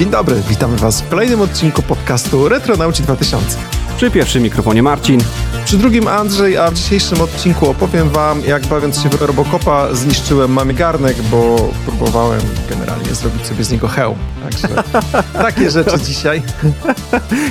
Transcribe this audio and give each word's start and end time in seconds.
Dzień 0.00 0.10
dobry, 0.10 0.36
witamy 0.48 0.76
Was 0.76 1.02
w 1.02 1.08
kolejnym 1.08 1.40
odcinku 1.40 1.82
podcastu 1.82 2.48
Retronauci 2.48 3.02
2000. 3.02 3.58
Przy 3.96 4.10
pierwszym 4.10 4.42
mikrofonie 4.42 4.82
Marcin. 4.82 5.20
Przy 5.64 5.78
drugim 5.78 6.08
Andrzej, 6.08 6.56
a 6.56 6.70
w 6.70 6.74
dzisiejszym 6.74 7.20
odcinku 7.20 7.70
opowiem 7.70 8.08
Wam, 8.08 8.40
jak 8.40 8.66
bawiąc 8.66 9.02
się 9.02 9.08
w 9.08 9.22
Robocopa 9.22 9.94
zniszczyłem 9.94 10.52
mamy 10.52 10.74
garnek, 10.74 11.16
bo 11.22 11.68
próbowałem 11.86 12.40
generalnie 12.70 13.14
zrobić 13.14 13.46
sobie 13.46 13.64
z 13.64 13.72
niego 13.72 13.88
hełm. 13.88 14.18
Także 14.42 14.68
takie 15.48 15.70
rzeczy 15.70 16.00
dzisiaj. 16.00 16.42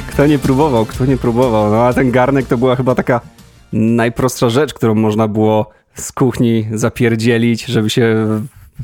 Kto 0.09 0.25
nie 0.25 0.39
próbował, 0.39 0.85
kto 0.85 1.05
nie 1.05 1.17
próbował. 1.17 1.71
No 1.71 1.87
a 1.87 1.93
ten 1.93 2.11
garnek 2.11 2.47
to 2.47 2.57
była 2.57 2.75
chyba 2.75 2.95
taka 2.95 3.21
najprostsza 3.73 4.49
rzecz, 4.49 4.73
którą 4.73 4.95
można 4.95 5.27
było 5.27 5.69
z 5.95 6.11
kuchni 6.11 6.67
zapierdzielić, 6.71 7.65
żeby 7.65 7.89
się 7.89 8.15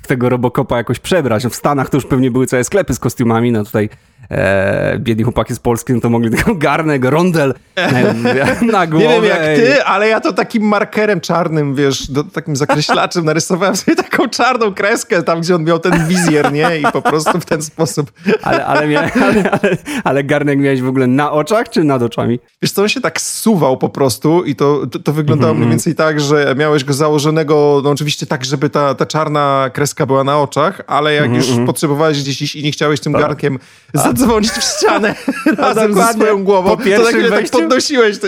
tego 0.07 0.30
Robocopa 0.30 0.77
jakoś 0.77 1.00
przebrać. 1.00 1.44
No 1.44 1.49
w 1.49 1.55
Stanach 1.55 1.90
to 1.90 1.98
już 1.98 2.05
pewnie 2.05 2.31
były 2.31 2.48
całe 2.48 2.63
sklepy 2.63 2.94
z 2.94 2.99
kostiumami, 2.99 3.52
no 3.52 3.63
tutaj 3.63 3.90
e, 4.31 4.99
biedni 4.99 5.23
chłopaki 5.23 5.55
z 5.55 5.59
Polski, 5.59 5.94
no 5.94 6.02
to 6.02 6.09
mogli 6.09 6.31
tylko 6.31 6.55
garnek, 6.66 7.05
rondel 7.05 7.53
na, 7.76 8.72
na 8.72 8.88
głowę. 8.88 9.05
Nie 9.16 9.22
wiem 9.22 9.26
jak 9.26 9.41
ty, 9.41 9.84
ale 9.84 10.08
ja 10.08 10.20
to 10.20 10.34
takim 10.34 10.63
markerem 10.63 11.22
czarnym, 11.22 11.76
wiesz, 11.76 12.12
do, 12.12 12.23
takim 12.23 12.55
zakreślaczem 12.55 13.26
narysowałem 13.36 13.76
sobie 13.76 13.95
taką 13.95 14.27
czarną 14.27 14.73
kreskę 14.73 15.23
tam, 15.23 15.41
gdzie 15.41 15.55
on 15.55 15.63
miał 15.63 15.80
ten 15.80 16.08
wizjer, 16.08 16.53
nie? 16.53 16.80
I 16.80 16.84
po 16.94 17.02
prostu 17.02 17.39
w 17.39 17.45
ten 17.45 17.62
sposób. 17.62 18.12
Ale, 18.41 18.66
ale, 18.66 18.88
mia, 18.88 19.00
ale, 19.00 19.52
ale, 19.52 19.77
ale 20.03 20.23
garnek 20.23 20.59
miałeś 20.59 20.81
w 20.81 20.88
ogóle 20.88 21.08
na 21.08 21.31
oczach 21.31 21.70
czy 21.70 21.84
nad 21.84 22.02
oczami? 22.02 22.39
Wiesz 22.62 22.72
co, 22.72 22.81
on 22.81 22.89
się 22.89 23.02
tak 23.02 23.22
suwał 23.22 23.77
po 23.77 23.89
prostu 23.89 24.44
i 24.44 24.55
to, 24.55 24.88
to, 24.88 25.00
to 25.00 25.14
wyglądało 25.14 25.52
mm 25.52 25.58
-hmm. 25.58 25.66
mniej 25.66 25.70
więcej 25.70 25.95
tak, 25.95 26.20
że 26.20 26.55
miałeś 26.58 26.84
go 26.84 26.94
założonego, 26.94 27.81
no 27.84 27.89
oczywiście 27.89 28.25
tak, 28.25 28.45
żeby 28.45 28.70
ta, 28.70 28.95
ta 28.95 29.05
czarna 29.05 29.70
kreska 29.73 29.84
była 30.07 30.23
na 30.23 30.39
oczach, 30.39 30.81
ale 30.88 31.13
jak 31.13 31.25
mm 31.25 31.34
-hmm. 31.34 31.38
już 31.38 31.49
mhm. 31.49 31.67
potrzebowałeś 31.67 32.21
gdzieś 32.21 32.41
iść 32.41 32.55
i 32.55 32.63
nie 32.63 32.71
chciałeś 32.71 32.99
tym 32.99 33.14
tak. 33.14 33.22
garnkiem 33.22 33.59
zadzwonić 33.94 34.52
w 34.52 34.64
ścianę 34.64 35.16
razem 35.58 35.94
ze 35.94 36.14
swoją 36.14 36.44
głową, 36.44 36.69
po 36.69 36.83
pierwszym 36.83 37.05
to 37.05 37.30
tak, 37.30 37.30
wejściu, 37.30 37.52
tak 37.52 37.61
podnosiłeś. 37.61 38.19
To... 38.19 38.27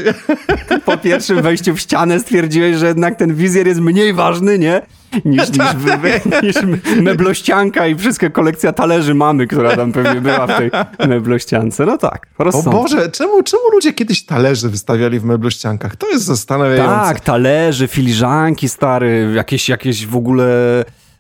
Po 0.86 0.98
pierwszym 0.98 1.42
wejściu 1.42 1.76
w 1.76 1.80
ścianę 1.80 2.20
stwierdziłeś, 2.20 2.78
że 2.78 2.88
jednak 2.88 3.16
ten 3.16 3.36
wizjer 3.36 3.68
jest 3.68 3.80
mniej 3.80 4.14
ważny, 4.14 4.60
nie? 4.60 4.82
Niż, 5.26 5.50
niż, 5.50 5.60
niż 6.44 6.56
meblościanka 7.02 7.88
i 7.88 7.96
wszystkie 7.96 8.30
kolekcja 8.30 8.74
talerzy 8.74 9.14
mamy, 9.14 9.48
która 9.48 9.76
tam 9.76 9.92
pewnie 9.92 10.22
była 10.22 10.48
w 10.48 10.58
tej 10.58 10.72
meblościance. 11.08 11.86
No 11.86 11.98
tak, 11.98 12.28
rozsądek. 12.40 12.74
O 12.74 12.78
Boże, 12.78 13.12
czemu, 13.12 13.44
czemu 13.44 13.64
ludzie 13.74 13.94
kiedyś 13.94 14.26
talerzy 14.26 14.70
wystawiali 14.70 15.20
w 15.20 15.24
meblościankach? 15.24 15.96
To 15.96 16.10
jest 16.10 16.26
zastanawiające. 16.26 17.06
Tak, 17.06 17.20
talerzy, 17.20 17.88
filiżanki 17.88 18.70
stare, 18.70 19.08
jakieś, 19.34 19.70
jakieś 19.70 20.06
w 20.06 20.16
ogóle 20.16 20.46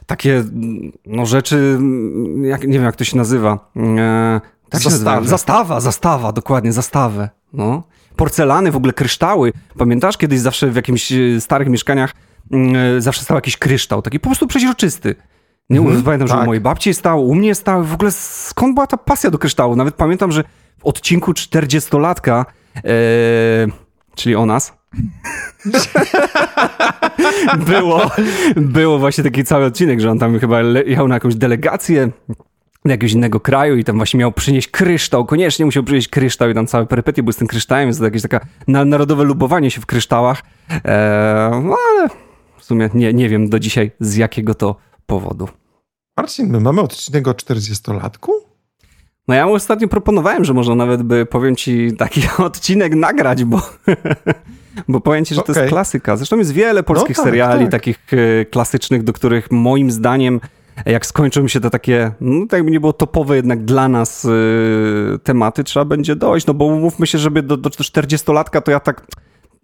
takie 0.07 0.43
no, 1.05 1.25
rzeczy, 1.25 1.79
jak, 2.41 2.67
nie 2.67 2.73
wiem 2.73 2.83
jak 2.83 2.95
to 2.95 3.03
się 3.03 3.17
nazywa. 3.17 3.71
E, 3.75 4.41
tak 4.69 4.81
zastawa. 4.81 5.27
zastawa, 5.27 5.79
zastawa, 5.79 6.31
dokładnie, 6.31 6.73
zastawę. 6.73 7.29
No. 7.53 7.83
Porcelany, 8.15 8.71
w 8.71 8.75
ogóle 8.75 8.93
kryształy. 8.93 9.53
Pamiętasz 9.77 10.17
kiedyś 10.17 10.39
zawsze 10.39 10.71
w 10.71 10.75
jakimś 10.75 11.11
e, 11.11 11.41
starych 11.41 11.69
mieszkaniach 11.69 12.13
e, 12.51 13.01
zawsze 13.01 13.23
stał 13.23 13.37
jakiś 13.37 13.57
kryształ, 13.57 14.01
taki 14.01 14.19
po 14.19 14.29
prostu 14.29 14.47
przeźroczysty. 14.47 15.15
Nie 15.69 15.79
mhm, 15.79 16.03
pamiętam, 16.03 16.27
tak. 16.27 16.37
że 16.37 16.43
u 16.43 16.45
mojej 16.45 16.61
babci 16.61 16.93
stał, 16.93 17.27
u 17.27 17.35
mnie 17.35 17.55
stał. 17.55 17.83
W 17.83 17.93
ogóle 17.93 18.11
skąd 18.11 18.73
była 18.73 18.87
ta 18.87 18.97
pasja 18.97 19.31
do 19.31 19.37
kryształu? 19.37 19.75
Nawet 19.75 19.95
pamiętam, 19.95 20.31
że 20.31 20.43
w 20.77 20.85
odcinku 20.85 21.31
40-latka, 21.31 22.45
e, 22.75 22.83
czyli 24.15 24.35
o 24.35 24.45
nas, 24.45 24.76
było, 27.67 28.11
było 28.55 28.99
właśnie 28.99 29.23
taki 29.23 29.43
cały 29.43 29.65
odcinek, 29.65 29.99
że 29.99 30.11
on 30.11 30.19
tam 30.19 30.39
chyba 30.39 30.61
jechał 30.61 31.07
na 31.07 31.15
jakąś 31.15 31.35
delegację 31.35 32.11
do 32.85 32.91
jakiegoś 32.91 33.13
innego 33.13 33.39
kraju 33.39 33.75
i 33.75 33.83
tam 33.83 33.97
właśnie 33.97 34.19
miał 34.19 34.31
przynieść 34.31 34.67
kryształ, 34.67 35.25
koniecznie 35.25 35.65
musiał 35.65 35.83
przynieść 35.83 36.07
kryształ 36.07 36.49
i 36.49 36.53
tam 36.53 36.67
całe 36.67 36.85
perypetie 36.85 37.23
były 37.23 37.33
z 37.33 37.37
tym 37.37 37.47
kryształem, 37.47 37.87
więc 37.87 37.97
to 37.97 38.05
jakieś 38.05 38.21
taka 38.21 38.45
narodowe 38.67 39.23
lubowanie 39.23 39.71
się 39.71 39.81
w 39.81 39.85
kryształach. 39.85 40.41
Eee, 40.69 40.81
no 41.63 41.75
ale 41.89 42.09
w 42.57 42.63
sumie 42.63 42.89
nie, 42.93 43.13
nie 43.13 43.29
wiem 43.29 43.49
do 43.49 43.59
dzisiaj 43.59 43.91
z 43.99 44.15
jakiego 44.15 44.55
to 44.55 44.75
powodu. 45.05 45.49
Marcin, 46.17 46.49
my 46.49 46.59
mamy 46.59 46.81
odcinek 46.81 47.27
o 47.27 47.31
40-latku? 47.31 48.31
No 49.27 49.35
ja 49.35 49.45
mu 49.45 49.53
ostatnio 49.53 49.87
proponowałem, 49.87 50.45
że 50.45 50.53
może 50.53 50.75
nawet 50.75 51.03
by, 51.03 51.25
powiem 51.25 51.55
ci, 51.55 51.91
taki 51.97 52.21
odcinek 52.37 52.95
nagrać, 52.95 53.43
bo 53.43 53.61
Bo 54.87 54.99
powiem 54.99 55.25
ci, 55.25 55.35
że 55.35 55.41
okay. 55.41 55.55
to 55.55 55.61
jest 55.61 55.71
klasyka. 55.71 56.17
Zresztą 56.17 56.37
jest 56.37 56.51
wiele 56.51 56.83
polskich 56.83 57.17
no 57.17 57.23
tak, 57.23 57.25
seriali 57.25 57.63
tak. 57.63 57.71
takich 57.71 57.99
e, 58.13 58.45
klasycznych, 58.45 59.03
do 59.03 59.13
których 59.13 59.51
moim 59.51 59.91
zdaniem 59.91 60.39
jak 60.85 61.05
skończą 61.05 61.47
się 61.47 61.59
te 61.59 61.69
takie, 61.69 62.11
no 62.21 62.45
tak 62.45 62.57
jakby 62.57 62.71
nie 62.71 62.79
było 62.79 62.93
topowe 62.93 63.35
jednak 63.35 63.65
dla 63.65 63.87
nas 63.87 64.23
yy, 64.23 65.19
tematy, 65.23 65.63
trzeba 65.63 65.85
będzie 65.85 66.15
dojść, 66.15 66.47
no 66.47 66.53
bo 66.53 66.69
mówmy 66.69 67.07
się, 67.07 67.17
żeby 67.17 67.41
do, 67.41 67.57
do 67.57 67.69
40-latka 67.69 68.61
to 68.61 68.71
ja 68.71 68.79
tak 68.79 69.05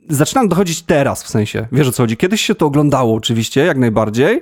zaczynam 0.09 0.47
dochodzić 0.47 0.81
teraz 0.81 1.23
w 1.23 1.29
sensie, 1.29 1.67
wiesz 1.71 1.87
o 1.87 1.91
co 1.91 2.03
chodzi, 2.03 2.17
kiedyś 2.17 2.41
się 2.41 2.55
to 2.55 2.65
oglądało 2.65 3.15
oczywiście, 3.15 3.65
jak 3.65 3.77
najbardziej, 3.77 4.41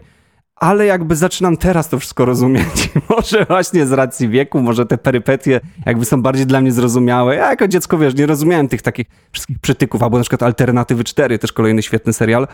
ale 0.62 0.86
jakby 0.86 1.16
zaczynam 1.16 1.58
teraz 1.58 1.90
to 1.90 2.00
wszystko 2.00 2.26
rozumieć. 2.26 2.90
może 3.16 3.46
właśnie 3.46 3.86
z 3.86 3.92
racji 3.92 4.30
wieku, 4.30 4.62
może 4.62 4.86
te 4.86 4.98
perypetie 4.98 5.60
jakby 5.86 6.06
są 6.06 6.22
bardziej 6.22 6.46
dla 6.46 6.62
mnie 6.62 6.72
zrozumiałe. 6.72 7.36
Ja 7.36 7.50
jako 7.50 7.68
dziecko, 7.68 7.98
wiesz, 7.98 8.16
nie 8.16 8.26
rozumiałem 8.26 8.68
tych 8.68 8.82
takich 8.82 9.08
wszystkich 9.32 9.60
przytyków, 9.60 10.04
albo 10.04 10.18
na 10.18 10.24
przykład 10.24 10.44
Alternatywy 10.44 11.04
4, 11.04 11.40
też 11.40 11.52
kolejny 11.54 11.82
świetny 11.82 12.14
serial, 12.14 12.48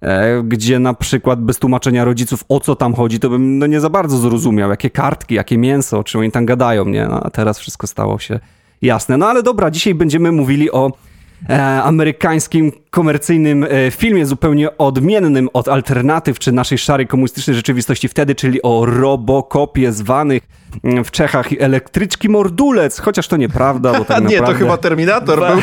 e, 0.00 0.42
gdzie 0.42 0.78
na 0.78 0.94
przykład 0.94 1.40
bez 1.40 1.58
tłumaczenia 1.58 2.04
rodziców 2.04 2.44
o 2.48 2.60
co 2.60 2.76
tam 2.76 2.94
chodzi, 2.94 3.20
to 3.20 3.30
bym 3.30 3.58
no 3.58 3.66
nie 3.66 3.80
za 3.80 3.90
bardzo 3.90 4.16
zrozumiał, 4.16 4.70
jakie 4.70 4.90
kartki, 4.90 5.34
jakie 5.34 5.58
mięso, 5.58 5.98
o 5.98 6.04
czym 6.04 6.20
oni 6.20 6.30
tam 6.30 6.46
gadają, 6.46 6.84
nie? 6.84 7.06
No, 7.06 7.20
a 7.22 7.30
teraz 7.30 7.58
wszystko 7.58 7.86
stało 7.86 8.18
się 8.18 8.40
jasne. 8.82 9.16
No 9.16 9.28
ale 9.28 9.42
dobra, 9.42 9.70
dzisiaj 9.70 9.94
będziemy 9.94 10.32
mówili 10.32 10.70
o 10.70 10.92
amerykańskim 11.82 12.72
komercyjnym 12.90 13.64
e, 13.64 13.90
filmie 13.90 14.26
zupełnie 14.26 14.78
odmiennym 14.78 15.48
od 15.52 15.68
alternatyw 15.68 16.38
czy 16.38 16.52
naszej 16.52 16.78
szarej 16.78 17.06
komunistycznej 17.06 17.56
rzeczywistości 17.56 18.08
wtedy, 18.08 18.34
czyli 18.34 18.62
o 18.62 18.86
Robocopie 18.86 19.92
zwanych 19.92 20.59
w 21.04 21.10
Czechach 21.10 21.48
elektryczki 21.58 22.28
mordulec, 22.28 22.98
chociaż 22.98 23.28
to 23.28 23.36
nieprawda, 23.36 23.98
bo 23.98 24.04
tak 24.04 24.18
Nie, 24.28 24.36
naprawdę... 24.36 24.52
to 24.52 24.58
chyba 24.58 24.76
Terminator 24.76 25.40
był. 25.40 25.60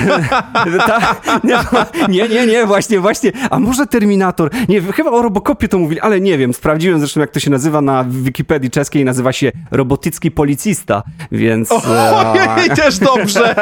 nie, 2.10 2.30
nie, 2.30 2.48
nie, 2.48 2.66
właśnie, 2.66 3.00
właśnie. 3.00 3.32
A 3.50 3.60
może 3.60 3.88
Terminator? 3.88 4.50
Nie, 4.70 4.82
chyba 4.82 5.12
o 5.12 5.22
Robocopie 5.22 5.68
to 5.68 5.78
mówili, 5.78 6.02
ale 6.02 6.22
nie 6.22 6.38
wiem. 6.38 6.54
Sprawdziłem 6.54 7.00
zresztą, 7.00 7.20
jak 7.20 7.32
to 7.32 7.40
się 7.40 7.50
nazywa 7.50 7.82
na 7.82 8.06
Wikipedii 8.10 8.70
czeskiej. 8.70 9.06
Nazywa 9.06 9.34
się 9.34 9.52
robotycki 9.72 10.32
policista, 10.32 11.04
więc... 11.32 11.72
Ojej, 12.58 12.70
też 12.70 13.00
dobrze. 13.00 13.56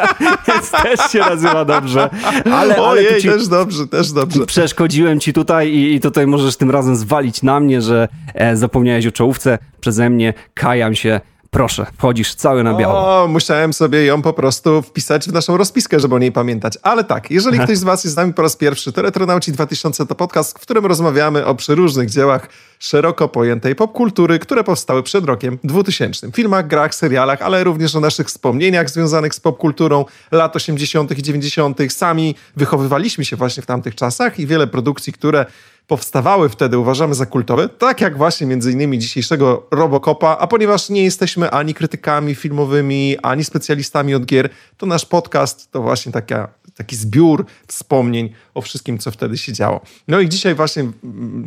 więc 0.48 0.72
też 0.72 1.12
się 1.12 1.20
nazywa 1.20 1.66
dobrze. 1.66 2.10
Ale, 2.54 2.78
Ojej, 2.78 3.08
ale 3.08 3.22
ci... 3.22 3.28
też 3.28 3.48
dobrze, 3.48 3.88
też 3.88 4.12
dobrze. 4.12 4.46
Przeszkodziłem 4.46 5.20
ci 5.20 5.34
tutaj 5.34 5.70
i, 5.70 5.96
i 5.96 6.00
tutaj 6.00 6.28
możesz 6.28 6.58
tym 6.58 6.72
razem 6.72 6.96
zwalić 6.96 7.44
na 7.44 7.60
mnie, 7.60 7.82
że 7.82 8.08
e, 8.34 8.56
zapomniałeś 8.56 9.08
o 9.08 9.12
czołówce 9.12 9.58
przeze 9.80 10.10
mnie. 10.10 10.34
Kajam 10.54 10.96
się. 10.96 11.22
Proszę, 11.56 11.86
wchodzisz 11.98 12.36
cały 12.36 12.64
na 12.64 12.74
biało. 12.74 13.24
O, 13.24 13.28
musiałem 13.28 13.74
sobie 13.74 14.06
ją 14.06 14.22
po 14.22 14.34
prostu 14.34 14.82
wpisać 14.82 15.30
w 15.30 15.34
naszą 15.34 15.58
rozpiskę, 15.58 16.00
żeby 16.00 16.16
o 16.16 16.20
niej 16.20 16.32
pamiętać. 16.32 16.78
Ale 16.82 17.04
tak, 17.04 17.32
jeżeli 17.32 17.60
ktoś 17.60 17.78
z 17.78 17.84
was 17.84 18.04
jest 18.04 18.14
z 18.14 18.18
nami 18.18 18.34
po 18.34 18.42
raz 18.42 18.56
pierwszy, 18.56 18.92
to 18.92 19.02
Retronauci 19.02 19.52
2000 19.52 20.06
to 20.06 20.16
podcast, 20.16 20.60
w 20.60 20.62
którym 20.62 20.86
rozmawiamy 20.86 21.46
o 21.46 21.56
przeróżnych 21.56 22.10
dziełach 22.10 22.50
szeroko 22.80 23.28
pojętej 23.28 23.76
popkultury, 23.76 24.40
które 24.40 24.64
powstały 24.64 25.04
przed 25.04 25.26
rokiem 25.26 25.60
2000. 25.64 26.32
Filmach, 26.32 26.68
grach, 26.68 26.96
serialach, 26.96 27.42
ale 27.42 27.64
również 27.64 27.96
o 27.96 28.00
naszych 28.00 28.28
wspomnieniach 28.28 28.90
związanych 28.90 29.36
z 29.36 29.40
popkulturą 29.40 30.06
lat 30.32 30.56
80. 30.56 31.18
i 31.18 31.24
90. 31.24 31.78
Sami 31.90 32.36
wychowywaliśmy 32.56 33.26
się 33.26 33.36
właśnie 33.36 33.64
w 33.64 33.66
tamtych 33.66 33.96
czasach 33.96 34.40
i 34.40 34.48
wiele 34.48 34.68
produkcji, 34.68 35.14
które 35.14 35.46
powstawały 35.88 36.50
wtedy, 36.50 36.78
uważamy 36.78 37.16
za 37.16 37.26
kultowe, 37.26 37.70
tak 37.70 38.02
jak 38.02 38.18
właśnie 38.18 38.48
między 38.48 38.72
innymi 38.72 39.00
dzisiejszego 39.00 39.68
Robocopa, 39.72 40.38
a 40.40 40.48
ponieważ 40.48 40.90
nie 40.90 41.04
jesteśmy 41.04 41.52
ani 41.52 41.74
krytykami 41.74 42.36
filmowymi, 42.36 43.18
ani 43.24 43.44
specjalistami 43.44 44.16
od 44.16 44.26
gier, 44.26 44.50
to 44.78 44.86
nasz 44.86 45.06
podcast 45.06 45.72
to 45.72 45.82
właśnie 45.82 46.12
taka, 46.12 46.48
taki 46.78 46.96
zbiór 46.96 47.46
wspomnień 47.68 48.30
o 48.54 48.62
wszystkim, 48.62 48.98
co 48.98 49.12
wtedy 49.12 49.38
się 49.38 49.54
działo. 49.54 49.82
No 50.08 50.20
i 50.20 50.30
dzisiaj 50.30 50.56
właśnie 50.56 50.92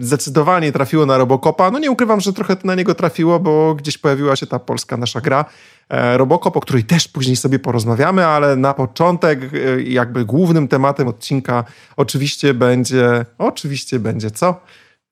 zdecydowanie 0.01 0.73
trafiło 0.73 1.07
na 1.07 1.19
Robocopa. 1.19 1.71
No 1.71 1.79
nie 1.79 1.91
ukrywam, 1.91 2.21
że 2.21 2.33
trochę 2.33 2.57
na 2.65 2.75
niego 2.75 2.95
trafiło, 2.95 3.41
bo 3.41 3.75
gdzieś 3.75 3.99
pojawiła 3.99 4.37
się 4.37 4.47
ta 4.47 4.59
polska 4.59 4.97
nasza 4.97 5.21
gra, 5.21 5.45
Robocop, 5.91 6.57
o 6.57 6.61
której 6.61 6.85
też 6.85 7.09
później 7.09 7.37
sobie 7.37 7.59
porozmawiamy, 7.59 8.27
ale 8.27 8.57
na 8.57 8.75
początek 8.75 9.41
e, 9.43 9.83
jakby 9.83 10.25
głównym 10.25 10.69
tematem 10.69 11.09
odcinka 11.09 11.65
oczywiście 11.97 12.55
będzie, 12.55 13.25
oczywiście 13.39 13.99
będzie 13.99 14.31
co? 14.31 14.61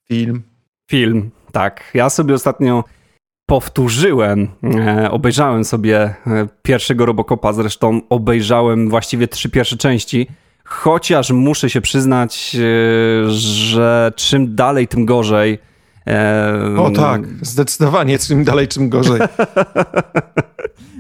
Film. 0.09 0.43
Film, 0.91 1.31
tak. 1.53 1.91
Ja 1.95 2.11
sobie 2.11 2.35
ostatnio 2.35 2.85
powtórzyłem, 3.47 4.49
e, 4.65 5.11
obejrzałem 5.11 5.65
sobie 5.65 5.99
e, 6.01 6.15
pierwszego 6.63 7.07
Robocopa, 7.07 7.53
zresztą 7.53 8.01
obejrzałem 8.09 8.89
właściwie 8.89 9.29
trzy 9.29 9.51
pierwsze 9.51 9.77
części, 9.77 10.27
chociaż 10.65 11.31
muszę 11.31 11.71
się 11.71 11.81
przyznać, 11.81 12.57
e, 12.57 13.31
że 13.31 14.13
czym 14.17 14.55
dalej, 14.55 14.89
tym 14.89 15.07
gorzej. 15.07 15.59
O 16.79 16.91
tak, 16.91 17.23
zdecydowanie, 17.43 18.19
czym 18.19 18.45
dalej, 18.45 18.69
czym 18.69 18.89
gorzej. 18.89 19.21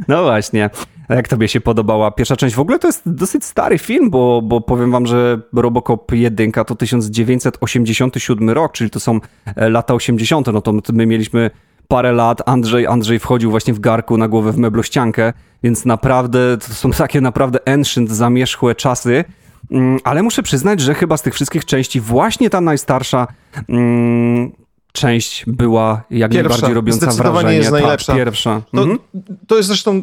No 0.09 0.23
właśnie. 0.23 0.71
A 1.09 1.15
jak 1.15 1.29
tobie 1.29 1.49
się 1.49 1.61
podobała 1.61 2.11
pierwsza 2.11 2.37
część? 2.37 2.55
W 2.55 2.61
ogóle 2.61 2.79
to 2.79 2.89
jest 2.89 3.03
dosyć 3.07 3.45
stary 3.45 3.79
film, 3.79 4.11
bo, 4.11 4.43
bo 4.43 4.61
powiem 4.61 4.91
wam, 4.91 5.07
że 5.07 5.41
Robocop 5.53 6.13
1 6.13 6.53
to 6.53 6.75
1987 6.75 8.51
rok, 8.51 8.73
czyli 8.73 8.91
to 8.91 9.01
są 9.01 9.21
e, 9.57 9.69
lata 9.71 9.95
80. 9.95 10.47
No 10.53 10.63
to 10.63 10.73
my 10.93 11.07
mieliśmy 11.07 11.51
parę 11.89 12.13
lat. 12.13 12.49
Andrzej, 12.49 12.87
Andrzej 12.87 13.19
wchodził 13.19 13.51
właśnie 13.51 13.75
w 13.75 13.81
garku 13.81 14.19
na 14.19 14.29
głowę 14.29 14.53
w 14.53 14.59
meblościankę, 14.59 15.33
więc 15.63 15.85
naprawdę 15.85 16.59
to 16.59 16.75
są 16.75 16.91
takie 16.91 17.21
naprawdę 17.21 17.69
ancient, 17.69 18.11
zamierzchłe 18.11 18.75
czasy. 18.75 19.25
Mm, 19.71 19.99
ale 20.05 20.23
muszę 20.23 20.43
przyznać, 20.43 20.81
że 20.81 20.95
chyba 20.95 21.17
z 21.17 21.23
tych 21.23 21.35
wszystkich 21.35 21.65
części 21.65 22.01
właśnie 22.01 22.51
ta 22.51 22.61
najstarsza 22.61 23.27
mm, 23.69 24.53
część 24.97 25.45
była 25.47 26.03
jak 26.11 26.31
pierwsza, 26.31 26.49
najbardziej 26.49 26.75
robiąca 26.75 27.13
wrażenie. 27.13 27.55
jest 27.55 27.71
najlepsza. 27.71 28.13
Tak, 28.13 28.17
pierwsza. 28.17 28.63
To, 28.75 28.83
mhm. 28.83 28.99
to 29.47 29.57
jest 29.57 29.69
zresztą, 29.69 29.93
e, 29.93 30.03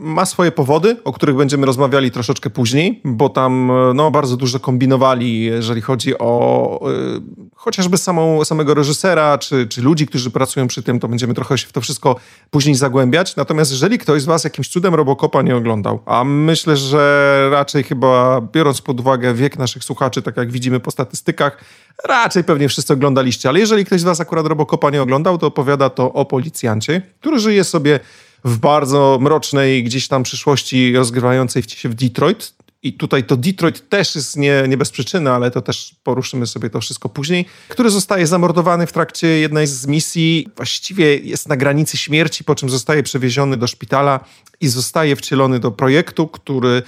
ma 0.00 0.26
swoje 0.26 0.52
powody, 0.52 0.96
o 1.04 1.12
których 1.12 1.36
będziemy 1.36 1.66
rozmawiali 1.66 2.10
troszeczkę 2.10 2.50
później, 2.50 3.00
bo 3.04 3.28
tam 3.28 3.70
e, 3.70 3.94
no, 3.94 4.10
bardzo 4.10 4.36
dużo 4.36 4.60
kombinowali, 4.60 5.44
jeżeli 5.44 5.80
chodzi 5.80 6.18
o 6.18 6.80
e, 6.90 7.20
chociażby 7.54 7.98
samą, 7.98 8.44
samego 8.44 8.74
reżysera, 8.74 9.38
czy, 9.38 9.66
czy 9.66 9.82
ludzi, 9.82 10.06
którzy 10.06 10.30
pracują 10.30 10.66
przy 10.66 10.82
tym, 10.82 11.00
to 11.00 11.08
będziemy 11.08 11.34
trochę 11.34 11.58
się 11.58 11.66
w 11.66 11.72
to 11.72 11.80
wszystko 11.80 12.16
później 12.50 12.74
zagłębiać. 12.74 13.36
Natomiast 13.36 13.70
jeżeli 13.70 13.98
ktoś 13.98 14.22
z 14.22 14.24
was 14.24 14.44
jakimś 14.44 14.68
cudem 14.68 14.94
Robocopa 14.94 15.42
nie 15.42 15.56
oglądał, 15.56 16.00
a 16.06 16.24
myślę, 16.24 16.76
że 16.76 17.48
raczej 17.50 17.82
chyba 17.82 18.40
biorąc 18.40 18.80
pod 18.80 19.00
uwagę 19.00 19.34
wiek 19.34 19.58
naszych 19.58 19.84
słuchaczy, 19.84 20.22
tak 20.22 20.36
jak 20.36 20.50
widzimy 20.50 20.80
po 20.80 20.90
statystykach, 20.90 21.64
raczej 22.04 22.44
pewnie 22.44 22.68
wszyscy 22.68 22.92
oglądaliście, 22.92 23.48
ale 23.48 23.58
jeżeli 23.58 23.84
ktoś 23.84 24.00
z 24.00 24.04
was 24.04 24.20
akurat 24.20 24.46
Robocopa 24.46 24.90
nie 24.90 25.02
oglądał, 25.02 25.38
to 25.38 25.46
opowiada 25.46 25.90
to 25.90 26.12
o 26.12 26.24
policjancie, 26.24 27.02
który 27.20 27.38
żyje 27.38 27.64
sobie 27.64 28.00
w 28.44 28.58
bardzo 28.58 29.18
mrocznej 29.20 29.84
gdzieś 29.84 30.08
tam 30.08 30.22
przyszłości 30.22 30.96
rozgrywającej 30.96 31.62
się 31.62 31.88
w 31.88 31.94
Detroit. 31.94 32.54
I 32.84 32.92
tutaj 32.92 33.24
to 33.24 33.36
Detroit 33.36 33.88
też 33.88 34.14
jest 34.14 34.36
nie, 34.36 34.64
nie 34.68 34.76
bez 34.76 34.90
przyczyny, 34.90 35.30
ale 35.30 35.50
to 35.50 35.62
też 35.62 35.96
poruszymy 36.04 36.46
sobie 36.46 36.70
to 36.70 36.80
wszystko 36.80 37.08
później, 37.08 37.46
który 37.68 37.90
zostaje 37.90 38.26
zamordowany 38.26 38.86
w 38.86 38.92
trakcie 38.92 39.26
jednej 39.26 39.66
z 39.66 39.86
misji. 39.86 40.48
Właściwie 40.56 41.16
jest 41.16 41.48
na 41.48 41.56
granicy 41.56 41.96
śmierci, 41.96 42.44
po 42.44 42.54
czym 42.54 42.70
zostaje 42.70 43.02
przewieziony 43.02 43.56
do 43.56 43.66
szpitala 43.66 44.20
i 44.60 44.68
zostaje 44.68 45.16
wcielony 45.16 45.60
do 45.60 45.70
projektu, 45.70 46.28
który 46.28 46.82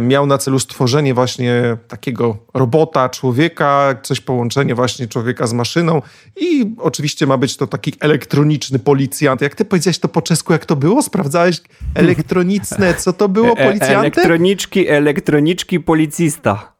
miał 0.00 0.26
na 0.26 0.38
celu 0.38 0.58
stworzenie 0.58 1.14
właśnie 1.14 1.76
takiego 1.88 2.36
robota, 2.54 3.08
człowieka, 3.08 3.94
coś 4.02 4.20
połączenie 4.20 4.74
właśnie 4.74 5.08
człowieka 5.08 5.46
z 5.46 5.52
maszyną 5.52 6.02
i 6.36 6.74
oczywiście 6.78 7.26
ma 7.26 7.38
być 7.38 7.56
to 7.56 7.66
taki 7.66 7.92
elektroniczny 8.00 8.78
policjant. 8.78 9.40
Jak 9.40 9.54
ty 9.54 9.64
powiedziałeś 9.64 9.98
to 9.98 10.08
po 10.08 10.22
czesku, 10.22 10.52
jak 10.52 10.66
to 10.66 10.76
było? 10.76 11.02
Sprawdzałeś 11.02 11.60
elektroniczne, 11.94 12.94
co 12.94 13.12
to 13.12 13.28
było 13.28 13.48
e, 13.48 13.52
e, 13.52 13.66
policjantem? 13.66 13.98
Elektroniczki, 13.98 14.88
elektroniczki 14.88 15.80
policista. 15.80 16.72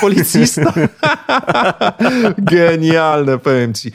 Policista? 0.00 0.72
Genialne, 2.38 3.38
powiem 3.38 3.74
ci. 3.74 3.92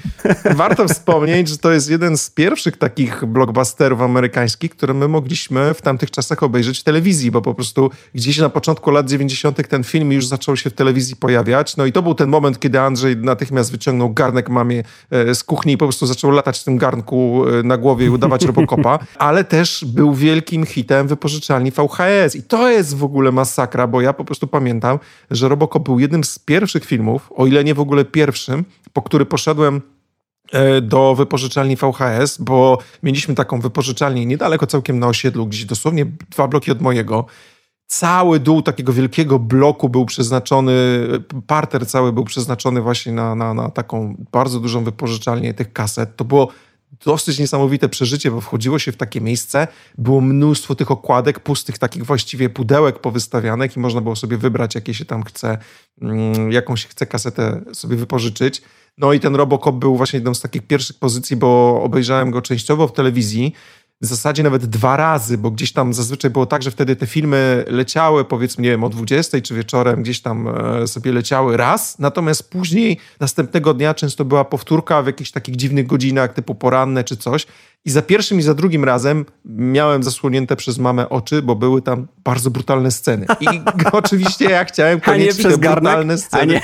Warto 0.55 0.87
wspomnieć, 0.87 1.47
że 1.47 1.57
to 1.57 1.71
jest 1.71 1.89
jeden 1.89 2.17
z 2.17 2.29
pierwszych 2.29 2.77
takich 2.77 3.25
blockbusterów 3.25 4.01
amerykańskich, 4.01 4.71
które 4.71 4.93
my 4.93 5.07
mogliśmy 5.07 5.73
w 5.73 5.81
tamtych 5.81 6.11
czasach 6.11 6.43
obejrzeć 6.43 6.79
w 6.79 6.83
telewizji, 6.83 7.31
bo 7.31 7.41
po 7.41 7.53
prostu 7.53 7.91
gdzieś 8.15 8.37
na 8.37 8.49
początku 8.49 8.91
lat 8.91 9.09
90. 9.09 9.67
ten 9.67 9.83
film 9.83 10.11
już 10.11 10.25
zaczął 10.25 10.57
się 10.57 10.69
w 10.69 10.73
telewizji 10.73 11.15
pojawiać. 11.15 11.77
No 11.77 11.85
i 11.85 11.91
to 11.91 12.01
był 12.01 12.15
ten 12.15 12.29
moment, 12.29 12.59
kiedy 12.59 12.79
Andrzej 12.79 13.17
natychmiast 13.17 13.71
wyciągnął 13.71 14.13
garnek 14.13 14.49
mamie 14.49 14.83
e, 15.11 15.35
z 15.35 15.43
kuchni 15.43 15.73
i 15.73 15.77
po 15.77 15.85
prostu 15.85 16.05
zaczął 16.05 16.31
latać 16.31 16.59
w 16.59 16.63
tym 16.63 16.77
garnku 16.77 17.43
e, 17.59 17.63
na 17.63 17.77
głowie 17.77 18.05
i 18.05 18.09
udawać 18.09 18.45
Robocopa, 18.45 18.99
ale 19.17 19.43
też 19.43 19.85
był 19.87 20.13
wielkim 20.13 20.65
hitem 20.65 21.07
wypożyczalni 21.07 21.71
VHS. 21.71 22.35
I 22.35 22.43
to 22.43 22.69
jest 22.69 22.97
w 22.97 23.03
ogóle 23.03 23.31
masakra, 23.31 23.87
bo 23.87 24.01
ja 24.01 24.13
po 24.13 24.25
prostu 24.25 24.47
pamiętam, 24.47 24.99
że 25.31 25.49
Robocop 25.49 25.80
był 25.81 25.99
jednym 25.99 26.23
z 26.23 26.39
pierwszych 26.39 26.85
filmów, 26.85 27.29
o 27.35 27.45
ile 27.45 27.63
nie 27.63 27.73
w 27.73 27.79
ogóle 27.79 28.05
pierwszym, 28.05 28.65
po 28.93 29.01
który 29.01 29.25
poszedłem 29.25 29.81
e, 30.51 30.81
do 30.81 31.15
wypożyczalni 31.15 31.75
VHS, 31.75 32.37
bo 32.37 32.77
mieliśmy 33.03 33.35
taką 33.35 33.59
wypożyczalnię 33.59 34.25
niedaleko 34.25 34.67
całkiem 34.67 34.99
na 34.99 35.07
osiedlu, 35.07 35.47
gdzieś 35.47 35.65
dosłownie 35.65 36.05
dwa 36.05 36.47
bloki 36.47 36.71
od 36.71 36.81
mojego. 36.81 37.25
Cały 37.87 38.39
dół 38.39 38.61
takiego 38.61 38.93
wielkiego 38.93 39.39
bloku 39.39 39.89
był 39.89 40.05
przeznaczony, 40.05 40.73
parter 41.47 41.87
cały 41.87 42.13
był 42.13 42.23
przeznaczony 42.23 42.81
właśnie 42.81 43.11
na, 43.11 43.35
na, 43.35 43.53
na 43.53 43.69
taką 43.69 44.15
bardzo 44.31 44.59
dużą 44.59 44.83
wypożyczalnię 44.83 45.53
tych 45.53 45.73
kaset. 45.73 46.15
To 46.15 46.25
było 46.25 46.47
dosyć 47.05 47.39
niesamowite 47.39 47.89
przeżycie, 47.89 48.31
bo 48.31 48.41
wchodziło 48.41 48.79
się 48.79 48.91
w 48.91 48.97
takie 48.97 49.21
miejsce, 49.21 49.67
było 49.97 50.21
mnóstwo 50.21 50.75
tych 50.75 50.91
okładek, 50.91 51.39
pustych 51.39 51.77
takich 51.77 52.05
właściwie 52.05 52.49
pudełek 52.49 52.99
powystawianych 52.99 53.77
i 53.77 53.79
można 53.79 54.01
było 54.01 54.15
sobie 54.15 54.37
wybrać, 54.37 54.75
jakie 54.75 54.93
się 54.93 55.05
tam 55.05 55.23
chce, 55.23 55.57
mm, 56.01 56.51
jakąś 56.51 56.85
chce 56.85 57.05
kasetę 57.05 57.61
sobie 57.73 57.95
wypożyczyć. 57.95 58.61
No 58.97 59.13
i 59.13 59.19
ten 59.19 59.35
Robocop 59.35 59.75
był 59.75 59.95
właśnie 59.95 60.17
jedną 60.17 60.33
z 60.33 60.41
takich 60.41 60.67
pierwszych 60.67 60.99
pozycji, 60.99 61.35
bo 61.35 61.81
obejrzałem 61.83 62.31
go 62.31 62.41
częściowo 62.41 62.87
w 62.87 62.93
telewizji, 62.93 63.53
w 64.01 64.05
zasadzie 64.05 64.43
nawet 64.43 64.65
dwa 64.65 64.97
razy, 64.97 65.37
bo 65.37 65.51
gdzieś 65.51 65.73
tam 65.73 65.93
zazwyczaj 65.93 66.31
było 66.31 66.45
tak, 66.45 66.63
że 66.63 66.71
wtedy 66.71 66.95
te 66.95 67.07
filmy 67.07 67.65
leciały, 67.67 68.25
powiedzmy, 68.25 68.63
nie 68.63 68.69
wiem, 68.69 68.83
o 68.83 68.89
20 68.89 69.41
czy 69.41 69.55
wieczorem 69.55 70.03
gdzieś 70.03 70.21
tam 70.21 70.47
e, 70.47 70.87
sobie 70.87 71.11
leciały 71.11 71.57
raz, 71.57 71.99
natomiast 71.99 72.49
później, 72.49 72.97
następnego 73.19 73.73
dnia 73.73 73.93
często 73.93 74.25
była 74.25 74.45
powtórka 74.45 75.01
w 75.01 75.05
jakichś 75.05 75.31
takich 75.31 75.55
dziwnych 75.55 75.87
godzinach, 75.87 76.33
typu 76.33 76.55
poranne 76.55 77.03
czy 77.03 77.17
coś. 77.17 77.47
I 77.85 77.91
za 77.91 78.01
pierwszym 78.01 78.39
i 78.39 78.41
za 78.41 78.53
drugim 78.53 78.83
razem 78.83 79.25
miałem 79.45 80.03
zasłonięte 80.03 80.55
przez 80.55 80.77
mamę 80.77 81.09
oczy, 81.09 81.41
bo 81.41 81.55
były 81.55 81.81
tam 81.81 82.07
bardzo 82.23 82.51
brutalne 82.51 82.91
sceny. 82.91 83.25
I 83.39 83.47
oczywiście 83.91 84.45
ja 84.45 84.65
chciałem 84.65 84.99
koniecznie 84.99 85.49
te 85.49 85.57
brutalne 85.57 86.17
sceny. 86.17 86.53
Nie. 86.53 86.61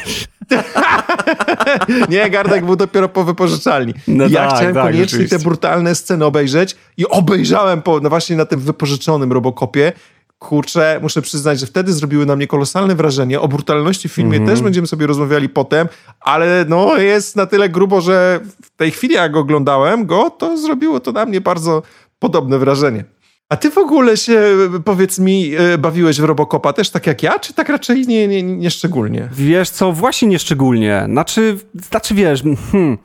nie, 2.10 2.30
Gardek 2.30 2.66
był 2.66 2.76
dopiero 2.76 3.10
po 3.10 3.24
wypożyczalni. 3.24 3.94
No 4.08 4.28
ja 4.28 4.48
tak, 4.48 4.56
chciałem 4.56 4.76
tak, 4.76 4.84
koniecznie 4.84 5.28
te 5.28 5.40
brutalne 5.40 5.96
sceny 5.96 6.26
obejrzeć 6.26 6.76
i 6.98 7.08
obejrzałem 7.08 7.82
po, 7.82 8.00
no 8.00 8.10
właśnie 8.10 8.36
na 8.36 8.46
tym 8.46 8.60
wypożyczonym 8.60 9.32
Robocopie. 9.32 9.94
Kurczę, 10.40 11.00
muszę 11.02 11.22
przyznać, 11.22 11.60
że 11.60 11.66
wtedy 11.66 11.94
zrobiły 11.94 12.26
na 12.26 12.36
mnie 12.36 12.48
kolosalne 12.48 12.96
wrażenie. 12.96 13.42
O 13.42 13.48
brutalności 13.48 14.10
w 14.10 14.12
filmie 14.12 14.38
mm 14.38 14.48
-hmm. 14.48 14.52
też 14.52 14.62
będziemy 14.62 14.88
sobie 14.88 15.08
rozmawiali 15.08 15.50
potem, 15.50 15.88
ale 16.20 16.66
no 16.70 16.98
jest 16.98 17.36
na 17.36 17.46
tyle 17.46 17.70
grubo, 17.70 18.02
że 18.02 18.40
w 18.64 18.70
tej 18.70 18.92
chwili 18.92 19.14
jak 19.14 19.36
oglądałem 19.36 20.06
go, 20.06 20.30
to 20.30 20.58
zrobiło 20.58 21.00
to 21.00 21.12
na 21.12 21.26
mnie 21.26 21.42
bardzo 21.42 21.84
podobne 22.20 22.60
wrażenie. 22.60 23.04
A 23.50 23.58
ty 23.58 23.72
w 23.72 23.78
ogóle 23.78 24.18
się, 24.18 24.42
powiedz 24.86 25.20
mi, 25.20 25.56
e, 25.56 25.78
bawiłeś 25.78 26.22
w 26.22 26.24
Robocopa 26.24 26.74
też 26.74 26.90
tak 26.90 27.08
jak 27.08 27.24
ja, 27.24 27.40
czy 27.40 27.54
tak 27.54 27.70
raczej 27.70 28.08
nie, 28.08 28.28
nie, 28.28 28.44
nie 28.44 28.72
szczególnie? 28.72 29.30
Wiesz 29.32 29.70
co, 29.70 29.92
właśnie 29.92 30.28
nie 30.28 30.40
szczególnie. 30.40 31.04
Znaczy, 31.06 31.58
znaczy 31.90 32.14
wiesz, 32.14 32.44
hmm. 32.72 32.98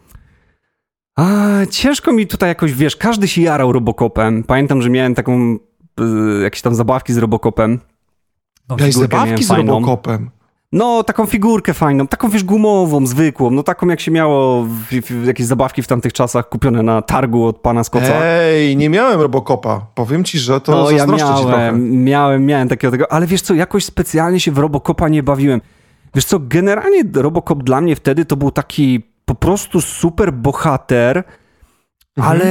A, 1.17 1.49
ciężko 1.71 2.13
mi 2.13 2.27
tutaj 2.27 2.49
jakoś, 2.49 2.73
wiesz, 2.73 2.97
każdy 2.97 3.29
się 3.29 3.43
jarał 3.43 3.73
Robocopem. 3.73 4.45
Pamiętam, 4.45 4.83
że 4.83 4.91
miałem 4.91 5.15
taką, 5.15 5.59
jakieś 6.43 6.63
tam 6.63 6.75
zabawki 6.75 7.13
z 7.13 7.19
Robocopem. 7.19 7.81
Miałeś 8.79 8.95
zabawki 8.95 9.45
z 9.45 9.51
Robocopem? 9.51 10.31
No, 10.73 11.03
taką 11.05 11.27
figurkę 11.27 11.75
fajną, 11.75 12.07
taką 12.07 12.29
wiesz, 12.29 12.45
gumową, 12.45 13.07
zwykłą, 13.07 13.51
no 13.51 13.63
taką 13.63 13.89
jak 13.89 14.01
się 14.01 14.11
miało 14.11 14.65
w, 14.65 14.85
w, 14.91 15.27
jakieś 15.27 15.47
zabawki 15.47 15.83
w 15.83 15.87
tamtych 15.87 16.13
czasach 16.13 16.49
kupione 16.49 16.83
na 16.83 17.03
targu 17.03 17.47
od 17.47 17.59
pana 17.59 17.85
Skoca. 17.85 18.25
Ej, 18.25 18.77
nie 18.77 18.89
miałem 18.89 19.21
Robocopa. 19.21 19.87
Powiem 19.95 20.25
ci, 20.25 20.39
że 20.39 20.61
to 20.61 20.73
no, 20.73 20.91
ja 20.91 21.07
miałem, 21.07 22.05
miałem, 22.05 22.47
miałem 22.47 22.69
takiego 22.69 22.91
tego, 22.91 23.13
ale 23.13 23.27
wiesz 23.27 23.43
co, 23.43 23.55
jakoś 23.55 23.85
specjalnie 23.85 24.41
się 24.41 24.53
w 24.53 24.59
Robocopa 24.59 25.09
nie 25.09 25.23
bawiłem. 25.23 25.61
Wiesz 26.15 26.25
co, 26.25 26.39
generalnie 26.39 27.03
Robocop 27.15 27.63
dla 27.63 27.81
mnie 27.81 27.97
wtedy 27.97 28.25
to 28.25 28.37
był 28.37 28.51
taki 28.51 29.03
po 29.25 29.35
prostu 29.35 29.81
super 29.81 30.33
bohater, 30.33 31.25
Mhm. 32.17 32.31
Ale 32.31 32.47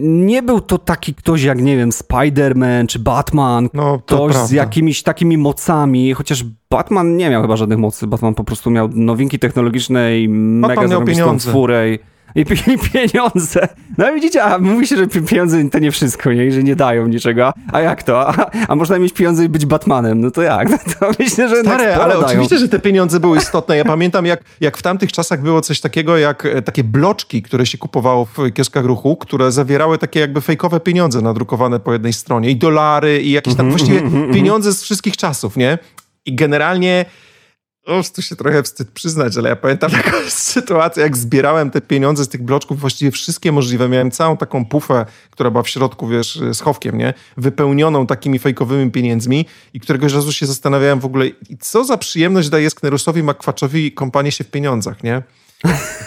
nie 0.00 0.42
był 0.42 0.60
to 0.60 0.78
taki 0.78 1.14
ktoś 1.14 1.42
jak, 1.42 1.62
nie 1.62 1.76
wiem, 1.76 1.90
Spider-Man 1.90 2.86
czy 2.86 2.98
Batman, 2.98 3.68
no, 3.74 3.98
ktoś 3.98 4.32
prawda. 4.32 4.46
z 4.46 4.50
jakimiś 4.50 5.02
takimi 5.02 5.38
mocami, 5.38 6.12
chociaż 6.12 6.44
Batman 6.70 7.16
nie 7.16 7.30
miał 7.30 7.42
chyba 7.42 7.56
żadnych 7.56 7.78
mocy, 7.78 8.06
Batman 8.06 8.34
po 8.34 8.44
prostu 8.44 8.70
miał 8.70 8.88
nowinki 8.88 9.38
technologiczne 9.38 10.18
i 10.18 10.28
Batman 10.28 10.60
mega 10.60 10.88
zarobistą 10.88 11.38
furę. 11.38 11.90
I 11.90 11.98
i, 12.36 12.44
pieniądze. 12.92 13.68
No 13.98 14.10
i 14.10 14.14
widzicie, 14.14 14.44
a 14.44 14.58
mówi 14.58 14.86
się, 14.86 14.96
że 14.96 15.06
pieniądze 15.06 15.70
to 15.70 15.78
nie 15.78 15.90
wszystko, 15.90 16.32
nie? 16.32 16.52
że 16.52 16.62
nie 16.62 16.76
dają 16.76 17.06
niczego. 17.06 17.52
A 17.72 17.80
jak 17.80 18.02
to? 18.02 18.28
A, 18.28 18.50
a 18.68 18.74
można 18.74 18.98
mieć 18.98 19.12
pieniądze 19.12 19.44
i 19.44 19.48
być 19.48 19.66
Batmanem. 19.66 20.20
No 20.20 20.30
to 20.30 20.42
jak? 20.42 20.70
No 20.70 20.78
to 21.00 21.10
myślę, 21.18 21.48
że 21.48 21.60
Stare, 21.60 21.96
ale 21.96 22.14
dają. 22.14 22.26
oczywiście, 22.26 22.58
że 22.58 22.68
te 22.68 22.78
pieniądze 22.78 23.20
były 23.20 23.38
istotne. 23.38 23.76
Ja 23.76 23.84
pamiętam, 23.84 24.26
jak, 24.26 24.40
jak 24.60 24.76
w 24.76 24.82
tamtych 24.82 25.12
czasach 25.12 25.42
było 25.42 25.60
coś 25.60 25.80
takiego, 25.80 26.18
jak 26.18 26.46
e, 26.46 26.62
takie 26.62 26.84
bloczki, 26.84 27.42
które 27.42 27.66
się 27.66 27.78
kupowało 27.78 28.24
w 28.24 28.52
kioskach 28.54 28.84
ruchu, 28.84 29.16
które 29.16 29.52
zawierały 29.52 29.98
takie 29.98 30.20
jakby 30.20 30.40
fejkowe 30.40 30.80
pieniądze 30.80 31.20
nadrukowane 31.20 31.80
po 31.80 31.92
jednej 31.92 32.12
stronie 32.12 32.50
i 32.50 32.56
dolary 32.56 33.22
i 33.22 33.30
jakieś 33.30 33.54
tam 33.54 33.66
mm 33.66 33.76
-hmm, 33.76 33.78
właściwie 33.78 34.00
mm 34.00 34.30
-hmm, 34.30 34.34
pieniądze 34.34 34.72
z 34.72 34.82
wszystkich 34.82 35.16
czasów, 35.16 35.56
nie? 35.56 35.78
I 36.26 36.34
generalnie 36.34 37.04
o, 37.86 38.02
tu 38.14 38.22
się 38.22 38.36
trochę 38.36 38.62
wstyd 38.62 38.90
przyznać, 38.90 39.36
ale 39.36 39.48
ja 39.48 39.56
pamiętam 39.56 39.90
taką 40.02 40.16
sytuację, 40.28 41.02
jak 41.02 41.16
zbierałem 41.16 41.70
te 41.70 41.80
pieniądze 41.80 42.24
z 42.24 42.28
tych 42.28 42.42
bloczków, 42.42 42.80
właściwie 42.80 43.10
wszystkie 43.10 43.52
możliwe. 43.52 43.88
Miałem 43.88 44.10
całą 44.10 44.36
taką 44.36 44.64
pufę, 44.64 45.06
która 45.30 45.50
była 45.50 45.62
w 45.62 45.68
środku, 45.68 46.08
wiesz, 46.08 46.40
schowkiem, 46.52 46.98
nie? 46.98 47.14
Wypełnioną 47.36 48.06
takimi 48.06 48.38
fejkowymi 48.38 48.90
pieniędzmi 48.90 49.46
i 49.74 49.80
któregoś 49.80 50.12
razu 50.12 50.32
się 50.32 50.46
zastanawiałem 50.46 51.00
w 51.00 51.04
ogóle, 51.04 51.26
co 51.60 51.84
za 51.84 51.98
przyjemność 51.98 52.48
daje 52.48 52.70
Sknerusowi 52.70 53.22
Makwaczowi 53.22 53.92
kąpanie 53.92 54.32
się 54.32 54.44
w 54.44 54.50
pieniądzach, 54.50 55.02
nie? 55.02 55.22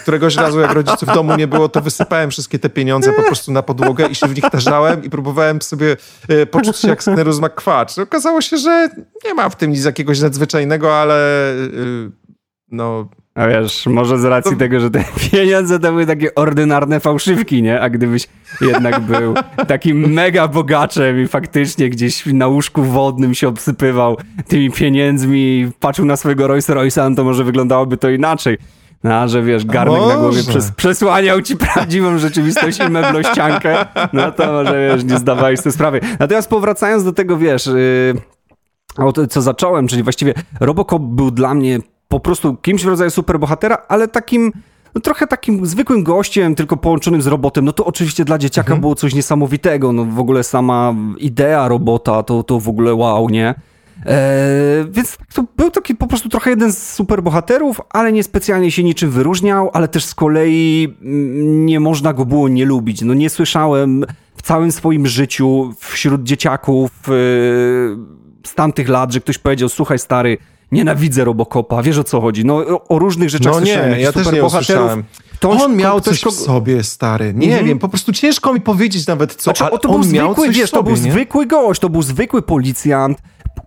Któregoś 0.02 0.36
razu, 0.36 0.60
jak 0.60 0.74
rodziców 0.74 1.10
w 1.10 1.14
domu 1.14 1.36
nie 1.36 1.48
było, 1.48 1.70
to 1.70 1.82
wysypałem 1.82 2.32
wszystkie 2.32 2.60
te 2.60 2.70
pieniądze 2.70 3.14
po 3.14 3.24
prostu 3.24 3.52
na 3.52 3.64
podłogę 3.64 4.08
i 4.08 4.16
się 4.16 4.28
w 4.28 4.36
nich 4.36 4.50
tarzałem 4.52 5.04
i 5.04 5.10
próbowałem 5.10 5.62
sobie 5.62 5.98
e, 6.28 6.46
poczuć 6.46 6.78
się 6.78 6.88
jak 6.88 7.04
Sknerus 7.04 7.40
McQuatch. 7.40 7.98
Okazało 7.98 8.42
się, 8.42 8.58
że 8.58 8.90
nie 9.26 9.34
ma 9.34 9.50
w 9.50 9.56
tym 9.56 9.72
nic 9.72 9.86
jakiegoś 9.86 10.20
nadzwyczajnego, 10.20 10.98
ale 10.98 11.52
e, 11.52 11.56
no... 12.72 13.10
A 13.36 13.48
wiesz, 13.48 13.86
może 13.86 14.18
z 14.18 14.26
racji 14.26 14.52
to... 14.52 14.58
tego, 14.58 14.80
że 14.80 14.90
te 14.90 15.04
pieniądze 15.32 15.80
to 15.80 15.88
były 15.92 16.06
takie 16.06 16.36
ordynarne 16.36 17.00
fałszywki, 17.00 17.62
nie? 17.62 17.82
A 17.82 17.90
gdybyś 17.90 18.28
jednak 18.62 19.00
był 19.00 19.34
takim 19.68 20.14
mega 20.14 20.48
bogaczem 20.48 21.22
i 21.22 21.28
faktycznie 21.28 21.90
gdzieś 21.90 22.26
na 22.26 22.48
łóżku 22.48 22.84
wodnym 22.84 23.34
się 23.34 23.48
obsypywał 23.48 24.18
tymi 24.48 24.72
pieniędzmi, 24.72 25.72
patrzył 25.80 26.06
na 26.06 26.18
swojego 26.18 26.48
Royce 26.48 26.74
Royce'a, 26.74 27.10
no 27.10 27.16
to 27.16 27.24
może 27.24 27.44
wyglądałoby 27.44 27.98
to 27.98 28.10
inaczej. 28.10 28.58
No, 29.04 29.28
że 29.28 29.44
wiesz, 29.44 29.66
garnek 29.66 30.02
na 30.08 30.16
głowie 30.16 30.44
przes 30.44 30.72
przesłaniał 30.72 31.42
ci 31.42 31.58
prawdziwą 31.58 32.18
rzeczywistość 32.18 32.80
i 32.80 32.90
meblościankę, 32.90 33.86
no 34.14 34.32
to 34.32 34.52
może 34.52 34.90
wiesz, 34.90 35.04
nie 35.04 35.18
zdawałeś 35.18 35.60
sobie 35.60 35.74
sprawy. 35.74 36.00
Natomiast 36.20 36.50
powracając 36.50 37.04
do 37.04 37.14
tego, 37.14 37.38
wiesz, 37.38 37.66
yy, 37.66 38.14
o 38.98 39.12
to, 39.12 39.28
co 39.28 39.42
zacząłem, 39.42 39.88
czyli 39.88 40.04
właściwie 40.04 40.34
Robocop 40.60 41.02
był 41.02 41.32
dla 41.32 41.54
mnie 41.54 41.80
po 42.08 42.20
prostu 42.20 42.56
kimś 42.56 42.84
w 42.84 42.88
rodzaju 42.88 43.10
superbohatera, 43.10 43.78
ale 43.88 44.08
takim 44.08 44.52
no 44.96 45.02
trochę 45.02 45.28
takim 45.28 45.66
zwykłym 45.66 46.04
gościem, 46.04 46.56
tylko 46.56 46.78
połączonym 46.78 47.22
z 47.22 47.28
robotem, 47.28 47.66
no 47.66 47.74
to 47.74 47.86
oczywiście 47.86 48.26
dla 48.26 48.38
dzieciaka 48.38 48.68
mhm. 48.68 48.82
było 48.82 48.96
coś 48.96 49.14
niesamowitego, 49.14 49.94
no 49.94 50.06
w 50.06 50.20
ogóle 50.20 50.44
sama 50.44 50.96
idea 51.18 51.68
robota 51.68 52.24
to, 52.24 52.44
to 52.44 52.60
w 52.60 52.70
ogóle 52.70 52.94
wow, 52.94 53.30
nie? 53.30 53.56
Eee, 54.06 54.92
więc 54.92 55.18
to 55.34 55.44
był 55.58 55.72
taki 55.72 55.96
po 55.96 56.08
prostu 56.08 56.30
trochę 56.30 56.50
jeden 56.50 56.74
z 56.74 56.94
superbohaterów, 56.94 57.82
ale 57.90 58.12
niespecjalnie 58.12 58.72
się 58.72 58.84
niczym 58.84 59.12
wyróżniał, 59.12 59.70
ale 59.74 59.88
też 59.88 60.06
z 60.06 60.16
kolei 60.16 60.96
mm, 61.02 61.66
nie 61.66 61.80
można 61.80 62.14
go 62.14 62.26
było 62.26 62.48
nie 62.48 62.66
lubić. 62.66 63.02
No 63.02 63.14
nie 63.14 63.30
słyszałem 63.30 64.06
w 64.36 64.42
całym 64.42 64.72
swoim 64.72 65.08
życiu 65.08 65.74
wśród 65.80 66.24
dzieciaków 66.24 66.92
yy, 67.08 67.14
z 68.44 68.56
tamtych 68.56 68.90
lat, 68.90 69.14
że 69.14 69.20
ktoś 69.20 69.38
powiedział, 69.38 69.70
słuchaj 69.70 70.00
stary, 70.00 70.38
nienawidzę 70.72 71.26
Robocopa, 71.26 71.84
wiesz 71.84 71.98
o 71.98 72.04
co 72.04 72.22
chodzi. 72.22 72.46
No 72.46 72.56
o, 72.56 72.88
o 72.88 73.00
różnych 73.00 73.30
rzeczach 73.30 73.54
no 73.54 73.60
słyszałem. 73.60 73.92
nie, 73.92 74.00
ja 74.00 74.12
też 74.12 74.32
nie 74.32 74.44
usłyszałem. 74.44 75.04
Ktoś, 75.34 75.62
on 75.62 75.76
miał 75.76 76.02
ktoś, 76.02 76.20
coś 76.20 76.34
w 76.34 76.38
sobie, 76.38 76.84
stary. 76.84 77.34
Nie 77.34 77.48
mm 77.48 77.64
-hmm. 77.64 77.68
wiem, 77.68 77.80
po 77.80 77.90
prostu 77.90 78.12
ciężko 78.12 78.54
mi 78.54 78.62
powiedzieć 78.62 79.08
nawet 79.08 79.36
co, 79.36 79.44
znaczy, 79.44 79.72
o, 79.72 79.78
to 79.78 79.90
był 79.90 80.04
zwykły, 80.04 80.50
wiesz, 80.50 80.70
sobie, 80.70 80.80
to 80.80 80.84
był 80.84 81.04
nie? 81.04 81.12
zwykły 81.12 81.46
gość, 81.46 81.82
to 81.82 81.90
był 81.90 82.02
zwykły 82.02 82.42
policjant, 82.42 83.18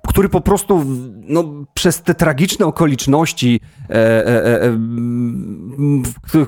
który 0.09 0.29
po 0.29 0.41
prostu 0.41 0.85
no, 1.29 1.45
przez 1.75 2.03
te 2.03 2.15
tragiczne 2.15 2.67
okoliczności, 2.67 3.61
e, 3.91 3.95
e, 3.95 4.63
e, 4.63 4.77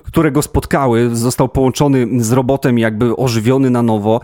które 0.05 0.33
go 0.33 0.43
spotkały, 0.43 1.17
został 1.17 1.49
połączony 1.49 2.25
z 2.25 2.33
robotem, 2.33 2.79
jakby 2.79 3.17
ożywiony 3.17 3.71
na 3.71 3.83
nowo. 3.83 4.21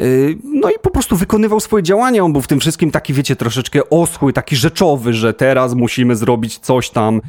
Y, 0.00 0.38
no 0.44 0.70
i 0.70 0.74
po 0.82 0.90
prostu 0.90 1.16
wykonywał 1.16 1.60
swoje 1.60 1.82
działania. 1.82 2.24
On 2.24 2.32
był 2.32 2.42
w 2.42 2.46
tym 2.46 2.60
wszystkim 2.60 2.90
taki, 2.90 3.12
wiecie, 3.12 3.36
troszeczkę 3.36 3.90
oschły, 3.90 4.32
taki 4.32 4.56
rzeczowy, 4.56 5.12
że 5.12 5.34
teraz 5.34 5.74
musimy 5.74 6.16
zrobić 6.16 6.58
coś 6.58 6.90
tam. 6.90 7.20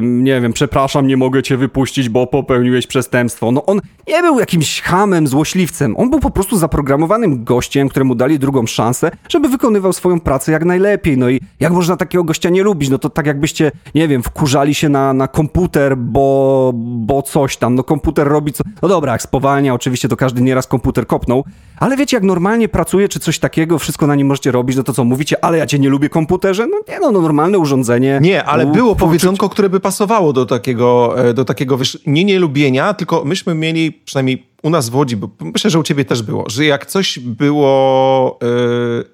Nie 0.00 0.40
wiem, 0.40 0.52
przepraszam, 0.52 1.06
nie 1.06 1.16
mogę 1.16 1.42
cię 1.42 1.56
wypuścić, 1.56 2.08
bo 2.08 2.26
popełniłeś 2.26 2.86
przestępstwo. 2.86 3.52
No 3.52 3.66
on 3.66 3.80
nie 4.08 4.22
był 4.22 4.38
jakimś 4.38 4.80
hamem, 4.80 5.26
złośliwcem. 5.26 5.94
On 5.98 6.10
był 6.10 6.20
po 6.20 6.30
prostu 6.30 6.58
zaprogramowanym 6.58 7.44
gościem, 7.44 7.88
któremu 7.88 8.14
dali 8.14 8.38
drugą 8.38 8.66
szansę, 8.66 9.10
żeby 9.28 9.48
wykonywał 9.48 9.92
swoją 9.92 10.20
pracę 10.20 10.52
jak 10.52 10.64
najlepiej. 10.64 11.18
No 11.18 11.30
i 11.30 11.40
jak 11.60 11.72
można 11.72 11.96
takiego 11.96 12.24
gościa 12.24 12.50
nie 12.50 12.62
lubić? 12.62 12.90
No 12.90 12.98
to 12.98 13.10
tak 13.10 13.26
jakbyście, 13.26 13.72
nie 13.94 14.08
wiem, 14.08 14.22
wkurzali 14.22 14.74
się 14.74 14.88
na, 14.88 15.12
na 15.12 15.28
komputer, 15.28 15.96
bo, 15.96 16.72
bo 16.74 17.22
coś 17.22 17.56
tam. 17.56 17.74
No 17.74 17.82
komputer 17.82 18.28
robi 18.28 18.52
co... 18.52 18.64
No 18.82 18.88
dobra, 18.88 19.12
jak 19.12 19.22
spowalnia, 19.22 19.74
oczywiście 19.74 20.08
to 20.08 20.16
każdy 20.16 20.42
nieraz 20.42 20.66
komputer 20.66 21.06
kopnął, 21.06 21.44
ale 21.76 21.96
wiecie, 21.96 22.16
jak 22.16 22.24
normalnie 22.24 22.68
pracuje, 22.68 23.08
czy 23.08 23.20
coś 23.20 23.38
takiego, 23.38 23.78
wszystko 23.78 24.06
na 24.06 24.14
nim 24.14 24.26
możecie 24.26 24.50
robić, 24.50 24.76
no 24.76 24.82
to 24.82 24.92
co, 24.92 25.04
mówicie, 25.04 25.44
ale 25.44 25.58
ja 25.58 25.66
cię 25.66 25.78
nie 25.78 25.88
lubię 25.88 26.08
komputerze? 26.08 26.66
No 26.66 26.76
nie, 26.88 27.00
no, 27.00 27.12
no 27.12 27.20
normalne 27.20 27.58
urządzenie. 27.58 28.18
Nie, 28.22 28.44
ale 28.44 28.66
było 28.66 28.96
powiedzonko, 29.44 29.48
które 29.48 29.68
by 29.68 29.80
pasowało 29.80 30.32
do 30.32 30.46
takiego, 30.46 31.14
e, 31.28 31.34
do 31.34 31.44
takiego 31.44 31.78
wiesz, 31.78 31.98
nie 32.06 32.24
nielubienia, 32.24 32.94
tylko 32.94 33.24
myśmy 33.24 33.54
mieli, 33.54 33.92
przynajmniej 33.92 34.46
u 34.62 34.70
nas 34.70 34.88
w 34.88 34.94
Łodzi, 34.94 35.16
bo 35.16 35.28
myślę, 35.40 35.70
że 35.70 35.78
u 35.78 35.82
ciebie 35.82 36.04
też 36.04 36.22
było, 36.22 36.44
że 36.50 36.64
jak 36.64 36.86
coś 36.86 37.18
było, 37.18 38.38
yy, 38.42 39.04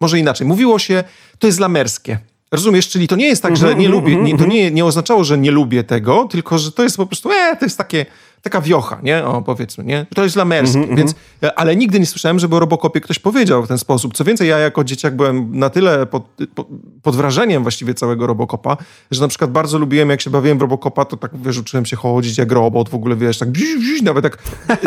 może 0.00 0.18
inaczej, 0.18 0.46
mówiło 0.46 0.78
się, 0.78 1.04
to 1.38 1.46
jest 1.46 1.60
lamerskie. 1.60 2.18
Rozumiesz, 2.52 2.88
czyli 2.88 3.08
to 3.08 3.16
nie 3.16 3.26
jest 3.26 3.42
tak, 3.42 3.56
że 3.56 3.66
mhm, 3.66 3.82
nie 3.82 3.88
lubię, 3.88 4.12
mhm, 4.12 4.24
nie, 4.24 4.32
to 4.32 4.44
mhm. 4.44 4.50
nie, 4.50 4.70
nie 4.70 4.84
oznaczało, 4.84 5.24
że 5.24 5.38
nie 5.38 5.50
lubię 5.50 5.84
tego, 5.84 6.28
tylko 6.30 6.58
że 6.58 6.72
to 6.72 6.82
jest 6.82 6.96
po 6.96 7.06
prostu, 7.06 7.30
e, 7.30 7.56
to 7.56 7.64
jest 7.64 7.78
takie 7.78 8.06
taka 8.42 8.60
wiocha, 8.60 8.98
nie? 9.02 9.24
O, 9.24 9.42
powiedzmy, 9.42 9.84
nie? 9.84 10.06
To 10.14 10.24
jest 10.24 10.36
lamerskie, 10.36 10.78
mm 10.78 10.90
-hmm, 10.90 10.96
więc, 10.96 11.14
e, 11.42 11.58
ale 11.58 11.76
nigdy 11.76 12.00
nie 12.00 12.06
słyszałem, 12.06 12.38
żeby 12.38 12.56
o 12.56 12.60
Robocopie 12.60 13.00
ktoś 13.00 13.18
powiedział 13.18 13.62
w 13.62 13.68
ten 13.68 13.78
sposób. 13.78 14.14
Co 14.14 14.24
więcej, 14.24 14.48
ja 14.48 14.58
jako 14.58 14.84
dzieciak 14.84 15.16
byłem 15.16 15.58
na 15.58 15.70
tyle 15.70 16.06
pod, 16.06 16.24
pod, 16.54 16.66
pod 17.02 17.16
wrażeniem 17.16 17.62
właściwie 17.62 17.94
całego 17.94 18.26
Robocopa, 18.26 18.76
że 19.10 19.20
na 19.20 19.28
przykład 19.28 19.50
bardzo 19.50 19.78
lubiłem, 19.78 20.10
jak 20.10 20.20
się 20.20 20.30
bawiłem 20.30 20.58
w 20.58 20.60
Robocopa, 20.60 21.04
to 21.04 21.16
tak, 21.16 21.30
wiesz, 21.42 21.58
uczyłem 21.58 21.86
się 21.86 21.96
chodzić 21.96 22.38
jak 22.38 22.52
robot, 22.52 22.88
w 22.88 22.94
ogóle, 22.94 23.16
wiesz, 23.16 23.38
tak 23.38 23.50
bziz, 23.50 23.80
bziz, 23.80 24.02
nawet 24.02 24.22
tak. 24.22 24.38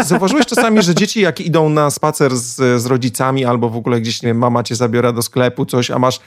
Zauważyłeś 0.07 0.45
czasami, 0.45 0.81
że 0.81 0.95
dzieci 0.95 1.21
jak 1.21 1.41
idą 1.41 1.69
na 1.69 1.89
spacer 1.89 2.37
z, 2.37 2.81
z 2.81 2.85
rodzicami 2.85 3.45
albo 3.45 3.69
w 3.69 3.75
ogóle 3.75 4.01
gdzieś, 4.01 4.21
nie 4.21 4.27
wiem, 4.27 4.37
mama 4.37 4.63
cię 4.63 4.75
zabiera 4.75 5.11
do 5.13 5.21
sklepu, 5.21 5.65
coś, 5.65 5.91
a 5.91 5.99
masz 5.99 6.19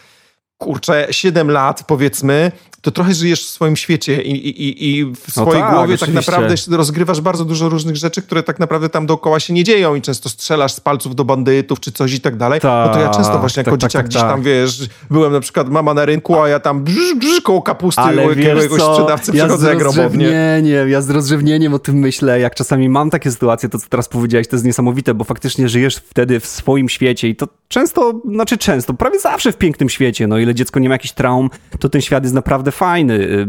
kurczę, 0.62 1.06
7 1.10 1.50
lat 1.50 1.84
powiedzmy, 1.86 2.52
to 2.82 2.90
trochę 2.90 3.14
żyjesz 3.14 3.44
w 3.46 3.48
swoim 3.48 3.76
świecie 3.76 4.22
i, 4.22 4.48
i, 4.48 4.90
i 4.90 5.04
w 5.04 5.36
no 5.36 5.42
swojej 5.42 5.62
no 5.62 5.66
tak, 5.66 5.74
głowie 5.74 5.98
tak 5.98 6.02
oczywiście. 6.02 6.32
tak 6.32 6.40
naprawdę 6.40 6.76
rozgrywasz 6.76 7.20
bardzo 7.20 7.44
dużo 7.44 7.68
różnych 7.68 7.96
rzeczy, 7.96 8.22
które 8.22 8.42
tak 8.42 8.58
naprawdę 8.58 8.88
tam 8.88 9.06
dookoła 9.06 9.40
się 9.40 9.52
nie 9.52 9.64
dzieją 9.64 9.94
i 9.94 10.02
często 10.02 10.28
strzelasz 10.28 10.72
z 10.72 10.80
palców 10.80 11.14
do 11.14 11.24
bandytów 11.24 11.80
czy 11.80 11.92
coś 11.92 12.12
i 12.12 12.20
tak 12.20 12.36
dalej. 12.36 12.60
Ta, 12.60 12.84
no 12.86 12.94
to 12.94 13.00
ja 13.00 13.08
często 13.08 13.38
właśnie 13.38 13.64
tak, 13.64 13.66
jako 13.66 13.78
tak, 13.78 13.90
dzieciak 13.90 14.02
tak, 14.02 14.08
gdzieś 14.08 14.22
tam, 14.22 14.42
wiesz, 14.42 14.88
byłem 15.10 15.32
na 15.32 15.40
przykład 15.40 15.68
mama 15.68 15.94
na 15.94 16.04
rynku, 16.04 16.40
a 16.40 16.48
ja 16.48 16.60
tam 16.60 16.84
brz, 16.84 17.14
brz, 17.16 17.40
koło 17.40 17.62
kapusty 17.62 18.00
Ale 18.00 18.24
jakiegoś 18.24 18.80
co? 18.80 18.94
sprzedawcy 18.94 19.32
ja 19.34 19.44
przychodzę 19.44 19.68
jak 19.68 19.82
robownie. 19.82 20.26
Nie, 20.62 20.84
ja 20.88 21.02
z 21.02 21.10
rozrzewnieniem 21.10 21.74
o 21.74 21.78
tym 21.78 21.96
myślę, 21.96 22.40
jak 22.40 22.54
czasami 22.54 22.88
mam 22.88 23.10
takie 23.10 23.30
sytuacje, 23.30 23.68
to 23.68 23.78
co 23.78 23.86
teraz 23.88 24.08
powiedziałeś, 24.08 24.48
to 24.48 24.56
jest 24.56 24.66
niesamowite, 24.66 25.14
bo 25.14 25.24
faktycznie 25.24 25.68
żyjesz 25.68 25.96
wtedy 25.96 26.40
w 26.40 26.46
swoim 26.46 26.88
świecie 26.88 27.28
i 27.28 27.36
to 27.36 27.48
często, 27.68 28.20
znaczy 28.30 28.58
często, 28.58 28.94
prawie 28.94 29.18
zawsze 29.18 29.52
w 29.52 29.56
pięknym 29.56 29.88
świecie, 29.88 30.26
no 30.26 30.38
ile 30.38 30.51
dziecko 30.54 30.80
nie 30.80 30.88
ma 30.88 30.94
jakichś 30.94 31.14
traum, 31.14 31.50
to 31.78 31.88
ten 31.88 32.00
świat 32.00 32.24
jest 32.24 32.34
naprawdę 32.34 32.72
fajny 32.72 33.46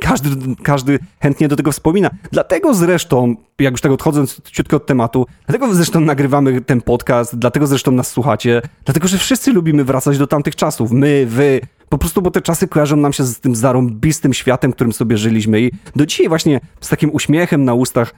każdy, 0.00 0.28
każdy 0.62 0.98
chętnie 1.20 1.48
do 1.48 1.56
tego 1.56 1.72
wspomina. 1.72 2.10
Dlatego 2.32 2.74
zresztą, 2.74 3.36
jak 3.58 3.72
już 3.72 3.80
tak 3.80 3.92
odchodząc 3.92 4.42
ciutko 4.42 4.76
od 4.76 4.86
tematu, 4.86 5.26
dlatego 5.46 5.74
zresztą 5.74 6.00
nagrywamy 6.00 6.60
ten 6.60 6.80
podcast, 6.80 7.38
dlatego 7.38 7.66
zresztą 7.66 7.92
nas 7.92 8.10
słuchacie, 8.10 8.62
dlatego, 8.84 9.08
że 9.08 9.18
wszyscy 9.18 9.52
lubimy 9.52 9.84
wracać 9.84 10.18
do 10.18 10.26
tamtych 10.26 10.56
czasów. 10.56 10.92
My, 10.92 11.26
wy, 11.26 11.60
po 11.88 11.98
prostu, 11.98 12.22
bo 12.22 12.30
te 12.30 12.40
czasy 12.40 12.68
kojarzą 12.68 12.96
nam 12.96 13.12
się 13.12 13.24
z 13.24 13.40
tym 13.40 13.54
zarąbistym 13.54 14.34
światem, 14.34 14.72
którym 14.72 14.92
sobie 14.92 15.16
żyliśmy 15.16 15.60
i 15.60 15.70
do 15.96 16.06
dzisiaj 16.06 16.28
właśnie 16.28 16.60
z 16.80 16.88
takim 16.88 17.10
uśmiechem 17.12 17.64
na 17.64 17.74
ustach 17.74 18.14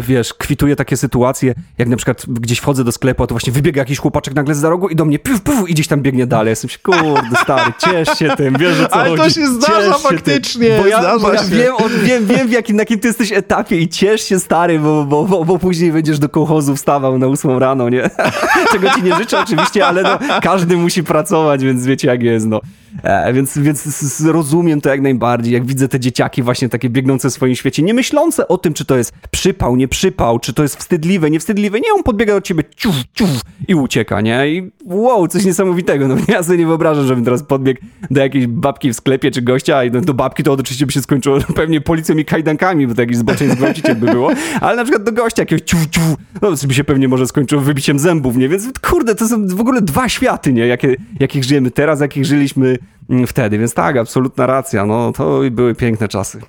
wiesz, 0.00 0.34
kwituje 0.34 0.76
takie 0.76 0.96
sytuacje, 0.96 1.54
jak 1.78 1.88
na 1.88 1.96
przykład 1.96 2.26
gdzieś 2.28 2.58
wchodzę 2.58 2.84
do 2.84 2.92
sklepu, 2.92 3.22
a 3.22 3.26
to 3.26 3.34
właśnie 3.34 3.52
wybiega 3.52 3.80
jakiś 3.80 3.98
chłopaczek 3.98 4.34
nagle 4.34 4.54
z 4.54 4.58
za 4.58 4.70
rogu 4.70 4.88
i 4.88 4.96
do 4.96 5.04
mnie 5.04 5.18
piu, 5.18 5.38
piu, 5.40 5.66
i 5.66 5.72
gdzieś 5.74 5.88
tam 5.88 6.02
biegnie 6.02 6.26
dalej. 6.26 6.50
Jestem 6.50 6.70
się, 6.70 6.78
kurde, 6.78 7.36
stary, 7.42 7.72
ciesz 7.78 8.18
się 8.18 8.36
tym, 8.36 8.54
wiesz 8.58 8.78
co 8.78 8.94
Ale 8.94 9.10
chodzi. 9.10 9.22
to 9.22 9.30
się 9.30 9.46
zdarza 9.46 9.92
ciesz 9.92 10.02
faktycznie, 10.02 10.66
się 10.66 10.78
bo 10.82 10.86
ja, 10.86 11.00
zdarza 11.00 11.18
bo 11.18 11.32
ja 11.32 11.42
wiem, 11.42 11.74
on, 11.76 11.90
wiem, 12.04 12.26
wiem 12.26 12.48
w 12.48 12.52
jakim, 12.52 12.76
na 12.76 12.82
jakim 12.82 13.00
ty 13.00 13.08
jesteś 13.08 13.32
etapie 13.32 13.80
i 13.80 13.88
ciesz 13.88 14.24
się, 14.24 14.40
stary, 14.40 14.78
bo, 14.78 15.04
bo, 15.04 15.24
bo, 15.24 15.44
bo 15.44 15.58
później 15.58 15.92
będziesz 15.92 16.18
do 16.18 16.28
kołchozu 16.28 16.76
wstawał 16.76 17.18
na 17.18 17.26
ósmą 17.26 17.58
rano, 17.58 17.88
nie? 17.88 18.10
Czego 18.72 18.90
ci 18.90 19.02
nie 19.02 19.16
życzę 19.16 19.40
oczywiście, 19.40 19.86
ale 19.86 20.02
no, 20.02 20.18
każdy 20.42 20.76
musi 20.76 21.04
pracować, 21.04 21.64
więc 21.64 21.86
wiecie 21.86 22.08
jak 22.08 22.22
jest, 22.22 22.46
no. 22.46 22.60
E, 23.02 23.32
więc, 23.32 23.58
więc 23.58 24.20
rozumiem 24.20 24.80
to 24.80 24.88
jak 24.88 25.00
najbardziej, 25.00 25.52
jak 25.52 25.66
widzę 25.66 25.88
te 25.88 26.00
dzieciaki 26.00 26.42
właśnie 26.42 26.68
takie 26.68 26.90
biegnące 26.90 27.30
w 27.30 27.32
swoim 27.32 27.54
świecie, 27.54 27.82
nie 27.82 27.94
myślące 27.94 28.48
o 28.48 28.58
tym, 28.58 28.74
czy 28.74 28.84
to 28.84 28.96
jest 28.96 29.12
przypał, 29.30 29.76
nie 29.76 29.88
przypał, 29.88 30.38
czy 30.38 30.52
to 30.52 30.62
jest 30.62 30.76
wstydliwe, 30.76 31.30
niewstydliwe. 31.30 31.80
Nie, 31.80 31.92
on 31.96 32.02
podbiega 32.02 32.34
do 32.34 32.40
ciebie 32.40 32.64
ciuf, 32.76 32.94
ciuf 33.14 33.30
i 33.68 33.74
ucieka, 33.74 34.20
nie? 34.20 34.48
I 34.48 34.70
wow, 34.84 35.28
coś 35.28 35.44
niesamowitego. 35.44 36.08
No 36.08 36.16
ja 36.28 36.42
sobie 36.42 36.58
nie 36.58 36.66
wyobrażam, 36.66 37.06
żebym 37.06 37.24
teraz 37.24 37.42
podbiegł 37.42 37.80
do 38.10 38.20
jakiejś 38.20 38.46
babki 38.46 38.92
w 38.92 38.96
sklepie 38.96 39.30
czy 39.30 39.42
gościa 39.42 39.84
i 39.84 39.90
do 39.90 40.14
babki 40.14 40.42
to 40.42 40.52
oczywiście 40.52 40.86
by 40.86 40.92
się 40.92 41.02
skończyło 41.02 41.38
pewnie 41.54 41.80
policją 41.80 42.16
i 42.16 42.24
kajdankami, 42.24 42.86
bo 42.86 42.94
to 42.94 43.00
jakiś 43.00 43.16
zboczeń 43.16 43.50
zgwałciciel 43.50 43.96
by 43.96 44.06
było. 44.06 44.30
Ale 44.60 44.76
na 44.76 44.84
przykład 44.84 45.02
do 45.02 45.12
gościa 45.12 45.42
jakiegoś 45.42 45.62
ciuf, 45.62 45.86
ciuf, 45.90 46.16
no 46.42 46.50
by 46.66 46.74
się 46.74 46.84
pewnie 46.84 47.08
może 47.08 47.26
skończyło 47.26 47.62
wybiciem 47.62 47.98
zębów, 47.98 48.36
nie? 48.36 48.48
Więc 48.48 48.68
kurde, 48.90 49.14
to 49.14 49.28
są 49.28 49.46
w 49.46 49.60
ogóle 49.60 49.82
dwa 49.82 50.08
światy, 50.08 50.52
nie? 50.52 50.66
Jakie, 50.66 50.96
jakich 51.20 51.44
żyjemy 51.44 51.70
teraz, 51.70 52.00
jakich 52.00 52.24
żyliśmy 52.24 52.78
wtedy, 53.26 53.58
więc 53.58 53.74
tak, 53.74 53.96
absolutna 53.96 54.46
racja, 54.46 54.86
no 54.86 55.12
to 55.12 55.40
były 55.50 55.74
piękne 55.74 56.08
czasy. 56.08 56.40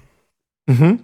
Mhm. 0.67 0.97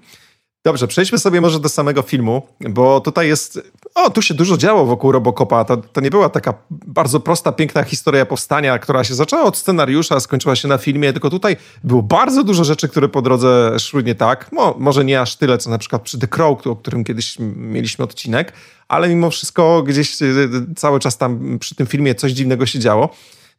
Dobrze, 0.68 0.88
przejdźmy 0.88 1.20
sobie 1.20 1.42
może 1.42 1.60
do 1.60 1.70
samego 1.70 2.02
filmu, 2.02 2.48
bo 2.70 3.02
tutaj 3.02 3.28
jest. 3.28 3.72
O, 3.96 4.10
tu 4.10 4.22
się 4.22 4.34
dużo 4.34 4.58
działo 4.58 4.86
wokół 4.86 5.12
Robocopa. 5.12 5.66
To, 5.66 5.78
to 5.78 6.02
nie 6.02 6.10
była 6.10 6.30
taka 6.30 6.54
bardzo 6.70 7.20
prosta, 7.20 7.52
piękna 7.52 7.84
historia 7.84 8.26
powstania, 8.26 8.80
która 8.80 9.04
się 9.04 9.16
zaczęła 9.16 9.44
od 9.44 9.58
scenariusza, 9.58 10.20
skończyła 10.20 10.56
się 10.56 10.68
na 10.68 10.78
filmie, 10.78 11.14
tylko 11.14 11.30
tutaj 11.30 11.58
było 11.84 12.04
bardzo 12.04 12.44
dużo 12.44 12.64
rzeczy, 12.64 12.88
które 12.90 13.10
po 13.10 13.22
drodze 13.22 13.80
szły 13.80 14.04
nie 14.04 14.16
tak. 14.16 14.50
Może 14.78 15.06
nie 15.06 15.22
aż 15.22 15.36
tyle, 15.36 15.58
co 15.58 15.70
na 15.70 15.78
przykład 15.78 16.02
przy 16.02 16.20
The 16.20 16.28
Crow, 16.28 16.68
o 16.68 16.76
którym 16.76 17.04
kiedyś 17.04 17.38
mieliśmy 17.56 18.06
odcinek, 18.06 18.54
ale 18.88 19.10
mimo 19.10 19.30
wszystko 19.30 19.84
gdzieś 19.84 20.22
e, 20.22 20.26
cały 20.76 21.00
czas 21.00 21.18
tam 21.18 21.60
przy 21.60 21.76
tym 21.76 21.88
filmie 21.88 22.16
coś 22.16 22.32
dziwnego 22.32 22.66
się 22.66 22.80
działo. 22.80 23.10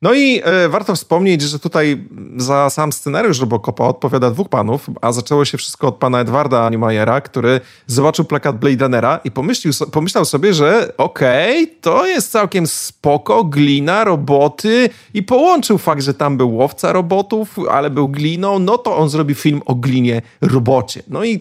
No 0.03 0.15
i 0.15 0.41
e, 0.45 0.69
warto 0.69 0.95
wspomnieć, 0.95 1.43
że 1.43 1.59
tutaj 1.59 2.05
za 2.37 2.71
sam 2.71 2.93
scenariusz 2.93 3.41
Robocopa 3.41 3.85
odpowiada 3.85 4.31
dwóch 4.31 4.49
panów, 4.49 4.87
a 5.03 5.13
zaczęło 5.13 5.45
się 5.45 5.59
wszystko 5.59 5.89
od 5.89 5.97
pana 5.97 6.21
Edwarda 6.21 6.71
Newmayera, 6.71 7.21
który 7.21 7.61
zobaczył 7.87 8.25
plakat 8.25 8.59
Blade 8.59 8.85
Runnera 8.85 9.21
i 9.25 9.31
pomyślił, 9.31 9.73
pomyślał 9.93 10.25
sobie, 10.25 10.55
że 10.55 10.93
okej, 10.97 11.63
okay, 11.63 11.77
to 11.81 12.07
jest 12.07 12.31
całkiem 12.31 12.67
spoko, 12.67 13.45
glina, 13.45 14.05
roboty 14.05 14.91
i 15.15 15.23
połączył 15.23 15.79
fakt, 15.79 16.03
że 16.03 16.15
tam 16.15 16.37
był 16.37 16.55
łowca 16.55 16.93
robotów, 16.93 17.57
ale 17.71 17.91
był 17.91 18.09
gliną, 18.09 18.59
no 18.59 18.79
to 18.79 18.97
on 18.97 19.09
zrobi 19.09 19.35
film 19.35 19.63
o 19.67 19.75
glinie 19.75 20.23
robocie. 20.41 21.03
No 21.09 21.25
i 21.25 21.41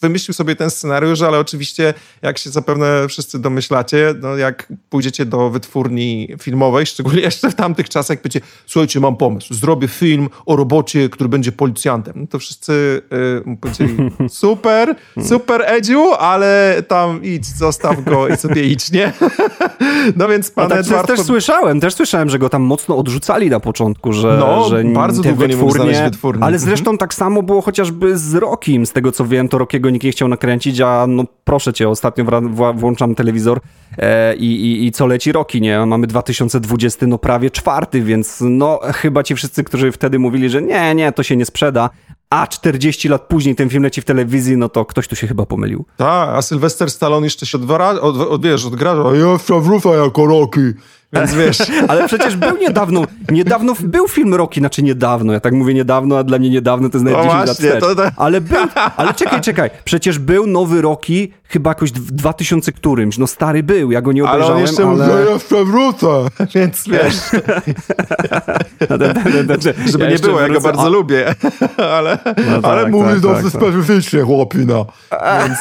wymyślił 0.00 0.34
sobie 0.34 0.56
ten 0.56 0.70
scenariusz, 0.70 1.22
ale 1.22 1.38
oczywiście, 1.38 1.94
jak 2.22 2.38
się 2.38 2.50
zapewne 2.50 3.08
wszyscy 3.08 3.38
domyślacie, 3.38 4.14
no 4.20 4.36
jak 4.36 4.72
pójdziecie 4.90 5.26
do 5.26 5.50
wytwórni 5.50 6.28
filmowej, 6.42 6.86
szczególnie 6.86 7.20
jeszcze 7.20 7.50
w 7.50 7.54
tamtych 7.54 7.88
czasach, 7.88 8.10
jak 8.10 8.22
powiecie, 8.22 8.40
słuchajcie, 8.66 9.00
mam 9.00 9.16
pomysł, 9.16 9.54
zrobię 9.54 9.88
film 9.88 10.28
o 10.46 10.56
robocie, 10.56 11.08
który 11.08 11.28
będzie 11.28 11.52
policjantem, 11.52 12.14
no 12.16 12.26
to 12.26 12.38
wszyscy 12.38 13.02
yy, 13.46 13.56
powiedzieli, 13.56 13.96
super, 14.28 14.94
super 15.28 15.62
Edziu, 15.66 16.14
ale 16.14 16.82
tam 16.88 17.24
idź, 17.24 17.46
zostaw 17.46 18.04
go 18.04 18.28
i 18.28 18.36
sobie 18.36 18.64
idź, 18.64 18.92
nie? 18.92 19.12
no 20.16 20.28
więc 20.28 20.50
pan 20.50 20.64
no 20.64 20.70
tak, 20.70 20.80
Edward... 20.80 21.06
Też 21.06 21.20
słyszałem, 21.20 21.80
też 21.80 21.94
słyszałem, 21.94 22.30
że 22.30 22.38
go 22.38 22.48
tam 22.48 22.62
mocno 22.62 22.96
odrzucali 22.96 23.50
na 23.50 23.60
początku, 23.60 24.12
że, 24.12 24.36
no, 24.40 24.68
że 24.68 24.84
bardzo 24.84 25.22
długo 25.22 25.36
wytwórnie, 25.36 25.56
nie 25.56 25.62
mógł 25.62 25.74
znaleźć 25.74 26.00
wytwórni. 26.00 26.42
Ale 26.42 26.58
zresztą 26.58 26.90
mhm. 26.90 26.98
tak 26.98 27.14
samo 27.14 27.42
było 27.42 27.62
chociażby 27.62 28.18
z 28.18 28.34
Rokim, 28.34 28.86
z 28.86 28.92
tego 28.92 29.12
co 29.12 29.26
wiem, 29.26 29.48
to 29.48 29.58
Rokiego 29.58 29.89
nikt 29.92 30.04
nie 30.04 30.12
chciał 30.12 30.28
nakręcić, 30.28 30.80
a 30.80 31.06
no 31.08 31.24
proszę 31.44 31.72
cię, 31.72 31.88
ostatnio 31.88 32.24
włączam 32.74 33.14
telewizor 33.14 33.60
e, 33.98 34.36
i, 34.36 34.86
i, 34.86 34.92
co 34.92 35.06
leci 35.06 35.32
roki, 35.32 35.60
nie? 35.60 35.86
Mamy 35.86 36.06
2020, 36.06 37.06
no 37.06 37.18
prawie 37.18 37.50
czwarty, 37.50 38.02
więc 38.02 38.38
no 38.40 38.80
chyba 38.94 39.22
ci 39.22 39.34
wszyscy, 39.34 39.64
którzy 39.64 39.92
wtedy 39.92 40.18
mówili, 40.18 40.48
że 40.48 40.62
nie, 40.62 40.94
nie, 40.94 41.12
to 41.12 41.22
się 41.22 41.36
nie 41.36 41.44
sprzeda, 41.44 41.90
a 42.30 42.46
40 42.46 43.08
lat 43.08 43.22
później 43.22 43.54
ten 43.54 43.68
film 43.68 43.82
leci 43.82 44.00
w 44.00 44.04
telewizji, 44.04 44.56
no 44.56 44.68
to 44.68 44.84
ktoś 44.84 45.08
tu 45.08 45.16
się 45.16 45.26
chyba 45.26 45.46
pomylił. 45.46 45.84
Tak, 45.96 46.28
a 46.28 46.42
Sylwester 46.42 46.90
Stallone 46.90 47.26
jeszcze 47.26 47.46
się 47.46 47.58
odwara, 47.58 47.90
od, 47.90 48.16
od, 48.16 48.42
wiesz, 48.44 48.66
odgraża, 48.66 49.02
ja 49.16 49.60
wrócę 49.60 49.88
jako 49.88 50.26
Rocky. 50.26 50.74
Więc 51.12 51.34
wiesz. 51.34 51.58
Ale 51.88 52.06
przecież 52.06 52.36
był 52.36 52.56
niedawno, 52.56 53.04
niedawno 53.30 53.74
był 53.80 54.08
film 54.08 54.34
Rocky, 54.34 54.60
znaczy 54.60 54.82
niedawno, 54.82 55.32
ja 55.32 55.40
tak 55.40 55.52
mówię 55.52 55.74
niedawno, 55.74 56.18
a 56.18 56.24
dla 56.24 56.38
mnie 56.38 56.50
niedawno 56.50 56.88
to 56.88 56.98
jest 56.98 57.04
nawet 57.04 57.24
10 57.24 57.34
lat 57.34 57.50
wstecz. 57.50 57.80
To, 57.80 57.94
to... 57.94 58.02
Ale 58.16 58.40
był, 58.40 58.58
ale 58.96 59.14
czekaj, 59.14 59.40
czekaj, 59.40 59.70
przecież 59.84 60.18
był 60.18 60.46
nowy 60.46 60.82
Rocky 60.82 61.28
chyba 61.50 61.70
jakoś 61.70 61.92
w 61.92 62.10
2000 62.10 62.72
którymś, 62.72 63.18
no 63.18 63.26
stary 63.26 63.62
był, 63.62 63.90
ja 63.90 64.02
go 64.02 64.12
nie 64.12 64.24
obejrzałem, 64.24 64.52
ale... 64.52 64.54
on 64.54 64.60
jeszcze 64.60 64.82
ale... 64.82 65.06
mówi, 65.06 65.10
ja 65.10 65.32
jeszcze 65.32 65.64
wrócę, 65.64 66.06
więc 66.54 66.88
wiesz. 66.88 67.16
Żeby 69.92 70.08
nie 70.08 70.18
było, 70.18 70.40
ja 70.40 70.48
go 70.48 70.60
bardzo 70.60 70.82
a... 70.82 70.88
lubię, 70.88 71.34
ale, 71.96 72.18
no 72.50 72.62
tak, 72.62 72.72
ale 72.72 72.88
mówi 72.88 73.10
tak, 73.10 73.20
dosyć 73.20 73.52
tak, 73.52 73.62
tak. 73.62 73.62
specyficznie 73.62 74.22
chłopina. 74.22 74.84
Więc... 75.38 75.58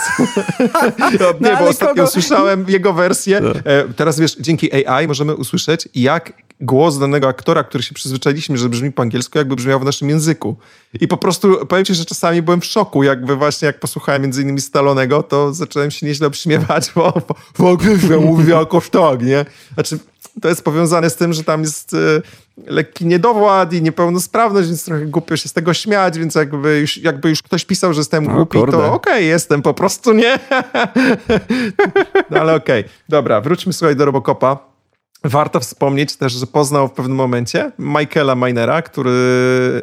no, 1.20 1.50
nie, 1.50 1.58
bo 1.58 1.68
ostatnio 1.68 1.96
kogo... 1.96 2.08
słyszałem 2.08 2.66
jego 2.68 2.94
wersję. 2.94 3.42
No. 3.42 3.50
E, 3.50 3.94
teraz 3.96 4.20
wiesz, 4.20 4.36
dzięki 4.40 4.88
AI 4.88 5.08
możemy 5.08 5.36
usłyszeć, 5.40 5.90
jak 5.96 6.34
głos 6.62 6.98
danego 6.98 7.28
aktora, 7.28 7.64
który 7.64 7.84
się 7.84 7.94
przyzwyczailiśmy, 7.94 8.58
że 8.58 8.70
brzmi 8.70 8.92
po 8.92 9.02
angielsku, 9.02 9.38
jakby 9.38 9.56
brzmiał 9.56 9.80
w 9.80 9.84
naszym 9.84 10.10
języku. 10.10 10.56
I 11.02 11.08
po 11.08 11.18
prostu 11.18 11.66
powiem 11.66 11.86
ci, 11.86 11.96
że 11.96 12.06
czasami 12.06 12.42
byłem 12.42 12.62
w 12.62 12.66
szoku, 12.66 13.04
jakby 13.04 13.36
właśnie 13.36 13.66
jak 13.66 13.80
posłuchałem 13.80 14.22
między 14.22 14.42
innymi 14.42 14.62
Stalonego, 14.62 15.24
to 15.24 15.54
zacząłem 15.54 15.92
się 15.92 16.06
nieźle 16.06 16.28
obśmiewać, 16.28 16.92
bo 16.96 17.14
w 17.54 17.66
angielsku 17.66 18.22
mówi 18.22 18.52
jakoś 18.52 18.90
tak, 18.90 19.22
nie? 19.22 19.46
Znaczy, 19.74 20.00
to 20.42 20.50
jest 20.50 20.64
powiązane 20.64 21.10
z 21.10 21.16
tym, 21.16 21.34
że 21.34 21.44
tam 21.44 21.62
jest 21.62 21.94
y, 21.94 22.22
lekki 22.68 23.06
niedowład 23.06 23.74
i 23.74 23.82
niepełnosprawność, 23.82 24.68
więc 24.68 24.86
trochę 24.86 25.06
głupio 25.06 25.38
się 25.38 25.50
z 25.50 25.54
tego 25.54 25.74
śmiać, 25.74 26.20
więc 26.20 26.36
jakby 26.36 26.80
już, 26.80 26.98
jakby 26.98 27.30
już 27.30 27.44
ktoś 27.44 27.66
pisał, 27.66 27.94
że 27.94 28.00
jestem 28.00 28.26
głupi, 28.26 28.58
to 28.58 28.66
okej, 28.66 28.94
okay, 28.94 29.24
jestem 29.24 29.62
po 29.62 29.74
prostu, 29.74 30.14
nie? 30.14 30.40
no 32.32 32.40
ale 32.40 32.56
okej. 32.56 32.82
Okay. 32.82 32.94
Dobra, 33.10 33.42
wróćmy 33.42 33.74
słuchaj 33.74 33.96
do 33.96 34.06
Robocopa. 34.06 34.69
Warto 35.24 35.60
wspomnieć 35.60 36.16
też, 36.16 36.34
że 36.34 36.48
poznał 36.48 36.88
w 36.88 36.92
pewnym 36.92 37.18
momencie 37.18 37.72
Michaela 37.80 38.36
Minera, 38.36 38.82
który... 38.82 39.12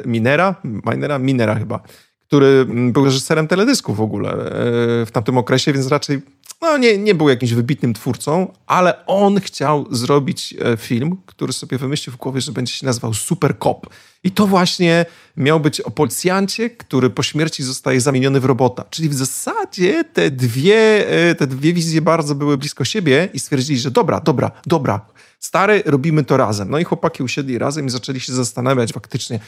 Minera? 0.05 0.55
Minera? 0.63 1.19
Minera 1.19 1.55
chyba. 1.55 1.79
Który 2.27 2.65
był 2.65 3.05
reżyserem 3.05 3.47
teledysku 3.47 3.93
w 3.93 4.01
ogóle 4.01 4.31
e, 4.31 5.05
w 5.05 5.09
tamtym 5.11 5.37
okresie, 5.37 5.73
więc 5.73 5.87
raczej 5.87 6.21
no, 6.61 6.77
nie, 6.77 6.97
nie 6.97 7.15
był 7.15 7.29
jakimś 7.29 7.53
wybitnym 7.53 7.93
twórcą, 7.93 8.53
ale 8.67 9.05
on 9.05 9.39
chciał 9.39 9.85
zrobić 9.91 10.55
e, 10.65 10.77
film, 10.77 11.17
który 11.25 11.53
sobie 11.53 11.77
wymyślił 11.77 12.13
w 12.13 12.17
głowie, 12.17 12.41
że 12.41 12.51
będzie 12.51 12.73
się 12.73 12.85
nazywał 12.85 13.13
Super 13.13 13.59
Cop. 13.59 13.87
I 14.23 14.31
to 14.31 14.47
właśnie 14.47 15.05
miał 15.37 15.59
być 15.59 15.81
o 15.81 15.91
policjancie, 15.91 16.69
który 16.69 17.09
po 17.09 17.23
śmierci 17.23 17.63
zostaje 17.63 18.01
zamieniony 18.01 18.39
w 18.39 18.45
robota. 18.45 18.83
Czyli 18.89 19.09
w 19.09 19.13
zasadzie 19.13 20.03
te 20.03 20.31
dwie, 20.31 21.09
e, 21.09 21.35
te 21.35 21.47
dwie 21.47 21.73
wizje 21.73 22.01
bardzo 22.01 22.35
były 22.35 22.57
blisko 22.57 22.85
siebie 22.85 23.29
i 23.33 23.39
stwierdzili, 23.39 23.79
że 23.79 23.91
dobra, 23.91 24.19
dobra, 24.19 24.51
dobra, 24.65 25.01
stary, 25.39 25.83
robimy 25.85 26.23
to 26.23 26.37
razem. 26.37 26.69
No 26.69 26.79
i 26.79 26.83
chłopaki 26.83 27.23
usiedli 27.23 27.57
razem 27.57 27.87
i 27.87 27.89
zaczęli 27.89 28.19
się 28.19 28.33
zastanawiać 28.33 28.93
faktycznie, 28.93 29.39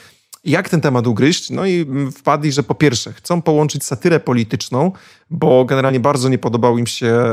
jak 0.45 0.69
ten 0.69 0.81
temat 0.81 1.07
ugryźć? 1.07 1.49
No 1.49 1.65
i 1.65 1.85
wpadli, 2.11 2.51
że 2.51 2.63
po 2.63 2.75
pierwsze 2.75 3.13
chcą 3.13 3.41
połączyć 3.41 3.83
satyrę 3.83 4.19
polityczną, 4.19 4.91
bo 5.29 5.65
generalnie 5.65 5.99
bardzo 5.99 6.29
nie 6.29 6.37
podobał 6.37 6.77
im 6.77 6.87
się 6.87 7.23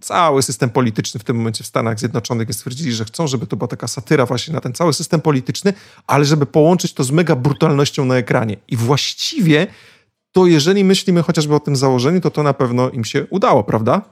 cały 0.00 0.42
system 0.42 0.70
polityczny 0.70 1.20
w 1.20 1.24
tym 1.24 1.36
momencie 1.36 1.64
w 1.64 1.66
Stanach 1.66 1.98
Zjednoczonych, 1.98 2.48
więc 2.48 2.56
stwierdzili, 2.56 2.92
że 2.92 3.04
chcą, 3.04 3.26
żeby 3.26 3.46
to 3.46 3.56
była 3.56 3.68
taka 3.68 3.88
satyra 3.88 4.26
właśnie 4.26 4.54
na 4.54 4.60
ten 4.60 4.72
cały 4.72 4.92
system 4.92 5.20
polityczny, 5.20 5.72
ale 6.06 6.24
żeby 6.24 6.46
połączyć 6.46 6.92
to 6.92 7.04
z 7.04 7.10
mega 7.10 7.36
brutalnością 7.36 8.04
na 8.04 8.16
ekranie. 8.16 8.56
I 8.68 8.76
właściwie 8.76 9.66
to 10.32 10.46
jeżeli 10.46 10.84
myślimy 10.84 11.22
chociażby 11.22 11.54
o 11.54 11.60
tym 11.60 11.76
założeniu, 11.76 12.20
to 12.20 12.30
to 12.30 12.42
na 12.42 12.54
pewno 12.54 12.90
im 12.90 13.04
się 13.04 13.26
udało, 13.30 13.64
prawda? 13.64 14.02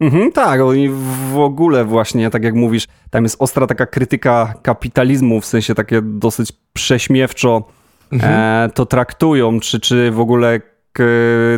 Mhm, 0.00 0.32
tak, 0.32 0.60
oni 0.60 0.88
w 1.32 1.38
ogóle 1.38 1.84
właśnie, 1.84 2.30
tak 2.30 2.44
jak 2.44 2.54
mówisz, 2.54 2.86
tam 3.10 3.24
jest 3.24 3.36
ostra 3.38 3.66
taka 3.66 3.86
krytyka 3.86 4.54
kapitalizmu, 4.62 5.40
w 5.40 5.46
sensie 5.46 5.74
takie 5.74 6.02
dosyć 6.02 6.52
prześmiewczo 6.72 7.64
mhm. 8.12 8.32
e, 8.34 8.70
to 8.74 8.86
traktują, 8.86 9.60
czy, 9.60 9.80
czy 9.80 10.10
w 10.10 10.20
ogóle 10.20 10.60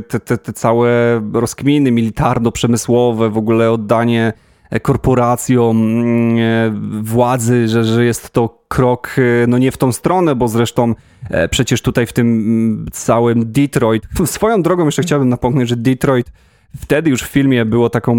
te, 0.09 0.21
te, 0.21 0.39
te 0.39 0.53
całe 0.53 0.91
rozkminy 1.33 1.93
militarno-przemysłowe, 1.93 3.31
w 3.31 3.39
ogóle 3.39 3.71
oddanie 3.71 4.33
korporacjom 4.83 5.77
mm, 5.77 6.39
e, 6.39 7.03
władzy, 7.03 7.69
że, 7.69 7.85
że 7.85 8.05
jest 8.05 8.31
to 8.31 8.65
krok 8.69 9.17
e, 9.19 9.47
no 9.47 9.59
nie 9.59 9.73
w 9.73 9.77
tą 9.77 9.93
stronę, 9.93 10.35
bo 10.35 10.49
zresztą 10.49 10.95
e, 11.31 11.49
przecież 11.49 11.83
tutaj 11.83 12.07
w 12.07 12.13
tym 12.13 12.27
mm, 12.27 12.87
całym 12.93 13.53
Detroit, 13.53 14.03
swoją 14.25 14.63
drogą 14.63 14.85
jeszcze 14.85 15.03
chciałbym 15.03 15.29
napomnieć, 15.29 15.69
że 15.69 15.77
Detroit 15.77 16.33
wtedy 16.77 17.11
już 17.11 17.23
w 17.23 17.27
filmie 17.27 17.65
było 17.65 17.91
taką 17.91 18.17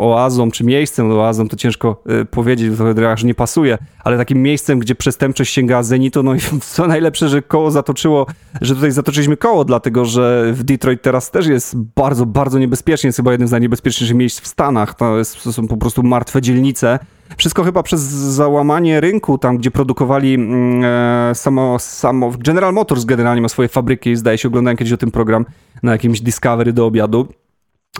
oazą, 0.00 0.50
czy 0.50 0.64
miejscem 0.64 1.12
oazą, 1.12 1.48
to 1.48 1.56
ciężko 1.56 2.02
y, 2.22 2.24
powiedzieć, 2.24 2.72
to 2.96 3.10
aż 3.10 3.24
nie 3.24 3.34
pasuje, 3.34 3.78
ale 4.04 4.18
takim 4.18 4.42
miejscem, 4.42 4.78
gdzie 4.78 4.94
przestępczość 4.94 5.52
sięga 5.52 5.82
zenitu, 5.82 6.22
no 6.22 6.34
i 6.34 6.38
co 6.74 6.86
najlepsze, 6.86 7.28
że 7.28 7.42
koło 7.42 7.70
zatoczyło, 7.70 8.26
że 8.60 8.74
tutaj 8.74 8.90
zatoczyliśmy 8.90 9.36
koło, 9.36 9.64
dlatego, 9.64 10.04
że 10.04 10.52
w 10.52 10.62
Detroit 10.62 11.02
teraz 11.02 11.30
też 11.30 11.46
jest 11.46 11.76
bardzo, 11.76 12.26
bardzo 12.26 12.58
niebezpiecznie, 12.58 13.08
jest 13.08 13.16
chyba 13.16 13.30
jednym 13.30 13.48
z 13.48 13.52
najniebezpieczniejszych 13.52 14.16
miejsc 14.16 14.40
w 14.40 14.46
Stanach, 14.46 14.94
to, 14.94 15.18
jest, 15.18 15.42
to 15.44 15.52
są 15.52 15.68
po 15.68 15.76
prostu 15.76 16.02
martwe 16.02 16.42
dzielnice, 16.42 16.98
wszystko 17.36 17.64
chyba 17.64 17.82
przez 17.82 18.00
załamanie 18.00 19.00
rynku, 19.00 19.38
tam 19.38 19.58
gdzie 19.58 19.70
produkowali 19.70 20.34
mm, 20.34 20.84
e, 21.30 21.34
samo, 21.34 21.78
samo 21.78 22.32
General 22.38 22.72
Motors 22.72 23.04
generalnie 23.04 23.42
ma 23.42 23.48
swoje 23.48 23.68
fabryki, 23.68 24.16
zdaje 24.16 24.38
się, 24.38 24.48
oglądałem 24.48 24.76
kiedyś 24.76 24.92
o 24.92 24.96
tym 24.96 25.10
program 25.10 25.44
na 25.82 25.92
jakimś 25.92 26.20
Discovery 26.20 26.72
do 26.72 26.86
obiadu. 26.86 27.28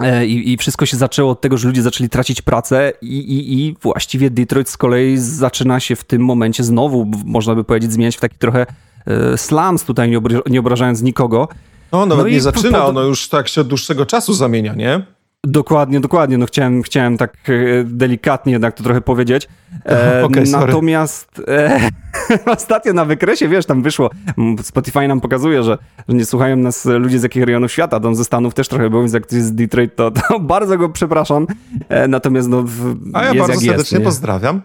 E, 0.00 0.26
I, 0.26 0.52
I, 0.52 0.56
wszystko 0.56 0.86
się 0.86 0.96
zaczęło 0.96 1.30
od 1.30 1.40
tego, 1.40 1.58
że 1.58 1.68
ludzie 1.68 1.82
zaczęli 1.82 2.08
tracić 2.08 2.42
pracę, 2.42 2.92
i, 3.02 3.18
i, 3.18 3.66
i, 3.66 3.76
właściwie 3.82 4.30
Detroit 4.30 4.68
z 4.68 4.76
kolei 4.76 5.18
zaczyna 5.18 5.80
się 5.80 5.96
w 5.96 6.04
tym 6.04 6.24
momencie 6.24 6.64
znowu, 6.64 7.10
można 7.24 7.54
by 7.54 7.64
powiedzieć, 7.64 7.92
zmieniać 7.92 8.16
w 8.16 8.20
taki 8.20 8.38
trochę 8.38 8.66
e, 9.06 9.38
slums, 9.38 9.84
tutaj 9.84 10.10
nie, 10.10 10.18
obra 10.18 10.40
nie 10.46 10.60
obrażając 10.60 11.02
nikogo. 11.02 11.48
No, 11.92 12.06
nawet 12.06 12.24
no 12.24 12.30
nie 12.30 12.40
zaczyna, 12.40 12.78
po... 12.78 12.86
ono 12.86 13.02
już 13.02 13.28
tak 13.28 13.48
się 13.48 13.60
od 13.60 13.68
dłuższego 13.68 14.06
czasu 14.06 14.34
zamienia, 14.34 14.74
nie? 14.74 15.02
Dokładnie, 15.44 16.00
dokładnie. 16.00 16.38
No 16.38 16.46
chciałem, 16.46 16.82
chciałem 16.82 17.18
tak 17.18 17.36
e, 17.48 17.84
delikatnie 17.84 18.52
jednak 18.52 18.74
to 18.74 18.84
trochę 18.84 19.00
powiedzieć. 19.00 19.48
E, 19.86 20.24
okay, 20.24 20.44
natomiast, 20.46 21.42
e, 21.48 21.88
ostatnio 22.56 22.92
na 22.92 23.04
wykresie, 23.04 23.48
wiesz, 23.48 23.66
tam 23.66 23.82
wyszło, 23.82 24.10
Spotify 24.62 25.08
nam 25.08 25.20
pokazuje, 25.20 25.62
że, 25.62 25.78
że 26.08 26.16
nie 26.16 26.24
słuchają 26.24 26.56
nas 26.56 26.84
ludzie 26.84 27.18
z 27.18 27.22
jakich 27.22 27.44
rejonów 27.44 27.72
świata, 27.72 28.00
tam 28.00 28.14
ze 28.14 28.24
Stanów 28.24 28.54
też 28.54 28.68
trochę 28.68 28.90
było, 28.90 29.02
więc 29.02 29.12
jak 29.12 29.22
ktoś 29.22 29.36
jest 29.36 29.48
z 29.48 29.54
Detroit, 29.54 29.96
to, 29.96 30.10
to 30.10 30.40
bardzo 30.54 30.78
go 30.78 30.88
przepraszam. 30.88 31.46
E, 31.88 32.08
natomiast 32.08 32.48
no, 32.48 32.64
A 33.12 33.24
ja 33.24 33.34
bardzo 33.34 33.60
serdecznie 33.60 33.98
jest, 33.98 34.04
pozdrawiam. 34.04 34.62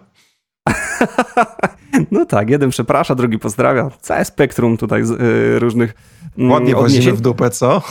No 2.12 2.26
tak, 2.26 2.50
jeden 2.50 2.70
przeprasza, 2.70 3.16
drugi 3.16 3.40
pozdrawia. 3.40 3.90
Całe 4.02 4.26
spektrum 4.26 4.78
tutaj 4.78 5.04
z, 5.04 5.12
y, 5.12 5.60
różnych 5.60 5.94
mm, 6.38 6.52
Ładnie 6.52 6.76
włazimy 6.76 7.14
w 7.14 7.22
dupę, 7.22 7.50
co? 7.50 7.82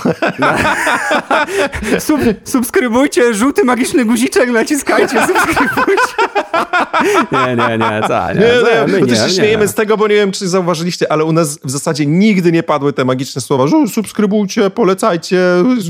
Sub, 1.98 2.20
subskrybujcie, 2.44 3.34
żółty 3.34 3.64
magiczny 3.64 4.04
guziczek, 4.04 4.50
naciskajcie, 4.50 5.26
subskrybujcie. 5.26 6.16
nie, 7.32 7.56
nie, 7.56 7.78
nie, 7.78 8.00
co, 8.08 8.34
nie. 8.34 8.40
Nie, 8.40 8.90
nie, 8.90 9.00
my 9.00 9.06
nie, 9.06 9.16
się 9.16 9.28
śmiejemy 9.28 9.68
z 9.68 9.74
tego, 9.74 9.96
bo 9.96 10.08
nie 10.08 10.14
wiem, 10.14 10.32
czy 10.32 10.48
zauważyliście, 10.48 11.12
ale 11.12 11.24
u 11.24 11.32
nas 11.32 11.58
w 11.64 11.70
zasadzie 11.70 12.06
nigdy 12.06 12.52
nie 12.52 12.62
padły 12.62 12.92
te 12.92 13.04
magiczne 13.04 13.40
słowa. 13.40 13.64
Subskrybujcie, 13.92 14.70
polecajcie, 14.70 15.40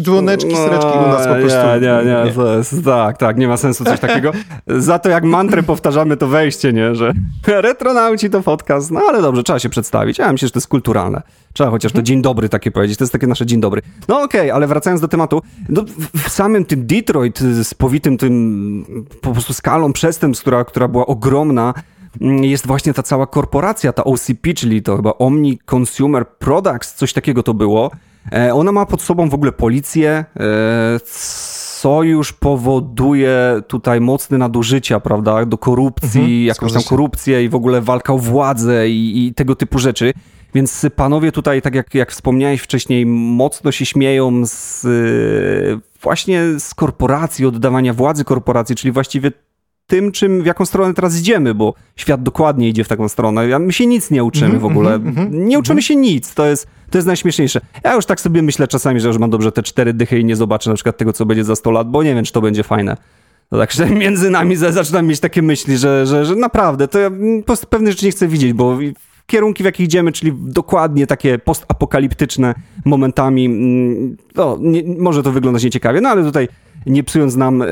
dzwoneczki, 0.03 0.53
no, 0.53 0.64
sereczki 0.64 0.99
u 1.07 1.09
nas 1.09 1.27
po 1.27 1.35
prostu. 1.35 1.59
Nie, 1.59 1.81
nie, 1.81 2.05
nie, 2.05 2.25
nie. 2.25 2.83
Tak, 2.85 3.18
tak, 3.18 3.37
nie 3.37 3.49
ma 3.49 3.57
sensu 3.57 3.85
coś 3.85 4.01
takiego. 4.01 4.33
Za 4.66 4.99
to 4.99 5.09
jak 5.09 5.25
mantrę 5.25 5.62
powtarzamy 5.62 6.16
to 6.16 6.27
wejście, 6.27 6.72
nie, 6.77 6.95
że 6.95 7.12
retronauci 7.47 8.31
to 8.31 8.43
podcast, 8.43 8.91
no 8.91 9.01
ale 9.09 9.23
dobrze, 9.23 9.43
trzeba 9.43 9.59
się 9.59 9.69
przedstawić. 9.69 10.19
Ja 10.19 10.33
myślę, 10.33 10.49
że 10.49 10.53
to 10.53 10.59
jest 10.59 10.69
kulturalne. 10.69 11.23
Trzeba 11.53 11.71
chociaż 11.71 11.93
to 11.93 12.03
dzień 12.03 12.23
dobry 12.23 12.49
takie 12.49 12.71
powiedzieć, 12.71 12.99
to 12.99 13.05
jest 13.05 13.12
takie 13.12 13.27
nasze 13.27 13.47
dzień 13.47 13.61
dobry. 13.61 13.83
No 14.09 14.23
okej, 14.23 14.41
okay, 14.41 14.55
ale 14.55 14.67
wracając 14.67 15.01
do 15.01 15.09
tematu, 15.09 15.43
no, 15.69 15.85
w 16.15 16.29
samym 16.29 16.65
tym 16.65 16.87
Detroit 16.87 17.39
z 17.39 17.75
powitym 17.75 18.19
tym 18.19 18.85
po 19.21 19.33
prostu 19.33 19.53
skalą 19.53 19.93
przestępstw, 19.93 20.43
która, 20.43 20.65
która 20.65 20.89
była 20.89 21.07
ogromna, 21.07 21.75
mm, 22.21 22.45
jest 22.45 22.67
właśnie 22.67 22.95
ta 22.95 23.03
cała 23.03 23.27
korporacja, 23.27 23.93
ta 23.93 24.05
OCP, 24.05 24.55
czyli 24.55 24.83
to 24.83 24.97
chyba 24.97 25.12
Omni 25.19 25.59
Consumer 25.75 26.29
Products, 26.29 26.95
coś 26.95 27.12
takiego 27.12 27.43
to 27.43 27.55
było. 27.55 27.91
E, 28.33 28.55
ona 28.55 28.73
ma 28.73 28.87
pod 28.87 29.03
sobą 29.03 29.29
w 29.29 29.35
ogóle 29.35 29.53
policję, 29.53 30.25
e, 30.37 31.01
co 31.87 32.03
już 32.03 32.33
powoduje 32.33 33.62
tutaj 33.68 34.01
mocne 34.01 34.38
nadużycia, 34.38 35.01
prawda, 35.01 35.44
do 35.44 35.59
korupcji, 35.59 36.20
mhm, 36.20 36.44
jakąś 36.44 36.72
tam 36.72 36.83
korupcję 36.83 37.44
i 37.44 37.49
w 37.49 37.55
ogóle 37.55 37.81
walka 37.81 38.12
o 38.12 38.18
władzę 38.18 38.88
i, 38.88 39.27
i 39.27 39.35
tego 39.35 39.57
typu 39.57 39.79
rzeczy. 39.79 40.12
Więc 40.55 40.87
panowie 40.96 41.33
tutaj, 41.33 41.62
tak 41.62 41.75
jak, 41.75 41.94
jak 41.94 42.12
wspomniałeś 42.12 42.61
wcześniej, 42.61 43.07
mocno 43.07 43.72
się 43.72 43.87
śmieją 43.87 44.42
z, 44.46 44.87
właśnie 46.03 46.42
z 46.59 46.75
korporacji, 46.75 47.46
oddawania 47.46 47.94
władzy 47.94 48.25
korporacji, 48.25 48.77
czyli 48.77 48.92
właściwie 48.92 49.33
tym, 49.87 50.12
czym, 50.12 50.42
w 50.42 50.46
jaką 50.46 50.66
stronę 50.66 50.94
teraz 50.94 51.18
idziemy, 51.18 51.55
bo 51.55 51.75
świat 51.96 52.22
dokładnie 52.22 52.68
idzie 52.68 52.85
w 52.85 52.88
taką 52.88 53.09
stronę. 53.09 53.59
My 53.59 53.72
się 53.72 53.87
nic 53.87 54.11
nie 54.11 54.25
uczymy 54.25 54.55
-hmm, 54.55 54.61
w 54.61 54.64
ogóle. 54.64 54.94
Mm 54.94 55.14
-hmm, 55.14 55.29
nie 55.31 55.59
uczymy 55.59 55.83
się 55.83 55.96
nic. 55.96 56.35
To 56.35 56.46
jest, 56.46 56.66
to 56.90 56.99
jest 56.99 57.07
najśmieszniejsze. 57.07 57.61
Ja 57.85 57.94
już 57.94 58.07
tak 58.07 58.20
sobie 58.20 58.42
myślę 58.42 58.68
czasami, 58.68 59.01
że 59.01 59.09
już 59.09 59.18
mam 59.18 59.31
dobrze 59.31 59.53
te 59.53 59.62
cztery 59.62 59.94
dychy 59.94 60.18
i 60.18 60.25
nie 60.25 60.37
zobaczę 60.37 60.70
na 60.70 60.75
przykład 60.75 60.96
tego, 60.96 61.12
co 61.12 61.27
będzie 61.27 61.44
za 61.44 61.57
100 61.57 61.70
lat, 61.70 61.90
bo 61.90 62.03
nie 62.03 62.14
wiem, 62.14 62.25
czy 62.25 62.33
to 62.33 62.40
będzie 62.40 62.62
fajne. 62.62 62.96
To 63.51 63.59
tak, 63.59 63.72
że 63.72 63.87
między 63.90 64.31
nami 64.31 64.57
zaczynam 64.57 65.07
mieć 65.07 65.20
takie 65.20 65.42
myśli, 65.42 65.79
że, 65.79 66.07
że, 66.07 66.27
że 66.27 66.37
naprawdę, 66.37 66.88
to 66.88 66.99
ja 66.99 67.11
po 67.11 67.46
prostu 67.46 67.66
pewne 67.66 67.90
rzeczy 67.90 68.07
nie 68.07 68.12
chcę 68.12 68.29
widzieć, 68.29 68.53
bo 68.53 68.79
kierunki, 69.27 69.62
w 69.62 69.67
jakich 69.67 69.87
idziemy, 69.87 70.12
czyli 70.12 70.33
dokładnie 70.37 71.07
takie 71.07 71.39
postapokaliptyczne 71.39 72.55
momentami, 72.85 73.49
no, 74.35 74.59
nie, 74.61 74.83
może 74.99 75.23
to 75.23 75.33
wyglądać 75.33 75.65
nieciekawie, 75.65 76.01
no 76.01 76.09
ale 76.09 76.25
tutaj 76.25 76.49
nie 76.87 77.05
psując 77.05 77.37
nam 77.37 77.62
e, 77.62 77.67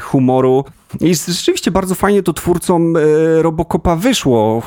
humoru. 0.00 0.64
I 1.00 1.14
rzeczywiście 1.14 1.70
bardzo 1.70 1.94
fajnie 1.94 2.22
to 2.22 2.32
twórcom 2.32 2.96
e, 2.96 3.00
Robocopa 3.42 3.96
wyszło. 3.96 4.62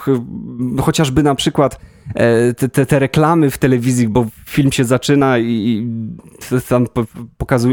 Chociażby 0.82 1.24
na 1.24 1.36
przykład 1.36 1.80
e, 2.16 2.54
te, 2.54 2.86
te, 2.86 3.00
reklamy 3.00 3.52
w 3.52 3.58
telewizji, 3.58 4.08
bo 4.08 4.26
film 4.46 4.72
się 4.72 4.86
zaczyna 4.86 5.38
i, 5.38 5.46
i 5.46 5.88
tam 6.70 6.88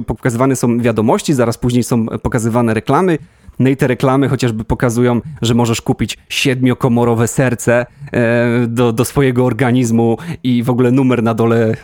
pokazywane 0.06 0.56
są 0.56 0.78
wiadomości, 0.78 1.34
zaraz 1.34 1.58
później 1.58 1.82
są 1.82 2.06
pokazywane 2.06 2.74
reklamy. 2.74 3.18
No 3.58 3.68
i 3.68 3.76
te 3.76 3.86
reklamy 3.86 4.28
chociażby 4.28 4.64
pokazują, 4.64 5.20
że 5.42 5.54
możesz 5.54 5.82
kupić 5.82 6.18
siedmiokomorowe 6.28 7.28
serce 7.28 7.86
e, 8.12 8.66
do, 8.66 8.92
do 8.92 9.04
swojego 9.04 9.44
organizmu 9.44 10.16
i 10.42 10.62
w 10.62 10.70
ogóle 10.70 10.90
numer 10.90 11.22
na 11.22 11.34
dole, 11.34 11.74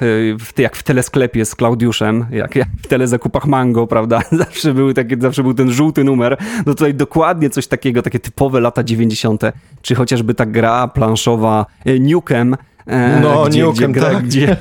e, 0.59 0.63
jak 0.63 0.77
w 0.77 0.83
telesklepie 0.83 1.45
z 1.45 1.55
Klaudiuszem, 1.55 2.27
jak, 2.31 2.57
jak 2.57 2.69
w 2.83 2.87
telezakupach 2.87 3.47
Mango, 3.47 3.87
prawda? 3.87 4.21
Zawsze, 4.33 4.75
były 4.75 4.95
takie, 4.95 5.17
zawsze 5.21 5.43
był 5.43 5.55
ten 5.55 5.71
żółty 5.71 6.05
numer. 6.05 6.37
No 6.67 6.75
tutaj 6.75 6.95
dokładnie 6.95 7.51
coś 7.51 7.67
takiego, 7.67 8.03
takie 8.03 8.19
typowe 8.19 8.61
lata 8.61 8.85
90. 8.85 9.43
Czy 9.83 9.95
chociażby 9.95 10.35
ta 10.35 10.47
gra 10.47 10.89
planszowa 10.89 11.67
e, 11.85 11.99
Nukem, 11.99 12.57
E, 12.87 13.21
no, 13.23 13.45
gdzie, 13.45 13.63
nie 13.63 13.73
gdzie, 13.73 13.89
gra, 13.89 14.11
tak. 14.11 14.23
gdzie 14.25 14.57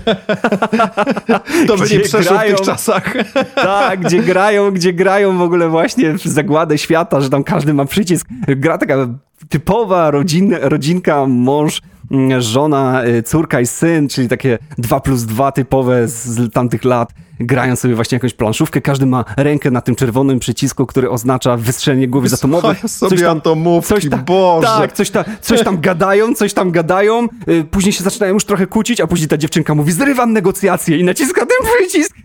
To 1.67 1.77
by 1.77 1.89
nie 1.89 1.99
przeszło 1.99 2.36
grają, 2.36 2.55
w 2.55 2.58
tych 2.58 2.65
czasach. 2.65 3.13
Tak, 3.55 3.99
gdzie 3.99 4.19
grają, 4.19 4.71
gdzie 4.71 4.93
grają 4.93 5.38
w 5.38 5.41
ogóle 5.41 5.69
właśnie 5.69 6.13
w 6.13 6.21
zagładę 6.21 6.77
świata, 6.77 7.21
że 7.21 7.29
tam 7.29 7.43
każdy 7.43 7.73
ma 7.73 7.86
przycisk. 7.86 8.27
Gra 8.47 8.77
taka 8.77 9.08
typowa 9.49 10.12
rodzin, 10.12 10.56
rodzinka, 10.62 11.25
mąż, 11.25 11.82
mm, 12.12 12.41
żona, 12.41 13.06
y, 13.06 13.23
córka 13.23 13.62
i 13.62 13.67
syn, 13.67 14.08
czyli 14.08 14.28
takie 14.28 14.58
dwa 14.78 14.99
plus 14.99 15.23
dwa 15.23 15.52
typowe 15.52 16.08
z 16.08 16.54
tamtych 16.54 16.84
lat 16.84 17.13
grają 17.39 17.75
sobie 17.75 17.95
właśnie 17.95 18.15
jakąś 18.15 18.34
planszówkę, 18.34 18.82
każdy 18.82 19.06
ma 19.06 19.25
rękę 19.38 19.71
na 19.71 19.82
tym 19.82 19.95
czerwonym 19.95 20.39
przycisku, 20.39 20.86
który 20.86 21.10
oznacza 21.10 21.58
wystrzelenie 21.58 22.08
głowy 22.08 22.30
z 22.30 22.34
atomowej. 22.34 22.75
sobie 22.88 23.10
coś 23.10 23.21
tam, 23.21 23.38
atomówki, 23.38 23.89
coś 23.89 24.10
tam, 24.10 24.25
Boże. 24.25 24.67
Tak, 24.67 24.93
coś, 24.93 25.10
ta, 25.10 25.25
coś 25.41 25.63
tam 25.63 25.82
gadają, 25.82 26.36
coś 26.36 26.54
tam 26.54 26.71
gadają, 26.71 27.28
y, 27.49 27.63
później 27.63 27.93
się 27.93 28.04
zaczynają 28.04 28.34
już 28.34 28.45
trochę 28.45 28.67
kłócić, 28.67 29.02
a 29.02 29.08
później 29.08 29.28
ta 29.28 29.38
dziewczynka 29.38 29.75
mówi, 29.75 29.91
zrywam 29.91 30.34
negocjacje 30.34 30.97
i 30.97 31.04
naciska 31.04 31.45
ten 31.45 31.67
przycisk. 31.78 32.15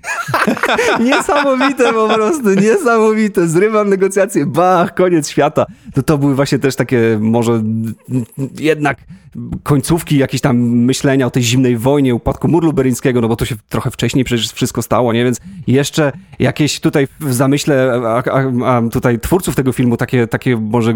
niesamowite 1.11 1.93
po 1.93 2.09
prostu, 2.09 2.55
niesamowite, 2.55 3.49
zrywam 3.49 3.89
negocjacje, 3.89 4.47
bach, 4.47 4.95
koniec 4.95 5.29
świata. 5.29 5.67
To 5.95 6.03
to 6.03 6.19
były 6.19 6.35
właśnie 6.35 6.59
też 6.59 6.77
takie 6.77 7.01
może 7.21 7.63
jednak 8.59 8.99
końcówki 9.63 10.19
jakieś 10.19 10.41
tam 10.41 10.57
myślenia 10.59 11.27
o 11.27 11.31
tej 11.31 11.43
zimnej 11.43 11.77
wojnie, 11.77 12.15
upadku 12.15 12.49
muru 12.49 12.73
berlińskiego, 12.73 13.21
no 13.21 13.29
bo 13.29 13.37
to 13.37 13.45
się 13.45 13.57
trochę 13.69 13.91
wcześniej 13.91 14.25
przecież 14.25 14.53
wszystko 14.53 14.83
stało, 14.83 15.13
nie? 15.13 15.25
Więc 15.25 15.41
jeszcze 15.67 16.13
jakieś 16.39 16.81
tutaj 16.81 17.09
w 17.21 17.33
zamyśle 17.33 17.93
a, 18.07 18.23
a, 18.31 18.77
a 18.77 18.83
tutaj 18.91 19.21
twórców 19.21 19.55
tego 19.55 19.73
filmu 19.73 19.97
takie, 19.97 20.27
takie 20.27 20.57
może 20.57 20.95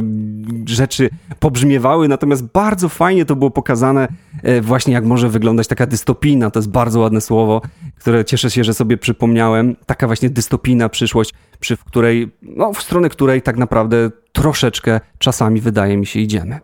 rzeczy 0.67 1.11
pobrzmiewały, 1.41 2.09
natomiast 2.09 2.45
bardzo 2.53 2.89
fajnie 2.89 3.25
to 3.25 3.37
było 3.37 3.51
pokazane 3.51 4.09
e, 4.43 4.61
właśnie 4.61 4.95
jak 4.95 5.05
może 5.05 5.29
wyglądać 5.29 5.67
taka 5.67 5.87
dystopijna, 5.87 6.51
to 6.51 6.59
jest 6.59 6.71
bardzo 6.71 7.01
ładne 7.01 7.21
słowo, 7.21 7.63
które 7.99 8.25
cieszę 8.25 8.51
się, 8.51 8.65
że 8.65 8.75
sobie 8.75 8.97
przypomniałem. 8.97 9.77
Taka 9.87 10.07
właśnie 10.07 10.31
dystopijna 10.31 10.89
przyszłość, 10.89 11.35
przy 11.61 11.77
której, 11.77 12.31
no 12.43 12.73
w 12.73 12.83
stronę 12.83 13.09
której 13.09 13.43
tak 13.43 13.57
naprawdę 13.57 14.11
troszeczkę 14.33 15.01
czasami 15.19 15.61
wydaje 15.61 15.97
mi 15.97 16.07
się 16.07 16.21
idziemy. 16.21 16.61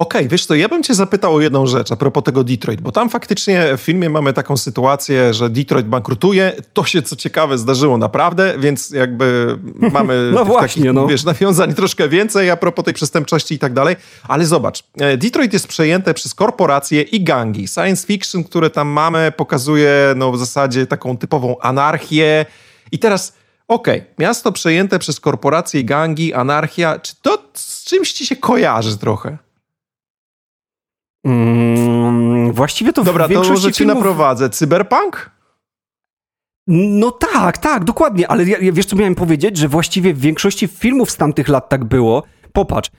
Okej, 0.00 0.20
okay, 0.20 0.28
wiesz 0.28 0.46
co, 0.46 0.54
ja 0.54 0.68
bym 0.68 0.82
cię 0.82 0.94
zapytał 0.94 1.34
o 1.34 1.40
jedną 1.40 1.66
rzecz 1.66 1.92
a 1.92 1.96
propos 1.96 2.24
tego 2.24 2.44
Detroit, 2.44 2.80
bo 2.80 2.92
tam 2.92 3.10
faktycznie 3.10 3.76
w 3.76 3.80
filmie 3.80 4.10
mamy 4.10 4.32
taką 4.32 4.56
sytuację, 4.56 5.34
że 5.34 5.50
Detroit 5.50 5.86
bankrutuje. 5.86 6.52
To 6.72 6.84
się, 6.84 7.02
co 7.02 7.16
ciekawe, 7.16 7.58
zdarzyło 7.58 7.98
naprawdę, 7.98 8.54
więc 8.58 8.90
jakby 8.90 9.58
mamy 9.92 10.30
no 10.34 10.44
właśnie, 10.44 10.82
takich, 10.82 10.94
no. 10.94 11.06
wiesz, 11.06 11.24
nawiązań 11.24 11.74
troszkę 11.74 12.08
więcej 12.08 12.50
a 12.50 12.56
propos 12.56 12.84
tej 12.84 12.94
przestępczości 12.94 13.54
i 13.54 13.58
tak 13.58 13.72
dalej. 13.72 13.96
Ale 14.28 14.46
zobacz, 14.46 14.84
e, 15.00 15.16
Detroit 15.16 15.52
jest 15.52 15.68
przejęte 15.68 16.14
przez 16.14 16.34
korporacje 16.34 17.02
i 17.02 17.24
gangi. 17.24 17.68
Science 17.68 18.06
fiction, 18.06 18.44
które 18.44 18.70
tam 18.70 18.88
mamy, 18.88 19.32
pokazuje 19.36 20.14
no, 20.16 20.32
w 20.32 20.38
zasadzie 20.38 20.86
taką 20.86 21.16
typową 21.16 21.58
anarchię. 21.58 22.46
I 22.92 22.98
teraz, 22.98 23.32
okej, 23.68 23.98
okay, 24.00 24.14
miasto 24.18 24.52
przejęte 24.52 24.98
przez 24.98 25.20
korporacje 25.20 25.80
i 25.80 25.84
gangi, 25.84 26.34
anarchia, 26.34 26.98
czy 26.98 27.12
to 27.22 27.38
z 27.54 27.84
czymś 27.84 28.12
ci 28.12 28.26
się 28.26 28.36
kojarzy 28.36 28.98
trochę? 28.98 29.49
Mm, 31.24 32.52
właściwie 32.52 32.92
to 32.92 33.04
Dobra, 33.04 33.28
w 33.28 33.32
to 33.32 33.42
może 33.42 33.72
cię 33.72 33.84
naprowadzę. 33.84 34.50
Cyberpunk? 34.50 35.30
No 36.66 37.10
tak, 37.10 37.58
tak, 37.58 37.84
dokładnie, 37.84 38.28
ale 38.28 38.44
ja, 38.44 38.72
wiesz 38.72 38.86
co 38.86 38.96
miałem 38.96 39.14
powiedzieć, 39.14 39.56
że 39.56 39.68
właściwie 39.68 40.14
w 40.14 40.20
większości 40.20 40.68
filmów 40.68 41.10
z 41.10 41.16
tamtych 41.16 41.48
lat 41.48 41.68
tak 41.68 41.84
było. 41.84 42.22
Popatrz, 42.52 42.90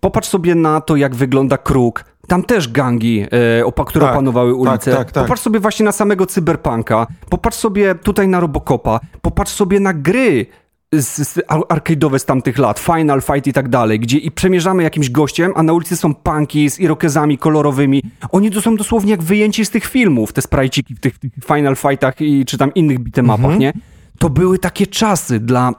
popatrz 0.00 0.28
sobie 0.28 0.54
na 0.54 0.80
to, 0.80 0.96
jak 0.96 1.14
wygląda 1.14 1.58
Kruk. 1.58 2.04
Tam 2.26 2.42
też 2.42 2.68
gangi, 2.68 3.26
e, 3.58 3.66
opa, 3.66 3.84
które 3.84 4.04
tak, 4.04 4.14
opanowały 4.14 4.52
tak, 4.52 4.60
ulice. 4.60 4.90
Tak, 4.90 4.98
tak, 4.98 5.12
tak. 5.12 5.24
Popatrz 5.24 5.42
sobie 5.42 5.60
właśnie 5.60 5.84
na 5.84 5.92
samego 5.92 6.26
Cyberpunka. 6.26 7.06
Popatrz 7.30 7.56
sobie 7.56 7.94
tutaj 7.94 8.28
na 8.28 8.40
Robocopa. 8.40 9.00
Popatrz 9.22 9.52
sobie 9.52 9.80
na 9.80 9.94
gry 9.94 10.46
z, 10.94 11.28
z, 11.28 11.38
arcade'owe 11.48 12.18
z 12.18 12.24
tamtych 12.24 12.58
lat, 12.58 12.78
Final 12.80 13.22
Fight 13.22 13.46
i 13.46 13.52
tak 13.52 13.68
dalej, 13.68 14.00
gdzie 14.00 14.18
i 14.18 14.30
przemierzamy 14.30 14.82
jakimś 14.82 15.10
gościem, 15.10 15.52
a 15.54 15.62
na 15.62 15.72
ulicy 15.72 15.96
są 15.96 16.14
punki 16.14 16.70
z 16.70 16.80
irokezami 16.80 17.38
kolorowymi. 17.38 18.02
Oni 18.32 18.50
to 18.50 18.62
są 18.62 18.76
dosłownie 18.76 19.10
jak 19.10 19.22
wyjęci 19.22 19.64
z 19.64 19.70
tych 19.70 19.84
filmów, 19.84 20.32
te 20.32 20.42
sprajciki 20.42 20.94
w 20.94 21.00
tych, 21.00 21.18
tych 21.18 21.32
Final 21.46 21.76
Fightach 21.76 22.20
i 22.20 22.44
czy 22.44 22.58
tam 22.58 22.74
innych 22.74 22.98
bitemapach, 22.98 23.44
mhm. 23.44 23.60
nie? 23.60 23.72
To 24.18 24.30
były 24.30 24.58
takie 24.58 24.86
czasy 24.86 25.40
dla... 25.40 25.72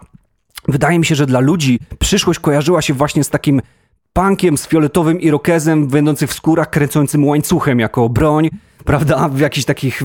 Wydaje 0.68 1.00
mi 1.00 1.06
się, 1.06 1.16
że 1.16 1.26
dla 1.26 1.40
ludzi 1.40 1.80
przyszłość 2.00 2.40
kojarzyła 2.40 2.82
się 2.82 2.94
właśnie 2.94 3.24
z 3.24 3.30
takim 3.30 3.62
punkiem 4.14 4.58
z 4.58 4.68
fioletowym 4.68 5.22
irokezem, 5.22 5.88
będących 5.88 6.30
w 6.30 6.34
skórach, 6.34 6.70
kręcącym 6.70 7.26
łańcuchem 7.26 7.80
jako 7.80 8.10
broń, 8.10 8.50
prawda? 8.86 9.30
W 9.30 9.40
jakichś 9.40 9.66
takich 9.66 10.04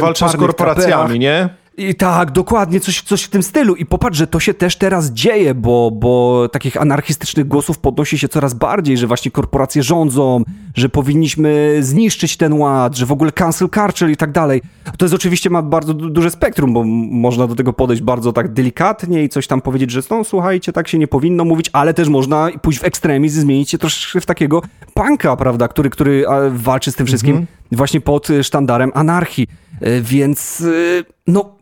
walczą 0.00 0.28
z 0.28 0.36
korporacjami, 0.36 0.92
traperach. 0.92 1.18
nie? 1.18 1.48
I 1.78 1.94
tak, 1.94 2.30
dokładnie, 2.30 2.80
coś, 2.80 3.02
coś 3.02 3.22
w 3.22 3.28
tym 3.28 3.42
stylu. 3.42 3.74
I 3.74 3.86
popatrz, 3.86 4.18
że 4.18 4.26
to 4.26 4.40
się 4.40 4.54
też 4.54 4.76
teraz 4.76 5.10
dzieje, 5.10 5.54
bo, 5.54 5.90
bo 5.90 6.48
takich 6.52 6.76
anarchistycznych 6.76 7.48
głosów 7.48 7.78
podnosi 7.78 8.18
się 8.18 8.28
coraz 8.28 8.54
bardziej, 8.54 8.98
że 8.98 9.06
właśnie 9.06 9.30
korporacje 9.30 9.82
rządzą, 9.82 10.42
że 10.74 10.88
powinniśmy 10.88 11.78
zniszczyć 11.80 12.36
ten 12.36 12.52
ład, 12.52 12.96
że 12.96 13.06
w 13.06 13.12
ogóle 13.12 13.32
cancel 13.32 13.68
culture 13.68 14.10
i 14.10 14.16
tak 14.16 14.32
dalej. 14.32 14.62
To 14.98 15.04
jest 15.04 15.14
oczywiście 15.14 15.50
ma 15.50 15.62
bardzo 15.62 15.94
duże 15.94 16.30
spektrum, 16.30 16.72
bo 16.72 16.84
można 17.10 17.46
do 17.46 17.54
tego 17.54 17.72
podejść 17.72 18.02
bardzo 18.02 18.32
tak 18.32 18.52
delikatnie 18.52 19.24
i 19.24 19.28
coś 19.28 19.46
tam 19.46 19.60
powiedzieć, 19.60 19.90
że 19.90 20.00
no 20.10 20.24
słuchajcie, 20.24 20.72
tak 20.72 20.88
się 20.88 20.98
nie 20.98 21.08
powinno 21.08 21.44
mówić, 21.44 21.70
ale 21.72 21.94
też 21.94 22.08
można 22.08 22.48
pójść 22.62 22.78
w 22.78 22.84
ekstremizm 22.84 23.38
i 23.38 23.42
zmienić 23.42 23.70
się 23.70 23.78
troszkę 23.78 24.20
w 24.20 24.26
takiego 24.26 24.62
punka, 24.94 25.36
prawda, 25.36 25.68
który, 25.68 25.90
który 25.90 26.24
walczy 26.50 26.92
z 26.92 26.94
tym 26.94 27.06
wszystkim 27.06 27.36
mm 27.36 27.44
-hmm. 27.44 27.76
właśnie 27.76 28.00
pod 28.00 28.28
sztandarem 28.42 28.90
anarchii. 28.94 29.46
E, 29.80 30.00
więc 30.00 30.60
e, 30.60 31.04
no 31.26 31.57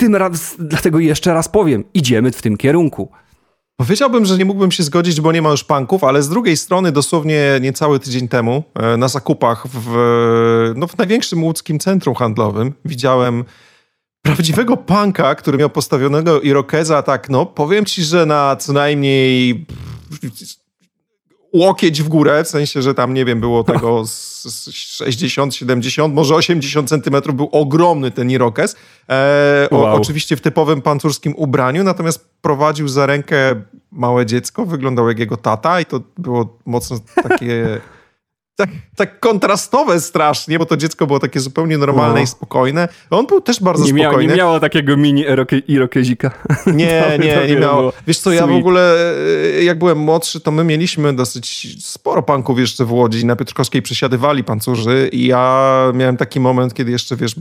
tym 0.00 0.16
raz, 0.16 0.54
dlatego 0.58 0.98
jeszcze 0.98 1.34
raz 1.34 1.48
powiem, 1.48 1.84
idziemy 1.94 2.32
w 2.32 2.42
tym 2.42 2.56
kierunku. 2.56 3.08
Powiedziałbym, 3.76 4.24
że 4.24 4.38
nie 4.38 4.44
mógłbym 4.44 4.70
się 4.70 4.82
zgodzić, 4.82 5.20
bo 5.20 5.32
nie 5.32 5.42
ma 5.42 5.50
już 5.50 5.64
punków, 5.64 6.04
ale 6.04 6.22
z 6.22 6.28
drugiej 6.28 6.56
strony 6.56 6.92
dosłownie 6.92 7.58
niecały 7.60 8.00
tydzień 8.00 8.28
temu 8.28 8.64
e, 8.74 8.96
na 8.96 9.08
zakupach 9.08 9.66
w, 9.66 9.92
no, 10.76 10.86
w 10.86 10.98
największym 10.98 11.44
łódzkim 11.44 11.78
centrum 11.78 12.14
handlowym 12.14 12.72
widziałem 12.84 13.44
prawdziwego 14.22 14.76
punka, 14.76 15.34
który 15.34 15.58
miał 15.58 15.70
postawionego 15.70 16.40
irokeza 16.40 17.02
tak, 17.02 17.30
no 17.30 17.46
powiem 17.46 17.84
ci, 17.84 18.02
że 18.02 18.26
na 18.26 18.56
co 18.56 18.72
najmniej 18.72 19.66
łokieć 21.52 22.02
w 22.02 22.08
górę, 22.08 22.44
w 22.44 22.48
sensie, 22.48 22.82
że 22.82 22.94
tam, 22.94 23.14
nie 23.14 23.24
wiem, 23.24 23.40
było 23.40 23.64
tego 23.64 24.06
z 24.06 24.70
60, 24.70 25.54
70, 25.54 26.14
może 26.14 26.34
80 26.34 26.88
centymetrów, 26.88 27.36
był 27.36 27.48
ogromny 27.52 28.10
ten 28.10 28.30
irokez. 28.30 28.76
E, 29.08 29.68
wow. 29.70 29.84
o, 29.84 29.92
oczywiście 29.92 30.36
w 30.36 30.40
typowym 30.40 30.82
pancurskim 30.82 31.34
ubraniu, 31.36 31.84
natomiast 31.84 32.28
prowadził 32.42 32.88
za 32.88 33.06
rękę 33.06 33.62
małe 33.92 34.26
dziecko, 34.26 34.66
wyglądał 34.66 35.08
jak 35.08 35.18
jego 35.18 35.36
tata 35.36 35.80
i 35.80 35.84
to 35.84 36.00
było 36.18 36.58
mocno 36.66 36.96
takie 37.28 37.80
tak, 38.60 38.70
tak 38.96 39.20
kontrastowe 39.20 40.00
strasznie, 40.00 40.58
bo 40.58 40.66
to 40.66 40.76
dziecko 40.76 41.06
było 41.06 41.18
takie 41.18 41.40
zupełnie 41.40 41.78
normalne 41.78 42.14
no. 42.14 42.20
i 42.20 42.26
spokojne. 42.26 42.88
On 43.10 43.26
był 43.26 43.40
też 43.40 43.60
bardzo 43.62 43.84
nie 43.84 43.90
spokojny. 43.90 44.12
Miało, 44.12 44.30
nie 44.30 44.36
miało 44.36 44.60
takiego 44.60 44.96
mini 44.96 45.24
irokezika. 45.68 46.30
Nie, 46.66 47.04
nie, 47.24 47.48
nie 47.48 47.56
miało. 47.56 47.92
Wiesz 48.06 48.18
co, 48.18 48.32
ja 48.32 48.46
w 48.46 48.52
ogóle 48.52 49.14
e, 49.58 49.64
jak 49.64 49.78
byłem 49.78 49.98
młodszy, 49.98 50.40
to 50.40 50.50
my 50.50 50.64
mieliśmy 50.64 51.12
dosyć 51.12 51.76
sporo 51.84 52.22
punków 52.22 52.58
jeszcze 52.58 52.84
w 52.84 52.92
Łodzi. 52.92 53.26
Na 53.26 53.36
Piotrkowskiej 53.36 53.82
przesiadywali 53.82 54.44
pancurzy 54.44 55.10
i 55.12 55.26
ja 55.26 55.84
miałem 55.94 56.16
taki 56.16 56.40
moment, 56.40 56.74
kiedy 56.74 56.90
jeszcze, 56.90 57.16
wiesz, 57.16 57.34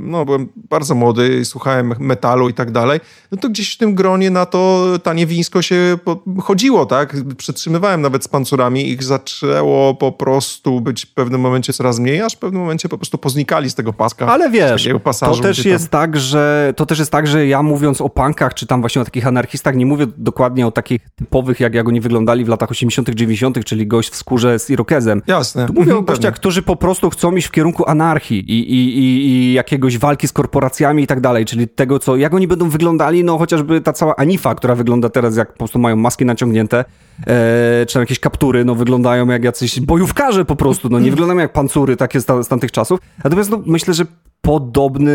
no 0.00 0.24
byłem 0.24 0.48
bardzo 0.70 0.94
młody 0.94 1.38
i 1.40 1.44
słuchałem 1.44 1.94
metalu 1.98 2.48
i 2.48 2.54
tak 2.54 2.70
dalej, 2.70 3.00
no 3.32 3.38
to 3.38 3.48
gdzieś 3.48 3.74
w 3.74 3.78
tym 3.78 3.94
gronie 3.94 4.30
na 4.30 4.46
to 4.46 4.86
tanie 5.02 5.26
wińsko 5.26 5.62
się 5.62 5.98
chodziło, 6.42 6.86
tak? 6.86 7.16
Przytrzymywałem 7.36 8.02
nawet 8.02 8.24
z 8.24 8.28
pancurami, 8.28 8.90
ich 8.90 9.02
zaczęło 9.02 9.94
po 9.94 10.12
prostu 10.12 10.39
być 10.80 11.04
w 11.04 11.14
pewnym 11.14 11.40
momencie 11.40 11.72
coraz 11.72 11.98
mniej, 11.98 12.20
aż 12.20 12.34
w 12.34 12.38
pewnym 12.38 12.60
momencie 12.60 12.88
po 12.88 12.98
prostu 12.98 13.18
poznikali 13.18 13.70
z 13.70 13.74
tego 13.74 13.92
paska. 13.92 14.26
Ale 14.26 14.50
wiesz, 14.50 14.88
pasażu, 15.04 15.36
to 15.36 15.42
też 15.42 15.64
jest 15.64 15.90
tak, 15.90 16.16
że 16.16 16.72
to 16.76 16.86
też 16.86 16.98
jest 16.98 17.12
tak, 17.12 17.26
że 17.26 17.46
ja 17.46 17.62
mówiąc 17.62 18.00
o 18.00 18.08
punkach, 18.08 18.54
czy 18.54 18.66
tam 18.66 18.80
właśnie 18.80 19.02
o 19.02 19.04
takich 19.04 19.26
anarchistach, 19.26 19.76
nie 19.76 19.86
mówię 19.86 20.06
dokładnie 20.16 20.66
o 20.66 20.70
takich 20.70 21.00
typowych, 21.16 21.60
jak, 21.60 21.74
jak 21.74 21.88
oni 21.88 22.00
wyglądali 22.00 22.44
w 22.44 22.48
latach 22.48 22.70
80 22.70 23.10
90 23.10 23.64
czyli 23.64 23.86
gość 23.86 24.10
w 24.10 24.16
skórze 24.16 24.58
z 24.58 24.70
irokezem. 24.70 25.22
Jasne. 25.26 25.66
Tu 25.66 25.72
mówię 25.72 25.96
o 25.96 26.02
gościach, 26.02 26.34
którzy 26.34 26.62
po 26.62 26.76
prostu 26.76 27.10
chcą 27.10 27.36
iść 27.36 27.46
w 27.46 27.50
kierunku 27.50 27.88
anarchii 27.88 28.38
i, 28.38 28.74
i, 28.74 28.98
i, 28.98 29.26
i 29.26 29.52
jakiegoś 29.52 29.98
walki 29.98 30.28
z 30.28 30.32
korporacjami 30.32 31.02
i 31.02 31.06
tak 31.06 31.20
dalej, 31.20 31.44
czyli 31.44 31.68
tego, 31.68 31.98
co, 31.98 32.16
jak 32.16 32.34
oni 32.34 32.48
będą 32.48 32.68
wyglądali, 32.68 33.24
no 33.24 33.38
chociażby 33.38 33.80
ta 33.80 33.92
cała 33.92 34.16
Anifa, 34.16 34.54
która 34.54 34.74
wygląda 34.74 35.08
teraz 35.08 35.36
jak 35.36 35.52
po 35.52 35.58
prostu 35.58 35.78
mają 35.78 35.96
maski 35.96 36.24
naciągnięte, 36.24 36.84
e, 37.26 37.86
czy 37.86 37.94
tam 37.94 38.02
jakieś 38.02 38.20
kaptury, 38.20 38.64
no 38.64 38.74
wyglądają 38.74 39.28
jak 39.28 39.44
jacyś 39.44 39.80
bojówkarze 40.20 40.44
po 40.44 40.56
prostu, 40.56 40.88
no 40.88 41.00
nie 41.00 41.10
wyglądają 41.10 41.40
jak 41.40 41.52
pancury 41.52 41.96
takie 41.96 42.20
z, 42.20 42.48
tamtych 42.48 42.72
czasów. 42.72 43.00
Natomiast 43.24 43.50
no, 43.50 43.62
myślę, 43.66 43.94
że 43.94 44.04
podobny 44.40 45.12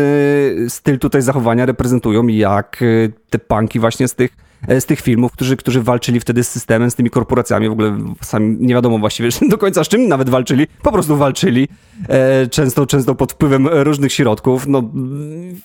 styl 0.68 0.98
tutaj 0.98 1.22
zachowania 1.22 1.66
reprezentują 1.66 2.26
jak 2.26 2.82
e, 2.82 3.08
te 3.30 3.38
punki 3.38 3.80
właśnie 3.80 4.08
z 4.08 4.14
tych 4.14 4.45
z 4.68 4.84
tych 4.86 5.00
filmów, 5.00 5.32
którzy, 5.32 5.56
którzy 5.56 5.82
walczyli 5.82 6.20
wtedy 6.20 6.44
z 6.44 6.48
systemem, 6.48 6.90
z 6.90 6.94
tymi 6.94 7.10
korporacjami, 7.10 7.68
w 7.68 7.72
ogóle 7.72 7.98
sami 8.22 8.56
nie 8.60 8.74
wiadomo 8.74 8.98
właściwie 8.98 9.28
do 9.50 9.58
końca 9.58 9.84
z 9.84 9.88
czym 9.88 10.08
nawet 10.08 10.28
walczyli, 10.28 10.66
po 10.82 10.92
prostu 10.92 11.16
walczyli, 11.16 11.68
e, 12.08 12.46
często, 12.46 12.86
często 12.86 13.14
pod 13.14 13.32
wpływem 13.32 13.68
różnych 13.68 14.12
środków, 14.12 14.66
no 14.66 14.90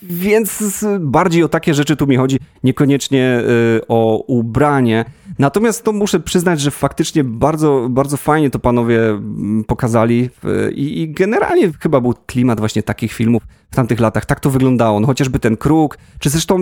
więc 0.01 0.85
bardziej 0.99 1.43
o 1.43 1.49
takie 1.49 1.73
rzeczy 1.73 1.95
tu 1.95 2.07
mi 2.07 2.15
chodzi, 2.15 2.39
niekoniecznie 2.63 3.41
o 3.87 4.23
ubranie, 4.27 5.05
Natomiast 5.39 5.83
to 5.83 5.91
muszę 5.91 6.19
przyznać, 6.19 6.61
że 6.61 6.71
faktycznie 6.71 7.23
bardzo, 7.23 7.87
bardzo 7.89 8.17
fajnie 8.17 8.49
to 8.49 8.59
panowie 8.59 9.09
mm, 9.09 9.63
pokazali 9.63 10.29
i, 10.75 11.01
i 11.01 11.11
generalnie 11.11 11.71
chyba 11.79 12.01
był 12.01 12.13
klimat 12.25 12.59
właśnie 12.59 12.83
takich 12.83 13.13
filmów 13.13 13.43
w 13.71 13.75
tamtych 13.75 13.99
latach. 13.99 14.25
Tak 14.25 14.39
to 14.39 14.49
wyglądało. 14.49 14.99
No 14.99 15.07
chociażby 15.07 15.39
ten 15.39 15.57
kruk, 15.57 15.97
czy 16.19 16.29
zresztą 16.29 16.57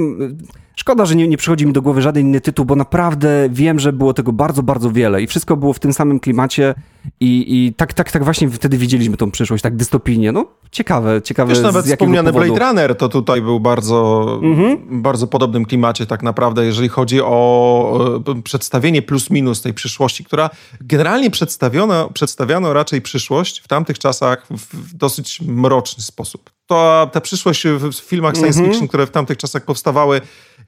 Szkoda, 0.79 1.05
że 1.05 1.15
nie, 1.15 1.27
nie 1.27 1.37
przychodzi 1.37 1.65
mi 1.65 1.73
do 1.73 1.81
głowy 1.81 2.01
żaden 2.01 2.18
inny 2.19 2.41
tytuł, 2.41 2.65
bo 2.65 2.75
naprawdę 2.75 3.49
wiem, 3.51 3.79
że 3.79 3.93
było 3.93 4.13
tego 4.13 4.31
bardzo, 4.33 4.63
bardzo 4.63 4.91
wiele 4.91 5.21
i 5.21 5.27
wszystko 5.27 5.57
było 5.57 5.73
w 5.73 5.79
tym 5.79 5.93
samym 5.93 6.19
klimacie 6.19 6.75
i, 7.19 7.65
i 7.65 7.73
tak, 7.73 7.93
tak, 7.93 8.11
tak 8.11 8.23
właśnie 8.23 8.49
wtedy 8.49 8.77
widzieliśmy 8.77 9.17
tą 9.17 9.31
przyszłość, 9.31 9.63
tak 9.63 9.75
dystopijnie. 9.75 10.31
No 10.31 10.45
ciekawe, 10.71 11.21
ciekawe 11.21 11.53
Wiesz, 11.53 11.63
nawet 11.63 11.85
wspomniany 11.85 12.33
powodu. 12.33 12.53
Blade 12.53 12.65
Runner 12.65 12.95
to 12.95 13.09
tutaj 13.09 13.41
był 13.41 13.59
bardzo, 13.59 14.39
mhm. 14.43 15.01
bardzo 15.01 15.27
podobnym 15.27 15.65
klimacie 15.65 16.05
tak 16.05 16.23
naprawdę, 16.23 16.65
jeżeli 16.65 16.89
chodzi 16.89 17.21
o 17.21 18.19
przedstawienie 18.43 19.01
plus 19.01 19.29
minus 19.29 19.61
tej 19.61 19.73
przyszłości, 19.73 20.23
która 20.23 20.49
generalnie 20.81 21.31
przedstawiono, 21.31 22.09
przedstawiano 22.09 22.73
raczej 22.73 23.01
przyszłość 23.01 23.59
w 23.59 23.67
tamtych 23.67 23.99
czasach 23.99 24.47
w 24.51 24.93
dosyć 24.93 25.41
mroczny 25.41 26.03
sposób. 26.03 26.58
To 26.69 27.09
ta 27.13 27.21
przyszłość 27.21 27.67
w 27.67 27.95
filmach 27.95 28.35
science 28.35 28.59
mhm. 28.59 28.69
fiction, 28.69 28.87
które 28.87 29.07
w 29.07 29.11
tamtych 29.11 29.37
czasach 29.37 29.65
powstawały, 29.65 30.21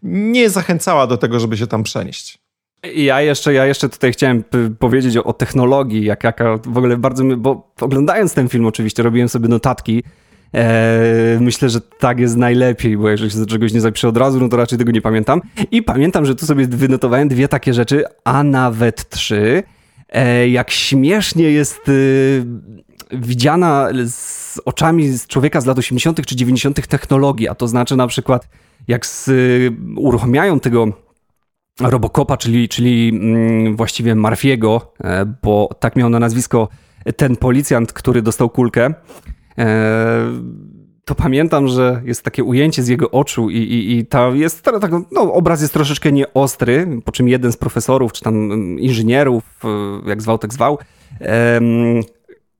nie 0.03 0.49
zachęcała 0.49 1.07
do 1.07 1.17
tego, 1.17 1.39
żeby 1.39 1.57
się 1.57 1.67
tam 1.67 1.83
przenieść. 1.83 2.39
Ja 2.95 3.21
jeszcze, 3.21 3.53
ja 3.53 3.65
jeszcze 3.65 3.89
tutaj 3.89 4.13
chciałem 4.13 4.43
powiedzieć 4.79 5.17
o, 5.17 5.23
o 5.23 5.33
technologii, 5.33 6.05
jak, 6.05 6.23
jaka 6.23 6.57
w 6.65 6.77
ogóle 6.77 6.97
bardzo, 6.97 7.23
bo 7.37 7.73
oglądając 7.81 8.33
ten 8.33 8.49
film 8.49 8.65
oczywiście 8.65 9.03
robiłem 9.03 9.29
sobie 9.29 9.47
notatki, 9.47 10.03
Eee, 10.53 11.39
myślę, 11.39 11.69
że 11.69 11.81
tak 11.81 12.19
jest 12.19 12.37
najlepiej, 12.37 12.97
bo 12.97 13.09
jeżeli 13.09 13.31
się 13.31 13.39
do 13.39 13.45
czegoś 13.45 13.73
nie 13.73 13.81
zapiszę 13.81 14.07
od 14.07 14.17
razu, 14.17 14.39
no 14.39 14.49
to 14.49 14.57
raczej 14.57 14.77
tego 14.77 14.91
nie 14.91 15.01
pamiętam. 15.01 15.41
I 15.71 15.83
pamiętam, 15.83 16.25
że 16.25 16.35
tu 16.35 16.45
sobie 16.45 16.67
wynotowałem 16.67 17.27
dwie 17.27 17.47
takie 17.47 17.73
rzeczy, 17.73 18.03
a 18.23 18.43
nawet 18.43 19.09
trzy. 19.09 19.63
Eee, 20.09 20.51
jak 20.51 20.71
śmiesznie 20.71 21.51
jest 21.51 21.89
y, 21.89 22.45
widziana 23.13 23.89
z 24.07 24.59
oczami 24.65 25.09
człowieka 25.27 25.61
z 25.61 25.65
lat 25.65 25.77
80. 25.77 26.25
czy 26.25 26.35
90. 26.35 26.87
technologia, 26.87 27.55
to 27.55 27.67
znaczy 27.67 27.95
na 27.95 28.07
przykład 28.07 28.47
jak 28.87 29.05
z, 29.05 29.27
y, 29.27 29.71
uruchamiają 29.97 30.59
tego 30.59 30.87
Robocopa, 31.79 32.37
czyli, 32.37 32.69
czyli 32.69 33.09
mm, 33.09 33.75
właściwie 33.75 34.15
Marfiego, 34.15 34.93
e, 35.03 35.25
bo 35.43 35.69
tak 35.79 35.95
miał 35.95 36.09
na 36.09 36.19
nazwisko 36.19 36.67
ten 37.15 37.35
policjant, 37.35 37.93
który 37.93 38.21
dostał 38.21 38.49
kulkę, 38.49 38.93
e, 39.57 40.25
to 41.05 41.15
pamiętam, 41.15 41.67
że 41.67 42.01
jest 42.05 42.23
takie 42.23 42.43
ujęcie 42.43 42.83
z 42.83 42.87
jego 42.87 43.11
oczu 43.11 43.49
i, 43.49 43.57
i, 43.57 43.97
i 43.97 44.05
ta 44.05 44.27
jest, 44.27 44.61
tak, 44.61 44.91
no, 45.11 45.33
obraz 45.33 45.61
jest 45.61 45.73
troszeczkę 45.73 46.11
nieostry, 46.11 46.87
po 47.05 47.11
czym 47.11 47.27
jeden 47.27 47.51
z 47.51 47.57
profesorów, 47.57 48.13
czy 48.13 48.21
tam 48.21 48.35
mm, 48.35 48.79
inżynierów, 48.79 49.43
e, 49.63 50.09
jak 50.09 50.21
zwał, 50.21 50.37
tak 50.37 50.53
zwał, 50.53 50.77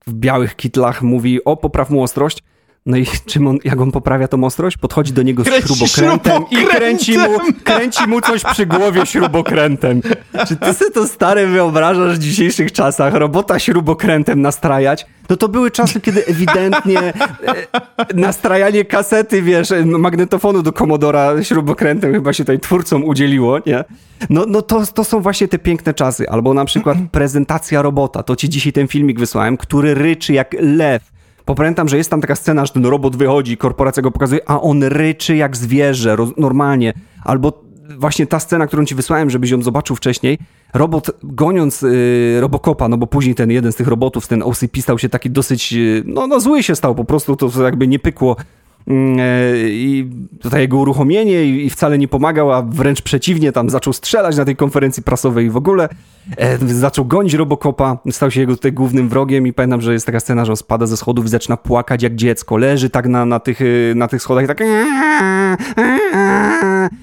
w 0.06 0.14
białych 0.14 0.56
kitlach 0.56 1.02
mówi, 1.02 1.44
o, 1.44 1.56
popraw 1.56 1.90
mu 1.90 2.02
ostrość, 2.02 2.42
no 2.86 2.96
i 2.96 3.06
czym 3.26 3.46
on, 3.46 3.58
jak 3.64 3.80
on 3.80 3.92
poprawia 3.92 4.28
tą 4.28 4.44
ostrość? 4.44 4.76
Podchodzi 4.76 5.12
do 5.12 5.22
niego 5.22 5.44
z 5.44 5.46
kręci 5.46 5.88
śrubokrętem, 5.88 6.42
i 6.50 6.56
kręci 6.56 7.18
mu, 7.18 7.38
kręci 7.64 8.08
mu 8.08 8.20
coś 8.20 8.44
przy 8.44 8.66
głowie 8.66 9.06
śrubokrętem. 9.06 10.02
Czy 10.48 10.56
ty 10.56 10.74
sobie 10.74 10.90
to 10.90 11.06
stare 11.06 11.46
wyobrażasz 11.46 12.16
w 12.16 12.18
dzisiejszych 12.18 12.72
czasach? 12.72 13.14
Robota 13.14 13.58
śrubokrętem 13.58 14.40
nastrajać? 14.42 15.06
No 15.28 15.36
to 15.36 15.48
były 15.48 15.70
czasy, 15.70 16.00
kiedy 16.00 16.26
ewidentnie 16.26 16.98
e, 17.00 17.14
nastrajanie 18.14 18.84
kasety, 18.84 19.42
wiesz, 19.42 19.68
magnetofonu 19.84 20.62
do 20.62 20.72
Komodora 20.72 21.44
śrubokrętem 21.44 22.12
chyba 22.12 22.32
się 22.32 22.44
tutaj 22.44 22.60
twórcom 22.60 23.04
udzieliło, 23.04 23.58
nie? 23.66 23.84
No, 24.30 24.44
no 24.48 24.62
to, 24.62 24.86
to 24.86 25.04
są 25.04 25.20
właśnie 25.20 25.48
te 25.48 25.58
piękne 25.58 25.94
czasy. 25.94 26.30
Albo 26.30 26.54
na 26.54 26.64
przykład 26.64 26.98
prezentacja 27.12 27.82
robota. 27.82 28.22
To 28.22 28.36
ci 28.36 28.48
dzisiaj 28.48 28.72
ten 28.72 28.88
filmik 28.88 29.18
wysłałem, 29.18 29.56
który 29.56 29.94
ryczy 29.94 30.32
jak 30.32 30.56
lew 30.60 31.11
bo 31.46 31.54
pamiętam, 31.54 31.88
że 31.88 31.96
jest 31.96 32.10
tam 32.10 32.20
taka 32.20 32.36
scena, 32.36 32.66
że 32.66 32.72
ten 32.72 32.86
robot 32.86 33.16
wychodzi, 33.16 33.56
korporacja 33.56 34.02
go 34.02 34.10
pokazuje, 34.10 34.40
a 34.46 34.60
on 34.60 34.82
ryczy 34.82 35.36
jak 35.36 35.56
zwierzę, 35.56 36.16
normalnie. 36.36 36.92
Albo 37.24 37.62
właśnie 37.98 38.26
ta 38.26 38.40
scena, 38.40 38.66
którą 38.66 38.84
ci 38.84 38.94
wysłałem, 38.94 39.30
żebyś 39.30 39.50
ją 39.50 39.62
zobaczył 39.62 39.96
wcześniej, 39.96 40.38
robot 40.74 41.10
goniąc 41.22 41.82
y, 41.82 42.38
Robocopa, 42.40 42.88
no 42.88 42.96
bo 42.96 43.06
później 43.06 43.34
ten 43.34 43.50
jeden 43.50 43.72
z 43.72 43.76
tych 43.76 43.88
robotów, 43.88 44.26
ten 44.26 44.42
OCP 44.42 44.80
stał 44.80 44.98
się 44.98 45.08
taki 45.08 45.30
dosyć, 45.30 45.72
y, 45.72 46.02
no, 46.06 46.26
no 46.26 46.40
zły 46.40 46.62
się 46.62 46.76
stał, 46.76 46.94
po 46.94 47.04
prostu 47.04 47.36
to 47.36 47.62
jakby 47.62 47.88
nie 47.88 47.98
pykło 47.98 48.36
i 49.66 50.10
tutaj 50.40 50.60
jego 50.60 50.76
uruchomienie 50.78 51.44
i 51.44 51.70
wcale 51.70 51.98
nie 51.98 52.08
pomagał, 52.08 52.52
a 52.52 52.62
wręcz 52.62 53.02
przeciwnie, 53.02 53.52
tam 53.52 53.70
zaczął 53.70 53.92
strzelać 53.92 54.36
na 54.36 54.44
tej 54.44 54.56
konferencji 54.56 55.02
prasowej 55.02 55.46
i 55.46 55.50
w 55.50 55.56
ogóle 55.56 55.88
e, 56.36 56.58
zaczął 56.58 57.04
gonić 57.04 57.34
Robocopa, 57.34 57.98
stał 58.10 58.30
się 58.30 58.40
jego 58.40 58.56
tutaj 58.56 58.72
głównym 58.72 59.08
wrogiem 59.08 59.46
i 59.46 59.52
pamiętam, 59.52 59.80
że 59.80 59.92
jest 59.92 60.06
taka 60.06 60.20
scena, 60.20 60.44
że 60.44 60.52
on 60.52 60.56
spada 60.56 60.86
ze 60.86 60.96
schodów 60.96 61.24
i 61.24 61.28
zaczyna 61.28 61.56
płakać 61.56 62.02
jak 62.02 62.14
dziecko, 62.14 62.56
leży 62.56 62.90
tak 62.90 63.08
na, 63.08 63.24
na, 63.24 63.40
tych, 63.40 63.60
y, 63.60 63.92
na 63.96 64.08
tych 64.08 64.22
schodach 64.22 64.44
i 64.44 64.48
tak 64.48 64.62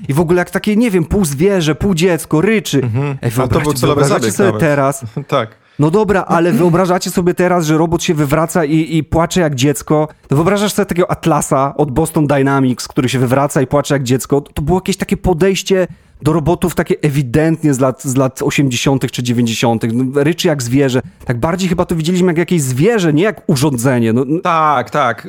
i 0.08 0.14
w 0.14 0.20
ogóle 0.20 0.40
jak 0.40 0.50
takie, 0.50 0.76
nie 0.76 0.92
wiem, 0.92 1.06
pół 1.06 1.26
zwierzę, 1.26 1.76
pół 1.76 1.96
dziecko, 1.96 2.42
ryczy. 2.42 2.82
Mhm. 2.84 3.18
Ej, 3.22 3.32
a 3.44 3.48
to 3.48 3.62
był 3.62 3.74
celowy 3.74 4.06
zabieg 4.06 4.32
sobie 4.32 4.48
nawet. 4.48 4.62
teraz. 4.62 5.06
tak. 5.28 5.69
No 5.80 5.92
dobra, 5.92 6.26
ale 6.28 6.52
wyobrażacie 6.52 7.12
sobie 7.12 7.34
teraz, 7.34 7.66
że 7.66 7.78
robot 7.78 8.04
się 8.04 8.14
wywraca 8.14 8.66
i, 8.66 8.98
i 8.98 9.04
płacze 9.04 9.42
jak 9.42 9.56
dziecko? 9.56 10.08
Wyobrażasz 10.30 10.74
sobie 10.74 10.86
takiego 10.86 11.12
Atlasa 11.12 11.74
od 11.78 11.92
Boston 11.92 12.28
Dynamics, 12.28 12.88
który 12.88 13.10
się 13.10 13.20
wywraca 13.20 13.62
i 13.62 13.68
płacze 13.68 13.96
jak 13.96 14.04
dziecko? 14.04 14.42
To 14.42 14.62
było 14.62 14.78
jakieś 14.78 14.98
takie 14.98 15.18
podejście 15.18 15.88
do 16.22 16.34
robotów 16.34 16.76
takie 16.76 16.96
ewidentnie 17.02 17.74
z 17.74 17.80
lat, 17.80 18.04
z 18.04 18.16
lat 18.16 18.42
80. 18.42 19.12
czy 19.12 19.24
90. 19.24 19.84
No, 19.94 20.24
ryczy 20.24 20.48
jak 20.48 20.64
zwierzę. 20.64 21.02
Tak 21.26 21.40
bardziej 21.40 21.70
chyba 21.70 21.86
to 21.86 21.96
widzieliśmy 21.96 22.28
jak 22.28 22.38
jakieś 22.38 22.62
zwierzę, 22.62 23.14
nie 23.14 23.24
jak 23.24 23.50
urządzenie. 23.50 24.14
No, 24.14 24.24
no. 24.28 24.40
Tak, 24.40 24.90
tak. 24.90 25.28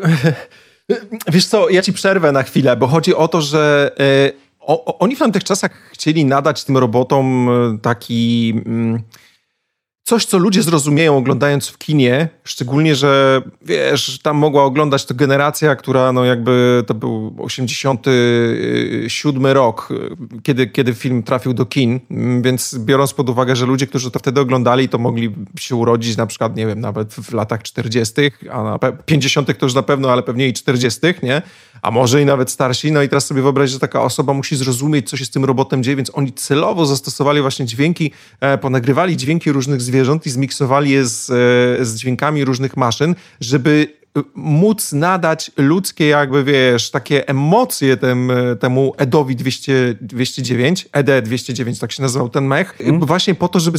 Wiesz 1.33 1.47
co, 1.47 1.69
ja 1.69 1.83
ci 1.83 1.93
przerwę 1.93 2.33
na 2.33 2.43
chwilę, 2.43 2.77
bo 2.77 2.87
chodzi 2.87 3.15
o 3.15 3.29
to, 3.29 3.41
że 3.41 3.93
y, 4.01 4.33
o, 4.61 4.99
oni 4.99 5.17
w 5.17 5.19
tamtych 5.19 5.45
czasach 5.45 5.91
chcieli 5.93 6.25
nadać 6.25 6.65
tym 6.65 6.77
robotom 6.77 7.49
e, 7.49 7.79
taki... 7.79 8.55
Y, 8.97 9.30
coś, 10.11 10.25
co 10.25 10.38
ludzie 10.38 10.62
zrozumieją 10.62 11.16
oglądając 11.16 11.68
w 11.68 11.79
kinie, 11.79 12.29
szczególnie, 12.44 12.94
że 12.94 13.42
wiesz, 13.62 14.18
tam 14.18 14.37
mogła 14.37 14.64
oglądać 14.64 15.05
to 15.05 15.14
generacja, 15.14 15.77
która 15.77 16.12
no 16.12 16.25
jakby 16.25 16.85
to 16.87 16.94
był 16.94 17.37
87 17.38 19.46
rok, 19.46 19.88
kiedy, 20.42 20.66
kiedy 20.66 20.94
film 20.94 21.23
trafił 21.23 21.55
do 21.55 21.66
kin, 21.66 22.01
więc 22.42 22.79
biorąc 22.79 23.14
pod 23.14 23.29
uwagę, 23.29 23.57
że 23.57 23.66
ludzie, 23.66 23.87
którzy 23.87 24.11
to 24.11 24.18
wtedy 24.18 24.40
oglądali, 24.40 24.88
to 24.88 24.99
mogli 24.99 25.35
się 25.59 25.77
urodzić 25.77 26.16
na 26.16 26.27
przykład, 26.27 26.57
nie 26.57 26.66
wiem, 26.66 26.81
nawet 26.81 27.14
w 27.14 27.33
latach 27.33 27.62
40., 27.62 28.12
a 28.51 28.62
na 28.62 28.79
50. 29.07 29.59
to 29.59 29.66
już 29.66 29.75
na 29.75 29.83
pewno, 29.83 30.12
ale 30.12 30.23
pewnie 30.23 30.49
i 30.49 30.53
40., 30.53 31.01
nie? 31.23 31.42
A 31.83 31.90
może 31.90 32.23
i 32.23 32.25
nawet 32.25 32.51
starsi. 32.51 32.93
No 32.93 33.03
i 33.03 33.09
teraz 33.09 33.27
sobie 33.27 33.43
wyobraź, 33.43 33.71
że 33.71 33.79
taka 33.79 34.03
osoba 34.03 34.33
musi 34.33 34.57
zrozumieć, 34.57 35.11
co 35.11 35.16
się 35.16 35.25
z 35.25 35.31
tym 35.31 35.45
robotem 35.45 35.83
dzieje, 35.83 35.97
więc 35.97 36.11
oni 36.14 36.33
celowo 36.33 36.87
zastosowali 36.87 37.40
właśnie 37.40 37.66
dźwięki, 37.66 38.12
e, 38.40 38.59
ponagrywali 38.59 39.16
dźwięki 39.16 39.53
różnych 39.53 39.83
zwierząt, 39.83 40.27
i 40.27 40.31
zmiksowali 40.31 40.90
je 40.90 41.05
z, 41.07 41.31
e, 41.31 41.85
z 41.85 41.95
dźwiękami 41.95 42.45
różnych 42.45 42.77
maszyn, 42.77 43.14
żeby 43.40 44.00
móc 44.35 44.92
nadać 44.92 45.51
ludzkie 45.57 46.07
jakby, 46.07 46.44
wiesz, 46.44 46.90
takie 46.90 47.29
emocje 47.29 47.96
tem, 47.96 48.33
temu 48.61 48.92
Edowi 48.96 49.37
200, 49.37 49.94
209, 50.01 50.88
ED 50.92 51.25
209, 51.25 51.79
tak 51.79 51.92
się 51.92 52.03
nazywał 52.03 52.29
ten 52.29 52.44
mech, 52.44 52.81
mm. 52.81 53.01
właśnie 53.01 53.35
po 53.35 53.49
to, 53.49 53.61
żeby 53.61 53.79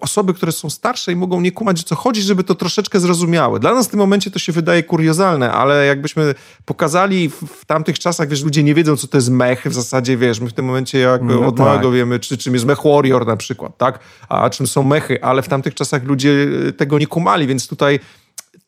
osoby, 0.00 0.34
które 0.34 0.52
są 0.52 0.70
starsze 0.70 1.12
i 1.12 1.16
mogą 1.16 1.40
nie 1.40 1.52
kumać, 1.52 1.80
o 1.80 1.82
co 1.82 1.94
chodzi, 1.94 2.22
żeby 2.22 2.44
to 2.44 2.54
troszeczkę 2.54 3.00
zrozumiały. 3.00 3.60
Dla 3.60 3.74
nas 3.74 3.86
w 3.86 3.90
tym 3.90 3.98
momencie 3.98 4.30
to 4.30 4.38
się 4.38 4.52
wydaje 4.52 4.82
kuriozalne, 4.82 5.52
ale 5.52 5.86
jakbyśmy 5.86 6.34
pokazali 6.64 7.28
w, 7.28 7.34
w 7.34 7.64
tamtych 7.64 7.98
czasach, 7.98 8.28
wiesz, 8.28 8.44
ludzie 8.44 8.62
nie 8.62 8.74
wiedzą, 8.74 8.96
co 8.96 9.06
to 9.06 9.18
jest 9.18 9.30
mech, 9.30 9.66
w 9.66 9.74
zasadzie, 9.74 10.16
wiesz, 10.16 10.40
my 10.40 10.48
w 10.48 10.52
tym 10.52 10.64
momencie 10.64 10.98
jakby 10.98 11.34
no 11.34 11.46
od 11.46 11.56
tak. 11.56 11.66
małego 11.66 11.90
wiemy, 11.90 12.18
czy, 12.18 12.38
czym 12.38 12.54
jest 12.54 12.66
mech 12.66 12.82
warrior 12.84 13.26
na 13.26 13.36
przykład, 13.36 13.78
tak, 13.78 13.98
a 14.28 14.50
czym 14.50 14.66
są 14.66 14.82
mechy, 14.82 15.22
ale 15.22 15.42
w 15.42 15.48
tamtych 15.48 15.74
czasach 15.74 16.04
ludzie 16.04 16.46
tego 16.76 16.98
nie 16.98 17.06
kumali, 17.06 17.46
więc 17.46 17.68
tutaj 17.68 18.00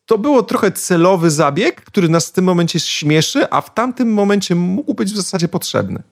to 0.07 0.17
było 0.17 0.43
trochę 0.43 0.71
celowy 0.71 1.31
zabieg, 1.31 1.81
który 1.81 2.09
nas 2.09 2.29
w 2.29 2.31
tym 2.31 2.45
momencie 2.45 2.79
śmieszy, 2.79 3.49
a 3.49 3.61
w 3.61 3.73
tamtym 3.73 4.13
momencie 4.13 4.55
mógł 4.55 4.93
być 4.93 5.13
w 5.13 5.15
zasadzie 5.15 5.47
potrzebny. 5.47 6.03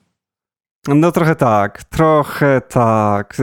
No 0.87 1.11
trochę 1.11 1.35
tak, 1.35 1.83
trochę 1.83 2.61
tak. 2.69 3.37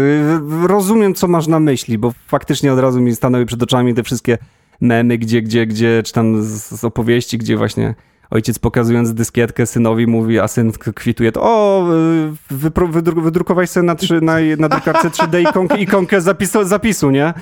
Rozumiem, 0.67 1.15
co 1.15 1.29
masz 1.29 1.47
na 1.47 1.61
myśli, 1.61 1.99
bo 1.99 2.13
faktycznie 2.27 2.73
od 2.73 2.79
razu 2.79 3.01
mi 3.01 3.15
stanęły 3.15 3.47
przed 3.47 3.63
oczami 3.63 3.95
te 3.95 4.03
wszystkie 4.03 4.39
memy, 4.81 5.19
gdzie, 5.19 5.43
gdzie, 5.43 5.67
gdzie 5.67 6.03
czytam 6.03 6.43
z, 6.43 6.81
z 6.81 6.85
opowieści, 6.85 7.39
gdzie 7.39 7.57
właśnie 7.57 7.95
ojciec 8.31 8.59
pokazując 8.59 9.15
dyskietkę 9.15 9.67
synowi 9.67 10.07
mówi, 10.07 10.41
a 10.41 10.49
syn 10.49 10.73
kwituje 10.73 11.33
to, 11.33 11.43
o, 11.43 11.87
wypro, 12.51 12.89
wydrukowałeś 12.89 13.71
sobie 13.71 13.87
na, 13.87 13.95
trzy, 13.95 14.21
na, 14.21 14.37
na 14.59 14.69
drukarce 14.69 15.11
3D 15.11 15.51
ikonkę, 15.51 15.79
ikonkę 15.79 16.21
zapisu, 16.21 16.65
zapisu, 16.65 17.11
nie? 17.11 17.35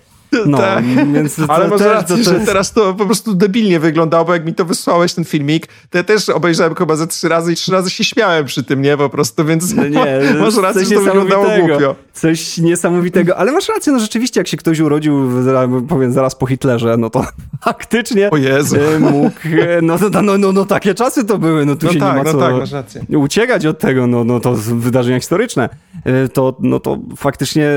No, 0.46 0.58
tak. 0.58 0.84
więc 1.12 1.36
to, 1.36 1.50
Ale 1.50 1.68
może 1.68 1.92
rację, 1.92 2.16
to, 2.16 2.24
to 2.24 2.30
jest... 2.30 2.40
że 2.40 2.46
teraz 2.46 2.72
to 2.72 2.94
po 2.94 3.06
prostu 3.06 3.34
debilnie 3.34 3.80
wyglądało, 3.80 4.24
bo 4.24 4.32
jak 4.32 4.46
mi 4.46 4.54
to 4.54 4.64
wysłałeś, 4.64 5.14
ten 5.14 5.24
filmik, 5.24 5.66
to 5.90 5.98
ja 5.98 6.04
też 6.04 6.28
obejrzałem 6.28 6.74
chyba 6.74 6.96
ze 6.96 7.06
trzy 7.06 7.28
razy 7.28 7.52
i 7.52 7.56
trzy 7.56 7.72
razy 7.72 7.90
się 7.90 8.04
śmiałem 8.04 8.44
przy 8.44 8.64
tym, 8.64 8.82
nie? 8.82 8.96
Po 8.96 9.08
prostu, 9.08 9.44
więc 9.44 9.74
no 9.74 9.86
nie, 9.86 10.20
masz 10.40 10.56
rację, 10.56 10.84
że 10.84 10.94
to 10.94 11.00
wyglądało 11.00 11.46
głupio. 11.58 11.94
Coś 12.12 12.58
niesamowitego, 12.58 13.36
ale 13.36 13.52
masz 13.52 13.68
rację, 13.68 13.92
no 13.92 14.00
rzeczywiście, 14.00 14.40
jak 14.40 14.48
się 14.48 14.56
ktoś 14.56 14.80
urodził, 14.80 15.30
powiem, 15.88 16.12
zaraz 16.12 16.34
po 16.34 16.46
Hitlerze, 16.46 16.96
no 16.96 17.10
to 17.10 17.24
faktycznie 17.64 18.30
o 18.30 18.36
Jezu. 18.36 18.76
E, 18.76 18.98
mógł, 18.98 19.36
e, 19.44 19.82
no, 19.82 19.98
no, 20.12 20.22
no, 20.22 20.38
no, 20.38 20.52
no 20.52 20.64
takie 20.64 20.94
czasy 20.94 21.24
to 21.24 21.38
były, 21.38 21.66
no 21.66 21.76
tu 21.76 21.86
no 21.86 21.92
się 21.92 21.98
tak, 21.98 22.08
nie 22.08 22.18
ma 22.18 22.24
no 22.24 22.32
co 22.32 22.38
tak, 22.38 22.54
masz 22.54 22.72
rację. 22.72 23.04
uciekać 23.18 23.66
od 23.66 23.78
tego, 23.78 24.06
no, 24.06 24.24
no 24.24 24.40
to 24.40 24.54
wydarzenia 24.54 25.18
historyczne, 25.18 25.68
to, 26.32 26.56
no 26.60 26.80
to 26.80 26.98
faktycznie 27.16 27.68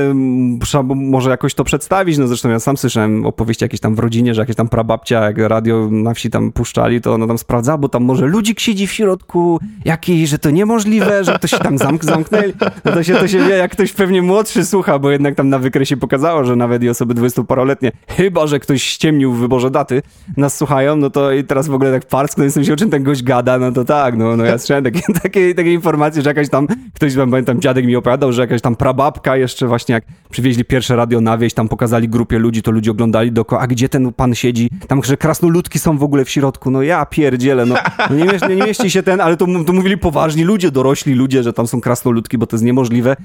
trzeba 0.60 0.94
może 0.94 1.30
jakoś 1.30 1.54
to 1.54 1.64
przedstawić, 1.64 2.18
no 2.18 2.26
zresztą 2.26 2.48
ja 2.48 2.60
sam 2.60 2.76
słyszałem 2.76 3.26
opowieści 3.26 3.64
jakieś 3.64 3.80
tam 3.80 3.94
w 3.94 3.98
rodzinie, 3.98 4.34
że 4.34 4.42
jakieś 4.42 4.56
tam 4.56 4.68
prababcia, 4.68 5.24
jak 5.24 5.38
radio 5.38 5.88
na 5.90 6.14
wsi 6.14 6.30
tam 6.30 6.52
puszczali, 6.52 7.00
to 7.00 7.14
ona 7.14 7.26
tam 7.26 7.38
sprawdza, 7.38 7.78
bo 7.78 7.88
tam 7.88 8.04
może 8.04 8.26
ludzik 8.26 8.60
siedzi 8.60 8.86
w 8.86 8.92
środku 8.92 9.60
jakiś, 9.84 10.28
że 10.28 10.38
to 10.38 10.50
niemożliwe, 10.50 11.24
że 11.24 11.38
to 11.38 11.46
się 11.46 11.58
tam 11.58 11.78
zamk 11.78 12.04
zamknęli. 12.04 12.52
No 12.84 12.92
to 12.92 13.02
się, 13.02 13.14
to 13.14 13.28
się 13.28 13.38
wie, 13.38 13.56
jak 13.56 13.72
ktoś 13.72 13.92
pewnie 13.92 14.22
młodszy 14.22 14.64
słucha, 14.64 14.98
bo 14.98 15.10
jednak 15.10 15.34
tam 15.34 15.48
na 15.48 15.58
wykresie 15.58 15.96
pokazało, 15.96 16.44
że 16.44 16.56
nawet 16.56 16.82
i 16.82 16.88
osoby 16.88 17.14
dwudziestoparoletnie, 17.14 17.92
chyba, 18.08 18.46
że 18.46 18.60
ktoś 18.60 18.82
ściemnił 18.82 19.32
w 19.32 19.38
wyborze 19.38 19.70
daty, 19.70 20.02
nas 20.36 20.56
słuchają, 20.56 20.96
no 20.96 21.10
to 21.10 21.32
i 21.32 21.44
teraz 21.44 21.68
w 21.68 21.74
ogóle 21.74 21.92
tak 21.92 22.08
parsknął, 22.08 22.44
jestem 22.44 22.64
się 22.64 22.72
o 22.72 22.76
czym 22.76 22.90
ten 22.90 23.02
gość 23.02 23.22
gada, 23.22 23.58
no 23.58 23.72
to 23.72 23.84
tak, 23.84 24.16
no, 24.16 24.36
no 24.36 24.44
ja 24.44 24.58
słyszałem 24.58 24.84
takie, 24.84 25.00
takie, 25.22 25.54
takie 25.54 25.72
informacje, 25.72 26.22
że 26.22 26.30
jakaś 26.30 26.48
tam, 26.48 26.66
ktoś 26.94 27.14
tam, 27.14 27.30
pamiętam, 27.30 27.60
dziadek 27.60 27.86
mi 27.86 27.96
opowiadał, 27.96 28.13
że 28.30 28.42
jakaś 28.42 28.60
tam 28.60 28.76
prababka 28.76 29.36
jeszcze 29.36 29.66
właśnie 29.66 29.92
jak 29.92 30.04
przywieźli 30.30 30.64
pierwsze 30.64 30.96
radio 30.96 31.20
na 31.20 31.38
wieś, 31.38 31.54
tam 31.54 31.68
pokazali 31.68 32.08
grupie 32.08 32.38
ludzi, 32.38 32.62
to 32.62 32.70
ludzie 32.70 32.90
oglądali 32.90 33.32
dookoła, 33.32 33.62
a 33.62 33.66
gdzie 33.66 33.88
ten 33.88 34.12
pan 34.12 34.34
siedzi? 34.34 34.70
Tam, 34.88 35.04
że 35.04 35.16
krasnoludki 35.16 35.78
są 35.78 35.98
w 35.98 36.02
ogóle 36.02 36.24
w 36.24 36.30
środku. 36.30 36.70
No 36.70 36.82
ja 36.82 37.06
pierdzielę, 37.06 37.66
no, 37.66 37.74
no 38.10 38.16
nie, 38.16 38.24
mieści, 38.24 38.48
nie 38.48 38.56
mieści 38.56 38.90
się 38.90 39.02
ten, 39.02 39.20
ale 39.20 39.36
to, 39.36 39.46
to 39.66 39.72
mówili 39.72 39.98
poważni 39.98 40.44
ludzie, 40.44 40.70
dorośli 40.70 41.14
ludzie, 41.14 41.42
że 41.42 41.52
tam 41.52 41.66
są 41.66 41.80
krasnoludki, 41.80 42.38
bo 42.38 42.46
to 42.46 42.56
jest 42.56 42.64
niemożliwe. 42.64 43.16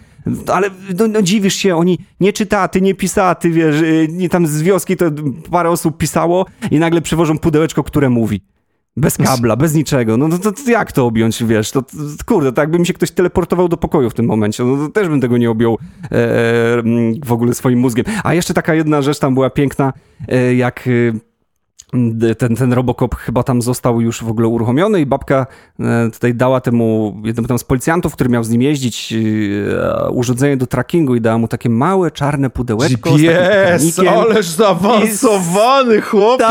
Ale 0.47 0.69
no, 0.99 1.08
no 1.08 1.21
dziwisz 1.21 1.56
się, 1.56 1.75
oni 1.75 1.99
nie 2.19 2.34
czytaty, 2.34 2.82
nie 2.82 2.95
pisaty, 2.95 3.49
wiesz, 3.49 3.82
y, 3.82 4.08
nie 4.12 4.30
tam 4.30 4.47
z 4.47 4.62
wioski 4.62 4.97
to 4.97 5.06
parę 5.52 5.69
osób 5.69 5.97
pisało 5.97 6.45
i 6.71 6.80
nagle 6.80 7.02
przywożą 7.02 7.38
pudełeczko, 7.38 7.84
które 7.84 8.10
mówi. 8.10 8.41
Bez 8.97 9.17
kabla, 9.17 9.56
bez 9.56 9.75
niczego. 9.75 10.17
No 10.17 10.39
to, 10.39 10.52
to, 10.52 10.71
jak 10.71 10.91
to 10.91 11.06
objąć, 11.06 11.43
wiesz? 11.43 11.71
To, 11.71 11.82
to, 11.82 11.88
kurde, 12.25 12.52
tak 12.54 12.63
jakby 12.63 12.80
mi 12.80 12.86
się 12.86 12.93
ktoś 12.93 13.12
teleportował 13.12 13.69
do 13.69 13.78
pokoju 13.78 14.10
w 14.10 14.13
tym 14.13 14.25
momencie. 14.25 14.63
No 14.63 14.78
to 14.78 14.91
też 14.91 15.08
bym 15.08 15.21
tego 15.21 15.38
nie 15.38 15.52
objął 15.52 15.73
e, 15.73 15.78
w 17.25 17.32
ogóle 17.32 17.54
swoim 17.54 17.80
mózgiem. 17.80 18.06
A 18.23 18.34
jeszcze 18.34 18.54
taka 18.54 18.73
jedna 18.73 19.02
rzecz 19.02 19.19
tam 19.19 19.34
była 19.34 19.49
piękna, 19.49 19.93
e, 20.28 20.56
jak 20.56 20.88
e, 20.88 21.19
ten, 22.38 22.56
ten 22.56 22.73
Robocop 22.73 23.15
chyba 23.15 23.43
tam 23.43 23.62
został 23.62 24.02
już 24.02 24.23
w 24.23 24.28
ogóle 24.30 24.47
uruchomiony 24.47 25.02
i 25.02 25.06
babka 25.06 25.47
e, 25.80 26.10
tutaj 26.12 26.34
dała 26.34 26.62
temu 26.62 27.15
jednemu 27.23 27.47
tam 27.47 27.60
z 27.60 27.63
policjantów, 27.63 28.13
który 28.13 28.30
miał 28.30 28.43
z 28.43 28.49
nim 28.49 28.62
jeździć, 28.62 29.13
e, 29.13 30.10
urządzenie 30.10 30.58
do 30.58 30.67
trackingu 30.67 31.15
i 31.15 31.21
dała 31.21 31.38
mu 31.38 31.47
takie 31.47 31.69
małe 31.69 32.12
czarne 32.12 32.49
pudełeczko 32.49 33.12
GPS, 33.12 33.99
ależ 33.99 34.45
zaawansowany 34.45 35.97
I... 35.97 36.02
chłopie! 36.02 36.45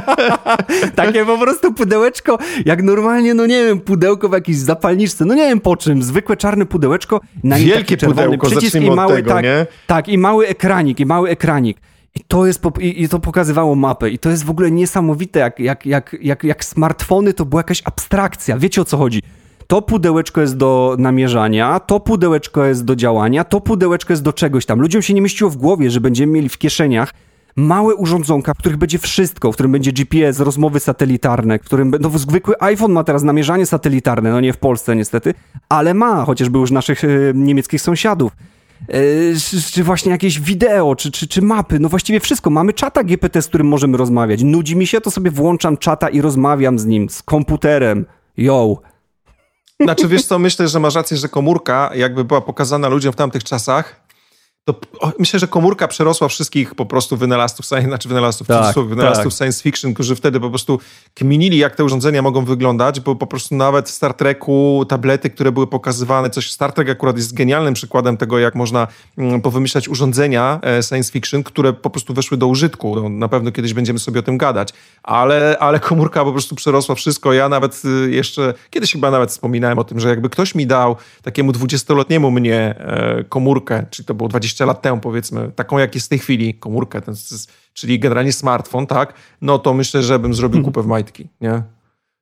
takie 0.96 1.24
po 1.24 1.38
prostu 1.38 1.72
pudełeczko, 1.72 2.38
jak 2.64 2.82
normalnie, 2.82 3.34
no 3.34 3.46
nie 3.46 3.64
wiem, 3.64 3.80
pudełko 3.80 4.28
w 4.28 4.32
jakiejś 4.32 4.58
zapalniczce, 4.58 5.24
no 5.24 5.34
nie 5.34 5.48
wiem 5.48 5.60
po 5.60 5.76
czym, 5.76 6.02
zwykłe 6.02 6.36
czarne 6.36 6.66
pudełeczko, 6.66 7.20
na 7.44 7.58
Wielkie 7.58 7.96
pudełko, 7.96 8.46
przycisk 8.46 8.76
i 8.76 8.90
mały, 8.90 9.14
tego, 9.14 9.30
tak, 9.30 9.44
nie? 9.44 9.66
tak, 9.86 10.08
i 10.08 10.18
mały 10.18 10.46
ekranik, 10.46 11.00
i 11.00 11.06
mały 11.06 11.30
ekranik. 11.30 11.78
I 12.14 12.20
to, 12.28 12.46
jest, 12.46 12.62
i 12.80 13.08
to 13.08 13.18
pokazywało 13.18 13.74
mapę. 13.74 14.10
I 14.10 14.18
to 14.18 14.30
jest 14.30 14.44
w 14.44 14.50
ogóle 14.50 14.70
niesamowite, 14.70 15.40
jak, 15.40 15.60
jak, 15.60 15.86
jak, 15.86 16.16
jak, 16.20 16.44
jak 16.44 16.64
smartfony 16.64 17.34
to 17.34 17.44
była 17.44 17.60
jakaś 17.60 17.82
abstrakcja. 17.84 18.58
Wiecie 18.58 18.80
o 18.80 18.84
co 18.84 18.96
chodzi? 18.96 19.22
To 19.66 19.82
pudełeczko 19.82 20.40
jest 20.40 20.56
do 20.56 20.96
namierzania, 20.98 21.80
to 21.80 22.00
pudełeczko 22.00 22.64
jest 22.64 22.84
do 22.84 22.96
działania, 22.96 23.44
to 23.44 23.60
pudełeczko 23.60 24.12
jest 24.12 24.22
do 24.22 24.32
czegoś 24.32 24.66
tam. 24.66 24.80
Ludziom 24.80 25.02
się 25.02 25.14
nie 25.14 25.20
mieściło 25.20 25.50
w 25.50 25.56
głowie, 25.56 25.90
że 25.90 26.00
będziemy 26.00 26.32
mieli 26.32 26.48
w 26.48 26.58
kieszeniach 26.58 27.12
małe 27.56 27.94
urządzonka, 27.94 28.54
w 28.54 28.58
których 28.58 28.78
będzie 28.78 28.98
wszystko, 28.98 29.52
w 29.52 29.54
którym 29.54 29.72
będzie 29.72 29.92
GPS, 29.92 30.40
rozmowy 30.40 30.80
satelitarne, 30.80 31.58
w 31.58 31.62
którym 31.62 31.92
no, 32.00 32.10
zwykły 32.18 32.54
iPhone 32.60 32.92
ma 32.92 33.04
teraz 33.04 33.22
namierzanie 33.22 33.66
satelitarne, 33.66 34.30
no 34.30 34.40
nie 34.40 34.52
w 34.52 34.58
Polsce 34.58 34.96
niestety, 34.96 35.34
ale 35.68 35.94
ma, 35.94 36.24
chociażby 36.24 36.58
już 36.58 36.70
naszych 36.70 37.04
y, 37.04 37.32
niemieckich 37.34 37.82
sąsiadów. 37.82 38.32
Yy, 38.88 39.34
czy 39.72 39.84
właśnie 39.84 40.12
jakieś 40.12 40.40
wideo, 40.40 40.96
czy, 40.96 41.10
czy, 41.10 41.28
czy 41.28 41.42
mapy, 41.42 41.78
no 41.78 41.88
właściwie 41.88 42.20
wszystko. 42.20 42.50
Mamy 42.50 42.72
czata 42.72 43.04
GPT, 43.04 43.42
z 43.42 43.46
którym 43.46 43.68
możemy 43.68 43.96
rozmawiać. 43.96 44.42
Nudzi 44.42 44.76
mi 44.76 44.86
się, 44.86 45.00
to 45.00 45.10
sobie 45.10 45.30
włączam 45.30 45.76
czata 45.76 46.08
i 46.08 46.20
rozmawiam 46.20 46.78
z 46.78 46.86
nim, 46.86 47.08
z 47.08 47.22
komputerem. 47.22 48.06
Yo. 48.36 48.76
Znaczy, 49.80 50.08
wiesz 50.08 50.24
co, 50.24 50.38
myślę, 50.38 50.68
że 50.68 50.80
masz 50.80 50.94
rację, 50.94 51.16
że 51.16 51.28
komórka 51.28 51.90
jakby 51.94 52.24
była 52.24 52.40
pokazana 52.40 52.88
ludziom 52.88 53.12
w 53.12 53.16
tamtych 53.16 53.44
czasach, 53.44 53.99
myślę, 55.18 55.40
że 55.40 55.48
komórka 55.48 55.88
przerosła 55.88 56.28
wszystkich 56.28 56.74
po 56.74 56.86
prostu 56.86 57.16
wynalazców, 57.16 57.66
znaczy 57.66 58.08
wynalazców, 58.08 58.46
tak, 58.46 58.74
wynalazców 58.78 59.32
tak. 59.32 59.38
science 59.38 59.62
fiction, 59.62 59.94
którzy 59.94 60.16
wtedy 60.16 60.40
po 60.40 60.48
prostu 60.48 60.78
kminili, 61.14 61.58
jak 61.58 61.76
te 61.76 61.84
urządzenia 61.84 62.22
mogą 62.22 62.44
wyglądać, 62.44 63.00
bo 63.00 63.16
po 63.16 63.26
prostu 63.26 63.54
nawet 63.54 63.88
w 63.88 63.90
Star 63.90 64.14
Treku 64.14 64.84
tablety, 64.88 65.30
które 65.30 65.52
były 65.52 65.66
pokazywane, 65.66 66.30
coś 66.30 66.50
Star 66.50 66.72
Trek 66.72 66.90
akurat 66.90 67.16
jest 67.16 67.34
genialnym 67.34 67.74
przykładem 67.74 68.16
tego, 68.16 68.38
jak 68.38 68.54
można 68.54 68.86
mm, 69.18 69.40
powymyślać 69.40 69.88
urządzenia 69.88 70.60
e, 70.62 70.82
science 70.82 71.12
fiction, 71.12 71.42
które 71.42 71.72
po 71.72 71.90
prostu 71.90 72.14
weszły 72.14 72.36
do 72.36 72.46
użytku. 72.46 72.96
No, 72.96 73.08
na 73.08 73.28
pewno 73.28 73.52
kiedyś 73.52 73.74
będziemy 73.74 73.98
sobie 73.98 74.20
o 74.20 74.22
tym 74.22 74.38
gadać, 74.38 74.72
ale, 75.02 75.56
ale 75.60 75.80
komórka 75.80 76.24
po 76.24 76.32
prostu 76.32 76.54
przerosła 76.54 76.94
wszystko. 76.94 77.32
Ja 77.32 77.48
nawet 77.48 77.82
y, 77.84 78.10
jeszcze, 78.10 78.54
kiedyś 78.70 78.92
chyba 78.92 79.10
nawet 79.10 79.30
wspominałem 79.30 79.78
o 79.78 79.84
tym, 79.84 80.00
że 80.00 80.08
jakby 80.08 80.30
ktoś 80.30 80.54
mi 80.54 80.66
dał 80.66 80.96
takiemu 81.22 81.52
dwudziestoletniemu 81.52 82.30
mnie 82.30 82.74
e, 82.78 83.24
komórkę, 83.28 83.86
czyli 83.90 84.06
to 84.06 84.14
było 84.14 84.28
20 84.28 84.59
20 84.60 84.66
lat 84.66 84.82
temu, 84.82 85.00
powiedzmy, 85.00 85.52
taką 85.56 85.78
jak 85.78 85.94
jest 85.94 86.06
w 86.06 86.10
tej 86.10 86.18
chwili, 86.18 86.54
komórkę, 86.54 87.00
ten, 87.00 87.14
czyli 87.72 87.98
generalnie 87.98 88.32
smartfon, 88.32 88.86
tak, 88.86 89.14
no 89.40 89.58
to 89.58 89.74
myślę, 89.74 90.02
że 90.02 90.18
bym 90.18 90.34
zrobił 90.34 90.62
kupę 90.62 90.82
w 90.82 90.86
majtki, 90.86 91.28
nie? 91.40 91.62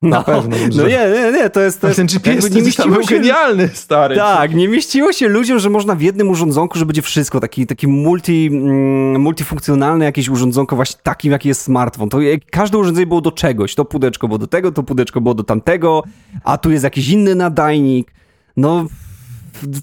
Na 0.03 0.19
no, 0.19 0.25
pewno. 0.25 0.57
No 0.77 0.83
nie, 0.83 1.11
nie, 1.15 1.33
nie, 1.33 1.51
to 1.51 1.61
jest... 1.61 1.81
To 1.81 1.87
jest 1.87 1.97
ten 1.97 2.07
GPS 2.07 2.51
nie 2.51 2.63
mieściło 2.63 3.03
się, 3.03 3.17
genialny, 3.17 3.69
stary. 3.69 4.17
Tak, 4.17 4.55
nie 4.55 4.69
mieściło 4.69 5.13
się 5.13 5.29
ludziom, 5.29 5.59
że 5.59 5.71
można 5.71 5.95
w 5.95 6.01
jednym 6.01 6.31
urządzonku, 6.31 6.79
że 6.79 6.87
będzie 6.87 7.03
wszystko, 7.03 7.41
taki, 7.41 7.67
taki 7.67 7.87
multi, 7.87 8.47
mm, 8.53 9.21
multifunkcjonalny 9.21 10.05
jakieś 10.05 10.29
urządzonko 10.29 10.77
właśnie 10.77 11.01
takim, 11.03 11.33
jaki 11.33 11.49
jest 11.49 11.61
smartfon. 11.61 12.09
To 12.09 12.19
każde 12.51 12.79
urządzenie 12.79 13.07
było 13.07 13.21
do 13.21 13.33
czegoś. 13.33 13.75
To 13.75 13.85
pudełko 13.85 14.29
było 14.29 14.39
do 14.39 14.47
tego, 14.47 14.73
to 14.73 14.83
pudełko 14.83 15.21
było 15.21 15.35
do 15.35 15.45
tamtego, 15.45 16.03
a 16.45 16.59
tu 16.59 16.71
jest 16.71 16.85
jakiś 16.85 17.09
inny 17.09 17.35
nadajnik. 17.35 18.13
No, 18.57 18.87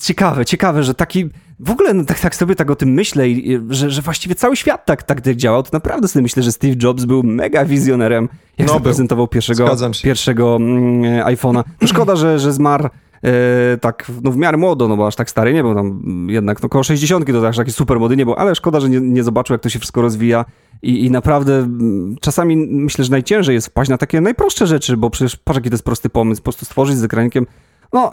ciekawe, 0.01 0.45
ciekawe, 0.45 0.83
że 0.83 0.93
taki 0.93 1.29
w 1.59 1.71
ogóle 1.71 1.93
no, 1.93 2.05
tak, 2.05 2.19
tak 2.19 2.35
sobie 2.35 2.55
tak 2.55 2.71
o 2.71 2.75
tym 2.75 2.89
myślę, 2.89 3.29
i, 3.29 3.59
że, 3.69 3.89
że 3.89 4.01
właściwie 4.01 4.35
cały 4.35 4.55
świat 4.55 4.85
tak, 4.85 5.03
tak 5.03 5.21
działał, 5.21 5.63
to 5.63 5.69
naprawdę 5.73 6.07
sobie 6.07 6.23
myślę, 6.23 6.43
że 6.43 6.51
Steve 6.51 6.75
Jobs 6.83 7.05
był 7.05 7.23
mega 7.23 7.65
wizjonerem, 7.65 8.29
jak 8.57 8.67
no, 8.67 8.73
zaprezentował 8.73 9.27
pierwszego, 9.27 9.75
pierwszego 10.03 10.55
mm, 10.55 11.03
iPhone'a. 11.25 11.63
No 11.81 11.87
szkoda, 11.87 12.15
że, 12.15 12.39
że 12.39 12.53
zmarł 12.53 12.89
e, 13.23 13.77
tak 13.77 14.11
no, 14.23 14.31
w 14.31 14.37
miarę 14.37 14.57
młodo, 14.57 14.87
no 14.87 14.97
bo 14.97 15.07
aż 15.07 15.15
tak 15.15 15.29
stary 15.29 15.53
nie 15.53 15.63
był, 15.63 15.75
tam 15.75 16.27
jednak 16.29 16.61
no, 16.61 16.65
około 16.65 16.83
60 16.83 17.25
to 17.31 17.47
aż 17.47 17.57
taki 17.57 17.71
super 17.71 17.99
młody 17.99 18.17
nie 18.17 18.25
był, 18.25 18.33
ale 18.33 18.55
szkoda, 18.55 18.79
że 18.79 18.89
nie, 18.89 18.99
nie 19.01 19.23
zobaczył, 19.23 19.53
jak 19.53 19.61
to 19.61 19.69
się 19.69 19.79
wszystko 19.79 20.01
rozwija 20.01 20.45
i, 20.81 21.05
i 21.05 21.11
naprawdę 21.11 21.57
mm, 21.57 22.15
czasami 22.21 22.57
myślę, 22.57 23.05
że 23.05 23.11
najciężej 23.11 23.55
jest 23.55 23.67
wpaść 23.67 23.89
na 23.89 23.97
takie 23.97 24.21
najprostsze 24.21 24.67
rzeczy, 24.67 24.97
bo 24.97 25.09
przecież 25.09 25.35
patrz, 25.35 25.57
jaki 25.57 25.69
to 25.69 25.73
jest 25.73 25.85
prosty 25.85 26.09
pomysł, 26.09 26.41
po 26.41 26.43
prostu 26.43 26.65
stworzyć 26.65 26.97
z 26.97 27.03
ekranikiem, 27.03 27.45
no 27.93 28.11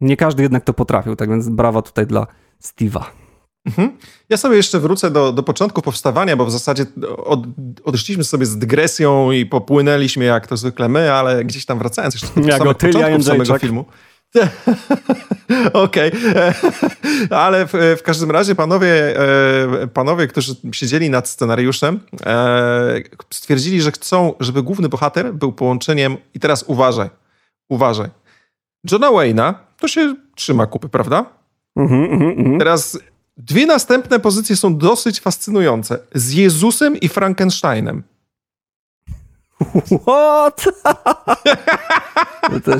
nie 0.00 0.16
każdy 0.16 0.42
jednak 0.42 0.64
to 0.64 0.72
potrafił, 0.72 1.16
tak 1.16 1.30
więc 1.30 1.48
brawa 1.48 1.82
tutaj 1.82 2.06
dla 2.06 2.26
Steve'a. 2.62 3.04
Mhm. 3.66 3.96
Ja 4.28 4.36
sobie 4.36 4.56
jeszcze 4.56 4.80
wrócę 4.80 5.10
do, 5.10 5.32
do 5.32 5.42
początku 5.42 5.82
powstawania, 5.82 6.36
bo 6.36 6.46
w 6.46 6.52
zasadzie 6.52 6.86
od, 7.16 7.40
odeszliśmy 7.84 8.24
sobie 8.24 8.46
z 8.46 8.58
dygresją 8.58 9.30
i 9.30 9.46
popłynęliśmy 9.46 10.24
jak 10.24 10.46
to 10.46 10.56
zwykle 10.56 10.88
my, 10.88 11.12
ale 11.12 11.44
gdzieś 11.44 11.66
tam 11.66 11.78
wracając 11.78 12.14
jeszcze 12.14 12.40
do 12.40 12.48
jak 12.48 12.58
samych 12.58 12.76
początków 12.76 13.24
samego 13.24 13.58
filmu. 13.58 13.84
Okej, 15.72 16.10
ale 17.30 17.66
w, 17.66 17.72
w, 17.98 18.02
każdym 18.02 18.30
razie 18.30 18.54
panowie, 18.54 19.20
e, 19.20 19.86
panowie, 19.86 20.26
którzy 20.26 20.54
siedzieli 20.72 21.10
nad 21.10 21.28
scenariuszem, 21.28 22.00
e, 22.26 23.02
stwierdzili, 23.30 23.82
że 23.82 23.92
chcą, 23.92 24.34
żeby 24.40 24.62
główny 24.62 24.88
bohater 24.88 25.34
był 25.34 25.52
połączeniem, 25.52 26.16
i 26.34 26.40
teraz 26.40 26.64
uważaj, 26.66 27.10
uważaj, 27.68 28.08
Johna 28.90 29.10
Wayne'a, 29.10 29.54
to 29.76 29.88
się 29.88 30.14
trzyma 30.34 30.66
kupy, 30.66 30.88
prawda? 30.88 31.24
Mm 31.76 31.88
-hmm, 31.88 32.58
Teraz 32.58 32.98
dwie 33.36 33.66
następne 33.66 34.20
pozycje 34.20 34.56
są 34.56 34.76
dosyć 34.76 35.20
fascynujące. 35.20 35.98
Z 36.14 36.32
Jezusem 36.32 36.96
i 37.00 37.08
Frankensteinem. 37.08 38.02
What? 40.06 40.64
No 42.52 42.60
to 42.60 42.72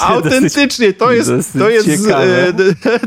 Autentycznie, 0.00 0.92
to 0.92 1.12
jest, 1.12 1.30
to 1.58 1.70
jest, 1.70 1.88
e, 2.10 2.52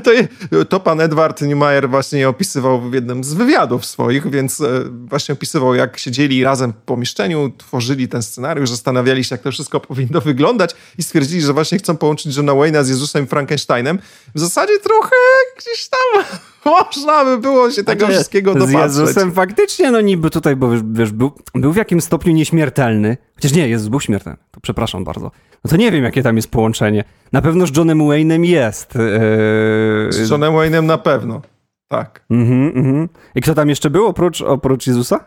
to 0.03 0.11
jest, 0.11 0.29
to 0.69 0.79
pan 0.79 1.01
Edward 1.01 1.41
Niemeyer 1.41 1.89
właśnie 1.89 2.29
opisywał 2.29 2.81
w 2.81 2.93
jednym 2.93 3.23
z 3.23 3.33
wywiadów 3.33 3.85
swoich, 3.85 4.31
więc 4.31 4.61
e, 4.61 4.83
właśnie 4.89 5.33
opisywał, 5.33 5.75
jak 5.75 5.97
siedzieli 5.97 6.43
razem 6.43 6.73
w 6.73 6.75
pomieszczeniu, 6.75 7.51
tworzyli 7.57 8.07
ten 8.07 8.23
scenariusz, 8.23 8.69
zastanawiali 8.69 9.23
się, 9.23 9.33
jak 9.35 9.41
to 9.41 9.51
wszystko 9.51 9.79
powinno 9.89 10.21
wyglądać 10.21 10.75
i 10.97 11.03
stwierdzili, 11.03 11.41
że 11.41 11.53
właśnie 11.53 11.77
chcą 11.77 11.97
połączyć 11.97 12.37
Johna 12.37 12.53
Wayne'a 12.53 12.83
z 12.83 12.89
Jezusem 12.89 13.25
i 13.25 13.27
Frankensteinem. 13.27 13.99
W 14.35 14.39
zasadzie 14.39 14.79
trochę 14.79 15.15
gdzieś 15.57 15.89
tam 15.89 16.23
można 16.65 17.25
by 17.25 17.37
było 17.37 17.71
się 17.71 17.83
tego 17.83 18.07
wszystkiego 18.07 18.53
dopatrzeć. 18.53 18.91
Z 18.91 18.99
Jezusem 18.99 19.31
faktycznie, 19.31 19.91
no 19.91 20.01
niby 20.01 20.29
tutaj, 20.29 20.55
bo 20.55 20.69
wiesz, 20.91 21.11
był, 21.11 21.31
był 21.55 21.73
w 21.73 21.75
jakimś 21.75 22.03
stopniu 22.03 22.33
nieśmiertelny. 22.33 23.17
Chociaż 23.35 23.53
nie, 23.53 23.69
Jezus 23.69 23.87
był 23.87 23.99
śmiertelny. 23.99 24.39
To 24.51 24.59
przepraszam 24.61 25.03
bardzo. 25.03 25.31
No 25.63 25.69
to 25.69 25.77
nie 25.77 25.91
wiem, 25.91 26.03
jakie 26.03 26.23
tam 26.23 26.35
jest 26.35 26.51
połączenie. 26.51 27.03
Na 27.31 27.41
pewno 27.41 27.67
z 27.67 27.77
Johnem 27.77 27.99
Wayne'em 27.99 28.43
jest. 28.43 28.95
Yy... 28.95 30.11
Z 30.11 30.29
Johnem 30.29 30.53
Wayne'em 30.53 30.83
na 30.83 30.97
pewno. 30.97 31.41
Tak. 31.87 32.25
Mhm, 32.29 32.71
mhm. 32.75 33.09
I 33.35 33.41
kto 33.41 33.53
tam 33.53 33.69
jeszcze 33.69 33.89
był 33.89 34.05
oprócz, 34.05 34.41
oprócz 34.41 34.87
Jezusa? 34.87 35.19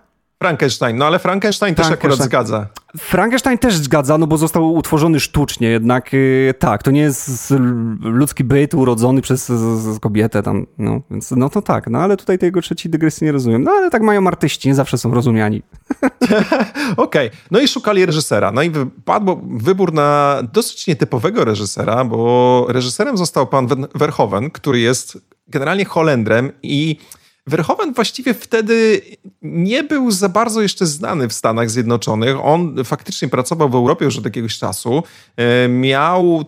Frankenstein, 0.45 0.97
no 0.97 1.07
ale 1.07 1.19
Frankenstein, 1.19 1.75
Frankenstein 1.75 2.01
też 2.01 2.13
akurat 2.13 2.29
zgadza. 2.29 2.67
Frankenstein 2.99 3.59
też 3.59 3.77
zgadza, 3.77 4.19
no 4.19 4.27
bo 4.27 4.39
został 4.39 4.75
utworzony 4.75 5.21
sztucznie, 5.21 5.69
jednak 5.69 6.13
yy, 6.13 6.55
tak, 6.59 6.83
to 6.83 6.91
nie 6.91 7.01
jest 7.01 7.55
ludzki 8.01 8.45
byt 8.45 8.75
urodzony 8.75 9.23
przez 9.23 9.49
z, 9.49 9.95
z 9.97 10.01
kobietę 10.01 10.43
tam, 10.43 10.67
no, 10.79 11.01
więc 11.11 11.31
no 11.31 11.51
to 11.51 11.63
tak, 11.63 11.87
no 11.91 11.99
ale 11.99 12.17
tutaj 12.17 12.39
tego 12.39 12.61
trzeciej 12.61 12.91
dygresji 12.91 13.25
nie 13.25 13.33
rozumiem. 13.33 13.63
No 13.63 13.71
ale 13.71 13.91
tak 13.91 14.03
mają 14.03 14.27
artyści, 14.27 14.69
nie 14.69 14.75
zawsze 14.75 14.99
są 14.99 15.15
rozumiani. 15.15 15.63
Okej, 16.97 17.29
okay. 17.29 17.31
no 17.51 17.61
i 17.61 17.69
szukali 17.69 18.07
reżysera, 18.07 18.53
no 18.53 18.63
i 18.63 18.73
padł 19.05 19.41
wybór 19.57 19.93
na 19.93 20.39
dosyć 20.53 20.87
nietypowego 20.87 21.45
reżysera, 21.45 22.05
bo 22.05 22.67
reżyserem 22.69 23.17
został 23.17 23.47
pan 23.47 23.69
Verhoeven, 23.95 24.51
który 24.51 24.81
jest 24.81 25.19
generalnie 25.49 25.85
Holendrem 25.85 26.53
i 26.63 26.99
Verhoeven 27.47 27.93
właściwie 27.93 28.35
wtedy 28.35 29.01
nie 29.43 29.85
był 29.85 30.11
za 30.11 30.29
bardzo 30.29 30.63
jeszcze 30.63 30.87
znany 30.87 31.29
w 31.29 31.33
Stanach 31.33 31.71
Zjednoczonych. 31.71 32.37
On 32.43 32.85
faktycznie 32.85 33.29
pracował 33.29 33.69
w 33.69 33.75
Europie 33.75 34.05
już 34.05 34.19
od 34.19 34.25
jakiegoś 34.25 34.59
czasu. 34.59 35.03
E, 35.37 35.69
miał 35.69 36.45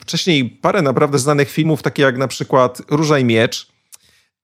wcześniej 0.00 0.44
parę 0.44 0.82
naprawdę 0.82 1.18
znanych 1.18 1.50
filmów, 1.50 1.82
takie 1.82 2.02
jak 2.02 2.18
na 2.18 2.28
przykład 2.28 2.82
Róża 2.88 3.18
i 3.18 3.24
Miecz, 3.24 3.70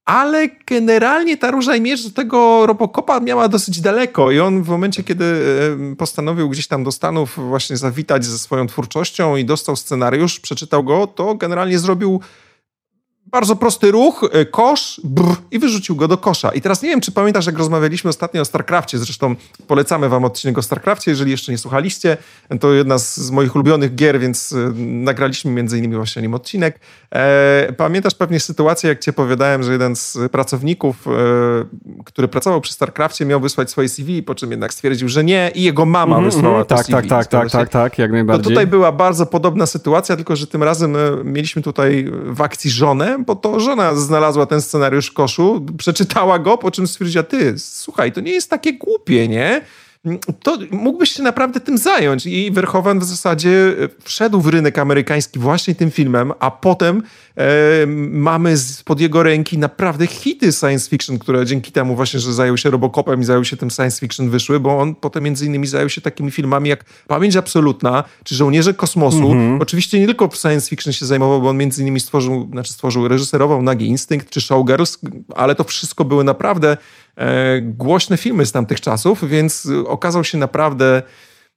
ale 0.05 0.49
generalnie 0.67 1.37
ta 1.37 1.51
Róża 1.51 1.77
i 1.77 1.81
Miecz 1.81 2.05
do 2.05 2.11
tego 2.11 2.67
Robocopa 2.67 3.21
miała 3.21 3.49
dosyć 3.49 3.81
daleko 3.81 4.31
i 4.31 4.41
on 4.41 4.63
w 4.63 4.69
momencie, 4.69 5.05
kiedy 5.05 5.25
e, 5.93 5.97
postanowił 5.97 6.49
gdzieś 6.49 6.67
tam 6.67 6.85
do 6.85 6.93
Stanów 6.93 7.37
właśnie 7.49 7.77
zawitać 7.77 8.25
ze 8.25 8.39
swoją 8.39 8.67
twórczością 8.67 9.37
i 9.37 9.45
dostał 9.45 9.77
scenariusz, 9.77 10.41
przeczytał 10.41 10.85
go, 10.85 11.07
to 11.07 11.35
generalnie 11.35 11.79
zrobił 11.79 12.21
bardzo 13.27 13.57
prosty 13.57 13.91
ruch, 13.91 14.31
y, 14.35 14.47
kosz, 14.47 15.01
brr, 15.05 15.37
i 15.51 15.59
wyrzucił 15.59 15.97
go 15.97 16.09
do 16.09 16.19
kosza. 16.19 16.51
I 16.51 16.61
teraz 16.61 16.83
nie 16.83 16.89
wiem, 16.89 17.01
czy 17.01 17.13
pamiętasz, 17.13 17.47
jak 17.47 17.59
rozmawialiśmy 17.59 18.11
ostatnio 18.11 18.43
o 18.43 18.45
StarCraftie, 18.45 18.99
zresztą 18.99 19.35
polecamy 19.67 20.09
wam 20.09 20.25
odcinek 20.25 20.59
o 20.59 20.63
StarCraftie, 20.63 21.11
jeżeli 21.11 21.31
jeszcze 21.31 21.53
nie 21.53 21.59
słuchaliście. 21.59 22.17
To 22.61 22.73
jedna 22.73 22.99
z, 22.99 23.31
moich 23.31 23.55
ulubionych 23.55 23.95
gier, 23.95 24.21
więc 24.21 24.53
y, 24.53 24.73
nagraliśmy 24.77 25.51
między 25.51 25.79
innymi 25.79 25.97
właśnie 25.97 26.23
nim 26.23 26.35
odcinek. 26.35 26.81
E, 27.15 27.73
pamiętasz 27.77 28.15
pewnie 28.15 28.41
sytuację, 28.41 28.89
jak 28.89 29.01
ci 29.01 29.11
opowiadałem, 29.11 29.63
że 29.63 29.73
jeden 29.73 29.97
z 29.97 30.19
pracowników, 30.33 31.07
e, 31.07 31.11
który 32.05 32.29
pracował 32.29 32.61
przy 32.61 32.73
StarCraftie, 32.73 33.27
miał 33.27 33.41
wysłać 33.41 33.71
swoje 33.71 33.89
CV, 33.89 34.23
po 34.23 34.35
czym 34.35 34.51
jednak 34.51 34.75
stwierdził, 34.75 35.09
że 35.09 35.25
nie 35.25 35.51
i 35.55 35.63
jego 35.63 35.87
mama 35.87 36.17
mm 36.17 36.31
-hmm, 36.31 36.35
wysłała 36.35 36.65
to 36.65 36.77
tak, 36.77 36.87
CV. 36.87 36.93
Tak, 36.93 37.07
tak, 37.07 37.27
tak, 37.27 37.51
tak, 37.51 37.69
tak, 37.69 37.99
jak 37.99 38.13
najbardziej. 38.13 38.45
To 38.45 38.51
tutaj 38.51 38.67
była 38.67 38.93
bardzo 38.93 39.27
podobna 39.27 39.67
sytuacja, 39.67 40.17
tylko 40.17 40.37
że 40.37 40.47
tym 40.47 40.63
razem 40.63 40.97
e, 40.97 40.99
mieliśmy 41.25 41.63
tutaj 41.63 42.11
w 42.27 42.41
akcji 42.41 42.71
żonę, 42.71 43.16
bo 43.25 43.37
to 43.37 43.61
żona 43.61 43.95
znalazła 43.95 44.47
ten 44.47 44.63
scenariusz 44.63 45.07
w 45.07 45.13
koszu, 45.13 45.67
przeczytała 45.79 46.39
go, 46.39 46.59
po 46.59 46.71
czym 46.71 46.87
stwierdziła, 46.87 47.25
ty, 47.25 47.59
słuchaj, 47.59 48.13
to 48.13 48.21
nie 48.21 48.33
jest 48.33 48.51
takie 48.51 48.73
głupie, 48.73 49.29
nie? 49.29 49.61
To 50.43 50.59
mógłbyś 50.71 51.13
się 51.13 51.23
naprawdę 51.23 51.61
tym 51.61 51.79
zająć. 51.79 52.27
I 52.27 52.51
Verhoeven 52.51 52.99
w 52.99 53.05
zasadzie 53.05 53.75
wszedł 54.03 54.41
w 54.41 54.47
rynek 54.47 54.79
amerykański 54.79 55.39
właśnie 55.39 55.75
tym 55.75 55.91
filmem, 55.91 56.33
a 56.41 56.51
potem 56.51 57.03
e, 57.37 57.87
mamy 58.11 58.59
spod 58.59 59.01
jego 59.01 59.23
ręki 59.23 59.59
naprawdę 59.59 60.07
hity 60.07 60.53
science 60.53 60.91
fiction, 60.91 61.19
które 61.19 61.47
dzięki 61.47 61.73
temu 61.73 61.97
właśnie, 61.97 62.21
że 62.21 62.33
zajął 62.33 62.57
się 62.57 62.71
Robocopem 62.71 63.21
i 63.21 63.25
zajął 63.25 63.45
się 63.45 63.57
tym 63.57 63.71
science 63.71 64.01
fiction 64.01 64.31
wyszły, 64.31 64.61
bo 64.61 64.79
on 64.79 64.95
potem 64.95 65.25
między 65.25 65.47
innymi 65.47 65.67
zajął 65.67 65.89
się 65.89 66.01
takimi 66.01 66.31
filmami 66.31 66.69
jak 66.69 66.85
Pamięć 67.07 67.37
Absolutna, 67.37 68.05
czy 68.25 68.35
Żołnierze 68.35 68.75
Kosmosu. 68.75 69.19
-hmm. 69.19 69.63
Oczywiście 69.63 70.01
nie 70.01 70.07
tylko 70.07 70.31
science 70.35 70.71
fiction 70.71 70.93
się 70.93 71.07
zajmował, 71.07 71.43
bo 71.43 71.49
on 71.49 71.57
między 71.57 71.83
innymi 71.83 72.01
stworzył, 72.01 72.49
znaczy 72.53 72.73
stworzył, 72.73 73.09
reżyserował 73.09 73.63
Nagi 73.63 73.87
Instynkt 73.87 74.31
czy 74.31 74.41
Showgirls, 74.41 74.99
ale 75.37 75.55
to 75.55 75.65
wszystko 75.65 76.05
były 76.05 76.25
naprawdę 76.25 76.71
e, 76.71 76.77
głośne 77.63 78.17
filmy 78.17 78.47
z 78.47 78.53
tamtych 78.53 78.81
czasów, 78.81 79.29
więc 79.29 79.69
okazał 79.87 80.25
się 80.25 80.39
naprawdę 80.39 81.03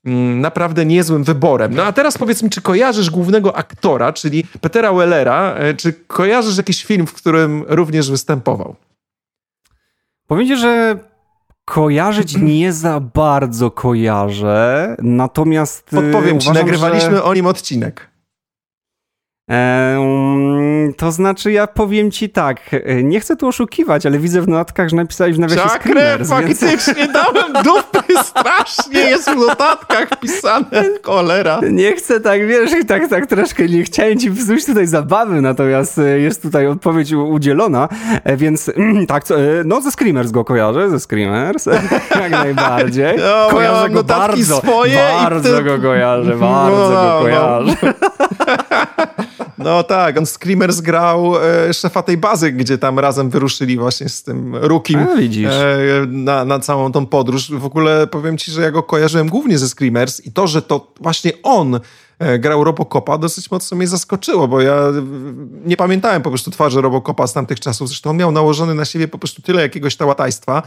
mm, 0.06 0.42
naprawdę 0.42 0.86
niezłym 0.86 1.24
wyborem. 1.24 1.74
No 1.76 1.84
a 1.84 1.92
teraz 1.92 2.18
powiedz 2.18 2.44
mi, 2.44 2.50
czy 2.50 2.62
kojarzysz 2.62 3.10
głównego 3.10 3.56
aktora, 3.56 4.14
czyli 4.14 4.44
Petera 4.62 4.94
Wellera, 4.94 5.54
e, 5.54 5.74
czy 5.74 5.94
kojarzysz 5.94 6.58
jakiś 6.58 6.86
film, 6.86 7.08
w 7.08 7.14
którym 7.14 7.66
również 7.68 8.12
występował? 8.12 8.76
Powiem 10.28 10.48
ci, 10.48 10.58
że 10.58 11.00
kojarzyć 11.66 12.38
nie 12.52 12.74
za 12.74 13.00
bardzo 13.00 13.72
kojarzę, 13.72 14.96
natomiast... 15.02 15.84
Podpowiem 15.90 16.38
uważam, 16.38 16.40
ci, 16.40 16.52
nagrywaliśmy 16.52 17.16
że... 17.16 17.24
o 17.24 17.34
nim 17.34 17.46
odcinek. 17.46 18.10
To 20.98 21.12
znaczy, 21.12 21.52
ja 21.52 21.68
powiem 21.68 22.12
ci 22.12 22.30
tak, 22.30 22.60
e, 22.72 23.04
nie 23.04 23.20
chcę 23.20 23.36
tu 23.36 23.48
oszukiwać, 23.48 24.06
ale 24.06 24.20
widzę 24.20 24.42
w 24.42 24.48
notatkach, 24.48 24.90
że 24.90 24.96
napisałeś 24.96 25.36
w 25.36 25.40
nawiasie 25.40 25.70
Screamers, 25.70 26.30
faktycznie 26.30 26.94
więc... 26.96 27.14
dałem 27.14 27.54
dupy, 27.54 28.14
strasznie 28.24 29.00
jest 29.00 29.30
w 29.30 29.36
notatkach 29.36 30.20
pisane, 30.20 30.84
cholera. 31.04 31.60
Nie 31.72 31.96
chcę 31.96 32.20
tak, 32.20 32.48
wiesz, 32.48 32.72
tak, 32.88 33.10
tak 33.10 33.28
troszkę 33.28 33.68
nie 33.68 33.84
chciałem 33.84 34.20
ci 34.20 34.32
psuć 34.32 34.66
tutaj 34.66 34.88
zabawy, 34.88 35.42
natomiast 35.42 35.98
e, 35.98 36.20
jest 36.20 36.42
tutaj 36.42 36.68
odpowiedź 36.68 37.14
udzielona, 37.14 37.90
e, 38.24 38.38
więc 38.38 38.72
tak, 39.08 39.24
no 39.66 39.82
ze 39.82 39.92
Screamers 39.92 40.32
go 40.32 40.46
kojarzę, 40.46 40.90
ze 40.90 41.00
Screamers, 41.00 41.66
jak 42.22 42.32
najbardziej. 42.32 43.18
No, 43.18 43.50
kojarzę 43.52 43.84
ja 43.84 43.90
go 43.90 44.04
bardzo, 44.04 44.58
swoje 44.58 45.00
bardzo 45.24 45.58
ty... 45.58 45.64
go 45.64 45.80
kojarzę, 45.80 46.36
bardzo 46.36 46.90
no, 46.90 47.20
go 47.20 47.20
kojarzę. 47.22 47.76
No. 47.84 49.29
No 49.60 49.84
tak, 49.84 50.18
on 50.18 50.26
Screamers 50.26 50.82
grał 50.82 51.34
e, 51.44 51.74
szefa 51.74 52.04
tej 52.04 52.18
bazy, 52.18 52.52
gdzie 52.52 52.78
tam 52.78 53.00
razem 53.00 53.30
wyruszyli 53.30 53.78
właśnie 53.78 54.10
z 54.10 54.24
tym 54.24 54.56
Rukim 54.56 55.00
e, 55.00 55.08
na, 56.08 56.46
na 56.46 56.60
całą 56.60 56.92
tą 56.92 57.06
podróż. 57.06 57.52
W 57.52 57.66
ogóle 57.66 58.08
powiem 58.08 58.38
ci, 58.38 58.52
że 58.52 58.62
ja 58.62 58.72
go 58.72 58.84
kojarzyłem 58.84 59.30
głównie 59.30 59.58
ze 59.58 59.70
Screamers 59.70 60.26
i 60.26 60.32
to, 60.32 60.48
że 60.48 60.62
to 60.62 60.94
właśnie 61.02 61.32
on 61.44 61.80
E, 62.20 62.40
grał 62.40 62.64
Robocopa, 62.64 63.18
dosyć 63.18 63.52
mocno 63.52 63.78
mnie 63.78 63.88
zaskoczyło, 63.88 64.48
bo 64.48 64.62
ja 64.62 64.84
nie 65.66 65.78
pamiętałem 65.78 66.22
po 66.22 66.30
prostu 66.30 66.52
twarzy 66.52 66.82
Robocopa 66.82 67.28
z 67.28 67.34
tamtych 67.34 67.60
czasów. 67.60 67.88
Zresztą 67.88 68.10
on 68.10 68.18
miał 68.18 68.32
nałożony 68.32 68.76
na 68.76 68.86
siebie 68.86 69.08
po 69.08 69.18
prostu 69.18 69.42
tyle 69.42 69.62
jakiegoś 69.62 69.96
tałatajstwa, 69.96 70.64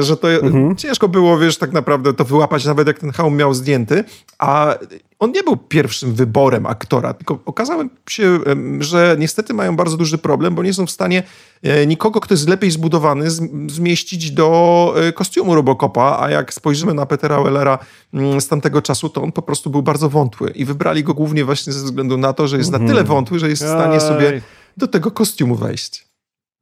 że 0.00 0.16
to 0.16 0.30
mhm. 0.30 0.76
ciężko 0.76 1.08
było, 1.08 1.38
wiesz, 1.38 1.58
tak 1.58 1.72
naprawdę 1.72 2.14
to 2.14 2.24
wyłapać, 2.24 2.64
nawet 2.64 2.86
jak 2.86 2.98
ten 2.98 3.12
hełm 3.12 3.36
miał 3.36 3.54
zdjęty, 3.54 4.04
a 4.38 4.74
on 5.18 5.32
nie 5.32 5.42
był 5.42 5.56
pierwszym 5.56 6.14
wyborem 6.14 6.66
aktora, 6.66 7.14
tylko 7.14 7.38
okazało 7.44 7.84
się, 8.10 8.38
że 8.80 9.16
niestety 9.18 9.54
mają 9.54 9.76
bardzo 9.76 9.96
duży 9.96 10.18
problem, 10.18 10.54
bo 10.54 10.62
nie 10.62 10.74
są 10.74 10.86
w 10.86 10.90
stanie 10.90 11.22
e, 11.62 11.86
nikogo, 11.86 12.20
kto 12.20 12.34
jest 12.34 12.48
lepiej 12.48 12.70
zbudowany, 12.70 13.30
zmieścić 13.66 14.30
do 14.30 14.94
kostiumu 15.14 15.54
Robocopa, 15.54 16.18
a 16.20 16.30
jak 16.30 16.54
spojrzymy 16.54 16.94
na 16.94 17.06
Petera 17.06 17.42
Wellera 17.42 17.78
mm, 18.14 18.40
z 18.40 18.48
tamtego 18.48 18.82
czasu, 18.82 19.08
to 19.08 19.22
on 19.22 19.32
po 19.32 19.42
prostu 19.42 19.70
był 19.70 19.82
bardzo 19.82 20.08
wątły 20.08 20.50
i 20.50 20.64
wybrali 20.64 21.04
go 21.04 21.14
głównie 21.14 21.44
właśnie 21.44 21.72
ze 21.72 21.84
względu 21.84 22.16
na 22.16 22.32
to, 22.32 22.48
że 22.48 22.58
jest 22.58 22.70
na 22.70 22.78
tyle 22.78 22.90
mhm. 22.90 23.06
wątły, 23.06 23.38
że 23.38 23.48
jest 23.48 23.64
w 23.64 23.68
stanie 23.68 24.00
sobie 24.00 24.42
do 24.76 24.88
tego 24.88 25.10
kostiumu 25.10 25.56
wejść. 25.56 26.03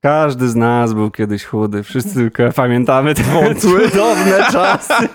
Każdy 0.03 0.49
z 0.49 0.57
nas 0.57 0.93
był 0.93 1.11
kiedyś 1.11 1.45
chudy. 1.45 1.83
Wszyscy 1.83 2.31
pamiętamy 2.57 3.15
te 3.15 3.55
cudowne 3.55 4.45
czasy. 4.53 5.09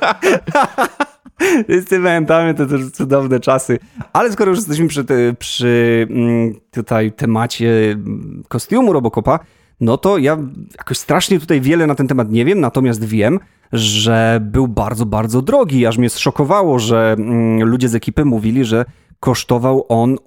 Wszyscy 1.70 2.00
pamiętamy 2.00 2.54
te, 2.54 2.68
te 2.68 2.92
cudowne 2.92 3.40
czasy. 3.40 3.80
Ale 4.14 4.32
skoro 4.32 4.50
już 4.50 4.60
jesteśmy 4.60 4.88
przy, 4.88 5.06
przy 5.40 6.08
mm, 6.10 6.54
tutaj 6.72 7.12
temacie 7.12 7.92
mm, 7.92 8.44
kostiumu 8.48 8.94
Robocopa, 8.94 9.40
no 9.80 9.98
to 9.98 10.18
ja 10.18 10.38
jakoś 10.78 10.98
strasznie 10.98 11.40
tutaj 11.40 11.62
wiele 11.62 11.88
na 11.88 11.96
ten 11.96 12.08
temat 12.08 12.32
nie 12.32 12.46
wiem, 12.46 12.60
natomiast 12.60 13.06
wiem, 13.06 13.40
że 13.74 14.40
był 14.42 14.68
bardzo, 14.68 15.06
bardzo 15.06 15.42
drogi. 15.42 15.86
Aż 15.86 15.98
mnie 15.98 16.10
zszokowało, 16.10 16.80
że 16.80 17.16
mm, 17.20 17.64
ludzie 17.64 17.90
z 17.90 17.96
ekipy 17.96 18.26
mówili, 18.26 18.66
że 18.66 18.86
kosztował 19.20 19.86
on 19.90 20.18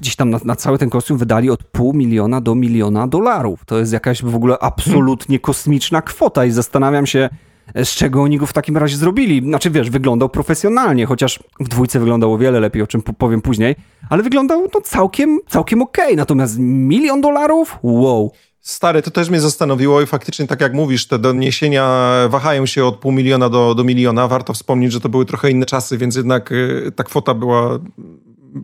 gdzieś 0.00 0.16
tam 0.16 0.30
na, 0.30 0.40
na, 0.44 0.56
cały 0.56 0.78
ten 0.78 0.90
kostium 0.90 1.18
wydali 1.18 1.50
od 1.50 1.64
pół 1.64 1.92
miliona 1.92 2.40
do 2.40 2.54
miliona 2.54 3.08
dolarów. 3.08 3.64
To 3.64 3.78
jest 3.78 3.92
jakaś 3.92 4.22
w 4.22 4.34
ogóle 4.34 4.58
absolutnie 4.58 5.38
kosmiczna 5.38 6.02
kwota 6.02 6.44
i 6.44 6.50
zastanawiam 6.50 7.06
się, 7.06 7.28
z 7.74 7.88
czego 7.88 8.22
oni 8.22 8.38
go 8.38 8.46
w 8.46 8.52
takim 8.52 8.76
razie 8.76 8.96
zrobili. 8.96 9.40
Znaczy, 9.40 9.70
wiesz, 9.70 9.90
wyglądał 9.90 10.28
profesjonalnie, 10.28 11.06
chociaż 11.06 11.38
w 11.60 11.68
dwójce 11.68 11.98
wyglądał 11.98 12.32
o 12.32 12.38
wiele 12.38 12.60
lepiej, 12.60 12.82
o 12.82 12.86
czym 12.86 13.02
powiem 13.02 13.40
później, 13.40 13.76
ale 14.10 14.22
wyglądał 14.22 14.68
no 14.74 14.80
całkiem, 14.80 15.40
całkiem 15.48 15.82
okej. 15.82 16.04
Okay. 16.04 16.16
Natomiast 16.16 16.58
milion 16.58 17.20
dolarów? 17.20 17.78
Wow. 17.82 18.32
Stary, 18.60 19.02
to 19.02 19.10
też 19.10 19.30
mnie 19.30 19.40
zastanowiło 19.40 20.02
i 20.02 20.06
faktycznie, 20.06 20.46
tak 20.46 20.60
jak 20.60 20.74
mówisz, 20.74 21.06
te 21.06 21.18
doniesienia 21.18 22.14
wahają 22.28 22.66
się 22.66 22.84
od 22.84 22.96
pół 22.96 23.12
miliona 23.12 23.48
do, 23.48 23.74
do 23.74 23.84
miliona. 23.84 24.28
Warto 24.28 24.52
wspomnieć, 24.52 24.92
że 24.92 25.00
to 25.00 25.08
były 25.08 25.26
trochę 25.26 25.50
inne 25.50 25.66
czasy, 25.66 25.98
więc 25.98 26.16
jednak 26.16 26.52
y, 26.52 26.92
ta 26.96 27.04
kwota 27.04 27.34
była 27.34 27.78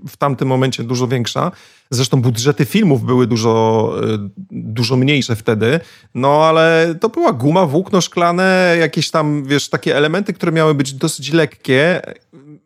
w 0.09 0.17
tamtym 0.17 0.49
momencie 0.49 0.85
dużo 0.85 1.09
większa. 1.09 1.53
Zresztą 1.91 2.23
budżety 2.23 2.65
filmów 2.65 3.05
były 3.05 3.27
dużo, 3.27 3.95
y, 4.05 4.31
dużo 4.51 4.97
mniejsze 4.97 5.37
wtedy, 5.37 5.81
no 6.15 6.45
ale 6.45 6.95
to 7.01 7.09
była 7.09 7.33
guma, 7.33 7.67
włókno 7.67 8.01
szklane, 8.01 8.77
jakieś 8.81 9.11
tam, 9.11 9.45
wiesz, 9.45 9.69
takie 9.69 9.97
elementy, 9.97 10.33
które 10.33 10.53
miały 10.53 10.75
być 10.75 10.93
dosyć 10.93 11.33
lekkie. 11.33 12.03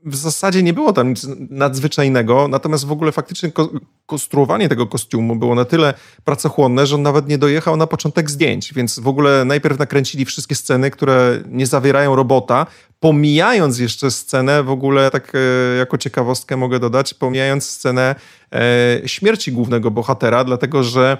W 0.05 0.17
zasadzie 0.17 0.63
nie 0.63 0.73
było 0.73 0.93
tam 0.93 1.09
nic 1.09 1.27
nadzwyczajnego, 1.51 2.49
natomiast 2.49 2.87
w 2.87 2.93
ogóle 2.93 3.13
faktycznie 3.13 3.53
ko 3.53 3.71
konstruowanie 4.07 4.69
tego 4.69 4.87
kostiumu 4.87 5.37
było 5.37 5.55
na 5.55 5.65
tyle 5.65 5.95
pracochłonne, 6.25 6.87
że 6.87 6.95
on 6.95 7.03
nawet 7.03 7.29
nie 7.29 7.39
dojechał 7.39 7.77
na 7.77 7.87
początek 7.87 8.31
zdjęć, 8.31 8.75
więc 8.75 8.99
w 8.99 9.09
ogóle 9.09 9.45
najpierw 9.45 9.79
nakręcili 9.79 10.25
wszystkie 10.25 10.55
sceny, 10.55 10.91
które 10.91 11.43
nie 11.47 11.67
zawierają 11.67 12.17
robota, 12.17 12.67
pomijając 13.01 13.79
jeszcze 13.79 14.11
scenę, 14.11 14.63
w 14.63 14.71
ogóle 14.71 15.11
tak 15.11 15.33
e, 15.35 15.77
jako 15.77 15.99
ciekawostkę 15.99 16.57
mogę 16.57 16.79
dodać, 16.79 17.15
pomijając 17.15 17.67
scenę 17.67 18.15
e, 18.53 19.01
śmierci 19.07 19.53
głównego 19.53 19.91
bohatera, 19.91 20.45
dlatego 20.45 20.83
że 20.83 21.19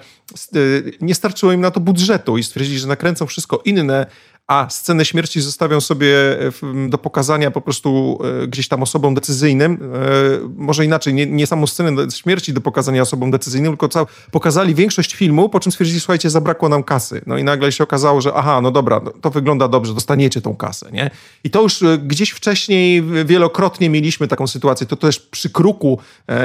e, 0.55 0.59
nie 1.01 1.15
starczyło 1.15 1.51
im 1.51 1.61
na 1.61 1.71
to 1.71 1.79
budżetu 1.79 2.37
i 2.37 2.43
stwierdzili, 2.43 2.79
że 2.79 2.87
nakręcą 2.87 3.25
wszystko 3.25 3.61
inne, 3.65 4.05
a 4.49 4.69
scenę 4.69 5.05
śmierci 5.05 5.41
zostawią 5.41 5.81
sobie 5.81 6.15
do 6.89 6.97
pokazania 6.97 7.51
po 7.51 7.61
prostu 7.61 8.19
e, 8.43 8.47
gdzieś 8.47 8.67
tam 8.67 8.83
osobom 8.83 9.13
decyzyjnym. 9.13 9.73
E, 9.73 10.49
może 10.55 10.85
inaczej, 10.85 11.13
nie, 11.13 11.25
nie 11.25 11.47
samą 11.47 11.67
scenę 11.67 12.11
śmierci 12.11 12.53
do 12.53 12.61
pokazania 12.61 13.01
osobom 13.01 13.31
decyzyjnym, 13.31 13.71
tylko 13.71 13.89
cał, 13.89 14.05
pokazali 14.31 14.75
większość 14.75 15.15
filmu, 15.15 15.49
po 15.49 15.59
czym 15.59 15.71
stwierdzili, 15.71 15.99
słuchajcie, 15.99 16.29
zabrakło 16.29 16.69
nam 16.69 16.83
kasy. 16.83 17.21
No 17.27 17.37
i 17.37 17.43
nagle 17.43 17.71
się 17.71 17.83
okazało, 17.83 18.21
że 18.21 18.33
aha, 18.33 18.61
no 18.61 18.71
dobra, 18.71 19.01
no 19.03 19.11
to 19.21 19.29
wygląda 19.29 19.67
dobrze, 19.67 19.93
dostaniecie 19.93 20.41
tą 20.41 20.55
kasę, 20.55 20.91
nie? 20.91 21.11
I 21.43 21.49
to 21.49 21.61
już 21.61 21.83
e, 21.83 21.97
gdzieś 21.97 22.29
wcześniej 22.29 23.03
wielokrotnie 23.25 23.89
mieliśmy 23.89 24.27
taką 24.27 24.47
sytuację. 24.47 24.87
To 24.87 24.95
też 24.95 25.19
przy 25.19 25.49
Kruku 25.49 25.99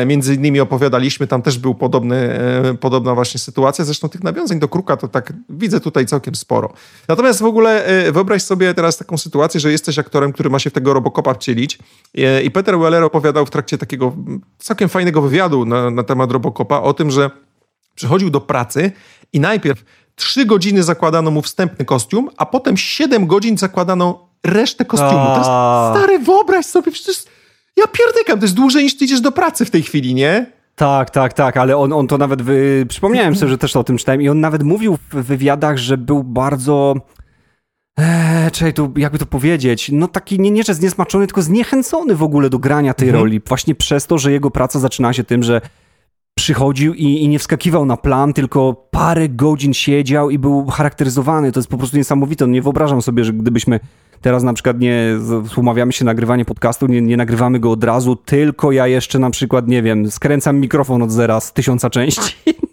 między 0.06 0.34
innymi 0.34 0.60
opowiadaliśmy, 0.60 1.26
tam 1.26 1.42
też 1.42 1.58
był 1.58 1.74
podobny, 1.74 2.38
podobna 2.80 3.14
właśnie 3.14 3.40
sytuacja. 3.40 3.84
Zresztą 3.84 4.08
tych 4.08 4.22
nawiązań 4.22 4.58
do 4.58 4.68
Kruka 4.68 4.96
to 4.96 5.08
tak 5.08 5.32
widzę 5.48 5.80
tutaj 5.80 6.06
całkiem 6.06 6.34
sporo. 6.34 6.72
Natomiast 7.08 7.40
w 7.40 7.44
ogóle 7.44 7.93
wyobraź 8.12 8.42
sobie 8.42 8.74
teraz 8.74 8.96
taką 8.96 9.18
sytuację, 9.18 9.60
że 9.60 9.72
jesteś 9.72 9.98
aktorem, 9.98 10.32
który 10.32 10.50
ma 10.50 10.58
się 10.58 10.70
w 10.70 10.72
tego 10.72 10.94
Robocopa 10.94 11.34
wcielić 11.34 11.78
y, 12.18 12.42
i 12.42 12.50
Peter 12.50 12.78
Weller 12.78 13.02
opowiadał 13.02 13.46
w 13.46 13.50
trakcie 13.50 13.78
takiego 13.78 14.12
całkiem 14.58 14.88
fajnego 14.88 15.22
wywiadu 15.22 15.64
na, 15.64 15.90
na 15.90 16.02
temat 16.02 16.32
Robocopa 16.32 16.80
o 16.80 16.94
tym, 16.94 17.10
że 17.10 17.30
przychodził 17.94 18.30
do 18.30 18.40
pracy 18.40 18.92
i 19.32 19.40
najpierw 19.40 19.84
trzy 20.14 20.46
godziny 20.46 20.82
zakładano 20.82 21.30
mu 21.30 21.42
wstępny 21.42 21.84
kostium, 21.84 22.30
a 22.36 22.46
potem 22.46 22.76
siedem 22.76 23.26
godzin 23.26 23.58
zakładano 23.58 24.28
resztę 24.44 24.84
kostiumu. 24.84 25.26
To 25.26 25.36
jest, 25.36 25.50
stary, 25.98 26.18
wyobraź 26.18 26.66
sobie, 26.66 26.92
przecież 26.92 27.24
ja 27.76 27.86
pierdykam, 27.86 28.38
to 28.38 28.44
jest 28.44 28.54
dłużej 28.54 28.84
niż 28.84 28.96
ty 28.96 29.04
idziesz 29.04 29.20
do 29.20 29.32
pracy 29.32 29.64
w 29.64 29.70
tej 29.70 29.82
chwili, 29.82 30.14
nie? 30.14 30.46
Tak, 30.76 31.10
tak, 31.10 31.32
tak, 31.32 31.56
ale 31.56 31.76
on, 31.76 31.92
on 31.92 32.06
to 32.06 32.18
nawet, 32.18 32.42
wy... 32.42 32.86
przypomniałem 32.88 33.36
sobie, 33.36 33.50
że 33.50 33.58
też 33.58 33.76
o 33.76 33.84
tym 33.84 33.98
czytałem 33.98 34.22
i 34.22 34.28
on 34.28 34.40
nawet 34.40 34.62
mówił 34.62 34.98
w 35.12 35.22
wywiadach, 35.22 35.78
że 35.78 35.98
był 35.98 36.24
bardzo 36.24 36.94
Eee, 37.98 38.50
czekaj, 38.50 38.74
tu 38.74 38.92
jakby 38.96 39.18
to 39.18 39.26
powiedzieć, 39.26 39.90
no 39.92 40.08
taki 40.08 40.40
nie, 40.40 40.50
nie 40.50 40.62
że 40.62 40.74
zniesmaczony, 40.74 41.26
tylko 41.26 41.42
zniechęcony 41.42 42.14
w 42.14 42.22
ogóle 42.22 42.50
do 42.50 42.58
grania 42.58 42.94
tej 42.94 43.08
mhm. 43.08 43.24
roli, 43.24 43.40
właśnie 43.46 43.74
przez 43.74 44.06
to, 44.06 44.18
że 44.18 44.32
jego 44.32 44.50
praca 44.50 44.78
zaczyna 44.78 45.12
się 45.12 45.24
tym, 45.24 45.42
że 45.42 45.60
przychodził 46.34 46.94
i, 46.94 47.04
i, 47.04 47.28
nie 47.28 47.38
wskakiwał 47.38 47.86
na 47.86 47.96
plan, 47.96 48.32
tylko 48.32 48.88
parę 48.90 49.28
godzin 49.28 49.74
siedział 49.74 50.30
i 50.30 50.38
był 50.38 50.66
charakteryzowany. 50.66 51.52
To 51.52 51.60
jest 51.60 51.70
po 51.70 51.78
prostu 51.78 51.96
niesamowite. 51.96 52.48
Nie 52.48 52.62
wyobrażam 52.62 53.02
sobie, 53.02 53.24
że 53.24 53.32
gdybyśmy 53.32 53.80
teraz 54.20 54.42
na 54.42 54.52
przykład 54.52 54.80
nie 54.80 55.18
umawiamy 55.56 55.92
się 55.92 56.04
nagrywanie 56.04 56.44
podcastu, 56.44 56.86
nie, 56.86 57.02
nie 57.02 57.16
nagrywamy 57.16 57.60
go 57.60 57.70
od 57.70 57.84
razu, 57.84 58.16
tylko 58.16 58.72
ja 58.72 58.86
jeszcze 58.86 59.18
na 59.18 59.30
przykład, 59.30 59.68
nie 59.68 59.82
wiem, 59.82 60.10
skręcam 60.10 60.60
mikrofon 60.60 61.02
od 61.02 61.10
zera 61.10 61.40
z 61.40 61.52
tysiąca 61.52 61.90
części. 61.90 62.36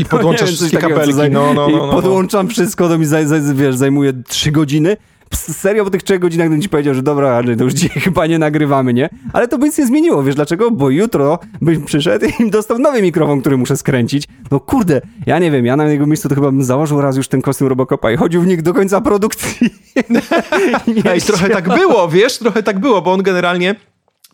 I 0.00 0.04
podłączasz 0.10 0.50
no, 0.50 0.56
wszystkie 0.56 0.78
kabelki, 0.78 1.30
no, 1.30 1.54
no, 1.54 1.68
no, 1.68 1.86
no, 1.86 1.92
Podłączam 1.92 2.48
wszystko, 2.48 2.88
to 2.88 2.98
mi 2.98 3.06
zaj, 3.06 3.26
zaj, 3.26 3.40
wiesz, 3.54 3.76
zajmuje 3.76 4.12
trzy 4.28 4.50
godziny 4.50 4.96
serio 5.36 5.84
po 5.84 5.90
tych 5.90 6.02
trzech 6.02 6.20
godzinach 6.20 6.48
bym 6.48 6.62
ci 6.62 6.68
powiedział, 6.68 6.94
że 6.94 7.02
dobra, 7.02 7.30
ale 7.30 7.56
to 7.56 7.64
już 7.64 7.72
dzisiaj 7.72 8.00
chyba 8.02 8.26
nie 8.26 8.38
nagrywamy, 8.38 8.94
nie? 8.94 9.08
Ale 9.32 9.48
to 9.48 9.58
by 9.58 9.66
nic 9.66 9.78
nie 9.78 9.86
zmieniło, 9.86 10.22
wiesz 10.22 10.34
dlaczego? 10.34 10.70
Bo 10.70 10.90
jutro 10.90 11.38
bym 11.60 11.84
przyszedł 11.84 12.26
i 12.40 12.50
dostał 12.50 12.78
nowy 12.78 13.02
mikrofon, 13.02 13.40
który 13.40 13.56
muszę 13.56 13.76
skręcić. 13.76 14.28
No 14.50 14.60
kurde, 14.60 15.00
ja 15.26 15.38
nie 15.38 15.50
wiem, 15.50 15.66
ja 15.66 15.76
na 15.76 15.84
jego 15.84 16.06
miejscu 16.06 16.28
to 16.28 16.34
chyba 16.34 16.50
bym 16.50 16.64
założył 16.64 17.00
raz 17.00 17.16
już 17.16 17.28
ten 17.28 17.42
kostium 17.42 17.68
Robocopa 17.68 18.10
i 18.10 18.16
chodził 18.16 18.42
w 18.42 18.46
nich 18.46 18.62
do 18.62 18.74
końca 18.74 19.00
produkcji. 19.00 19.70
I 21.18 21.20
trochę 21.20 21.50
tak 21.50 21.68
było, 21.68 22.08
wiesz, 22.08 22.38
trochę 22.38 22.62
tak 22.62 22.78
było, 22.78 23.02
bo 23.02 23.12
on 23.12 23.22
generalnie 23.22 23.74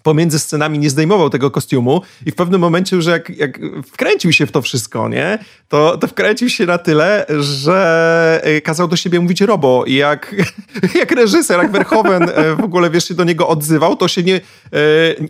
pomiędzy 0.05 0.39
scenami 0.39 0.79
nie 0.79 0.91
zdejmował 0.91 1.31
tego 1.31 1.51
kostiumu 1.51 2.03
i 2.27 2.31
w 2.31 2.35
pewnym 2.35 2.61
momencie 2.61 2.97
już 2.97 3.07
jak, 3.07 3.31
jak 3.31 3.61
wkręcił 3.87 4.33
się 4.33 4.47
w 4.47 4.53
to 4.53 4.63
wszystko, 4.63 5.09
nie? 5.09 5.39
To, 5.69 5.99
to 5.99 6.09
wkręcił 6.09 6.49
się 6.49 6.67
na 6.67 6.79
tyle, 6.79 7.27
że 7.41 8.41
e, 8.45 8.61
kazał 8.61 8.89
do 8.89 8.97
siebie 8.97 9.21
mówić 9.21 9.41
robo 9.41 9.85
i 9.87 9.95
jak, 9.95 10.35
jak 11.01 11.13
reżyser, 11.13 11.59
jak 11.59 11.73
Verhoeven 11.73 12.23
e, 12.23 12.57
w 12.57 12.65
ogóle, 12.65 12.91
wiesz, 12.91 13.09
się 13.09 13.15
do 13.15 13.25
niego 13.25 13.49
odzywał, 13.49 13.97
to 13.97 14.09
się 14.09 14.23
nie, 14.23 14.37
e, 14.37 14.41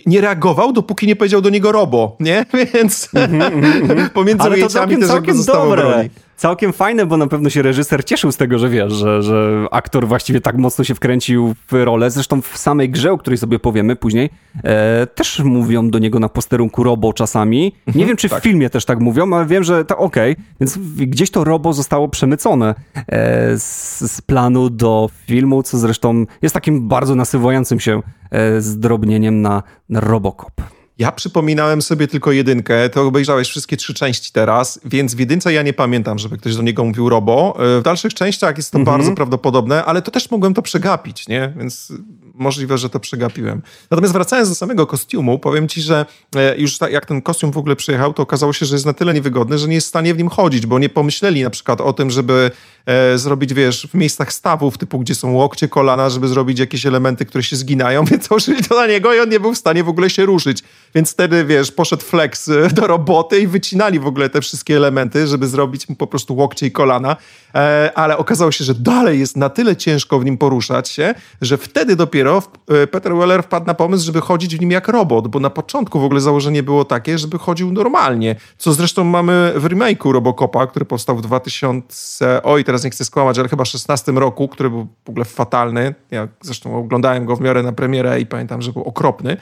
nie 0.07 0.20
reagował, 0.20 0.72
dopóki 0.72 1.07
nie 1.07 1.16
powiedział 1.16 1.41
do 1.41 1.51
niego 1.51 1.72
robo, 1.72 2.16
nie? 2.20 2.47
Więc 2.75 3.09
mm 3.14 3.31
-hmm, 3.31 4.11
pomiędzy 4.11 4.45
Ale 4.45 4.59
to 4.59 4.68
całkiem, 4.68 5.01
też 5.01 5.09
całkiem 5.09 5.45
dobre 5.45 6.09
całkiem 6.37 6.72
fajne, 6.72 7.07
bo 7.07 7.16
na 7.16 7.26
pewno 7.26 7.51
się 7.51 7.62
reżyser 7.62 8.05
cieszył 8.05 8.32
z 8.32 8.37
tego, 8.37 8.59
że 8.59 8.68
wiesz, 8.68 8.93
że, 8.93 9.22
że 9.22 9.66
aktor 9.70 10.09
właściwie 10.09 10.41
tak 10.41 10.57
mocno 10.57 10.85
się 10.85 10.95
wkręcił 10.95 11.55
w 11.68 11.72
rolę. 11.72 12.11
Zresztą 12.11 12.43
w 12.43 12.59
samej 12.59 12.91
grze, 12.91 13.12
o 13.12 13.18
której 13.18 13.39
sobie 13.39 13.59
powiemy 13.59 13.97
później, 13.97 14.30
e, 14.64 15.07
też 15.07 15.39
mówią 15.39 15.91
do 15.91 15.99
niego 15.99 16.18
na 16.18 16.28
posterunku 16.28 16.82
Robo 16.82 17.12
czasami. 17.12 17.61
Nie 17.61 17.72
mhm, 17.87 18.07
wiem, 18.07 18.16
czy 18.16 18.28
tak. 18.28 18.41
w 18.41 18.43
filmie 18.43 18.70
też 18.70 18.85
tak 18.85 19.01
mówią, 19.01 19.35
ale 19.35 19.47
wiem, 19.47 19.64
że 19.64 19.85
to 19.85 19.99
okej. 19.99 20.32
Okay. 20.32 20.45
Więc 20.61 20.78
gdzieś 20.97 21.30
to 21.30 21.45
Robo 21.45 21.72
zostało 21.72 22.09
przemycone 22.09 22.74
e, 22.95 23.59
z, 23.59 24.01
z, 24.12 24.20
planu 24.20 24.70
do 24.70 25.11
filmu, 25.26 25.62
co 25.62 25.78
zresztą 25.78 26.24
jest 26.43 26.55
takim 26.55 26.89
bardzo 26.89 27.14
nasyłającym 27.14 27.80
się 27.80 28.03
e, 28.30 28.61
zdrobnieniem 28.61 29.43
na, 29.43 29.62
na 29.89 30.01
Robocop. 30.01 30.74
Ja 30.99 31.12
przypominałem 31.12 31.82
sobie 31.82 32.09
tylko 32.09 32.32
jedynkę, 32.32 32.88
to 32.88 33.03
obejrzałeś 33.03 33.49
wszystkie 33.49 33.76
trzy 33.76 33.95
części 33.95 34.32
teraz, 34.32 34.80
więc 34.84 35.14
w 35.14 35.18
jedynce 35.18 35.53
ja 35.53 35.62
nie 35.62 35.72
pamiętam, 35.72 36.18
żeby 36.18 36.38
ktoś 36.38 36.57
do 36.57 36.62
niego 36.62 36.84
mówił 36.84 37.09
robo. 37.09 37.57
E, 37.76 37.80
w 37.80 37.82
dalszych 37.82 38.14
częściach 38.14 38.57
jest 38.57 38.70
to 38.70 38.78
mm 38.78 38.86
-hmm. 38.86 38.90
bardzo 38.90 39.14
prawdopodobne, 39.14 39.84
ale 39.84 40.03
to 40.03 40.11
też 40.11 40.30
mogłem 40.30 40.55
to 40.55 40.62
przegapić, 40.62 41.28
nie? 41.28 41.53
Więc 41.57 41.92
możliwe, 42.35 42.78
że 42.78 42.91
to 42.91 43.01
przegapiłem. 43.01 43.62
Natomiast 43.91 44.12
wracając 44.14 44.49
do 44.49 44.55
samego 44.55 44.87
kostiumu, 44.87 45.39
powiem 45.39 45.68
ci, 45.68 45.82
że 45.82 46.07
e, 46.37 46.57
już 46.59 46.78
tak, 46.78 46.93
jak 46.93 47.07
ten 47.07 47.22
kostium 47.22 47.53
w 47.53 47.59
ogóle 47.59 47.76
przyjechał, 47.76 48.14
to 48.14 48.22
okazało 48.22 48.53
się, 48.53 48.66
że 48.66 48.74
jest 48.74 48.87
na 48.87 48.93
tyle 48.93 49.14
niewygodny, 49.14 49.59
że 49.59 49.68
nie 49.68 49.74
jest 49.74 49.87
w 49.87 49.89
stanie 49.89 50.14
w 50.14 50.18
nim 50.18 50.28
chodzić, 50.28 50.66
bo 50.66 50.78
nie 50.78 50.89
pomyśleli 50.89 51.43
na 51.43 51.51
przykład 51.51 51.80
o 51.80 51.93
tym, 51.93 52.11
żeby 52.11 52.51
e, 52.87 53.18
zrobić, 53.18 53.55
wiesz, 53.55 53.89
w 53.91 53.95
miejscach 53.95 54.32
stawów, 54.32 54.78
typu 54.78 54.99
gdzie 54.99 55.14
są 55.14 55.32
łokcie, 55.32 55.68
kolana, 55.68 56.11
żeby 56.11 56.28
zrobić 56.28 56.59
jakieś 56.59 56.87
elementy, 56.87 57.26
które 57.26 57.45
się 57.45 57.57
zginają, 57.57 58.05
więc 58.11 58.28
założyli 58.28 58.64
to 58.64 58.74
na 58.74 58.87
niego 58.87 59.14
i 59.14 59.20
on 59.20 59.28
nie 59.28 59.41
był 59.41 59.55
w 59.55 59.59
stanie 59.59 59.85
w 59.85 59.89
ogóle 59.89 60.11
się 60.11 60.26
ruszyć. 60.26 60.62
Więc 60.95 61.12
wtedy, 61.12 61.45
wiesz, 61.45 61.72
poszedł 61.72 62.03
flex 62.03 62.49
e, 62.49 62.68
do 62.68 62.87
roboty 62.87 63.41
i 63.41 63.47
wycinali 63.47 63.99
w 63.99 64.07
ogóle 64.07 64.30
te 64.30 64.41
wszystkie 64.41 64.76
elementy, 64.76 65.26
żeby 65.26 65.47
zrobić 65.47 65.89
mu 65.89 65.97
po 65.97 66.07
prostu 66.07 66.37
łokcie 66.37 66.66
i 66.66 66.72
kolana. 66.72 67.16
E, 67.55 67.93
ale 67.95 68.16
okazało 68.16 68.53
się, 68.53 68.64
że 68.64 68.74
dalej 68.74 69.20
jest 69.20 69.37
na 69.37 69.49
tyle 69.49 69.76
ciężko 69.76 70.18
w 70.18 70.24
nim 70.24 70.39
poruszać 70.39 70.89
się, 70.89 71.14
że 71.41 71.59
wtedy 71.59 71.97
dopiero 71.97 72.24
e, 72.68 72.87
Peter 72.87 73.16
Weller 73.16 73.43
wpadł 73.43 73.66
na 73.66 73.75
pomysł, 73.75 74.07
żeby 74.07 74.20
chodzić 74.20 74.57
w 74.57 74.61
nim 74.61 74.70
jak 74.70 74.89
robot, 74.89 75.29
bo 75.29 75.41
na 75.41 75.51
początku 75.51 76.01
w 76.01 76.05
ogóle 76.05 76.20
założenie 76.20 76.62
było 76.62 76.85
takie, 76.85 77.18
żeby 77.18 77.39
chodził 77.39 77.72
normalnie, 77.72 78.37
co 78.59 78.72
zresztą 78.72 79.05
mamy 79.05 79.53
w 79.57 79.64
remake'u 79.64 80.12
Robocopa, 80.12 80.66
który 80.66 80.85
powstał 80.85 81.16
w 81.16 81.22
2000, 81.22 82.43
oj 82.43 82.64
teraz 82.64 82.85
nie 82.85 82.91
chcę 82.91 83.05
skłamać, 83.05 83.39
ale 83.39 83.49
chyba 83.49 83.64
16 83.64 84.12
roku, 84.12 84.49
który 84.49 84.70
był 84.70 84.87
w 85.05 85.11
ogóle 85.11 85.25
fatalny. 85.25 85.95
Ja 86.11 86.29
zresztą 86.41 86.79
oglądałem 86.79 87.25
go 87.25 87.37
w 87.37 87.41
miarę 87.41 87.62
na 87.62 87.72
premierę 87.72 88.20
i 88.20 88.27
pamiętam, 88.27 88.62
że 88.62 88.72
był 88.72 88.83
okropny. 88.83 89.37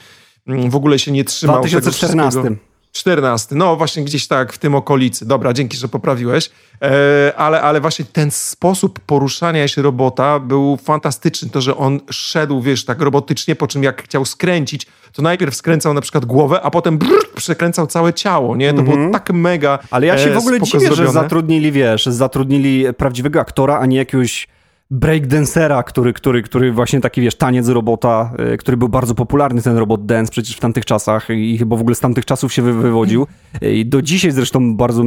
Mm, 0.47 0.69
w 0.69 0.75
ogóle 0.75 0.99
się 0.99 1.11
nie 1.11 1.23
trzymał. 1.23 1.63
W 1.63 1.67
2014. 1.67 2.72
14. 2.93 3.55
No 3.55 3.75
właśnie 3.75 4.03
gdzieś 4.03 4.27
tak 4.27 4.53
w 4.53 4.57
tym 4.57 4.75
okolicy. 4.75 5.25
Dobra, 5.25 5.53
dzięki, 5.53 5.77
że 5.77 5.87
poprawiłeś. 5.87 6.49
E, 6.81 7.33
ale, 7.37 7.61
ale 7.61 7.81
właśnie 7.81 8.05
ten 8.05 8.31
sposób 8.31 8.99
poruszania 8.99 9.67
się 9.67 9.81
robota 9.81 10.39
był 10.39 10.77
fantastyczny. 10.77 11.49
To, 11.49 11.61
że 11.61 11.77
on 11.77 11.99
szedł, 12.11 12.61
wiesz, 12.61 12.85
tak 12.85 13.01
robotycznie, 13.01 13.55
po 13.55 13.67
czym 13.67 13.83
jak 13.83 14.03
chciał 14.03 14.25
skręcić, 14.25 14.87
to 15.13 15.21
najpierw 15.21 15.55
skręcał 15.55 15.93
na 15.93 16.01
przykład 16.01 16.25
głowę, 16.25 16.61
a 16.61 16.71
potem 16.71 16.97
brrr, 16.97 17.33
przekręcał 17.35 17.87
całe 17.87 18.13
ciało, 18.13 18.55
nie? 18.55 18.73
To 18.73 18.79
mm 18.79 18.85
-hmm. 18.85 18.85
było 18.85 18.95
mhm. 18.95 19.13
tak 19.13 19.35
mega 19.35 19.79
Ale 19.91 20.07
ja 20.07 20.17
się 20.17 20.31
w 20.31 20.37
ogóle 20.37 20.61
dziwię, 20.61 20.79
zrobione. 20.79 21.07
że 21.07 21.11
zatrudnili, 21.13 21.71
wiesz, 21.71 22.05
zatrudnili 22.05 22.85
prawdziwego 22.97 23.39
aktora, 23.39 23.79
a 23.79 23.85
nie 23.85 23.97
jakiegoś 23.97 24.47
breakdancera, 24.93 25.83
który, 25.83 26.13
który, 26.13 26.41
który 26.41 26.71
właśnie 26.71 27.01
taki, 27.01 27.21
wiesz, 27.21 27.35
taniec 27.35 27.69
robota, 27.69 28.31
y, 28.53 28.57
który 28.57 28.77
był 28.77 28.89
bardzo 28.89 29.15
popularny, 29.15 29.61
ten 29.61 29.77
robot 29.77 30.05
dance 30.05 30.31
przecież 30.31 30.55
w 30.57 30.59
tamtych 30.59 30.85
czasach 30.85 31.29
i 31.29 31.57
chyba 31.57 31.75
w 31.75 31.81
ogóle 31.81 31.95
z 31.95 31.99
tamtych 31.99 32.25
czasów 32.25 32.53
się 32.53 32.61
wywodził. 32.61 33.27
I 33.61 33.85
do 33.85 34.01
dzisiaj 34.01 34.31
zresztą 34.31 34.75
bardzo, 34.75 35.03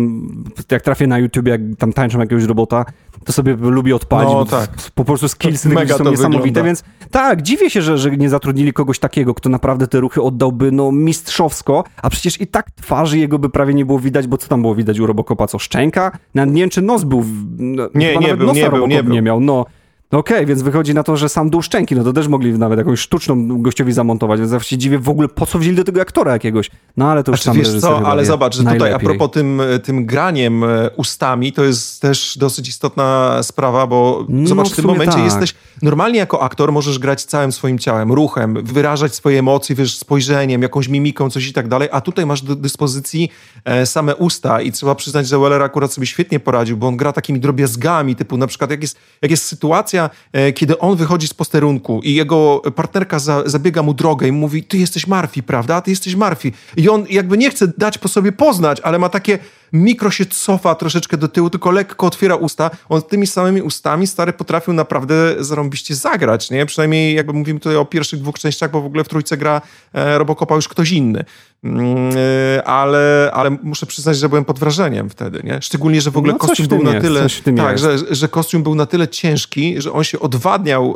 jak 0.70 0.82
trafię 0.82 1.06
na 1.06 1.18
YouTube, 1.18 1.46
jak 1.46 1.60
tam 1.78 1.92
tańczą 1.92 2.20
jakiegoś 2.20 2.44
robota, 2.44 2.84
to 3.24 3.32
sobie 3.32 3.56
lubię 3.60 3.96
odpalić, 3.96 4.32
no, 4.32 4.44
tak. 4.44 4.70
po 4.94 5.04
prostu 5.04 5.28
skillsy 5.28 5.68
mega 5.68 5.98
są 5.98 6.10
niesamowite, 6.10 6.42
wygląda. 6.42 6.62
więc 6.62 6.84
tak, 7.10 7.42
dziwię 7.42 7.70
się, 7.70 7.82
że, 7.82 7.98
że 7.98 8.10
nie 8.10 8.28
zatrudnili 8.28 8.72
kogoś 8.72 8.98
takiego, 8.98 9.34
kto 9.34 9.48
naprawdę 9.48 9.86
te 9.86 10.00
ruchy 10.00 10.22
oddałby, 10.22 10.72
no, 10.72 10.92
mistrzowsko, 10.92 11.84
a 12.02 12.10
przecież 12.10 12.40
i 12.40 12.46
tak 12.46 12.70
twarzy 12.70 13.18
jego 13.18 13.38
by 13.38 13.50
prawie 13.50 13.74
nie 13.74 13.84
było 13.84 13.98
widać, 13.98 14.26
bo 14.26 14.36
co 14.38 14.48
tam 14.48 14.62
było 14.62 14.74
widać 14.74 14.98
u 14.98 15.06
Robocopa, 15.06 15.46
co, 15.46 15.58
szczęka? 15.58 16.18
Nawet 16.34 16.54
nie 16.54 16.62
wiem, 16.62 16.70
czy 16.70 16.82
nos 16.82 17.04
był, 17.04 17.24
no, 17.58 17.88
nie, 17.94 18.16
nie 18.16 18.36
był, 18.36 18.52
nie 18.52 18.70
był, 18.70 18.86
nie, 18.86 19.02
był. 19.02 19.14
nie 19.14 19.22
miał, 19.22 19.40
no. 19.40 19.66
No 20.12 20.18
okej, 20.18 20.36
okay, 20.36 20.46
więc 20.46 20.62
wychodzi 20.62 20.94
na 20.94 21.02
to, 21.02 21.16
że 21.16 21.28
sam 21.28 21.50
dół 21.50 21.62
szczęki, 21.62 21.94
no 21.94 22.04
to 22.04 22.12
też 22.12 22.28
mogli 22.28 22.52
nawet 22.52 22.78
jakąś 22.78 23.00
sztuczną 23.00 23.62
gościowi 23.62 23.92
zamontować, 23.92 24.40
więc 24.40 24.50
zawsze 24.50 24.70
się 24.70 24.78
dziwię 24.78 24.98
w 24.98 25.08
ogóle, 25.08 25.28
po 25.28 25.46
co 25.46 25.58
wzięli 25.58 25.76
do 25.76 25.84
tego 25.84 26.00
aktora 26.00 26.32
jakiegoś. 26.32 26.70
No 26.96 27.10
ale 27.10 27.24
to 27.24 27.32
już 27.32 27.42
znaczy, 27.42 27.62
sam 27.64 27.72
wiesz 27.72 27.80
co, 27.80 28.06
ale 28.06 28.24
zobacz, 28.24 28.56
że 28.56 28.64
tutaj 28.64 28.92
a 28.92 28.98
propos 28.98 29.30
tym, 29.30 29.62
tym 29.82 30.06
graniem 30.06 30.64
e, 30.64 30.90
ustami, 30.96 31.52
to 31.52 31.64
jest 31.64 32.02
też 32.02 32.38
dosyć 32.38 32.68
istotna 32.68 33.38
sprawa, 33.42 33.86
bo 33.86 34.24
no, 34.28 34.48
zobacz, 34.48 34.68
w, 34.68 34.72
w 34.72 34.76
tym 34.76 34.84
momencie 34.84 35.14
tak. 35.14 35.24
jesteś, 35.24 35.54
normalnie 35.82 36.18
jako 36.18 36.42
aktor 36.42 36.72
możesz 36.72 36.98
grać 36.98 37.24
całym 37.24 37.52
swoim 37.52 37.78
ciałem, 37.78 38.12
ruchem, 38.12 38.64
wyrażać 38.64 39.14
swoje 39.14 39.38
emocje, 39.38 39.76
wiesz, 39.76 39.98
spojrzeniem, 39.98 40.62
jakąś 40.62 40.88
mimiką, 40.88 41.30
coś 41.30 41.48
i 41.48 41.52
tak 41.52 41.68
dalej, 41.68 41.88
a 41.92 42.00
tutaj 42.00 42.26
masz 42.26 42.42
do 42.42 42.56
dyspozycji 42.56 43.30
e, 43.64 43.86
same 43.86 44.16
usta 44.16 44.60
i 44.60 44.72
trzeba 44.72 44.94
przyznać, 44.94 45.28
że 45.28 45.38
Weller 45.38 45.62
akurat 45.62 45.92
sobie 45.92 46.06
świetnie 46.06 46.40
poradził, 46.40 46.76
bo 46.76 46.86
on 46.86 46.96
gra 46.96 47.12
takimi 47.12 47.40
drobiazgami, 47.40 48.16
typu 48.16 48.36
na 48.36 48.46
przykład 48.46 48.70
jak 48.70 48.82
jest, 48.82 48.98
jak 49.22 49.30
jest 49.30 49.44
sytuacja, 49.44 49.95
sytuacja, 49.96 50.10
e, 50.32 50.52
kiedy 50.52 50.78
on 50.78 50.96
wychodzi 50.96 51.28
z 51.28 51.34
posterunku 51.34 52.00
i 52.04 52.14
jego 52.14 52.62
partnerka 52.74 53.18
za, 53.18 53.42
zabiega 53.46 53.82
mu 53.82 53.94
drogę 53.94 54.28
i 54.28 54.32
mówi, 54.32 54.64
ty 54.64 54.78
jesteś 54.78 55.06
Marfi, 55.06 55.42
prawda? 55.42 55.80
Ty 55.80 55.90
jesteś 55.90 56.14
Marfi. 56.14 56.52
I 56.76 56.88
on 56.88 57.06
jakby 57.10 57.38
nie 57.38 57.50
chce 57.50 57.68
dać 57.78 57.98
po 57.98 58.08
sobie 58.08 58.32
poznać, 58.32 58.80
ale 58.80 58.98
ma 58.98 59.08
takie 59.08 59.38
mikro 59.72 60.10
się 60.10 60.26
cofa 60.26 60.74
troszeczkę 60.74 61.16
do 61.16 61.28
tyłu, 61.28 61.50
tylko 61.50 61.70
lekko 61.70 62.06
otwiera 62.06 62.34
usta. 62.34 62.70
On 62.88 63.02
tymi 63.02 63.26
samymi 63.26 63.62
ustami 63.62 64.06
stary 64.06 64.32
potrafił 64.32 64.74
naprawdę 64.74 65.14
zarąbiście 65.38 65.94
zagrać, 65.94 66.50
nie? 66.50 66.66
Przynajmniej 66.66 67.14
jakby 67.14 67.32
mówimy 67.32 67.60
tutaj 67.60 67.76
o 67.76 67.84
pierwszych 67.84 68.20
dwóch 68.20 68.38
częściach, 68.38 68.70
bo 68.70 68.80
w 68.80 68.86
ogóle 68.86 69.04
w 69.04 69.08
trójce 69.08 69.36
gra 69.36 69.60
e, 69.92 70.18
Robocopa 70.18 70.54
już 70.54 70.68
ktoś 70.68 70.90
inny. 70.90 71.24
Mm, 71.64 72.10
e, 72.58 72.64
ale, 72.64 73.30
ale 73.34 73.50
muszę 73.50 73.86
przyznać, 73.86 74.18
że 74.18 74.28
byłem 74.28 74.44
pod 74.44 74.58
wrażeniem 74.58 75.10
wtedy, 75.10 75.40
nie? 75.44 75.62
Szczególnie, 75.62 76.00
że 76.00 76.10
w 76.10 76.16
ogóle 76.16 76.32
no, 76.32 76.38
kostium 76.38 76.68
był 76.68 76.82
na 76.82 76.94
jest, 76.94 77.44
tyle... 77.44 77.56
tak, 77.56 77.78
że, 77.78 77.96
że 78.10 78.28
kostium 78.28 78.62
był 78.62 78.74
na 78.74 78.86
tyle 78.86 79.08
ciężki, 79.08 79.82
że 79.82 79.92
on 79.92 80.04
się 80.04 80.20
odwadniał 80.20 80.90
e, 80.90 80.92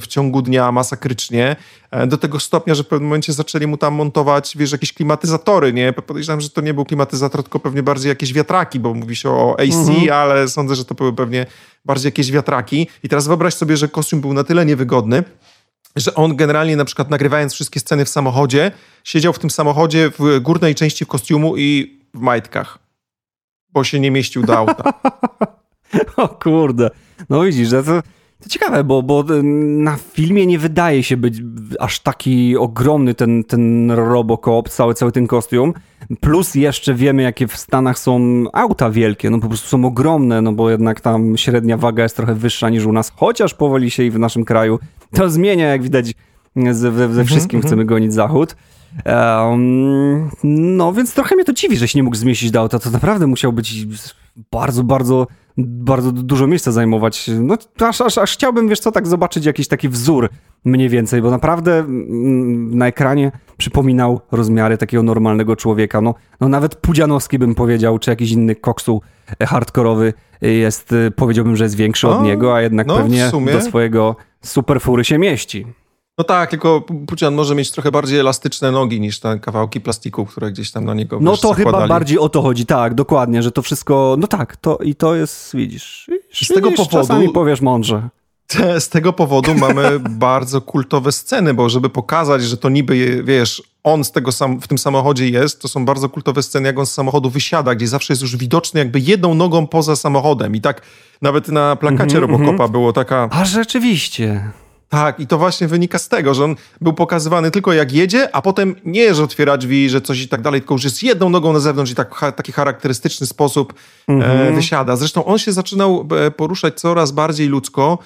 w 0.00 0.06
ciągu 0.08 0.42
dnia 0.42 0.72
masakrycznie, 0.72 1.56
do 2.06 2.18
tego 2.18 2.40
stopnia, 2.40 2.74
że 2.74 2.84
w 2.84 2.86
pewnym 2.86 3.08
momencie 3.08 3.32
zaczęli 3.32 3.66
mu 3.66 3.76
tam 3.76 3.94
montować, 3.94 4.56
wiesz, 4.56 4.72
jakieś 4.72 4.92
klimatyzatory, 4.92 5.72
nie? 5.72 5.92
Podejrzewam, 5.92 6.40
że 6.40 6.50
to 6.50 6.60
nie 6.60 6.74
był 6.74 6.84
klimatyzator, 6.84 7.42
tylko 7.42 7.60
pewnie 7.60 7.82
bardziej 7.82 8.08
jakieś 8.08 8.32
wiatraki, 8.32 8.80
bo 8.80 8.94
mówi 8.94 9.16
się 9.16 9.30
o 9.30 9.56
AC, 9.60 9.88
mhm. 9.88 10.12
ale 10.12 10.48
sądzę, 10.48 10.74
że 10.74 10.84
to 10.84 10.94
były 10.94 11.12
pewnie 11.12 11.46
bardziej 11.84 12.08
jakieś 12.08 12.32
wiatraki. 12.32 12.88
I 13.02 13.08
teraz 13.08 13.26
wyobraź 13.26 13.54
sobie, 13.54 13.76
że 13.76 13.88
kostium 13.88 14.20
był 14.20 14.32
na 14.32 14.44
tyle 14.44 14.66
niewygodny, 14.66 15.24
że 15.96 16.14
on 16.14 16.36
generalnie 16.36 16.76
na 16.76 16.84
przykład 16.84 17.10
nagrywając 17.10 17.52
wszystkie 17.52 17.80
sceny 17.80 18.04
w 18.04 18.08
samochodzie, 18.08 18.70
siedział 19.04 19.32
w 19.32 19.38
tym 19.38 19.50
samochodzie 19.50 20.10
w 20.18 20.40
górnej 20.40 20.74
części 20.74 21.04
w 21.04 21.08
kostiumu 21.08 21.56
i 21.56 22.00
w 22.14 22.18
majtkach, 22.20 22.78
bo 23.70 23.84
się 23.84 24.00
nie 24.00 24.10
mieścił 24.10 24.42
do 24.42 24.56
auta. 24.56 24.92
o 26.16 26.28
kurde. 26.28 26.90
No 27.28 27.42
widzisz, 27.42 27.68
że 27.68 27.82
to 27.82 28.02
to 28.44 28.50
ciekawe, 28.50 28.84
bo, 28.84 29.02
bo 29.02 29.24
na 29.42 29.96
filmie 29.96 30.46
nie 30.46 30.58
wydaje 30.58 31.02
się 31.02 31.16
być 31.16 31.42
aż 31.80 32.00
taki 32.00 32.56
ogromny 32.56 33.14
ten, 33.14 33.44
ten 33.44 33.90
Robocop, 33.90 34.68
cały, 34.68 34.94
cały 34.94 35.12
ten 35.12 35.26
kostium. 35.26 35.74
Plus 36.20 36.54
jeszcze 36.54 36.94
wiemy, 36.94 37.22
jakie 37.22 37.46
w 37.46 37.56
Stanach 37.56 37.98
są 37.98 38.44
auta 38.52 38.90
wielkie, 38.90 39.30
no 39.30 39.40
po 39.40 39.48
prostu 39.48 39.68
są 39.68 39.84
ogromne, 39.84 40.42
no 40.42 40.52
bo 40.52 40.70
jednak 40.70 41.00
tam 41.00 41.36
średnia 41.36 41.76
waga 41.76 42.02
jest 42.02 42.16
trochę 42.16 42.34
wyższa 42.34 42.70
niż 42.70 42.86
u 42.86 42.92
nas, 42.92 43.12
chociaż 43.16 43.54
powoli 43.54 43.90
się 43.90 44.02
i 44.02 44.10
w 44.10 44.18
naszym 44.18 44.44
kraju 44.44 44.78
to 45.12 45.30
zmienia, 45.30 45.68
jak 45.68 45.82
widać, 45.82 46.14
ze, 46.56 46.74
ze 46.74 46.88
mhm, 46.88 47.26
wszystkim 47.26 47.60
-hmm. 47.60 47.66
chcemy 47.66 47.84
gonić 47.84 48.14
zachód. 48.14 48.56
Um, 49.06 50.30
no, 50.76 50.92
więc 50.92 51.14
trochę 51.14 51.34
mnie 51.34 51.44
to 51.44 51.52
dziwi, 51.52 51.76
że 51.76 51.88
się 51.88 51.98
nie 51.98 52.02
mógł 52.02 52.16
zmieścić 52.16 52.50
do 52.50 52.60
auta. 52.60 52.78
To 52.78 52.90
naprawdę 52.90 53.26
musiał 53.26 53.52
być 53.52 53.86
bardzo, 54.52 54.84
bardzo, 54.84 55.26
bardzo 55.58 56.12
dużo 56.12 56.46
miejsca 56.46 56.72
zajmować. 56.72 57.30
No, 57.40 57.56
aż, 57.80 58.00
aż, 58.00 58.18
aż 58.18 58.32
chciałbym, 58.32 58.68
wiesz 58.68 58.80
co, 58.80 58.92
tak 58.92 59.06
zobaczyć 59.06 59.46
jakiś 59.46 59.68
taki 59.68 59.88
wzór 59.88 60.28
mniej 60.64 60.88
więcej, 60.88 61.22
bo 61.22 61.30
naprawdę 61.30 61.78
mm, 61.78 62.78
na 62.78 62.86
ekranie 62.86 63.32
przypominał 63.56 64.20
rozmiary 64.32 64.78
takiego 64.78 65.02
normalnego 65.02 65.56
człowieka. 65.56 66.00
No, 66.00 66.14
no 66.40 66.48
nawet 66.48 66.76
Pudzianowski 66.76 67.38
bym 67.38 67.54
powiedział, 67.54 67.98
czy 67.98 68.10
jakiś 68.10 68.30
inny 68.30 68.56
koksu 68.56 69.00
hardkorowy 69.40 70.12
jest, 70.40 70.94
powiedziałbym, 71.16 71.56
że 71.56 71.64
jest 71.64 71.76
większy 71.76 72.08
o, 72.08 72.18
od 72.18 72.24
niego, 72.24 72.54
a 72.54 72.60
jednak 72.60 72.86
no, 72.86 72.96
pewnie 72.96 73.30
do 73.52 73.60
swojego 73.60 74.16
superfury 74.42 75.04
się 75.04 75.18
mieści. 75.18 75.66
No 76.18 76.24
tak, 76.24 76.50
tylko 76.50 76.80
Pucian 77.06 77.34
może 77.34 77.54
mieć 77.54 77.70
trochę 77.70 77.90
bardziej 77.90 78.18
elastyczne 78.18 78.72
nogi 78.72 79.00
niż 79.00 79.20
te 79.20 79.38
kawałki 79.38 79.80
plastiku, 79.80 80.26
które 80.26 80.52
gdzieś 80.52 80.70
tam 80.70 80.84
na 80.84 80.94
niego 80.94 81.18
No 81.20 81.36
to 81.36 81.48
zakładali. 81.48 81.64
chyba 81.64 81.88
bardziej 81.88 82.18
o 82.18 82.28
to 82.28 82.42
chodzi, 82.42 82.66
tak, 82.66 82.94
dokładnie, 82.94 83.42
że 83.42 83.52
to 83.52 83.62
wszystko, 83.62 84.16
no 84.18 84.26
tak, 84.26 84.56
to 84.56 84.76
i 84.76 84.94
to 84.94 85.14
jest, 85.14 85.56
widzisz, 85.56 86.10
z 86.32 86.48
tego 86.48 86.70
powodu 86.70 86.90
czasami 86.90 87.28
powiesz 87.28 87.60
mądrze. 87.60 88.08
Te, 88.46 88.80
z 88.80 88.88
tego 88.88 89.12
powodu 89.12 89.54
mamy 89.54 90.00
bardzo 90.28 90.60
kultowe 90.60 91.12
sceny, 91.12 91.54
bo 91.54 91.68
żeby 91.68 91.90
pokazać, 91.90 92.42
że 92.42 92.56
to 92.56 92.68
niby, 92.68 93.22
wiesz, 93.24 93.62
on 93.84 94.04
z 94.04 94.12
tego 94.12 94.32
sam, 94.32 94.60
w 94.60 94.68
tym 94.68 94.78
samochodzie 94.78 95.28
jest, 95.28 95.62
to 95.62 95.68
są 95.68 95.84
bardzo 95.84 96.08
kultowe 96.08 96.42
sceny, 96.42 96.66
jak 96.66 96.78
on 96.78 96.86
z 96.86 96.94
samochodu 96.94 97.30
wysiada, 97.30 97.74
gdzie 97.74 97.88
zawsze 97.88 98.12
jest 98.12 98.22
już 98.22 98.36
widoczny 98.36 98.80
jakby 98.80 99.00
jedną 99.00 99.34
nogą 99.34 99.66
poza 99.66 99.96
samochodem 99.96 100.56
i 100.56 100.60
tak 100.60 100.82
nawet 101.22 101.48
na 101.48 101.76
plakacie 101.76 102.16
mm 102.16 102.30
-hmm, 102.30 102.32
Robocopa 102.32 102.52
mm 102.52 102.68
-hmm. 102.68 102.72
było 102.72 102.92
taka... 102.92 103.28
A 103.30 103.44
rzeczywiście... 103.44 104.50
Tak, 104.88 105.20
i 105.20 105.26
to 105.26 105.38
właśnie 105.38 105.68
wynika 105.68 105.98
z 105.98 106.08
tego, 106.08 106.34
że 106.34 106.44
on 106.44 106.56
był 106.80 106.92
pokazywany 106.92 107.50
tylko 107.50 107.72
jak 107.72 107.92
jedzie, 107.92 108.36
a 108.36 108.42
potem 108.42 108.76
nie, 108.84 109.14
że 109.14 109.24
otwiera 109.24 109.56
drzwi, 109.56 109.90
że 109.90 110.00
coś 110.00 110.20
i 110.20 110.28
tak 110.28 110.42
dalej, 110.42 110.60
tylko 110.60 110.74
już 110.74 110.84
jest 110.84 111.02
jedną 111.02 111.30
nogą 111.30 111.52
na 111.52 111.60
zewnątrz 111.60 111.92
i 111.92 111.94
tak, 111.94 112.34
taki 112.36 112.52
charakterystyczny 112.52 113.26
sposób 113.26 113.74
mm 114.08 114.20
-hmm. 114.20 114.24
e, 114.24 114.32
mhm. 114.32 114.54
wysiada. 114.54 114.96
Zresztą 114.96 115.24
on 115.24 115.38
się 115.38 115.52
zaczynał 115.52 116.08
e, 116.26 116.30
poruszać 116.30 116.80
coraz 116.80 117.12
bardziej 117.12 117.48
ludzko 117.48 117.98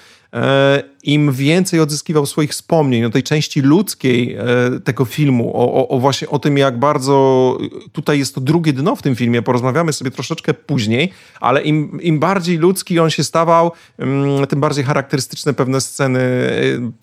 im 1.03 1.31
więcej 1.31 1.79
odzyskiwał 1.79 2.25
swoich 2.25 2.51
wspomnień 2.51 3.05
o 3.05 3.09
tej 3.09 3.23
części 3.23 3.61
ludzkiej 3.61 4.35
e, 4.35 4.45
tego 4.83 5.05
filmu, 5.05 5.57
o, 5.57 5.73
o, 5.73 5.87
o, 5.87 5.99
właśnie 5.99 6.29
o 6.29 6.39
tym, 6.39 6.57
jak 6.57 6.79
bardzo 6.79 7.57
tutaj 7.91 8.19
jest 8.19 8.35
to 8.35 8.41
drugie 8.41 8.73
dno 8.73 8.95
w 8.95 9.01
tym 9.01 9.15
filmie, 9.15 9.41
porozmawiamy 9.41 9.93
sobie 9.93 10.11
troszeczkę 10.11 10.53
później, 10.53 11.11
ale 11.39 11.61
im, 11.61 12.01
im 12.01 12.19
bardziej 12.19 12.57
ludzki 12.57 12.99
on 12.99 13.09
się 13.09 13.23
stawał, 13.23 13.71
mm, 13.97 14.47
tym 14.47 14.59
bardziej 14.59 14.83
charakterystyczne 14.83 15.53
pewne 15.53 15.81
sceny, 15.81 16.19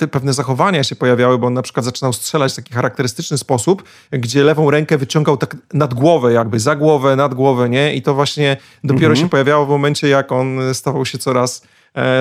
e, 0.00 0.06
pewne 0.06 0.32
zachowania 0.32 0.84
się 0.84 0.96
pojawiały, 0.96 1.38
bo 1.38 1.46
on 1.46 1.54
na 1.54 1.62
przykład 1.62 1.84
zaczynał 1.84 2.12
strzelać 2.12 2.52
w 2.52 2.56
taki 2.56 2.74
charakterystyczny 2.74 3.38
sposób, 3.38 3.82
gdzie 4.10 4.44
lewą 4.44 4.70
rękę 4.70 4.98
wyciągał 4.98 5.36
tak 5.36 5.56
nad 5.72 5.94
głowę 5.94 6.32
jakby, 6.32 6.60
za 6.60 6.76
głowę, 6.76 7.16
nad 7.16 7.34
głowę, 7.34 7.68
nie? 7.68 7.94
I 7.94 8.02
to 8.02 8.14
właśnie 8.14 8.56
dopiero 8.84 9.06
mhm. 9.06 9.16
się 9.16 9.28
pojawiało 9.28 9.66
w 9.66 9.68
momencie, 9.68 10.08
jak 10.08 10.32
on 10.32 10.58
stawał 10.72 11.06
się 11.06 11.18
coraz 11.18 11.62
E, 11.62 11.75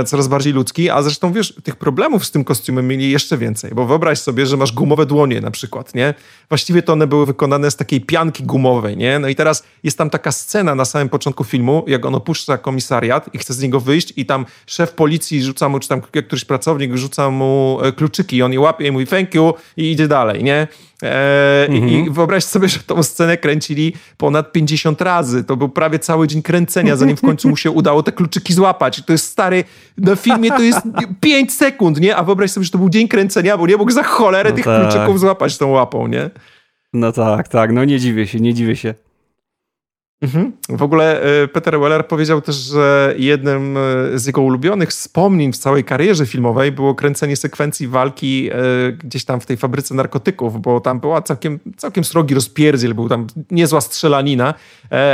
coraz 0.05 0.27
bardziej 0.27 0.53
ludzki, 0.53 0.89
a 0.89 1.01
zresztą 1.01 1.33
wiesz, 1.33 1.53
tych 1.63 1.75
problemów 1.75 2.25
z 2.25 2.31
tym 2.31 2.43
kostiumem 2.43 2.87
mieli 2.87 3.11
jeszcze 3.11 3.37
więcej, 3.37 3.71
bo 3.71 3.85
wyobraź 3.85 4.19
sobie, 4.19 4.45
że 4.45 4.57
masz 4.57 4.71
gumowe 4.71 5.05
dłonie 5.05 5.41
na 5.41 5.51
przykład, 5.51 5.95
nie? 5.95 6.13
Właściwie 6.49 6.81
to 6.81 6.93
one 6.93 7.07
były 7.07 7.25
wykonane 7.25 7.71
z 7.71 7.75
takiej 7.75 8.01
pianki 8.01 8.43
gumowej, 8.43 8.97
nie? 8.97 9.19
No 9.19 9.27
i 9.27 9.35
teraz 9.35 9.63
jest 9.83 9.97
tam 9.97 10.09
taka 10.09 10.31
scena 10.31 10.75
na 10.75 10.85
samym 10.85 11.09
początku 11.09 11.43
filmu, 11.43 11.83
jak 11.87 12.05
on 12.05 12.15
opuszcza 12.15 12.57
komisariat 12.57 13.33
i 13.33 13.37
chce 13.37 13.53
z 13.53 13.61
niego 13.61 13.79
wyjść 13.79 14.13
i 14.15 14.25
tam 14.25 14.45
szef 14.67 14.91
policji 14.91 15.43
rzuca 15.43 15.69
mu, 15.69 15.79
czy 15.79 15.89
tam 15.89 16.01
któryś 16.01 16.45
pracownik 16.45 16.95
rzuca 16.95 17.29
mu 17.29 17.79
e, 17.83 17.91
kluczyki, 17.91 18.41
on 18.41 18.53
je 18.53 18.59
łapie 18.59 18.87
i 18.87 18.91
mówi 18.91 19.07
thank 19.07 19.35
you 19.35 19.53
i 19.77 19.91
idzie 19.91 20.07
dalej, 20.07 20.43
nie? 20.43 20.67
E, 21.03 21.67
mhm. 21.69 21.89
I 21.89 22.09
wyobraź 22.09 22.43
sobie, 22.43 22.67
że 22.67 22.79
tą 22.79 23.03
scenę 23.03 23.37
kręcili 23.37 23.93
ponad 24.17 24.51
50 24.51 25.01
razy. 25.01 25.43
To 25.43 25.57
był 25.57 25.69
prawie 25.69 25.99
cały 25.99 26.27
dzień 26.27 26.41
kręcenia, 26.41 26.95
zanim 26.95 27.17
w 27.17 27.21
końcu 27.21 27.49
mu 27.49 27.57
się 27.57 27.71
udało 27.71 28.03
te 28.03 28.11
kluczyki 28.11 28.53
złapać. 28.53 28.99
I 28.99 29.03
to 29.03 29.11
jest 29.11 29.25
stary, 29.25 29.63
na 29.97 30.15
filmie 30.15 30.49
to 30.49 30.61
jest 30.61 30.81
5 31.21 31.53
sekund, 31.53 32.01
nie? 32.01 32.15
A 32.15 32.23
wyobraź 32.23 32.51
sobie, 32.51 32.63
że 32.63 32.71
to 32.71 32.77
był 32.77 32.89
dzień 32.89 33.07
kręcenia, 33.07 33.57
bo 33.57 33.67
nie 33.67 33.77
mógł 33.77 33.91
za 33.91 34.03
cholerę 34.03 34.49
no 34.49 34.55
tych 34.55 34.65
tak. 34.65 34.81
kluczyków 34.81 35.19
złapać 35.19 35.57
tą 35.57 35.67
łapą, 35.67 36.07
nie? 36.07 36.29
No 36.93 37.11
tak, 37.11 37.47
tak, 37.47 37.71
no 37.71 37.85
nie 37.85 37.99
dziwię 37.99 38.27
się, 38.27 38.39
nie 38.39 38.53
dziwię 38.53 38.75
się. 38.75 38.93
Mhm. 40.21 40.51
W 40.69 40.83
ogóle 40.83 41.21
e, 41.43 41.47
Peter 41.47 41.79
Weller 41.79 42.07
powiedział 42.07 42.41
też, 42.41 42.55
że 42.55 43.13
jednym 43.17 43.77
e, 43.77 44.19
z 44.19 44.25
jego 44.25 44.41
ulubionych 44.41 44.89
wspomnień 44.89 45.53
w 45.53 45.57
całej 45.57 45.83
karierze 45.83 46.25
filmowej 46.25 46.71
było 46.71 46.95
kręcenie 46.95 47.35
sekwencji 47.35 47.87
walki 47.87 48.49
e, 48.51 48.55
gdzieś 48.91 49.25
tam 49.25 49.39
w 49.39 49.45
tej 49.45 49.57
fabryce 49.57 49.95
narkotyków, 49.95 50.61
bo 50.61 50.79
tam 50.79 50.99
była 50.99 51.21
całkiem, 51.21 51.59
całkiem 51.77 52.03
srogi 52.03 52.35
rozpierdziel, 52.35 52.93
był 52.93 53.09
tam 53.09 53.27
niezła 53.51 53.81
strzelanina 53.81 54.53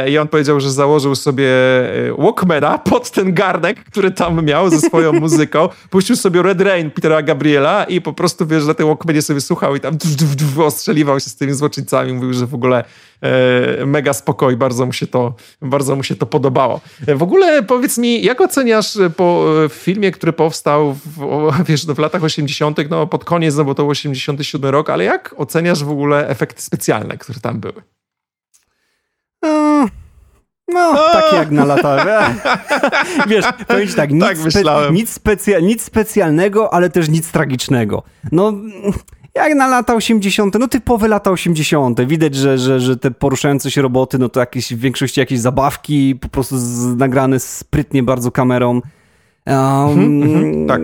i 0.10 0.18
on 0.18 0.28
powiedział, 0.28 0.60
że 0.60 0.72
założył 0.72 1.16
sobie 1.16 1.50
Walkmana 2.18 2.78
pod 2.78 3.12
ten 3.12 3.34
garnek, 3.34 3.84
który 3.84 4.12
tam 4.12 4.46
miał 4.46 4.70
ze 4.70 4.82
swoją 4.82 5.14
muzyką, 5.20 5.70
puścił 5.90 6.16
sobie 6.16 6.42
Red 6.42 6.62
Rain 6.62 6.92
Petera 6.92 7.22
Gabriela 7.22 7.84
i 7.84 8.02
po 8.02 8.14
prostu, 8.14 8.48
wiesz, 8.48 8.66
na 8.66 8.74
tym 8.74 8.88
Walkmanie 8.88 9.22
sobie 9.22 9.42
słuchał 9.42 9.76
i 9.76 9.80
tam 9.80 9.98
ostrzeliwał 10.58 11.20
się 11.20 11.30
z 11.30 11.36
tymi 11.36 11.54
złoczyńcami, 11.54 12.14
mówił, 12.14 12.34
że 12.34 12.48
w 12.48 12.54
ogóle 12.54 12.84
mega 13.86 14.14
spokoj, 14.14 14.58
bardzo 14.58 14.86
mu 14.86 14.94
się 14.94 15.08
to, 15.08 15.34
bardzo 15.62 15.96
mu 15.96 16.04
się 16.04 16.16
to 16.16 16.26
podobało. 16.26 16.82
W 17.08 17.24
ogóle 17.24 17.64
powiedz 17.64 17.98
mi, 17.98 18.24
jak 18.24 18.42
oceniasz 18.42 18.98
po 19.18 19.46
filmie, 19.70 20.12
który 20.12 20.34
powstał 20.34 20.94
w, 20.94 21.42
wiesz, 21.68 21.86
no 21.86 21.96
w 21.96 22.00
latach 22.00 22.24
80., 22.24 22.78
no 22.90 23.08
pod 23.08 23.26
koniec, 23.26 23.56
no 23.56 23.64
bo 23.64 23.76
to 23.76 23.84
był 23.84 23.90
87 23.90 24.72
rok, 24.72 24.90
ale 24.90 25.04
jak 25.04 25.36
oceniasz 25.38 25.84
w 25.84 25.92
ogóle 25.92 26.28
efekty 26.28 26.62
specjalne, 26.62 27.18
które 27.18 27.40
tam 27.40 27.60
były? 27.60 27.82
No, 30.74 30.94
no 30.94 31.10
takie 31.14 31.36
jak 31.36 31.52
na 31.52 31.66
lata. 31.66 32.06
Wiesz, 33.28 33.46
powiem 33.68 33.88
ci 33.88 33.94
tak, 33.94 34.12
nic, 34.12 34.24
tak 34.24 34.38
spe, 34.38 34.92
nic, 34.92 35.10
specja, 35.10 35.60
nic 35.60 35.84
specjalnego, 35.84 36.74
ale 36.74 36.90
też 36.90 37.10
nic 37.10 37.32
tragicznego. 37.32 38.04
No 38.32 38.54
jak 39.36 39.56
na 39.56 39.68
lata 39.68 39.96
80., 39.96 40.56
no 40.60 40.68
typowe 40.68 41.08
lata 41.08 41.32
80. 41.32 42.02
Widać, 42.02 42.36
że, 42.36 42.58
że, 42.58 42.80
że 42.80 42.98
te 42.98 43.12
poruszające 43.12 43.72
się 43.72 43.82
roboty, 43.82 44.20
no 44.20 44.30
to 44.30 44.40
jakieś, 44.40 44.74
w 44.74 44.80
większości 44.80 45.20
jakieś 45.20 45.40
zabawki, 45.40 46.16
po 46.16 46.30
prostu 46.30 46.58
z, 46.58 46.96
nagrane 46.98 47.40
sprytnie 47.40 48.04
bardzo 48.04 48.32
kamerą. 48.32 48.82
Um, 49.48 49.56
mm-hmm, 49.56 50.68
tak. 50.68 50.82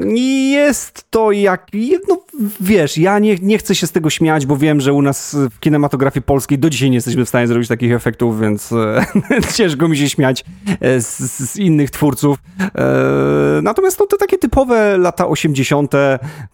Jest 0.49 1.05
to 1.09 1.31
jak. 1.31 1.67
No 2.07 2.21
wiesz, 2.59 2.97
ja 2.97 3.19
nie, 3.19 3.35
nie 3.41 3.57
chcę 3.57 3.75
się 3.75 3.87
z 3.87 3.91
tego 3.91 4.09
śmiać, 4.09 4.45
bo 4.45 4.57
wiem, 4.57 4.81
że 4.81 4.93
u 4.93 5.01
nas 5.01 5.35
w 5.51 5.59
kinematografii 5.59 6.23
polskiej 6.23 6.59
do 6.59 6.69
dzisiaj 6.69 6.89
nie 6.89 6.97
jesteśmy 6.97 7.25
w 7.25 7.29
stanie 7.29 7.47
zrobić 7.47 7.67
takich 7.67 7.91
efektów, 7.91 8.39
więc 8.39 8.71
e, 8.71 9.05
ciężko 9.55 9.87
mi 9.87 9.97
się 9.97 10.09
śmiać 10.09 10.45
e, 10.81 11.01
z, 11.01 11.17
z 11.51 11.55
innych 11.55 11.91
twórców. 11.91 12.37
E, 12.59 13.59
natomiast 13.61 13.99
no, 13.99 14.05
to 14.05 14.17
takie 14.17 14.37
typowe 14.37 14.97
lata 14.97 15.27
80., 15.27 15.91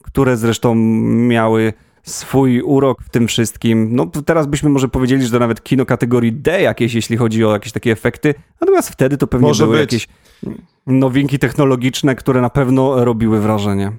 które 0.01 0.37
zresztą 0.37 0.75
miały 0.75 1.73
swój 2.03 2.61
urok 2.61 3.03
w 3.03 3.09
tym 3.09 3.27
wszystkim. 3.27 3.95
No 3.95 4.05
teraz 4.25 4.47
byśmy 4.47 4.69
może 4.69 4.87
powiedzieli, 4.87 5.25
że 5.25 5.31
to 5.31 5.39
nawet 5.39 5.63
kino 5.63 5.85
kategorii 5.85 6.33
D 6.33 6.61
jakieś, 6.61 6.93
jeśli 6.93 7.17
chodzi 7.17 7.45
o 7.45 7.53
jakieś 7.53 7.71
takie 7.71 7.91
efekty, 7.91 8.33
natomiast 8.61 8.89
wtedy 8.89 9.17
to 9.17 9.27
pewnie 9.27 9.47
może 9.47 9.63
były 9.63 9.77
być. 9.77 9.93
jakieś 9.93 10.07
nowinki 10.87 11.39
technologiczne, 11.39 12.15
które 12.15 12.41
na 12.41 12.49
pewno 12.49 13.05
robiły 13.05 13.39
wrażenie. 13.39 13.91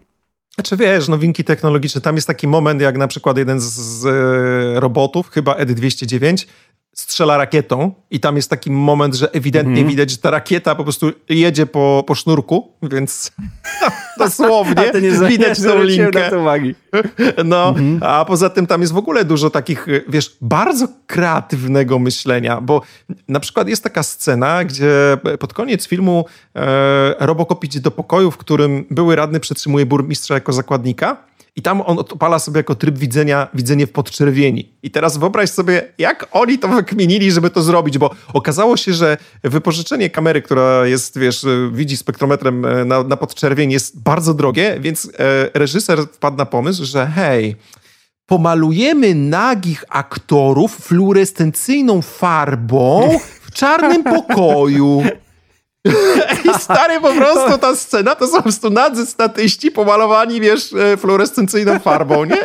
Znaczy 0.55 0.77
wiesz, 0.77 1.09
nowinki 1.09 1.45
technologiczne, 1.45 2.01
tam 2.01 2.15
jest 2.15 2.27
taki 2.27 2.49
moment, 2.49 2.81
jak 2.81 2.99
na 2.99 3.09
przykład 3.09 3.39
jeden 3.39 3.61
z, 3.61 3.65
z 3.65 4.07
e, 4.07 4.81
robotów, 4.81 5.31
chyba 5.31 5.55
ED209, 5.55 6.47
strzela 6.95 7.37
rakietą 7.37 7.93
i 8.11 8.21
tam 8.21 8.37
jest 8.37 8.51
taki 8.51 8.71
moment, 8.71 9.15
że 9.15 9.33
ewidentnie 9.33 9.85
-hmm. 9.85 9.89
widać, 9.89 10.11
że 10.11 10.19
ta 10.19 10.31
rakieta 10.31 10.75
po 10.75 10.83
prostu 10.83 11.13
jedzie 11.29 11.67
po, 11.67 12.05
po 12.07 12.15
sznurku, 12.15 12.73
więc 12.83 13.33
dosłownie 14.19 14.93
widać 15.29 15.63
tą 15.63 15.83
linkę. 15.83 16.31
No, 17.45 17.73
-hmm. 17.73 17.99
a 18.01 18.25
poza 18.25 18.51
tym 18.51 18.67
tam 18.67 18.81
jest 18.81 18.93
w 18.93 18.97
ogóle 18.97 19.25
dużo 19.25 19.51
takich, 19.51 19.87
wiesz, 20.09 20.37
bardzo 20.41 20.89
kreatywnego 21.07 21.99
myślenia, 21.99 22.61
bo 22.61 22.83
na 23.29 23.41
przykład 23.41 23.69
jest 23.69 23.83
taka 23.83 24.03
scena, 24.03 24.65
gdzie 24.65 25.17
pod 25.41 25.55
koniec 25.55 25.89
filmu 25.89 26.25
e, 26.57 27.27
Robocop 27.27 27.65
idzie 27.65 27.81
do 27.81 27.91
pokoju, 27.91 28.31
w 28.31 28.37
którym 28.37 28.85
były 28.91 29.17
radny 29.17 29.41
przetrzymuje 29.41 29.87
burmistrza 29.87 30.35
jako 30.35 30.53
zakładnika 30.53 31.17
i 31.57 31.63
tam 31.63 31.81
on 31.81 31.99
odpala 31.99 32.39
sobie 32.39 32.59
jako 32.59 32.75
tryb 32.75 32.99
widzenia, 32.99 33.49
widzenie 33.55 33.87
w 33.87 33.93
podczerwieni. 33.93 34.73
I 34.83 34.91
teraz 34.91 35.17
wyobraź 35.17 35.51
sobie, 35.51 35.93
jak 35.99 36.27
oni 36.33 36.59
to 36.59 36.69
wykminili, 36.69 37.33
żeby 37.33 37.51
to 37.51 37.63
zrobić, 37.63 37.99
bo 37.99 38.11
okazało 38.33 38.77
się, 38.77 38.93
że 38.95 39.17
wypożyczenie 39.45 40.11
kamery, 40.11 40.43
która 40.43 40.87
jest, 40.87 41.19
wiesz, 41.19 41.47
widzi 41.73 41.97
spektrometrem 41.97 42.65
e, 42.65 42.85
na, 42.85 43.03
na 43.03 43.17
podczerwień 43.17 43.73
jest 43.73 44.03
bardzo 44.03 44.35
drogie, 44.35 44.77
więc 44.81 45.11
e, 45.19 45.51
reżyser 45.55 45.99
wpadł 45.99 46.37
na 46.37 46.47
pomysł, 46.47 46.85
że 46.85 47.07
hej, 47.07 47.57
pomalujemy 48.27 49.15
nagich 49.15 49.85
aktorów 49.89 50.77
fluorescencyjną 50.77 52.03
farbą 52.03 53.19
w 53.43 53.53
czarnym 53.53 54.05
pokoju. 54.05 55.03
I 56.45 56.59
stary, 56.59 57.01
po 57.01 57.13
prostu 57.13 57.59
ta 57.59 57.77
scena 57.77 58.15
to 58.15 58.27
są 58.27 58.37
po 58.37 58.43
prostu 58.43 58.71
nadzy 58.71 59.07
statyści 59.07 59.71
pomalowani, 59.71 60.41
wiesz, 60.41 60.73
e, 60.73 60.97
fluorescencyjną 60.97 61.79
farbą, 61.79 62.25
nie? 62.25 62.37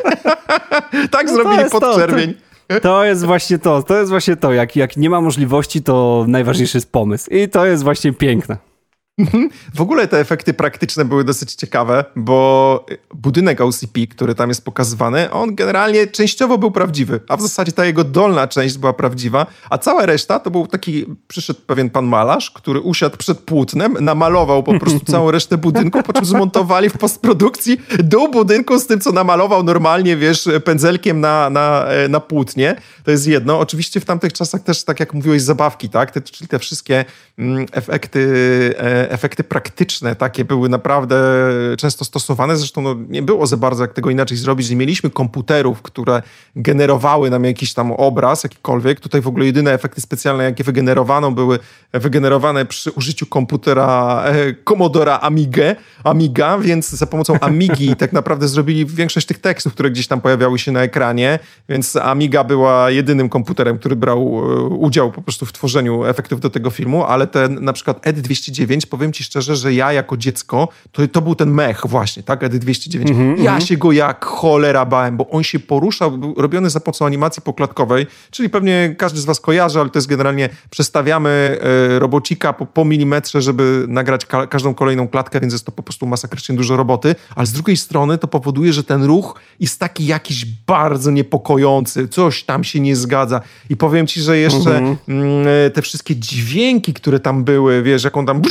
tak 1.11 1.27
no 1.27 1.33
zrobili 1.33 1.69
pod 1.69 1.83
to, 1.83 1.95
czerwień. 1.95 2.33
To, 2.67 2.79
to, 2.79 3.05
jest 3.05 3.25
właśnie 3.25 3.59
to, 3.59 3.83
to 3.83 3.97
jest 3.97 4.09
właśnie 4.09 4.35
to. 4.35 4.53
Jak, 4.53 4.75
jak 4.75 4.97
nie 4.97 5.09
ma 5.09 5.21
możliwości, 5.21 5.81
to 5.81 6.25
najważniejszy 6.27 6.77
jest 6.77 6.91
pomysł. 6.91 7.29
I 7.31 7.49
to 7.49 7.65
jest 7.65 7.83
właśnie 7.83 8.13
piękne. 8.13 8.57
Mhm. 9.19 9.49
W 9.75 9.81
ogóle 9.81 10.07
te 10.07 10.19
efekty 10.19 10.53
praktyczne 10.53 11.05
były 11.05 11.23
dosyć 11.23 11.53
ciekawe, 11.55 12.05
bo 12.15 12.85
budynek 13.15 13.61
OCP, 13.61 14.07
który 14.09 14.35
tam 14.35 14.49
jest 14.49 14.65
pokazywany, 14.65 15.31
on 15.31 15.55
generalnie 15.55 16.07
częściowo 16.07 16.57
był 16.57 16.71
prawdziwy, 16.71 17.19
a 17.27 17.37
w 17.37 17.41
zasadzie 17.41 17.71
ta 17.71 17.85
jego 17.85 18.03
dolna 18.03 18.47
część 18.47 18.77
była 18.77 18.93
prawdziwa, 18.93 19.45
a 19.69 19.77
cała 19.77 20.05
reszta 20.05 20.39
to 20.39 20.51
był 20.51 20.67
taki, 20.67 21.05
przyszedł 21.27 21.59
pewien 21.67 21.89
pan 21.89 22.05
malarz, 22.05 22.51
który 22.51 22.79
usiadł 22.79 23.17
przed 23.17 23.39
płótnem, 23.39 23.97
namalował 24.01 24.63
po 24.63 24.79
prostu 24.79 24.99
całą 25.11 25.31
resztę 25.31 25.57
budynku, 25.57 26.03
po 26.03 26.13
czym 26.13 26.25
zmontowali 26.25 26.89
w 26.89 26.97
postprodukcji 26.97 27.81
dół 28.03 28.31
budynku 28.31 28.79
z 28.79 28.87
tym, 28.87 28.99
co 28.99 29.11
namalował 29.11 29.63
normalnie, 29.63 30.17
wiesz, 30.17 30.49
pędzelkiem 30.63 31.19
na, 31.19 31.49
na, 31.49 31.85
na 32.09 32.19
płótnie. 32.19 32.75
To 33.03 33.11
jest 33.11 33.27
jedno. 33.27 33.59
Oczywiście 33.59 33.99
w 33.99 34.05
tamtych 34.05 34.33
czasach 34.33 34.63
też, 34.63 34.83
tak 34.83 34.99
jak 34.99 35.13
mówiłeś, 35.13 35.41
zabawki, 35.41 35.89
tak? 35.89 36.11
Te, 36.11 36.21
czyli 36.21 36.47
te 36.47 36.59
wszystkie 36.59 37.05
mm, 37.39 37.65
efekty 37.71 38.19
e, 38.77 39.08
efekty 39.09 39.43
praktyczne 39.43 40.15
takie 40.15 40.45
były 40.45 40.69
naprawdę 40.69 41.15
często 41.77 42.05
stosowane. 42.05 42.57
Zresztą 42.57 42.81
no, 42.81 42.95
nie 43.09 43.21
było 43.21 43.47
za 43.47 43.57
bardzo 43.57 43.83
jak 43.83 43.93
tego 43.93 44.09
inaczej 44.09 44.37
zrobić. 44.37 44.69
Nie 44.69 44.75
mieliśmy 44.75 45.09
komputerów, 45.09 45.81
które 45.81 46.21
generowały 46.55 47.29
nam 47.29 47.43
jakiś 47.43 47.73
tam 47.73 47.91
obraz, 47.91 48.43
jakikolwiek. 48.43 48.99
Tutaj 48.99 49.21
w 49.21 49.27
ogóle 49.27 49.45
jedyne 49.45 49.73
efekty 49.73 50.01
specjalne, 50.01 50.43
jakie 50.43 50.63
wygenerowano, 50.63 51.31
były 51.31 51.59
wygenerowane 51.93 52.65
przy 52.65 52.91
użyciu 52.91 53.25
komputera 53.25 54.23
e, 54.25 54.53
Commodora 54.53 55.19
Amigę, 55.21 55.75
Amiga, 56.03 56.57
więc 56.57 56.89
za 56.89 57.05
pomocą 57.05 57.39
Amigi 57.39 57.95
tak 58.03 58.13
naprawdę 58.13 58.47
zrobili 58.47 58.85
większość 58.85 59.27
tych 59.27 59.39
tekstów, 59.39 59.73
które 59.73 59.91
gdzieś 59.91 60.07
tam 60.07 60.21
pojawiały 60.21 60.59
się 60.59 60.71
na 60.71 60.81
ekranie, 60.81 61.39
więc 61.69 61.95
Amiga 61.95 62.43
była 62.43 62.91
jedynym 62.91 63.29
komputerem, 63.29 63.79
który 63.79 63.95
brał 63.95 64.19
e, 64.19 64.63
udział 64.63 65.11
po 65.11 65.21
prostu 65.21 65.45
w 65.45 65.53
tworzeniu 65.53 66.05
efektów 66.05 66.39
do 66.39 66.49
tego 66.49 66.69
filmu, 66.69 67.05
ale 67.05 67.27
ten 67.27 67.63
na 67.63 67.73
przykład 67.73 68.05
ED209 68.05 68.87
powiem 68.99 69.13
ci 69.13 69.23
szczerze, 69.23 69.55
że 69.55 69.73
ja 69.73 69.93
jako 69.93 70.17
dziecko, 70.17 70.67
to, 70.91 71.07
to 71.07 71.21
był 71.21 71.35
ten 71.35 71.51
mech 71.51 71.81
właśnie, 71.85 72.23
tak, 72.23 72.43
ED 72.43 72.57
209. 72.57 73.11
Mm 73.11 73.35
-hmm, 73.35 73.43
ja 73.43 73.51
mm 73.51 73.61
-hmm. 73.61 73.65
się 73.65 73.77
go 73.77 73.91
jak 73.91 74.25
cholera 74.25 74.85
bałem, 74.85 75.17
bo 75.17 75.29
on 75.29 75.43
się 75.43 75.59
poruszał, 75.59 76.11
był 76.11 76.33
robiony 76.37 76.69
za 76.69 76.79
pomocą 76.79 77.05
animacji 77.05 77.41
poklatkowej, 77.41 78.07
czyli 78.31 78.49
pewnie 78.49 78.95
każdy 78.97 79.19
z 79.19 79.25
was 79.25 79.39
kojarzy, 79.39 79.79
ale 79.79 79.89
to 79.89 79.99
jest 79.99 80.07
generalnie 80.07 80.49
przestawiamy 80.69 81.29
e, 81.61 81.99
robocika 81.99 82.53
po, 82.53 82.65
po 82.65 82.85
milimetrze, 82.85 83.41
żeby 83.41 83.85
nagrać 83.87 84.25
ka 84.25 84.47
każdą 84.47 84.73
kolejną 84.73 85.07
klatkę, 85.07 85.39
więc 85.39 85.53
jest 85.53 85.65
to 85.65 85.71
po 85.71 85.83
prostu 85.83 86.07
masakrycznie 86.07 86.55
dużo 86.55 86.77
roboty, 86.77 87.15
ale 87.35 87.47
z 87.47 87.51
drugiej 87.51 87.77
strony 87.77 88.17
to 88.17 88.27
powoduje, 88.27 88.73
że 88.73 88.83
ten 88.83 89.03
ruch 89.03 89.39
jest 89.59 89.79
taki 89.79 90.05
jakiś 90.05 90.45
bardzo 90.45 91.11
niepokojący, 91.11 92.07
coś 92.07 92.43
tam 92.43 92.63
się 92.63 92.79
nie 92.79 92.95
zgadza 92.95 93.41
i 93.69 93.77
powiem 93.77 94.07
ci, 94.07 94.21
że 94.21 94.37
jeszcze 94.37 94.77
mm 94.77 94.95
-hmm. 94.95 95.71
te 95.73 95.81
wszystkie 95.81 96.15
dźwięki, 96.15 96.93
które 96.93 97.19
tam 97.19 97.43
były, 97.43 97.83
wiesz, 97.83 98.03
jak 98.03 98.17
on 98.17 98.25
tam 98.25 98.41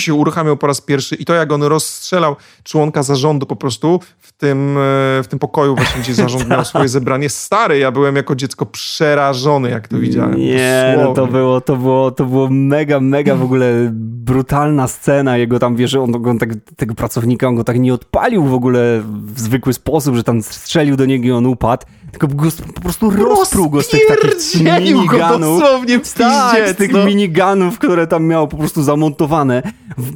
się 0.00 0.14
uruchamiał 0.14 0.56
po 0.56 0.66
raz 0.66 0.80
pierwszy 0.80 1.14
i 1.14 1.24
to 1.24 1.34
jak 1.34 1.52
on 1.52 1.62
rozstrzelał 1.62 2.36
członka 2.64 3.02
zarządu 3.02 3.46
po 3.46 3.56
prostu 3.56 4.00
w 4.18 4.32
tym, 4.32 4.78
e, 4.78 5.22
w 5.22 5.26
tym 5.28 5.38
pokoju 5.38 5.76
właśnie, 5.76 6.02
gdzie 6.02 6.14
zarząd 6.24 6.48
miał 6.48 6.64
swoje 6.64 6.88
zebranie. 6.88 7.28
Stary, 7.28 7.78
ja 7.78 7.90
byłem 7.90 8.16
jako 8.16 8.34
dziecko 8.34 8.66
przerażony, 8.66 9.70
jak 9.70 9.88
to 9.88 9.98
widziałem. 9.98 10.38
Nie, 10.38 10.94
no 11.04 11.14
to 11.14 11.26
było, 11.26 11.60
to 11.60 11.76
było, 11.76 12.10
to 12.10 12.24
było 12.24 12.48
mega, 12.50 13.00
mega 13.00 13.36
w 13.36 13.42
ogóle 13.42 13.90
brutalna 14.26 14.88
scena 14.88 15.36
jego 15.36 15.58
tam, 15.58 15.76
wiesz, 15.76 15.94
on, 15.94 16.26
on 16.26 16.38
tak, 16.38 16.50
tego 16.76 16.94
pracownika, 16.94 17.48
on 17.48 17.54
go 17.54 17.64
tak 17.64 17.78
nie 17.78 17.94
odpalił 17.94 18.44
w 18.44 18.54
ogóle 18.54 19.02
w 19.24 19.40
zwykły 19.40 19.72
sposób, 19.72 20.16
że 20.16 20.24
tam 20.24 20.42
strzelił 20.42 20.96
do 20.96 21.06
niego 21.06 21.26
i 21.26 21.30
on 21.30 21.46
upadł, 21.46 21.86
tylko 22.12 22.28
po 22.74 22.80
prostu 22.80 23.10
rozpruł 23.10 23.70
go 23.70 23.82
z 23.82 23.88
tych 23.88 24.00
takich 24.06 24.84
miniganów. 24.94 25.60
dosłownie 25.60 25.98
w 26.00 26.12
tak, 26.12 26.68
z 26.68 26.76
tych 26.76 26.92
no. 26.92 27.04
miniganów, 27.04 27.78
które 27.78 28.06
tam 28.06 28.24
miał 28.24 28.48
po 28.48 28.56
prostu 28.56 28.82
zamontowane 28.82 29.62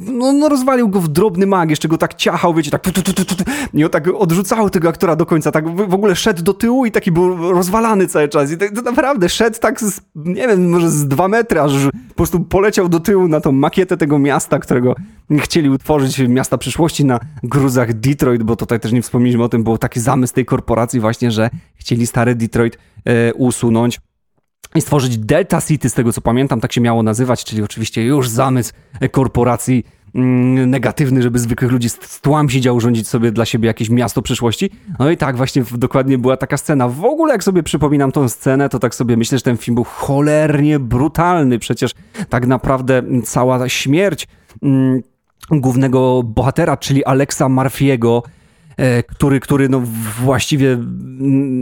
no, 0.07 0.33
no 0.33 0.49
rozwalił 0.49 0.89
go 0.89 1.01
w 1.01 1.07
drobny 1.07 1.45
mag, 1.45 1.69
jeszcze 1.69 1.87
go 1.87 1.97
tak 1.97 2.13
ciachał, 2.13 2.53
wiecie, 2.53 2.71
tak 2.71 2.81
tu, 2.81 2.91
tu, 2.91 3.13
tu, 3.13 3.25
tu, 3.25 3.35
i 3.73 3.83
on 3.83 3.89
tak 3.89 4.07
odrzucał 4.07 4.69
tego 4.69 4.89
aktora 4.89 5.15
do 5.15 5.25
końca, 5.25 5.51
tak 5.51 5.75
w 5.75 5.93
ogóle 5.93 6.15
szedł 6.15 6.43
do 6.43 6.53
tyłu 6.53 6.85
i 6.85 6.91
taki 6.91 7.11
był 7.11 7.51
rozwalany 7.51 8.07
cały 8.07 8.29
czas 8.29 8.51
i 8.51 8.57
tak, 8.57 8.75
to 8.75 8.81
naprawdę 8.81 9.29
szedł 9.29 9.59
tak, 9.59 9.79
z, 9.81 10.01
nie 10.15 10.47
wiem, 10.47 10.69
może 10.69 10.89
z 10.89 11.07
dwa 11.07 11.27
metry, 11.27 11.61
aż 11.61 11.71
po 12.09 12.15
prostu 12.15 12.39
poleciał 12.39 12.89
do 12.89 12.99
tyłu 12.99 13.27
na 13.27 13.41
tą 13.41 13.51
makietę 13.51 13.97
tego 13.97 14.19
miasta, 14.19 14.59
którego 14.59 14.95
chcieli 15.39 15.69
utworzyć, 15.69 16.19
miasta 16.19 16.57
przyszłości 16.57 17.05
na 17.05 17.19
gruzach 17.43 17.93
Detroit, 17.93 18.43
bo 18.43 18.55
tutaj 18.55 18.79
też 18.79 18.91
nie 18.91 19.01
wspomnieliśmy 19.01 19.43
o 19.43 19.49
tym, 19.49 19.63
był 19.63 19.77
taki 19.77 19.99
zamysł 19.99 20.33
tej 20.33 20.45
korporacji 20.45 20.99
właśnie, 20.99 21.31
że 21.31 21.49
chcieli 21.75 22.07
stare 22.07 22.35
Detroit 22.35 22.77
e, 23.05 23.33
usunąć 23.33 23.99
i 24.75 24.81
stworzyć 24.81 25.17
Delta 25.17 25.61
City, 25.61 25.89
z 25.89 25.93
tego 25.93 26.13
co 26.13 26.21
pamiętam, 26.21 26.61
tak 26.61 26.73
się 26.73 26.81
miało 26.81 27.03
nazywać, 27.03 27.43
czyli 27.43 27.63
oczywiście 27.63 28.05
już 28.05 28.29
zamysł 28.29 28.73
korporacji 29.11 29.83
mm, 30.15 30.69
negatywny, 30.69 31.21
żeby 31.21 31.39
zwykłych 31.39 31.71
ludzi 31.71 31.89
z 31.89 32.21
tłam 32.21 32.49
siedział 32.49 32.75
urządzić 32.75 33.07
sobie 33.07 33.31
dla 33.31 33.45
siebie 33.45 33.67
jakieś 33.67 33.89
miasto 33.89 34.21
przyszłości. 34.21 34.69
No 34.99 35.11
i 35.11 35.17
tak 35.17 35.37
właśnie 35.37 35.63
dokładnie 35.71 36.17
była 36.17 36.37
taka 36.37 36.57
scena. 36.57 36.87
W 36.89 37.05
ogóle 37.05 37.33
jak 37.33 37.43
sobie 37.43 37.63
przypominam 37.63 38.11
tą 38.11 38.29
scenę, 38.29 38.69
to 38.69 38.79
tak 38.79 38.95
sobie 38.95 39.17
myślę, 39.17 39.37
że 39.37 39.43
ten 39.43 39.57
film 39.57 39.75
był 39.75 39.83
cholernie 39.83 40.79
brutalny. 40.79 41.59
Przecież 41.59 41.91
tak 42.29 42.47
naprawdę 42.47 43.03
cała 43.23 43.69
śmierć 43.69 44.27
mm, 44.63 45.01
głównego 45.49 46.23
bohatera, 46.23 46.77
czyli 46.77 47.05
Alexa 47.05 47.49
Marfiego, 47.49 48.23
który, 49.07 49.39
który 49.39 49.69
no 49.69 49.81
właściwie 50.21 50.77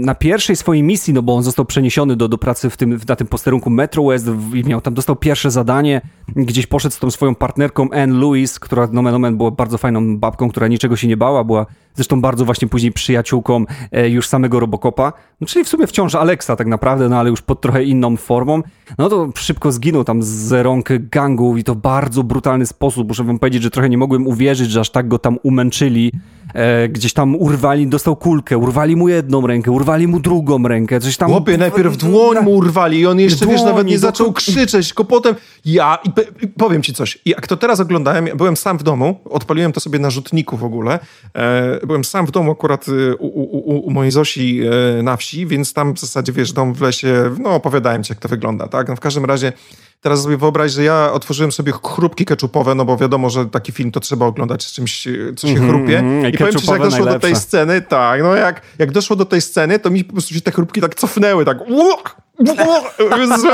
na 0.06 0.16
pierwszej 0.16 0.56
swojej 0.56 0.84
misji, 0.84 1.14
no 1.14 1.22
bo 1.22 1.36
on 1.36 1.44
został 1.44 1.66
przeniesiony 1.66 2.16
do, 2.16 2.28
do 2.28 2.38
pracy 2.38 2.70
w 2.70 2.78
tym, 2.78 3.00
na 3.08 3.16
tym 3.16 3.28
posterunku 3.28 3.70
Metro 3.70 4.04
West 4.04 4.28
i 4.54 4.64
miał 4.64 4.82
tam, 4.82 4.94
dostał 4.94 5.16
pierwsze 5.16 5.52
zadanie, 5.52 6.02
gdzieś 6.36 6.68
poszedł 6.68 6.96
z 6.96 7.00
tą 7.00 7.12
swoją 7.12 7.36
partnerką 7.36 7.90
Anne 7.92 8.20
Lewis, 8.20 8.60
która 8.60 8.88
nomen 8.92 9.16
omen 9.16 9.38
była 9.38 9.52
bardzo 9.52 9.78
fajną 9.78 10.18
babką, 10.18 10.50
która 10.50 10.68
niczego 10.68 10.96
się 10.96 11.08
nie 11.08 11.18
bała, 11.18 11.44
była 11.44 11.66
zresztą 11.96 12.22
bardzo 12.22 12.46
właśnie 12.46 12.68
później 12.68 12.92
przyjaciółką 12.92 13.66
e, 13.92 14.10
już 14.10 14.28
samego 14.28 14.60
Robocopa, 14.60 15.14
no, 15.42 15.48
czyli 15.48 15.66
w 15.66 15.70
sumie 15.70 15.88
wciąż 15.88 16.16
Alexa 16.16 16.56
tak 16.56 16.68
naprawdę, 16.68 17.10
no 17.10 17.20
ale 17.20 17.30
już 17.30 17.42
pod 17.42 17.62
trochę 17.62 17.84
inną 17.84 18.18
formą, 18.18 18.62
no 18.98 19.10
to 19.10 19.30
szybko 19.36 19.72
zginął 19.72 20.04
tam 20.04 20.24
z 20.24 20.52
rąk 20.52 20.90
gangu 21.12 21.58
i 21.58 21.64
to 21.64 21.76
bardzo 21.76 22.24
brutalny 22.24 22.66
sposób, 22.66 23.08
muszę 23.08 23.24
wam 23.24 23.40
powiedzieć, 23.40 23.64
że 23.64 23.70
trochę 23.70 23.90
nie 23.90 23.98
mogłem 23.98 24.28
uwierzyć, 24.28 24.72
że 24.72 24.80
aż 24.80 24.90
tak 24.90 25.08
go 25.08 25.20
tam 25.20 25.38
umęczyli, 25.44 26.12
e, 26.54 26.90
gdzieś 26.90 27.14
tam 27.14 27.36
urwali, 27.36 27.88
dostał 27.88 28.16
kulkę, 28.16 28.58
urwali 28.58 28.96
mu 28.96 29.10
jedną 29.10 29.48
rękę, 29.48 29.72
urwali 29.72 30.08
mu 30.08 30.20
drugą 30.20 30.68
rękę, 30.68 31.00
coś 31.00 31.18
tam... 31.18 31.30
Chłopie, 31.30 31.58
najpierw 31.58 31.98
dłoń 31.98 32.38
mu 32.44 32.52
urwali 32.52 33.00
i 33.00 33.06
on 33.06 33.20
jeszcze, 33.20 33.46
dłoń, 33.46 33.58
wiesz, 33.58 33.66
nawet 33.66 33.88
nie 33.88 34.00
zaczął 34.00 34.34
krzyczeć, 34.34 34.88
tylko 34.88 35.06
potem 35.06 35.36
ja... 35.66 35.98
I 36.42 36.48
powiem 36.48 36.84
ci 36.84 36.94
coś, 36.94 37.18
jak 37.26 37.48
to 37.48 37.58
teraz 37.58 37.80
oglądałem, 37.80 38.30
byłem 38.36 38.58
sam 38.58 38.78
w 38.78 38.84
domu, 38.84 39.20
odpaliłem 39.30 39.72
to 39.72 39.80
sobie 39.80 40.00
na 40.00 40.10
rzutniku 40.10 40.58
w 40.58 40.64
ogóle, 40.64 41.00
e, 41.34 41.88
byłem 41.88 42.04
sam 42.04 42.26
w 42.26 42.32
domu 42.32 42.52
akurat 42.52 42.88
y, 42.88 43.16
u, 43.16 43.28
u, 43.28 43.88
u, 43.88 43.92
mojej 43.92 44.12
Zosi 44.12 44.62
e, 45.00 45.04
na 45.04 45.18
wsi, 45.18 45.48
więc 45.48 45.74
tam 45.74 45.94
w 45.94 46.00
zasadzie, 46.00 46.32
wiesz, 46.32 46.54
dom 46.54 46.74
w 46.74 46.82
lesie, 46.82 47.36
no 47.40 47.56
opowiadałem 47.56 48.04
ci, 48.04 48.12
jak 48.12 48.20
to 48.20 48.30
wygląda, 48.30 48.68
tak? 48.68 48.88
No 48.88 48.96
w 48.96 49.00
każdym 49.00 49.26
razie 49.26 49.54
teraz 50.02 50.24
sobie 50.24 50.38
wyobraź, 50.38 50.72
że 50.72 50.84
ja 50.84 51.12
otworzyłem 51.14 51.52
sobie 51.52 51.74
chrupki 51.84 52.26
keczupowe, 52.26 52.76
no 52.76 52.86
bo 52.86 52.98
wiadomo, 52.98 53.30
że 53.30 53.46
taki 53.46 53.72
film 53.72 53.92
to 53.92 54.00
trzeba 54.00 54.26
oglądać 54.26 54.64
z 54.64 54.72
czymś, 54.72 55.08
co 55.38 55.48
się 55.48 55.54
mm 55.54 55.64
-hmm, 55.64 55.70
chrupie. 55.70 56.04
I 56.34 56.38
powiem 56.38 56.54
ci, 56.56 56.66
że 56.66 56.72
jak 56.72 56.82
doszło 56.82 57.06
najlepsze. 57.06 57.14
do 57.14 57.20
tej 57.20 57.36
sceny, 57.36 57.82
tak, 57.82 58.22
no 58.24 58.36
jak, 58.36 58.62
jak 58.80 58.92
doszło 58.92 59.16
do 59.16 59.26
tej 59.26 59.42
sceny, 59.42 59.80
to 59.80 59.90
mi 59.90 60.04
po 60.04 60.14
prostu 60.14 60.34
się 60.34 60.42
te 60.42 60.52
chrupki 60.52 60.82
tak 60.82 60.96
cofnęły, 60.96 61.46
tak 61.46 61.58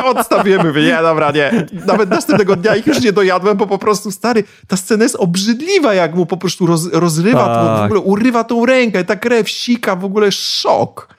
odstawimy, 0.05 0.73
wie, 0.73 0.81
nie, 0.81 0.97
dobra, 1.01 1.31
nie. 1.31 1.65
Nawet 1.85 2.09
następnego 2.09 2.55
dnia 2.55 2.75
ich 2.75 2.87
już 2.87 3.01
nie 3.01 3.13
dojadłem, 3.13 3.57
bo 3.57 3.67
po 3.67 3.77
prostu, 3.77 4.11
stary, 4.11 4.43
ta 4.67 4.77
scena 4.77 5.03
jest 5.03 5.15
obrzydliwa, 5.15 5.93
jak 5.93 6.15
mu 6.15 6.25
po 6.25 6.37
prostu 6.37 6.65
roz, 6.65 6.93
rozrywa, 6.93 7.45
tak. 7.45 7.81
w 7.81 7.85
ogóle 7.85 7.99
urywa 7.99 8.43
tą 8.43 8.65
rękę, 8.65 9.03
ta 9.03 9.15
krew 9.15 9.49
sika, 9.49 9.95
w 9.95 10.05
ogóle 10.05 10.31
szok. 10.31 11.14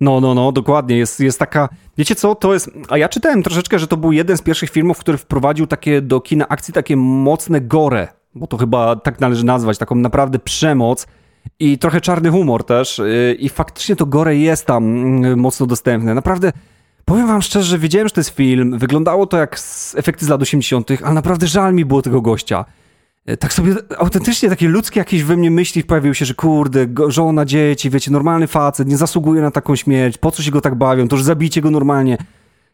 No, 0.00 0.20
no, 0.20 0.34
no, 0.34 0.52
dokładnie. 0.52 0.96
Jest, 0.96 1.20
jest 1.20 1.38
taka. 1.38 1.68
Wiecie 1.98 2.14
co, 2.14 2.34
to 2.34 2.54
jest. 2.54 2.70
A 2.88 2.98
ja 2.98 3.08
czytałem 3.08 3.42
troszeczkę, 3.42 3.78
że 3.78 3.86
to 3.86 3.96
był 3.96 4.12
jeden 4.12 4.36
z 4.36 4.42
pierwszych 4.42 4.70
filmów, 4.70 4.98
który 4.98 5.18
wprowadził 5.18 5.66
takie 5.66 6.00
do 6.02 6.20
kina 6.20 6.48
akcji 6.48 6.74
takie 6.74 6.96
mocne 6.96 7.60
gore, 7.60 8.08
bo 8.34 8.46
to 8.46 8.56
chyba 8.56 8.96
tak 8.96 9.20
należy 9.20 9.44
nazwać, 9.44 9.78
taką 9.78 9.94
naprawdę 9.94 10.38
przemoc 10.38 11.06
i 11.58 11.78
trochę 11.78 12.00
czarny 12.00 12.30
humor 12.30 12.64
też. 12.64 12.98
Y, 12.98 13.36
I 13.38 13.48
faktycznie 13.48 13.96
to 13.96 14.06
gore 14.06 14.36
jest 14.36 14.66
tam 14.66 14.84
mm, 14.84 15.38
mocno 15.38 15.66
dostępne. 15.66 16.14
Naprawdę. 16.14 16.52
Powiem 17.04 17.26
wam 17.26 17.42
szczerze, 17.42 17.66
że 17.66 17.78
wiedziałem, 17.78 18.08
że 18.08 18.14
to 18.14 18.20
jest 18.20 18.30
film, 18.30 18.78
wyglądało 18.78 19.26
to 19.26 19.36
jak 19.36 19.60
efekty 19.96 20.24
z 20.24 20.28
lat 20.28 20.42
80., 20.42 20.88
ale 21.04 21.14
naprawdę 21.14 21.46
żal 21.46 21.74
mi 21.74 21.84
było 21.84 22.02
tego 22.02 22.20
gościa. 22.20 22.64
E, 23.26 23.36
tak 23.36 23.52
sobie 23.52 23.74
autentycznie 23.98 24.48
takie 24.48 24.68
ludzkie 24.68 25.00
jakieś 25.00 25.22
we 25.22 25.36
mnie 25.36 25.50
myśli 25.50 25.84
pojawiły 25.84 26.14
się, 26.14 26.24
że 26.24 26.34
kurde, 26.34 26.86
żona, 27.08 27.44
dzieci, 27.44 27.90
wiecie, 27.90 28.10
normalny 28.10 28.46
facet, 28.46 28.88
nie 28.88 28.96
zasługuje 28.96 29.42
na 29.42 29.50
taką 29.50 29.76
śmierć, 29.76 30.18
po 30.18 30.30
co 30.30 30.42
się 30.42 30.50
go 30.50 30.60
tak 30.60 30.74
bawią, 30.74 31.08
to 31.08 31.16
już 31.16 31.24
zabijcie 31.24 31.60
go 31.60 31.70
normalnie. 31.70 32.18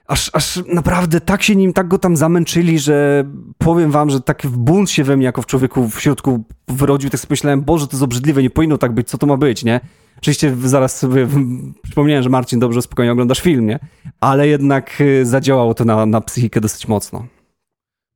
aż, 0.06 0.30
aż 0.32 0.60
naprawdę 0.74 1.20
tak 1.20 1.42
się 1.42 1.56
nim, 1.56 1.72
tak 1.72 1.88
go 1.88 1.98
tam 1.98 2.16
zamęczyli, 2.16 2.78
że 2.78 3.24
powiem 3.58 3.90
wam, 3.90 4.10
że 4.10 4.20
taki 4.20 4.48
bunt 4.48 4.90
się 4.90 5.04
we 5.04 5.16
mnie 5.16 5.26
jako 5.26 5.42
w 5.42 5.46
człowieku 5.46 5.88
w 5.88 6.00
środku 6.00 6.44
wyrodził, 6.68 7.10
tak 7.10 7.20
sobie 7.20 7.32
myślałem, 7.32 7.62
Boże, 7.62 7.86
to 7.86 7.92
jest 7.92 8.02
obrzydliwe, 8.02 8.42
nie 8.42 8.50
powinno 8.50 8.78
tak 8.78 8.92
być, 8.92 9.08
co 9.08 9.18
to 9.18 9.26
ma 9.26 9.36
być, 9.36 9.64
nie? 9.64 9.80
Oczywiście 10.18 10.56
zaraz 10.64 10.98
sobie 10.98 11.28
przypomniałem, 11.82 12.22
że 12.22 12.28
Marcin, 12.28 12.60
dobrze, 12.60 12.82
spokojnie 12.82 13.12
oglądasz 13.12 13.40
film, 13.40 13.66
nie? 13.66 13.78
Ale 14.20 14.48
jednak 14.48 15.00
y, 15.00 15.26
zadziałało 15.26 15.74
to 15.74 15.84
na, 15.84 16.06
na 16.06 16.20
psychikę 16.20 16.60
dosyć 16.60 16.88
mocno. 16.88 17.26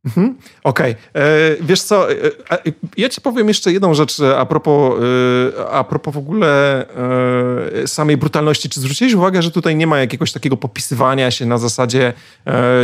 Mhm. 0.06 0.36
Okej. 0.64 0.92
Okay. 0.92 1.22
E, 1.22 1.56
wiesz 1.60 1.82
co, 1.82 2.12
e, 2.12 2.14
e, 2.50 2.58
ja 2.96 3.08
ci 3.08 3.20
powiem 3.20 3.48
jeszcze 3.48 3.72
jedną 3.72 3.94
rzecz 3.94 4.20
a 4.20 4.46
propos, 4.46 5.00
a 5.70 5.84
propos 5.84 6.14
w 6.14 6.18
ogóle 6.18 6.86
samej 7.86 8.16
brutalności. 8.16 8.68
Czy 8.68 8.80
zwróciłeś 8.80 9.14
uwagę, 9.14 9.42
że 9.42 9.50
tutaj 9.50 9.76
nie 9.76 9.86
ma 9.86 9.98
jakiegoś 9.98 10.32
takiego 10.32 10.56
popisywania 10.56 11.30
się 11.30 11.46
na 11.46 11.58
zasadzie, 11.58 12.12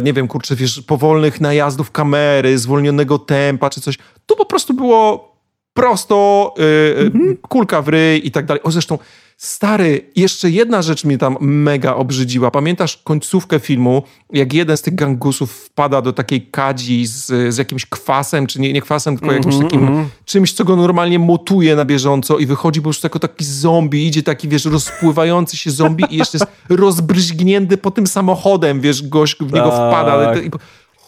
nie 0.02 0.12
wiem, 0.12 0.28
kurczę, 0.28 0.56
wiesz, 0.56 0.80
powolnych 0.80 1.40
najazdów 1.40 1.90
kamery, 1.90 2.58
zwolnionego 2.58 3.18
tempa 3.18 3.70
czy 3.70 3.80
coś. 3.80 3.98
Tu 4.26 4.36
po 4.36 4.46
prostu 4.46 4.74
było 4.74 5.32
prosto, 5.74 6.54
mhm. 6.98 7.36
kulka 7.36 7.82
w 7.82 7.88
ryj 7.88 8.26
i 8.26 8.30
tak 8.30 8.46
dalej. 8.46 8.62
O, 8.62 8.70
zresztą 8.70 8.98
Stary, 9.42 10.10
jeszcze 10.16 10.50
jedna 10.50 10.82
rzecz 10.82 11.04
mnie 11.04 11.18
tam 11.18 11.36
mega 11.40 11.94
obrzydziła. 11.94 12.50
Pamiętasz 12.50 12.96
końcówkę 12.96 13.60
filmu, 13.60 14.02
jak 14.32 14.52
jeden 14.52 14.76
z 14.76 14.82
tych 14.82 14.94
gangusów 14.94 15.52
wpada 15.52 16.02
do 16.02 16.12
takiej 16.12 16.46
kadzi 16.46 17.06
z, 17.06 17.54
z 17.54 17.56
jakimś 17.56 17.86
kwasem, 17.86 18.46
czy 18.46 18.60
nie, 18.60 18.72
nie 18.72 18.82
kwasem, 18.82 19.18
tylko 19.18 19.34
jakimś 19.34 19.54
mm 19.54 19.66
-hmm, 19.66 19.70
takim 19.70 19.88
mm 19.88 20.04
-hmm. 20.04 20.08
czymś, 20.24 20.52
co 20.52 20.64
go 20.64 20.76
normalnie 20.76 21.18
motuje 21.18 21.76
na 21.76 21.84
bieżąco 21.84 22.38
i 22.38 22.46
wychodzi 22.46 22.80
po 22.80 22.84
prostu 22.84 23.06
jako 23.06 23.18
taki 23.18 23.44
zombie, 23.44 24.06
idzie 24.06 24.22
taki, 24.22 24.48
wiesz, 24.48 24.64
rozpływający 24.64 25.56
się 25.56 25.70
zombie 25.70 26.04
i 26.10 26.16
jeszcze 26.16 26.38
jest 26.38 26.50
rozbryźgnięty 26.82 27.76
po 27.76 27.90
tym 27.90 28.06
samochodem, 28.06 28.80
wiesz, 28.80 29.08
gość 29.08 29.36
w 29.40 29.52
niego 29.52 29.70
tak. 29.70 29.90
wpada. 29.90 30.34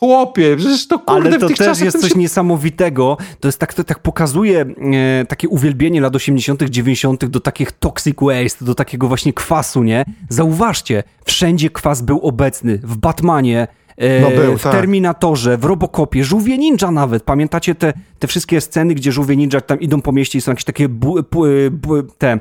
Chłopie, 0.05 0.57
przecież 0.57 0.89
to 0.89 0.99
kurde 0.99 1.29
Ale 1.29 1.39
to 1.39 1.47
w 1.47 1.49
tych 1.49 1.59
też 1.59 1.81
jest 1.81 2.01
coś 2.01 2.13
się... 2.13 2.19
niesamowitego. 2.19 3.17
To 3.41 3.49
jest 3.49 3.59
tak, 3.59 3.75
to 3.75 3.85
tak 3.85 3.99
pokazuje 3.99 4.61
e, 4.61 5.25
takie 5.29 5.49
uwielbienie 5.49 6.01
lat 6.01 6.17
80., 6.17 6.63
90. 6.63 7.25
do 7.25 7.41
takich 7.41 7.73
toxic 7.73 8.17
waste, 8.21 8.65
do 8.65 8.75
takiego 8.75 9.09
właśnie 9.09 9.33
kwasu, 9.33 9.83
nie? 9.83 10.05
Zauważcie, 10.29 11.03
wszędzie 11.25 11.71
kwas 11.71 12.03
był 12.03 12.21
obecny. 12.21 12.79
W 12.79 12.97
Batmanie, 12.97 13.69
e, 13.97 14.21
no 14.21 14.31
był, 14.31 14.59
w 14.59 14.63
tak. 14.63 14.73
Terminatorze, 14.73 15.59
w 15.59 15.65
Robocopie, 15.65 16.25
Żółwie 16.25 16.59
Ninja 16.59 16.91
nawet. 16.91 17.23
Pamiętacie 17.23 17.75
te, 17.75 17.93
te 18.19 18.27
wszystkie 18.27 18.61
sceny, 18.61 18.95
gdzie 18.95 19.13
Żółwie 19.13 19.37
Ninja 19.37 19.61
tam 19.61 19.81
idą 19.81 20.03
po 20.03 20.13
mieście 20.13 20.39
i 20.39 20.41
są 20.41 20.53
jakieś 20.53 20.65
takie 20.65 20.89
bu, 20.89 21.15
bu, 21.31 21.45
bu, 21.71 22.03
te 22.03 22.39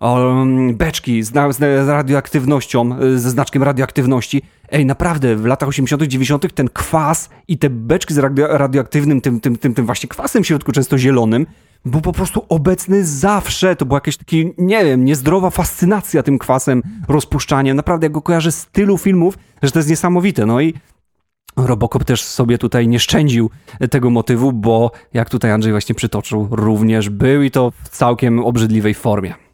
um, 0.00 0.76
beczki 0.76 1.22
z, 1.22 1.32
z 1.56 1.88
radioaktywnością, 1.88 2.96
ze 3.16 3.30
znaczkiem 3.30 3.62
radioaktywności. 3.62 4.42
Ej, 4.70 4.86
naprawdę, 4.86 5.36
w 5.36 5.46
latach 5.46 5.68
80., 5.68 6.02
90. 6.02 6.54
ten 6.54 6.68
kwas 6.68 7.28
i 7.48 7.58
te 7.58 7.70
beczki 7.70 8.14
z 8.14 8.18
radio, 8.18 8.58
radioaktywnym, 8.58 9.20
tym, 9.20 9.40
tym, 9.40 9.56
tym, 9.56 9.74
tym 9.74 9.86
właśnie 9.86 10.08
kwasem 10.08 10.42
w 10.42 10.46
środku, 10.46 10.72
często 10.72 10.98
zielonym, 10.98 11.46
był 11.84 12.00
po 12.00 12.12
prostu 12.12 12.46
obecny 12.48 13.04
zawsze. 13.04 13.76
To 13.76 13.86
była 13.86 13.96
jakaś 13.96 14.16
taki, 14.16 14.52
nie 14.58 14.84
wiem, 14.84 15.04
niezdrowa 15.04 15.50
fascynacja 15.50 16.22
tym 16.22 16.38
kwasem, 16.38 16.82
rozpuszczaniem. 17.08 17.76
Naprawdę, 17.76 18.04
jak 18.04 18.12
go 18.12 18.22
kojarzę 18.22 18.52
z 18.52 18.66
tylu 18.66 18.98
filmów, 18.98 19.38
że 19.62 19.70
to 19.70 19.78
jest 19.78 19.90
niesamowite. 19.90 20.46
No 20.46 20.60
i 20.60 20.74
Robocop 21.56 22.04
też 22.04 22.22
sobie 22.22 22.58
tutaj 22.58 22.88
nie 22.88 23.00
szczędził 23.00 23.50
tego 23.90 24.10
motywu, 24.10 24.52
bo 24.52 24.90
jak 25.14 25.30
tutaj 25.30 25.50
Andrzej 25.50 25.72
właśnie 25.72 25.94
przytoczył, 25.94 26.48
również 26.50 27.08
był 27.08 27.42
i 27.42 27.50
to 27.50 27.72
w 27.84 27.88
całkiem 27.88 28.38
obrzydliwej 28.38 28.94
formie. 28.94 29.49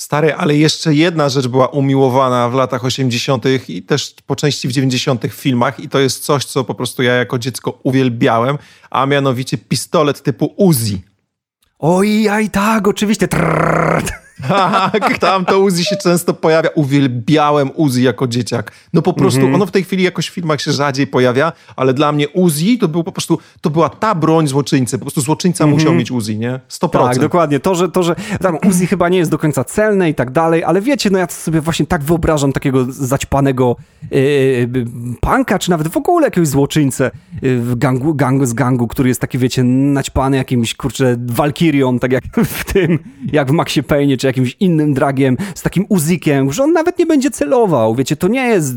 Stary, 0.00 0.34
ale 0.34 0.56
jeszcze 0.56 0.94
jedna 0.94 1.28
rzecz 1.28 1.46
była 1.46 1.68
umiłowana 1.68 2.48
w 2.48 2.54
latach 2.54 2.84
80. 2.84 3.44
i 3.68 3.82
też 3.82 4.14
po 4.26 4.36
części 4.36 4.68
w 4.68 4.72
90. 4.72 5.26
w 5.26 5.32
filmach, 5.32 5.80
i 5.80 5.88
to 5.88 5.98
jest 5.98 6.24
coś, 6.24 6.44
co 6.44 6.64
po 6.64 6.74
prostu 6.74 7.02
ja 7.02 7.14
jako 7.14 7.38
dziecko 7.38 7.78
uwielbiałem, 7.82 8.58
a 8.90 9.06
mianowicie 9.06 9.58
pistolet 9.58 10.22
typu 10.22 10.54
Uzi. 10.56 11.02
Oj, 11.78 12.28
aj 12.28 12.50
tak, 12.50 12.88
oczywiście. 12.88 13.28
Trrr. 13.28 14.02
Tak, 14.48 15.18
tam 15.18 15.44
to 15.44 15.60
Uzi 15.60 15.84
się 15.84 15.96
często 15.96 16.34
pojawia. 16.34 16.70
Uwielbiałem 16.74 17.70
Uzi 17.74 18.02
jako 18.02 18.26
dzieciak. 18.26 18.72
No 18.92 19.02
po 19.02 19.12
prostu 19.12 19.40
mm 19.40 19.52
-hmm. 19.52 19.54
ono 19.54 19.66
w 19.66 19.70
tej 19.70 19.84
chwili 19.84 20.02
jakoś 20.02 20.28
w 20.28 20.34
filmach 20.34 20.60
się 20.60 20.72
rzadziej 20.72 21.06
pojawia, 21.06 21.52
ale 21.76 21.94
dla 21.94 22.12
mnie 22.12 22.28
Uzi 22.28 22.78
to 22.78 22.88
był 22.88 23.04
po 23.04 23.12
prostu, 23.12 23.38
to 23.60 23.70
była 23.70 23.88
ta 23.88 24.14
broń 24.14 24.48
złoczyńcy. 24.48 24.98
Po 24.98 25.04
prostu 25.04 25.20
złoczyńca 25.20 25.64
mm 25.64 25.74
-hmm. 25.74 25.78
musiał 25.78 25.94
mieć 25.94 26.10
Uzi, 26.10 26.38
nie? 26.38 26.60
100%. 26.70 26.88
Tak, 26.90 27.18
dokładnie. 27.18 27.60
To, 27.60 27.74
że, 27.74 27.88
to, 27.88 28.02
że 28.02 28.16
tam 28.40 28.58
Uzi 28.68 28.86
chyba 28.86 29.08
nie 29.08 29.18
jest 29.18 29.30
do 29.30 29.38
końca 29.38 29.64
celne 29.64 30.10
i 30.10 30.14
tak 30.14 30.30
dalej, 30.30 30.64
ale 30.64 30.80
wiecie, 30.80 31.10
no 31.10 31.18
ja 31.18 31.26
sobie 31.26 31.60
właśnie 31.60 31.86
tak 31.86 32.04
wyobrażam 32.04 32.52
takiego 32.52 32.86
zaćpanego 32.88 33.76
yy, 34.10 34.68
panka, 35.20 35.58
czy 35.58 35.70
nawet 35.70 35.88
w 35.88 35.96
ogóle 35.96 36.26
jakiegoś 36.26 36.48
złoczyńcę 36.48 37.10
w 37.42 37.74
gangu, 37.76 38.14
gangu 38.14 38.46
z 38.46 38.52
gangu, 38.52 38.88
który 38.88 39.08
jest 39.08 39.20
taki, 39.20 39.38
wiecie, 39.38 39.62
naćpany 39.64 40.36
jakimś, 40.36 40.74
kurczę, 40.74 41.16
walkirią, 41.26 41.98
tak 41.98 42.12
jak 42.12 42.24
w 42.44 42.72
tym, 42.72 42.98
jak 43.32 43.48
w 43.48 43.52
Maxie 43.52 43.82
Payne, 43.82 44.16
czy 44.16 44.26
jakimś 44.30 44.56
innym 44.60 44.94
dragiem, 44.94 45.36
z 45.54 45.62
takim 45.62 45.86
uzikiem, 45.88 46.52
że 46.52 46.62
on 46.62 46.72
nawet 46.72 46.98
nie 46.98 47.06
będzie 47.06 47.30
celował. 47.30 47.94
Wiecie, 47.94 48.16
to 48.16 48.28
nie 48.28 48.46
jest 48.46 48.74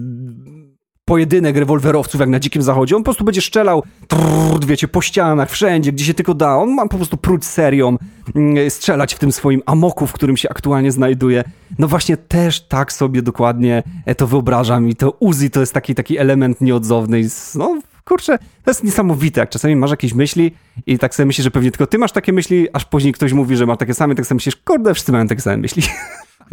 pojedynek 1.05 1.57
rewolwerowców 1.57 2.19
jak 2.19 2.29
na 2.29 2.39
Dzikim 2.39 2.61
Zachodzie. 2.61 2.95
On 2.95 3.01
po 3.01 3.05
prostu 3.05 3.23
będzie 3.23 3.41
strzelał, 3.41 3.83
trrr, 4.07 4.65
wiecie, 4.65 4.87
po 4.87 5.01
ścianach, 5.01 5.49
wszędzie, 5.49 5.91
gdzie 5.91 6.05
się 6.05 6.13
tylko 6.13 6.33
da. 6.33 6.57
On 6.57 6.73
ma 6.73 6.87
po 6.87 6.97
prostu 6.97 7.17
próć 7.17 7.45
serią, 7.45 7.97
mm, 8.35 8.69
strzelać 8.69 9.13
w 9.13 9.19
tym 9.19 9.31
swoim 9.31 9.61
amoku, 9.65 10.07
w 10.07 10.13
którym 10.13 10.37
się 10.37 10.49
aktualnie 10.49 10.91
znajduje. 10.91 11.43
No 11.79 11.87
właśnie 11.87 12.17
też 12.17 12.61
tak 12.61 12.93
sobie 12.93 13.21
dokładnie 13.21 13.83
e, 14.05 14.15
to 14.15 14.27
wyobrażam 14.27 14.89
i 14.89 14.95
to 14.95 15.11
Uzi 15.19 15.49
to 15.49 15.59
jest 15.59 15.73
taki, 15.73 15.95
taki 15.95 16.17
element 16.17 16.61
nieodzowny. 16.61 17.21
No, 17.55 17.81
kurczę, 18.05 18.37
to 18.37 18.71
jest 18.71 18.83
niesamowite, 18.83 19.41
jak 19.41 19.49
czasami 19.49 19.75
masz 19.75 19.91
jakieś 19.91 20.13
myśli 20.13 20.51
i 20.85 20.99
tak 20.99 21.15
sobie 21.15 21.27
myślisz, 21.27 21.43
że 21.43 21.51
pewnie 21.51 21.71
tylko 21.71 21.87
ty 21.87 21.97
masz 21.97 22.11
takie 22.11 22.33
myśli, 22.33 22.67
aż 22.73 22.85
później 22.85 23.13
ktoś 23.13 23.33
mówi, 23.33 23.55
że 23.55 23.65
ma 23.65 23.77
takie 23.77 23.93
same, 23.93 24.15
tak 24.15 24.25
sobie 24.25 24.35
myślisz, 24.35 24.55
kurde, 24.55 24.93
wszyscy 24.93 25.11
mają 25.11 25.27
takie 25.27 25.41
same 25.41 25.57
myśli. 25.57 25.83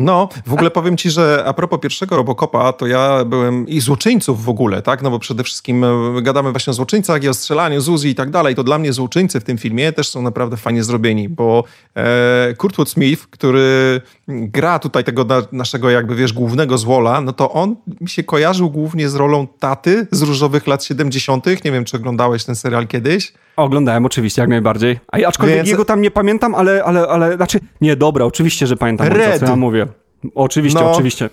No, 0.01 0.28
w 0.46 0.53
ogóle 0.53 0.70
powiem 0.70 0.96
ci, 0.96 1.11
że 1.11 1.42
a 1.46 1.53
propos 1.53 1.80
pierwszego 1.80 2.16
Robocopa, 2.16 2.72
to 2.72 2.86
ja 2.86 3.24
byłem 3.24 3.68
i 3.68 3.80
złoczyńców 3.80 4.44
w 4.44 4.48
ogóle, 4.48 4.82
tak? 4.82 5.03
No 5.03 5.11
bo 5.11 5.18
przede 5.18 5.44
wszystkim 5.44 5.84
e, 5.84 6.22
gadamy 6.22 6.51
właśnie 6.51 6.70
o 6.70 6.74
złoczyńcach 6.74 7.22
i 7.22 7.28
o 7.28 7.34
strzelaniu 7.34 7.80
z 7.80 7.88
Uzi 7.88 8.09
i 8.09 8.14
tak 8.14 8.30
dalej. 8.30 8.55
To 8.55 8.64
dla 8.64 8.78
mnie 8.78 8.92
złoczyńcy 8.92 9.40
w 9.40 9.44
tym 9.44 9.59
filmie 9.59 9.92
też 9.92 10.09
są 10.09 10.22
naprawdę 10.22 10.57
fajnie 10.57 10.84
zrobieni, 10.84 11.28
bo 11.28 11.64
e, 11.94 12.55
Kurtwood 12.55 12.90
Smith, 12.90 13.26
który 13.30 14.01
gra 14.28 14.78
tutaj 14.78 15.05
tego 15.05 15.24
na, 15.24 15.42
naszego 15.53 15.90
jakby, 15.90 16.14
wiesz, 16.14 16.32
głównego 16.32 16.78
złola, 16.78 17.20
no 17.20 17.32
to 17.32 17.53
on 17.53 17.76
mi 18.01 18.09
się 18.09 18.22
kojarzył 18.22 18.70
głównie 18.70 19.09
z 19.09 19.14
rolą 19.14 19.46
taty 19.46 20.07
z 20.11 20.22
różowych 20.22 20.66
lat 20.66 20.84
70. 20.84 21.46
Nie 21.64 21.72
wiem, 21.72 21.84
czy 21.84 21.96
oglądałeś 21.96 22.44
ten 22.44 22.57
serial 22.57 22.86
kiedyś. 22.86 23.32
Oglądałem 23.63 24.07
oczywiście, 24.07 24.43
jak 24.43 24.49
najbardziej. 24.49 24.99
A 25.13 25.27
aczkolwiek 25.27 25.57
Więc... 25.57 25.69
jego 25.69 25.85
tam 25.85 26.03
nie 26.03 26.11
pamiętam, 26.11 26.55
ale, 26.55 26.85
ale, 26.85 27.09
ale, 27.09 27.37
znaczy, 27.37 27.61
nie, 27.81 27.97
dobra, 27.97 28.25
oczywiście, 28.25 28.67
że 28.67 28.77
pamiętam, 28.77 29.07
Red. 29.07 29.41
co 29.41 29.47
ja 29.47 29.57
mówię. 29.57 29.87
Oczywiście, 30.35 30.81
no. 30.81 30.93
oczywiście. 30.93 31.31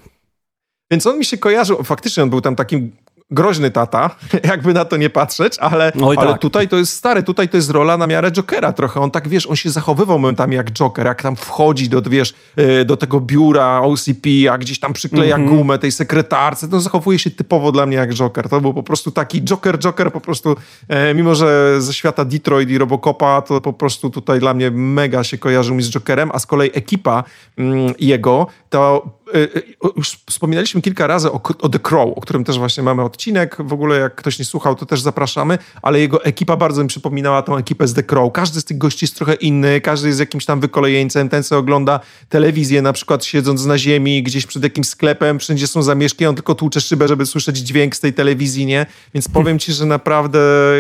Więc 0.92 1.08
on 1.08 1.18
mi 1.18 1.26
się 1.26 1.38
kojarzył, 1.38 1.84
faktycznie 1.84 2.24
on 2.24 2.30
był 2.30 2.42
tam 2.42 2.56
takim 2.56 2.92
groźny 3.32 3.72
tata, 3.72 4.16
jakby 4.52 4.74
na 4.74 4.86
to 4.86 4.98
nie 4.98 5.10
patrzeć, 5.10 5.60
ale, 5.60 5.92
ale 6.18 6.32
tak. 6.32 6.42
tutaj 6.42 6.68
to 6.68 6.78
jest 6.78 6.94
stary, 6.94 7.24
tutaj 7.24 7.50
to 7.50 7.58
jest 7.58 7.70
rola 7.70 7.98
na 7.98 8.08
miarę 8.08 8.32
Jokera 8.32 8.74
trochę. 8.74 9.00
On 9.00 9.12
tak, 9.12 9.28
wiesz, 9.28 9.48
on 9.48 9.56
się 9.56 9.70
zachowywał 9.70 10.20
momentami 10.20 10.56
jak 10.56 10.72
Joker, 10.72 11.06
jak 11.06 11.22
tam 11.22 11.36
wchodzi 11.36 11.90
do, 11.90 12.02
wiesz, 12.02 12.34
e, 12.56 12.86
do 12.86 12.98
tego 12.98 13.22
biura 13.22 13.82
OCP, 13.82 14.30
a 14.52 14.58
gdzieś 14.58 14.80
tam 14.80 14.94
przykleja 14.94 15.36
mm 15.36 15.48
-hmm. 15.48 15.58
gumę 15.58 15.80
tej 15.80 15.92
sekretarce, 15.92 16.68
to 16.68 16.80
zachowuje 16.80 17.20
się 17.20 17.32
typowo 17.32 17.72
dla 17.72 17.86
mnie 17.86 17.98
jak 17.98 18.14
Joker. 18.14 18.50
To 18.50 18.62
był 18.62 18.74
po 18.74 18.84
prostu 18.84 19.12
taki 19.12 19.42
Joker, 19.42 19.80
Joker 19.80 20.12
po 20.12 20.22
prostu, 20.22 20.56
e, 20.88 21.14
mimo 21.14 21.36
że 21.36 21.82
ze 21.82 21.94
świata 21.94 22.26
Detroit 22.26 22.70
i 22.70 22.78
Robocopa, 22.78 23.42
to 23.42 23.62
po 23.62 23.74
prostu 23.74 24.10
tutaj 24.10 24.40
dla 24.40 24.54
mnie 24.54 24.72
mega 24.72 25.24
się 25.24 25.38
kojarzył 25.38 25.76
mi 25.76 25.84
z 25.84 25.90
Jokerem, 25.90 26.32
a 26.34 26.40
z 26.40 26.46
kolei 26.46 26.72
ekipa 26.74 27.24
mm, 27.58 27.94
jego, 28.00 28.48
to 28.70 29.18
Y, 29.36 29.38
y, 29.38 29.64
już 29.98 30.20
wspominaliśmy 30.30 30.82
kilka 30.82 31.08
razy 31.08 31.32
o, 31.32 31.42
o, 31.62 31.70
The 31.70 31.80
Crow, 31.80 32.18
o 32.18 32.22
którym 32.22 32.44
też 32.44 32.58
właśnie 32.58 32.84
mamy 32.84 33.04
odcinek. 33.04 33.58
W 33.60 33.74
ogóle 33.74 34.00
jak 34.00 34.16
ktoś 34.16 34.40
nie 34.40 34.46
słuchał, 34.46 34.76
to 34.76 34.86
też 34.86 35.02
zapraszamy, 35.02 35.58
ale 35.82 36.00
jego 36.00 36.24
ekipa 36.24 36.58
bardzo 36.58 36.84
mi 36.84 36.88
przypominała 36.88 37.42
tą 37.42 37.58
ekipę 37.58 37.88
z 37.88 37.94
The 37.94 38.04
Crow. 38.04 38.34
Każdy 38.34 38.62
z 38.62 38.66
tych 38.66 38.78
gości 38.78 39.06
jest 39.06 39.16
trochę 39.16 39.34
inny, 39.34 39.82
każdy 39.82 40.08
jest 40.08 40.20
jakimś 40.20 40.46
tam 40.46 40.60
wykolejeńcem, 40.60 41.30
ten 41.30 41.44
co 41.44 41.58
ogląda 41.58 42.00
telewizję, 42.30 42.82
na 42.82 42.94
przykład 42.94 43.26
siedząc 43.26 43.66
na 43.66 43.78
ziemi, 43.78 44.24
gdzieś 44.24 44.46
przed 44.46 44.64
jakimś 44.64 44.88
sklepem, 44.88 45.40
wszędzie 45.40 45.68
są 45.68 45.84
zamieszki, 45.84 46.26
on 46.26 46.36
tylko 46.36 46.56
tłucze 46.56 46.82
szybę, 46.82 47.08
żeby 47.08 47.26
słyszeć 47.26 47.58
dźwięk 47.58 47.96
z 47.96 48.00
tej 48.00 48.14
telewizji, 48.14 48.66
nie? 48.66 48.86
Więc 49.14 49.28
powiem 49.28 49.60
ci, 49.60 49.74
że 49.74 49.86
naprawdę, 49.86 50.40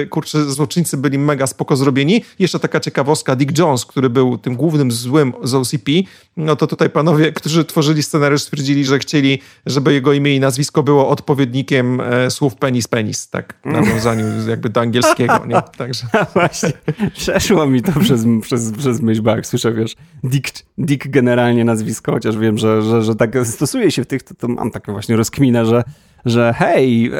kurczę, 0.09 0.51
złoczyńcy 0.51 0.97
byli 0.97 1.17
mega 1.17 1.47
spoko 1.47 1.75
zrobieni. 1.75 2.23
Jeszcze 2.39 2.59
taka 2.59 2.79
ciekawostka, 2.79 3.35
Dick 3.35 3.57
Jones, 3.57 3.85
który 3.85 4.09
był 4.09 4.37
tym 4.37 4.55
głównym 4.55 4.91
złym 4.91 5.33
z 5.43 5.53
OCP, 5.53 5.91
no 6.37 6.55
to 6.55 6.67
tutaj 6.67 6.89
panowie, 6.89 7.31
którzy 7.31 7.65
tworzyli 7.65 7.76
scenariusz 7.83 8.13
Warriors 8.13 8.43
stwierdzili, 8.43 8.85
że 8.85 8.99
chcieli, 8.99 9.41
żeby 9.65 9.93
jego 9.93 10.13
imię 10.13 10.35
i 10.35 10.39
nazwisko 10.39 10.83
było 10.83 11.09
odpowiednikiem 11.09 12.01
e, 12.01 12.31
słów 12.31 12.55
penis 12.55 12.87
penis, 12.87 13.29
tak, 13.29 13.53
w 13.65 13.71
nawiązaniu 13.71 14.25
jakby 14.49 14.69
do 14.69 14.81
angielskiego, 14.81 15.45
nie? 15.47 15.61
Także. 15.77 16.07
Właśnie, 16.33 16.71
przeszło 17.13 17.67
mi 17.67 17.81
to 17.81 17.99
przez, 17.99 18.25
przez, 18.41 18.71
przez 18.71 19.01
myśl, 19.01 19.21
bo 19.21 19.31
jak 19.31 19.45
słyszę, 19.45 19.73
wiesz, 19.73 19.95
Dick, 20.23 20.65
Dick 20.77 21.07
generalnie 21.07 21.65
nazwisko, 21.65 22.11
chociaż 22.11 22.37
wiem, 22.37 22.57
że, 22.57 22.81
że, 22.81 23.01
że 23.01 23.15
tak 23.15 23.37
stosuje 23.43 23.91
się 23.91 24.03
w 24.03 24.07
tych, 24.07 24.23
to, 24.23 24.35
to 24.35 24.47
mam 24.47 24.71
taką 24.71 24.91
właśnie 24.91 25.15
rozkminę, 25.15 25.65
że, 25.65 25.83
że 26.25 26.53
hej, 26.57 27.11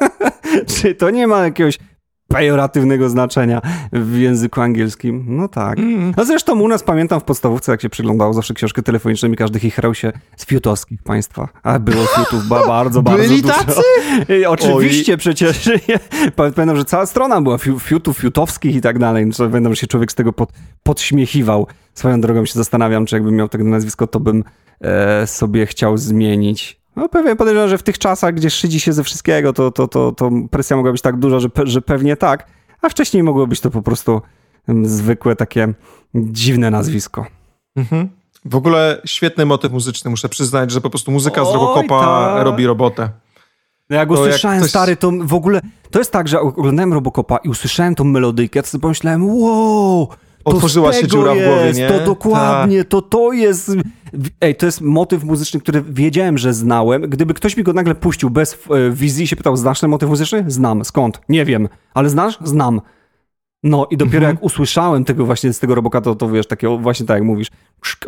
czy 0.74 0.94
to 0.94 1.10
nie 1.10 1.26
ma 1.26 1.44
jakiegoś 1.44 1.78
pejoratywnego 2.32 3.08
znaczenia 3.08 3.60
w 3.92 4.16
języku 4.16 4.60
angielskim. 4.60 5.24
No 5.28 5.48
tak. 5.48 5.78
Mm. 5.78 6.14
No 6.16 6.24
zresztą 6.24 6.60
u 6.60 6.68
nas 6.68 6.82
pamiętam 6.82 7.20
w 7.20 7.24
podstawówce, 7.24 7.72
jak 7.72 7.82
się 7.82 7.88
przyglądało 7.90 8.32
zawsze 8.32 8.54
książki 8.54 8.82
telefoniczne 8.82 9.28
i 9.28 9.36
każdy 9.36 9.60
chichrał 9.60 9.94
się 9.94 10.12
z 10.36 10.46
fiutowskich 10.46 11.02
państwa. 11.02 11.48
A 11.62 11.78
było 11.78 12.06
fiutów 12.06 12.48
ba 12.48 12.66
bardzo, 12.66 13.02
bardzo 13.02 13.22
Byli 13.28 13.42
dużo. 13.42 13.54
tacy? 13.54 13.80
I 14.40 14.46
oczywiście 14.46 15.12
Oj. 15.12 15.18
przecież. 15.18 15.70
Pamiętam, 16.36 16.76
że 16.76 16.84
cała 16.84 17.06
strona 17.06 17.40
była 17.40 17.58
fiutów, 17.58 18.18
fiutowskich 18.18 18.76
i 18.76 18.80
tak 18.80 18.98
dalej. 18.98 19.26
No, 19.26 19.32
pamiętam, 19.48 19.72
że 19.72 19.80
się 19.80 19.86
człowiek 19.86 20.12
z 20.12 20.14
tego 20.14 20.32
pod, 20.32 20.52
podśmiechiwał. 20.82 21.66
Swoją 21.94 22.20
drogą 22.20 22.46
się 22.46 22.52
zastanawiam, 22.54 23.06
czy 23.06 23.16
jakbym 23.16 23.36
miał 23.36 23.48
tego 23.48 23.64
nazwisko, 23.64 24.06
to 24.06 24.20
bym 24.20 24.44
e, 24.80 25.26
sobie 25.26 25.66
chciał 25.66 25.96
zmienić. 25.96 26.81
No 26.96 27.08
pewnie 27.08 27.36
podejrzewam, 27.36 27.68
że 27.68 27.78
w 27.78 27.82
tych 27.82 27.98
czasach, 27.98 28.34
gdzie 28.34 28.50
szydzi 28.50 28.80
się 28.80 28.92
ze 28.92 29.04
wszystkiego, 29.04 29.52
to, 29.52 29.70
to, 29.70 29.88
to, 29.88 30.12
to 30.12 30.30
presja 30.50 30.76
mogła 30.76 30.92
być 30.92 31.02
tak 31.02 31.16
duża, 31.16 31.40
że, 31.40 31.48
pe, 31.48 31.66
że 31.66 31.82
pewnie 31.82 32.16
tak, 32.16 32.46
a 32.82 32.88
wcześniej 32.88 33.22
mogło 33.22 33.46
być 33.46 33.60
to 33.60 33.70
po 33.70 33.82
prostu 33.82 34.22
zwykłe 34.82 35.36
takie 35.36 35.74
dziwne 36.14 36.70
nazwisko. 36.70 37.26
Mhm. 37.76 38.08
W 38.44 38.56
ogóle 38.56 39.02
świetny 39.04 39.46
motyw 39.46 39.72
muzyczny, 39.72 40.10
muszę 40.10 40.28
przyznać, 40.28 40.70
że 40.70 40.80
po 40.80 40.90
prostu 40.90 41.10
muzyka 41.10 41.42
Oj, 41.42 41.50
z 41.50 41.54
Robocopa 41.54 42.00
ta... 42.00 42.44
robi 42.44 42.66
robotę. 42.66 43.10
No 43.90 43.96
jak 43.96 44.08
to 44.08 44.14
usłyszałem, 44.14 44.54
jak 44.54 44.62
ktoś... 44.62 44.70
stary, 44.70 44.96
to 44.96 45.12
w 45.22 45.34
ogóle... 45.34 45.60
To 45.90 45.98
jest 45.98 46.12
tak, 46.12 46.28
że 46.28 46.40
oglądałem 46.40 46.92
Robocopa 46.92 47.36
i 47.36 47.48
usłyszałem 47.48 47.94
tą 47.94 48.04
melodyjkę, 48.04 48.62
to 48.62 48.68
sobie 48.68 48.82
pomyślałem, 48.82 49.26
wow, 49.26 50.08
Otworzyła 50.44 50.92
się 50.92 51.06
dziura 51.06 51.34
jest, 51.34 51.46
w 51.46 51.48
głowie, 51.48 51.72
nie? 51.72 51.88
To 51.88 52.04
dokładnie, 52.04 52.84
Ta. 52.84 52.90
to 52.90 53.02
to 53.02 53.32
jest... 53.32 53.76
Ej, 54.40 54.54
to 54.54 54.66
jest 54.66 54.80
motyw 54.80 55.24
muzyczny, 55.24 55.60
który 55.60 55.82
wiedziałem, 55.82 56.38
że 56.38 56.54
znałem. 56.54 57.02
Gdyby 57.02 57.34
ktoś 57.34 57.56
mi 57.56 57.62
go 57.62 57.72
nagle 57.72 57.94
puścił 57.94 58.30
bez 58.30 58.58
e, 58.70 58.90
wizji 58.90 59.24
i 59.24 59.26
się 59.26 59.36
pytał, 59.36 59.56
znasz 59.56 59.80
ten 59.80 59.90
motyw 59.90 60.08
muzyczny? 60.08 60.44
Znam. 60.48 60.84
Skąd? 60.84 61.20
Nie 61.28 61.44
wiem. 61.44 61.68
Ale 61.94 62.10
znasz? 62.10 62.38
Znam. 62.44 62.80
No 63.62 63.86
i 63.90 63.96
dopiero 63.96 64.16
mhm. 64.16 64.34
jak 64.34 64.44
usłyszałem 64.44 65.04
tego 65.04 65.26
właśnie 65.26 65.52
z 65.52 65.58
tego 65.58 65.74
roboka, 65.74 66.00
to, 66.00 66.14
to 66.14 66.28
wiesz, 66.28 66.46
takie 66.46 66.78
właśnie 66.78 67.06
tak 67.06 67.14
jak 67.14 67.24
mówisz, 67.24 67.48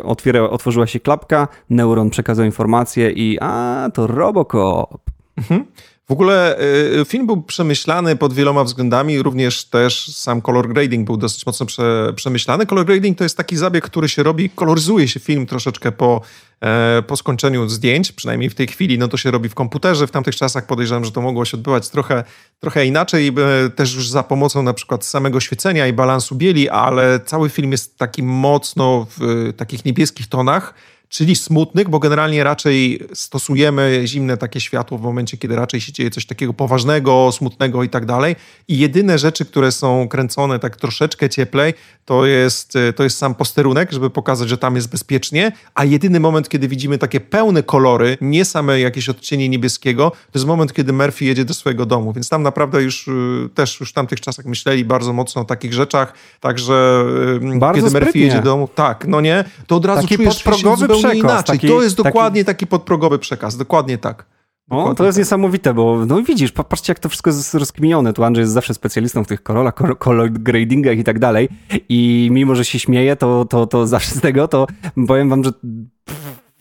otwiera, 0.03 0.41
otworzyła 0.41 0.87
się 0.87 0.99
klapka, 0.99 1.47
neuron 1.69 2.09
przekazał 2.09 2.45
informację 2.45 3.11
i 3.11 3.37
a, 3.41 3.89
to 3.93 4.07
Robocop. 4.07 5.01
Mhm. 5.37 5.65
W 6.07 6.11
ogóle 6.11 6.59
y, 7.01 7.05
film 7.05 7.25
był 7.25 7.41
przemyślany 7.41 8.15
pod 8.15 8.33
wieloma 8.33 8.63
względami, 8.63 9.21
również 9.21 9.65
też 9.65 10.15
sam 10.15 10.41
color 10.41 10.69
grading 10.69 11.05
był 11.05 11.17
dosyć 11.17 11.45
mocno 11.45 11.65
prze, 11.65 12.13
przemyślany. 12.15 12.65
Color 12.65 12.85
grading 12.85 13.17
to 13.17 13.23
jest 13.23 13.37
taki 13.37 13.57
zabieg, 13.57 13.83
który 13.83 14.09
się 14.09 14.23
robi, 14.23 14.49
koloryzuje 14.49 15.07
się 15.07 15.19
film 15.19 15.45
troszeczkę 15.45 15.91
po, 15.91 16.21
e, 16.61 17.03
po 17.07 17.17
skończeniu 17.17 17.69
zdjęć, 17.69 18.11
przynajmniej 18.11 18.49
w 18.49 18.55
tej 18.55 18.67
chwili, 18.67 18.97
no 18.97 19.07
to 19.07 19.17
się 19.17 19.31
robi 19.31 19.49
w 19.49 19.55
komputerze. 19.55 20.07
W 20.07 20.11
tamtych 20.11 20.35
czasach 20.35 20.65
podejrzewam, 20.65 21.05
że 21.05 21.11
to 21.11 21.21
mogło 21.21 21.45
się 21.45 21.57
odbywać 21.57 21.89
trochę, 21.89 22.23
trochę 22.59 22.85
inaczej, 22.85 23.27
e, 23.27 23.69
też 23.69 23.95
już 23.95 24.09
za 24.09 24.23
pomocą 24.23 24.63
na 24.63 24.73
przykład 24.73 25.05
samego 25.05 25.39
świecenia 25.39 25.87
i 25.87 25.93
balansu 25.93 26.35
bieli, 26.35 26.69
ale 26.69 27.19
cały 27.19 27.49
film 27.49 27.71
jest 27.71 27.97
taki 27.97 28.23
mocno 28.23 29.07
w 29.17 29.53
takich 29.57 29.85
niebieskich 29.85 30.27
tonach, 30.27 30.73
czyli 31.09 31.35
smutnych, 31.35 31.89
bo 31.89 31.99
generalnie 31.99 32.43
raczej 32.43 32.99
stosujemy 33.13 34.01
zimne 34.05 34.37
takie 34.37 34.59
światło 34.59 34.97
w 34.97 35.01
momencie, 35.01 35.37
kiedy 35.37 35.55
raczej 35.55 35.81
się 35.81 35.91
dzieje 35.91 36.09
coś 36.09 36.25
takiego 36.25 36.53
poważnego, 36.53 37.29
smutnego 37.31 37.83
i 37.83 37.89
tak 37.89 38.05
dalej. 38.05 38.35
I 38.67 38.77
jedyne 38.77 39.17
rzeczy, 39.17 39.45
które 39.45 39.71
są 39.71 40.07
kręcone 40.07 40.59
tak 40.59 40.77
troszeczkę 40.77 41.29
cieplej, 41.29 41.73
to 42.05 42.25
jest, 42.25 42.73
to 42.95 43.03
jest 43.03 43.17
sam 43.17 43.35
posterunek, 43.35 43.91
żeby 43.91 44.09
pokazać, 44.09 44.49
że 44.49 44.57
tam 44.57 44.75
jest 44.75 44.89
bezpiecznie, 44.89 45.51
a 45.75 45.85
jedyny 45.85 46.19
moment, 46.19 46.49
kiedy 46.49 46.67
widzimy 46.67 46.97
takie 46.97 47.19
pełne 47.19 47.63
kolory, 47.63 48.17
nie 48.21 48.45
same 48.45 48.79
jakieś 48.79 49.09
odcienie 49.09 49.49
niebieskiego, 49.49 50.11
to 50.11 50.39
jest 50.39 50.45
moment, 50.47 50.73
kiedy 50.73 50.93
Murphy 50.93 51.25
jedzie 51.25 51.45
do 51.45 51.53
swojego 51.53 51.85
domu, 51.85 52.13
więc 52.13 52.29
tam 52.29 52.43
naprawdę 52.43 52.83
już 52.83 53.07
y, 53.07 53.49
też 53.55 53.79
już 53.79 53.89
w 53.89 53.93
tamtych 53.93 54.21
czasach 54.21 54.45
myśleli 54.45 54.85
bardzo 54.85 55.13
mocno 55.13 55.41
o 55.41 55.45
takich 55.45 55.73
rzeczach, 55.73 56.13
także 56.39 57.05
y, 57.53 57.59
bardzo 57.59 57.75
kiedy 57.75 57.89
sprytnie. 57.89 58.05
Murphy 58.05 58.19
jedzie 58.19 58.37
do 58.37 58.43
domu, 58.43 58.69
tak, 58.75 59.07
no 59.07 59.21
nie, 59.21 59.43
to 59.67 59.75
od 59.75 59.85
razu 59.85 60.01
Taki 60.01 60.15
czujesz 60.15 60.43
podprogowy 60.43 60.87
zupełnie 60.97 61.19
przekaz, 61.19 61.33
inaczej. 61.33 61.55
Taki, 61.55 61.67
to 61.67 61.83
jest 61.83 61.97
dokładnie 61.97 62.45
taki... 62.45 62.57
taki 62.57 62.67
podprogowy 62.67 63.19
przekaz, 63.19 63.57
dokładnie 63.57 63.97
tak. 63.97 64.25
Dokładnie 64.67 64.91
o, 64.91 64.95
to 64.95 65.05
jest 65.05 65.15
tak. 65.15 65.21
niesamowite, 65.21 65.73
bo 65.73 66.05
no 66.05 66.21
widzisz, 66.21 66.51
patrzcie 66.51 66.91
jak 66.91 66.99
to 66.99 67.09
wszystko 67.09 67.29
jest 67.29 67.53
rozkminione. 67.53 68.13
Tu 68.13 68.23
Andrzej 68.23 68.41
jest 68.43 68.53
zawsze 68.53 68.73
specjalistą 68.73 69.23
w 69.23 69.27
tych 69.27 69.43
kolorach, 69.43 69.73
color 69.99 70.31
gradingach 70.31 70.97
i 70.97 71.03
tak 71.03 71.19
dalej 71.19 71.49
i 71.89 72.29
mimo, 72.31 72.55
że 72.55 72.65
się 72.65 72.79
śmieje, 72.79 73.15
to, 73.15 73.45
to, 73.45 73.67
to 73.67 73.87
zawsze 73.87 74.15
z 74.15 74.21
tego, 74.21 74.47
to 74.47 74.67
powiem 75.07 75.29
wam, 75.29 75.43
że 75.43 75.51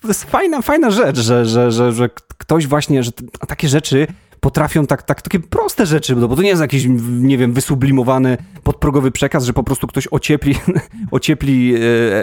to 0.00 0.08
jest 0.08 0.24
fajna, 0.24 0.62
fajna 0.62 0.90
rzecz, 0.90 1.18
że, 1.18 1.46
że, 1.46 1.72
że, 1.72 1.92
że 1.92 2.08
ktoś 2.38 2.66
właśnie, 2.66 3.02
że 3.02 3.10
takie 3.48 3.68
rzeczy 3.68 4.06
potrafią 4.44 4.86
tak, 4.86 5.02
tak, 5.02 5.22
takie 5.22 5.40
proste 5.40 5.86
rzeczy, 5.86 6.16
bo 6.16 6.36
to 6.36 6.42
nie 6.42 6.48
jest 6.48 6.60
jakiś, 6.60 6.86
nie 7.08 7.38
wiem, 7.38 7.52
wysublimowany 7.52 8.36
podprogowy 8.62 9.10
przekaz, 9.10 9.44
że 9.44 9.52
po 9.52 9.62
prostu 9.62 9.86
ktoś 9.86 10.08
ociepli, 10.10 10.54
ociepli 11.10 11.74
e, 11.74 11.78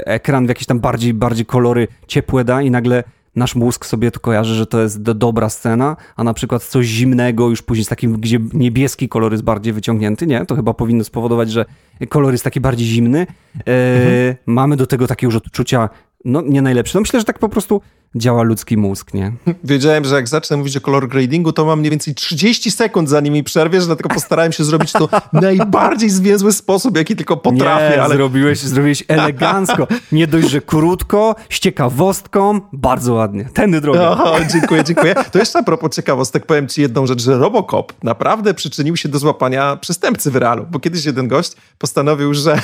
ekran 0.08 0.46
w 0.46 0.50
jakieś 0.50 0.66
tam 0.68 0.80
bardziej, 0.80 1.14
bardziej 1.14 1.46
kolory 1.46 1.88
ciepłe 2.08 2.44
da 2.44 2.62
i 2.62 2.72
nagle 2.72 3.04
nasz 3.36 3.56
mózg 3.56 3.86
sobie 3.86 4.12
to 4.12 4.20
kojarzy, 4.20 4.56
że 4.56 4.66
to 4.66 4.82
jest 4.82 5.02
do, 5.02 5.14
dobra 5.14 5.50
scena, 5.50 5.98
a 6.16 6.24
na 6.24 6.34
przykład 6.34 6.64
coś 6.64 6.86
zimnego 6.86 7.50
już 7.50 7.62
później 7.62 7.86
z 7.86 7.88
takim, 7.88 8.14
gdzie 8.14 8.40
niebieski 8.54 9.10
kolor 9.10 9.32
jest 9.32 9.44
bardziej 9.44 9.74
wyciągnięty, 9.74 10.28
nie? 10.28 10.46
To 10.46 10.56
chyba 10.56 10.74
powinno 10.74 11.04
spowodować, 11.04 11.52
że 11.52 11.66
kolor 12.10 12.32
jest 12.32 12.44
taki 12.44 12.60
bardziej 12.60 12.88
zimny. 12.88 13.20
E, 13.20 13.96
mhm. 13.96 14.36
Mamy 14.46 14.76
do 14.76 14.88
tego 14.88 15.08
takie 15.08 15.26
już 15.26 15.36
odczucia, 15.36 15.90
no 16.26 16.42
nie 16.42 16.62
najlepsze. 16.62 16.98
No 16.98 17.02
myślę, 17.02 17.20
że 17.20 17.26
tak 17.26 17.40
po 17.40 17.50
prostu 17.50 17.82
działa 18.16 18.44
ludzki 18.44 18.78
mózg, 18.78 19.14
nie? 19.14 19.32
Wiedziałem, 19.64 20.06
że 20.06 20.16
jak 20.16 20.28
zacznę 20.28 20.58
mówić 20.58 20.78
o 20.78 20.82
color 20.82 21.08
gradingu, 21.08 21.52
to 21.52 21.66
mam 21.66 21.80
mniej 21.80 21.92
więcej 21.92 22.16
30 22.16 22.72
sekund 22.72 23.10
zanim 23.10 23.34
mi 23.34 23.44
przerwiesz, 23.44 23.86
dlatego 23.86 24.10
postarałem 24.10 24.52
się 24.52 24.64
zrobić 24.64 24.92
to 24.92 25.10
najbardziej 25.34 26.10
zwięzły 26.10 26.54
sposób, 26.54 26.98
jaki 26.98 27.16
tylko 27.16 27.38
potrafię. 27.38 27.90
Nie, 27.90 28.04
ale... 28.04 28.16
zrobiłeś, 28.16 28.60
zrobiłeś 28.60 29.04
elegancko. 29.08 29.88
Nie 30.12 30.28
dość, 30.28 30.50
że 30.50 30.62
krótko, 30.62 31.36
z 31.50 31.60
ciekawostką, 31.60 32.62
bardzo 32.74 33.14
ładnie. 33.14 33.50
Tędy 33.54 33.82
drogą. 33.82 34.00
Oho, 34.00 34.36
dziękuję, 34.52 34.84
dziękuję. 34.84 35.16
To 35.32 35.40
jeszcze 35.40 35.60
a 35.60 35.64
propos 35.64 35.96
ciekawostek 35.96 36.46
powiem 36.46 36.68
ci 36.68 36.82
jedną 36.82 37.06
rzecz, 37.06 37.22
że 37.22 37.38
Robocop 37.38 37.94
naprawdę 38.04 38.54
przyczynił 38.54 38.98
się 38.98 39.10
do 39.10 39.20
złapania 39.20 39.76
przestępcy 39.76 40.32
w 40.32 40.36
realu, 40.36 40.66
bo 40.72 40.80
kiedyś 40.80 41.06
jeden 41.06 41.28
gość 41.28 41.52
postanowił, 41.78 42.34
że, 42.34 42.62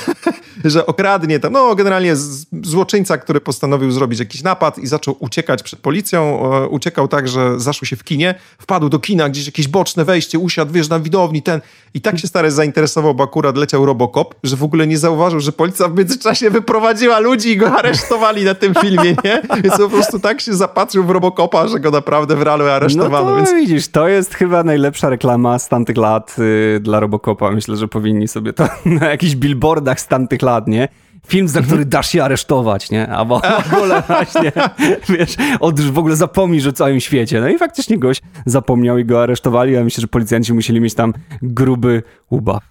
że 0.64 0.86
okradnie 0.86 1.40
tam, 1.40 1.52
no 1.52 1.74
generalnie 1.74 2.16
złoczyńca, 2.62 3.18
który 3.18 3.40
postanowił 3.40 3.90
zrobić 3.90 4.18
jakiś 4.18 4.42
napad 4.42 4.78
i 4.78 4.86
zaczął 4.86 5.16
uciekać 5.18 5.37
uciekać 5.38 5.62
przed 5.62 5.78
policją. 5.78 6.52
E, 6.54 6.68
uciekał 6.68 7.08
tak, 7.08 7.28
że 7.28 7.60
zaszło 7.60 7.86
się 7.86 7.96
w 7.96 8.04
kinie, 8.04 8.34
wpadł 8.58 8.88
do 8.88 8.98
kina, 8.98 9.28
gdzieś 9.28 9.46
jakieś 9.46 9.68
boczne 9.68 10.04
wejście, 10.04 10.38
usiadł, 10.38 10.72
wiesz, 10.72 10.88
na 10.88 11.00
widowni, 11.00 11.42
ten. 11.42 11.60
I 11.94 12.00
tak 12.00 12.18
się 12.18 12.28
stary 12.28 12.50
zainteresował, 12.50 13.14
bo 13.14 13.24
akurat 13.24 13.56
leciał 13.56 13.86
Robocop, 13.86 14.34
że 14.42 14.56
w 14.56 14.62
ogóle 14.62 14.86
nie 14.86 14.98
zauważył, 14.98 15.40
że 15.40 15.52
policja 15.52 15.88
w 15.88 15.98
międzyczasie 15.98 16.50
wyprowadziła 16.50 17.18
ludzi 17.18 17.48
i 17.48 17.56
go 17.56 17.72
aresztowali 17.78 18.44
na 18.44 18.54
tym 18.54 18.74
filmie, 18.74 19.16
nie? 19.24 19.42
Więc 19.62 19.76
po 19.76 19.88
prostu 19.88 20.18
tak 20.18 20.40
się 20.40 20.54
zapatrzył 20.54 21.04
w 21.04 21.10
Robocopa, 21.10 21.68
że 21.68 21.80
go 21.80 21.90
naprawdę 21.90 22.36
w 22.36 22.42
realu 22.42 22.64
aresztowano. 22.64 23.24
No 23.24 23.30
to 23.30 23.36
więc... 23.36 23.52
widzisz, 23.52 23.88
to 23.88 24.08
jest 24.08 24.34
chyba 24.34 24.62
najlepsza 24.64 25.08
reklama 25.08 25.58
z 25.58 25.68
tamtych 25.68 25.96
lat 25.96 26.36
yy, 26.38 26.80
dla 26.80 27.00
Robocopa. 27.00 27.50
Myślę, 27.50 27.76
że 27.76 27.88
powinni 27.88 28.28
sobie 28.28 28.52
to 28.52 28.68
na 29.00 29.06
jakichś 29.06 29.34
billboardach 29.34 30.00
z 30.00 30.06
tamtych 30.06 30.42
lat, 30.42 30.68
nie? 30.68 30.88
Film, 31.28 31.48
za 31.48 31.62
który 31.62 31.84
dasz 31.84 32.08
się 32.08 32.24
aresztować, 32.24 32.90
nie? 32.90 33.08
A 33.08 33.24
w 33.24 33.32
ogóle 33.32 34.02
właśnie, 34.06 34.52
wiesz, 35.18 35.36
od, 35.60 35.80
w 35.80 35.98
ogóle 35.98 36.16
zapomnisz 36.16 36.66
o 36.66 36.72
całym 36.72 37.00
świecie. 37.00 37.40
No 37.40 37.48
i 37.48 37.58
faktycznie 37.58 37.98
gość 37.98 38.22
zapomniał 38.46 38.98
i 38.98 39.04
go 39.04 39.22
aresztowali, 39.22 39.76
a 39.76 39.84
myślę, 39.84 40.00
że 40.00 40.08
policjanci 40.08 40.54
musieli 40.54 40.80
mieć 40.80 40.94
tam 40.94 41.12
gruby 41.42 42.02
ubaw. 42.30 42.62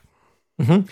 Mhm. 0.60 0.84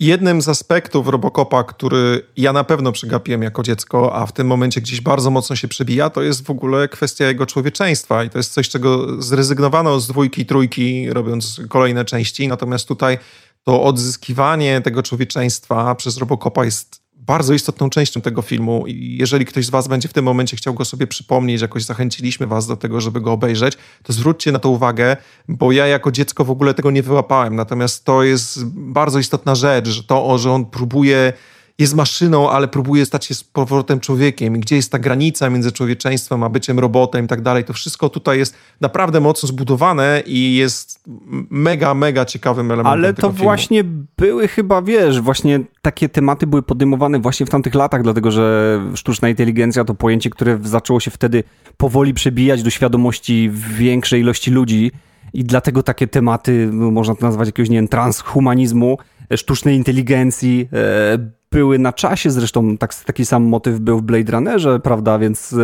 Jednym 0.00 0.42
z 0.42 0.48
aspektów 0.48 1.08
Robocopa, 1.08 1.64
który 1.64 2.22
ja 2.36 2.52
na 2.52 2.64
pewno 2.64 2.92
przegapiłem 2.92 3.42
jako 3.42 3.62
dziecko, 3.62 4.14
a 4.14 4.26
w 4.26 4.32
tym 4.32 4.46
momencie 4.46 4.80
gdzieś 4.80 5.00
bardzo 5.00 5.30
mocno 5.30 5.56
się 5.56 5.68
przebija, 5.68 6.10
to 6.10 6.22
jest 6.22 6.46
w 6.46 6.50
ogóle 6.50 6.88
kwestia 6.88 7.26
jego 7.26 7.46
człowieczeństwa 7.46 8.24
i 8.24 8.30
to 8.30 8.38
jest 8.38 8.52
coś, 8.52 8.68
czego 8.68 9.22
zrezygnowano 9.22 10.00
z 10.00 10.08
dwójki 10.08 10.46
trójki, 10.46 11.10
robiąc 11.10 11.60
kolejne 11.68 12.04
części. 12.04 12.48
Natomiast 12.48 12.88
tutaj 12.88 13.18
to 13.66 13.82
odzyskiwanie 13.82 14.80
tego 14.80 15.02
człowieczeństwa 15.02 15.94
przez 15.94 16.18
Robocopa 16.18 16.64
jest 16.64 17.00
bardzo 17.14 17.54
istotną 17.54 17.90
częścią 17.90 18.20
tego 18.20 18.42
filmu 18.42 18.86
i 18.86 19.16
jeżeli 19.20 19.44
ktoś 19.44 19.66
z 19.66 19.70
was 19.70 19.88
będzie 19.88 20.08
w 20.08 20.12
tym 20.12 20.24
momencie 20.24 20.56
chciał 20.56 20.74
go 20.74 20.84
sobie 20.84 21.06
przypomnieć, 21.06 21.62
jakoś 21.62 21.84
zachęciliśmy 21.84 22.46
was 22.46 22.66
do 22.66 22.76
tego, 22.76 23.00
żeby 23.00 23.20
go 23.20 23.32
obejrzeć, 23.32 23.74
to 24.02 24.12
zwróćcie 24.12 24.52
na 24.52 24.58
to 24.58 24.68
uwagę, 24.68 25.16
bo 25.48 25.72
ja 25.72 25.86
jako 25.86 26.12
dziecko 26.12 26.44
w 26.44 26.50
ogóle 26.50 26.74
tego 26.74 26.90
nie 26.90 27.02
wyłapałem. 27.02 27.56
Natomiast 27.56 28.04
to 28.04 28.22
jest 28.22 28.64
bardzo 28.74 29.18
istotna 29.18 29.54
rzecz, 29.54 29.88
że 29.88 30.02
to, 30.02 30.38
że 30.38 30.52
on 30.52 30.66
próbuje 30.66 31.32
jest 31.78 31.94
maszyną, 31.94 32.50
ale 32.50 32.68
próbuje 32.68 33.06
stać 33.06 33.24
się 33.24 33.34
z 33.34 33.44
powrotem 33.44 34.00
człowiekiem. 34.00 34.56
I 34.56 34.60
gdzie 34.60 34.76
jest 34.76 34.92
ta 34.92 34.98
granica 34.98 35.50
między 35.50 35.72
człowieczeństwem 35.72 36.42
a 36.42 36.48
byciem 36.48 36.78
robotem 36.78 37.24
i 37.24 37.28
tak 37.28 37.40
dalej. 37.40 37.64
To 37.64 37.72
wszystko 37.72 38.08
tutaj 38.08 38.38
jest 38.38 38.56
naprawdę 38.80 39.20
mocno 39.20 39.46
zbudowane 39.46 40.22
i 40.26 40.54
jest 40.54 41.04
mega, 41.50 41.94
mega 41.94 42.24
ciekawym 42.24 42.70
elementem 42.70 42.92
Ale 42.92 43.14
to 43.14 43.22
filmu. 43.22 43.44
właśnie 43.44 43.84
były 44.18 44.48
chyba, 44.48 44.82
wiesz, 44.82 45.20
właśnie 45.20 45.60
takie 45.82 46.08
tematy 46.08 46.46
były 46.46 46.62
podejmowane 46.62 47.18
właśnie 47.18 47.46
w 47.46 47.50
tamtych 47.50 47.74
latach, 47.74 48.02
dlatego 48.02 48.30
że 48.30 48.80
sztuczna 48.94 49.28
inteligencja 49.28 49.84
to 49.84 49.94
pojęcie, 49.94 50.30
które 50.30 50.58
zaczęło 50.62 51.00
się 51.00 51.10
wtedy 51.10 51.44
powoli 51.76 52.14
przebijać 52.14 52.62
do 52.62 52.70
świadomości 52.70 53.50
większej 53.52 54.20
ilości 54.20 54.50
ludzi 54.50 54.92
i 55.32 55.44
dlatego 55.44 55.82
takie 55.82 56.06
tematy, 56.06 56.68
można 56.72 57.14
to 57.14 57.26
nazwać 57.26 57.48
jakiegoś, 57.48 57.70
nie 57.70 57.76
wiem, 57.76 57.88
transhumanizmu, 57.88 58.98
sztucznej 59.36 59.76
inteligencji, 59.76 60.68
e, 60.72 61.35
były 61.50 61.78
na 61.78 61.92
czasie, 61.92 62.30
zresztą 62.30 62.78
tak, 62.78 62.94
taki 62.94 63.26
sam 63.26 63.44
motyw 63.44 63.80
był 63.80 63.98
w 63.98 64.02
Blade 64.02 64.32
Runnerze, 64.32 64.80
prawda, 64.80 65.18
więc, 65.18 65.52
e, 65.52 65.56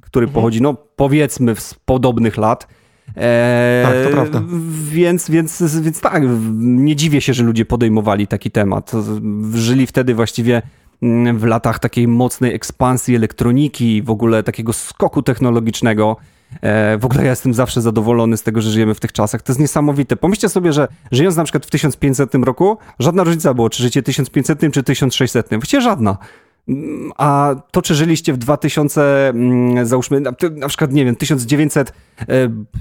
który 0.00 0.24
mhm. 0.24 0.34
pochodzi, 0.34 0.62
no 0.62 0.74
powiedzmy, 0.96 1.56
z 1.56 1.74
podobnych 1.74 2.36
lat. 2.36 2.66
E, 3.16 3.82
tak, 3.86 4.04
to 4.04 4.10
prawda. 4.10 4.42
Więc, 4.82 5.30
więc, 5.30 5.80
więc 5.80 6.00
tak, 6.00 6.22
nie 6.58 6.96
dziwię 6.96 7.20
się, 7.20 7.34
że 7.34 7.44
ludzie 7.44 7.64
podejmowali 7.64 8.26
taki 8.26 8.50
temat. 8.50 8.92
Żyli 9.54 9.86
wtedy 9.86 10.14
właściwie 10.14 10.62
mm, 11.02 11.38
w 11.38 11.44
latach 11.44 11.78
takiej 11.78 12.08
mocnej 12.08 12.54
ekspansji 12.54 13.16
elektroniki, 13.16 14.02
w 14.02 14.10
ogóle 14.10 14.42
takiego 14.42 14.72
skoku 14.72 15.22
technologicznego. 15.22 16.16
E, 16.62 16.98
w 16.98 17.04
ogóle 17.04 17.24
ja 17.24 17.30
jestem 17.30 17.54
zawsze 17.54 17.80
zadowolony 17.80 18.36
z 18.36 18.42
tego, 18.42 18.60
że 18.60 18.70
żyjemy 18.70 18.94
w 18.94 19.00
tych 19.00 19.12
czasach. 19.12 19.42
To 19.42 19.52
jest 19.52 19.60
niesamowite. 19.60 20.16
Pomyślcie 20.16 20.48
sobie, 20.48 20.72
że 20.72 20.88
żyjąc 21.12 21.36
na 21.36 21.44
przykład 21.44 21.66
w 21.66 21.70
1500 21.70 22.34
roku, 22.34 22.78
żadna 22.98 23.24
różnica 23.24 23.54
było, 23.54 23.70
czy 23.70 23.82
życie 23.82 24.02
1500 24.02 24.72
czy 24.72 24.82
1600. 24.82 25.48
Właściwie 25.50 25.80
żadna. 25.80 26.18
A 27.16 27.54
to, 27.70 27.82
czy 27.82 27.94
żyliście 27.94 28.32
w 28.32 28.38
2000, 28.38 29.28
mm, 29.28 29.86
załóżmy, 29.86 30.20
na 30.56 30.68
przykład, 30.68 30.92
nie 30.92 31.04
wiem, 31.04 31.16
1900, 31.16 31.92
e, 32.20 32.24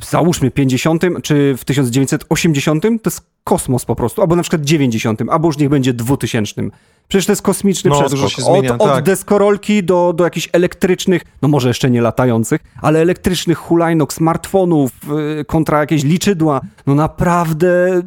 załóżmy 0.10 0.52
50, 0.52 1.04
czy 1.24 1.56
w 1.58 1.66
1980, 1.66 2.84
to 2.84 2.90
jest 3.06 3.22
kosmos 3.44 3.86
po 3.86 3.96
prostu, 3.96 4.22
albo 4.22 4.36
na 4.36 4.42
przykład 4.42 4.62
90, 4.62 5.22
albo 5.30 5.48
już 5.48 5.58
niech 5.58 5.70
będzie 5.70 5.94
2000. 5.94 6.62
Przecież 7.10 7.26
to 7.26 7.32
jest 7.32 7.42
kosmiczny 7.42 7.90
no, 7.90 8.00
przeskok. 8.00 8.46
Zmienia, 8.46 8.74
od, 8.74 8.80
tak. 8.80 8.98
od 8.98 9.04
deskorolki 9.04 9.84
do, 9.84 10.14
do 10.14 10.24
jakichś 10.24 10.50
elektrycznych, 10.54 11.22
no 11.42 11.48
może 11.48 11.68
jeszcze 11.68 11.90
nie 11.92 12.02
latających, 12.02 12.62
ale 12.82 13.00
elektrycznych 13.00 13.58
hulajnok, 13.58 14.14
smartfonów, 14.14 14.92
y, 15.42 15.46
kontra 15.46 15.80
jakieś 15.80 16.04
liczydła. 16.04 16.62
No 16.88 16.96
naprawdę 16.96 18.02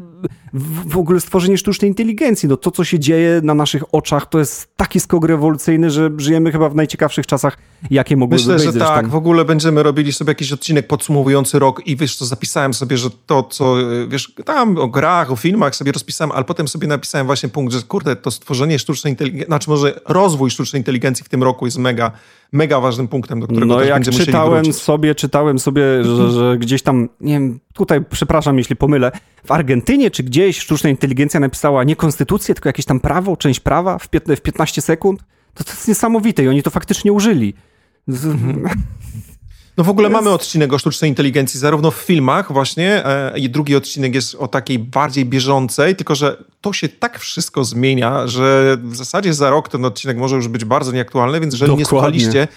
w, 0.53 0.91
w 0.93 0.99
ogóle 0.99 1.20
stworzenie 1.20 1.59
sztucznej 1.59 1.91
inteligencji. 1.91 2.49
No 2.49 2.57
to, 2.57 2.70
co 2.70 2.85
się 2.85 2.99
dzieje 2.99 3.41
na 3.45 3.55
naszych 3.55 3.95
oczach, 3.95 4.27
to 4.27 4.39
jest 4.39 4.77
taki 4.77 5.01
skok 5.01 5.24
rewolucyjny, 5.24 5.91
że 5.91 6.11
żyjemy 6.16 6.53
chyba 6.53 6.69
w 6.69 6.74
najciekawszych 6.74 7.27
czasach, 7.27 7.59
jakie 7.91 8.16
mogły 8.16 8.37
Myślę, 8.37 8.55
być. 8.55 8.66
Myślę, 8.66 8.81
że 8.81 8.87
tak. 8.87 9.09
W 9.09 9.15
ogóle 9.15 9.45
będziemy 9.45 9.83
robili 9.83 10.12
sobie 10.12 10.31
jakiś 10.31 10.53
odcinek 10.53 10.87
podsumowujący 10.87 11.59
rok 11.59 11.87
i 11.87 11.97
wiesz, 11.97 12.16
co 12.16 12.27
zapisałem 12.27 12.74
sobie, 12.74 12.99
że 12.99 13.11
to, 13.27 13.43
co, 13.43 13.77
wiesz, 14.09 14.33
tam 14.45 14.79
o 14.79 14.89
grach, 14.89 15.33
o 15.33 15.37
filmach 15.37 15.77
sobie 15.77 15.93
rozpisałem, 15.93 16.33
ale 16.33 16.45
potem 16.45 16.69
sobie 16.69 16.89
napisałem 16.89 17.27
właśnie 17.27 17.49
punkt, 17.49 17.73
że 17.73 17.83
kurde, 17.83 18.16
to 18.16 18.31
stworzenie 18.31 18.79
sztucznej 18.79 18.91
inteligencji, 19.10 19.47
znaczy 19.47 19.70
może 19.70 20.01
rozwój 20.09 20.51
sztucznej 20.51 20.81
inteligencji 20.81 21.24
w 21.24 21.28
tym 21.28 21.43
roku 21.43 21.64
jest 21.64 21.78
mega, 21.78 22.10
mega 22.52 22.81
ważnym 22.81 23.09
punktem, 23.09 23.40
do 23.40 23.47
którego 23.47 23.66
no, 23.66 23.81
też 23.81 23.89
jak 23.89 24.02
czytałem 24.02 24.73
sobie, 24.73 25.14
czytałem 25.14 25.59
sobie, 25.59 25.82
że, 26.05 26.31
że 26.31 26.59
gdzieś 26.59 26.82
tam, 26.82 27.09
nie 27.20 27.32
wiem, 27.32 27.60
tutaj 27.74 28.05
przepraszam, 28.10 28.59
jeśli 28.59 28.77
pomylę, 28.77 29.12
w 29.44 29.52
Argentynie 29.52 30.10
czy 30.10 30.23
gdzieś 30.23 30.59
sztuczna 30.59 30.90
inteligencja 30.90 31.40
napisała 31.40 31.85
nie 31.85 31.97
konstytucję, 31.97 32.55
tylko 32.55 32.69
jakieś 32.69 32.86
tam 32.86 33.01
prawo, 33.01 33.36
część 33.36 33.60
prawa 33.60 33.98
w, 33.98 34.09
w 34.36 34.40
15 34.40 34.82
sekund, 34.82 35.20
to 35.55 35.64
to 35.64 35.70
jest 35.70 35.89
niesamowite 35.89 36.44
i 36.44 36.48
oni 36.48 36.62
to 36.62 36.70
faktycznie 36.70 37.12
użyli. 37.12 37.55
Mhm. 38.09 38.69
No 39.77 39.85
w 39.85 39.89
ogóle 39.89 40.09
jest... 40.09 40.15
mamy 40.15 40.31
odcinek 40.31 40.73
o 40.73 40.78
sztucznej 40.78 41.11
inteligencji, 41.11 41.61
zarówno 41.61 41.90
w 41.90 41.94
filmach 41.94 42.53
właśnie, 42.53 43.07
e, 43.07 43.39
i 43.39 43.51
drugi 43.51 43.77
odcinek 43.77 44.15
jest 44.15 44.35
o 44.35 44.49
takiej 44.49 44.78
bardziej 44.78 45.24
bieżącej, 45.24 45.97
tylko 45.97 46.15
że 46.15 46.36
to 46.61 46.73
się 46.73 46.89
tak 46.89 47.19
wszystko 47.19 47.65
zmienia, 47.65 48.27
że 48.27 48.77
w 48.82 48.97
zasadzie 48.97 49.35
za 49.35 49.51
rok 49.51 49.69
ten 49.69 49.85
odcinek 49.85 50.16
może 50.16 50.36
już 50.36 50.49
być 50.49 50.65
bardzo 50.65 50.93
nieaktualny, 50.93 51.40
więc 51.40 51.55
jeżeli 51.55 51.69
Dokładnie. 51.69 51.82
nie 51.82 51.89
słuchaliście, 51.89 52.49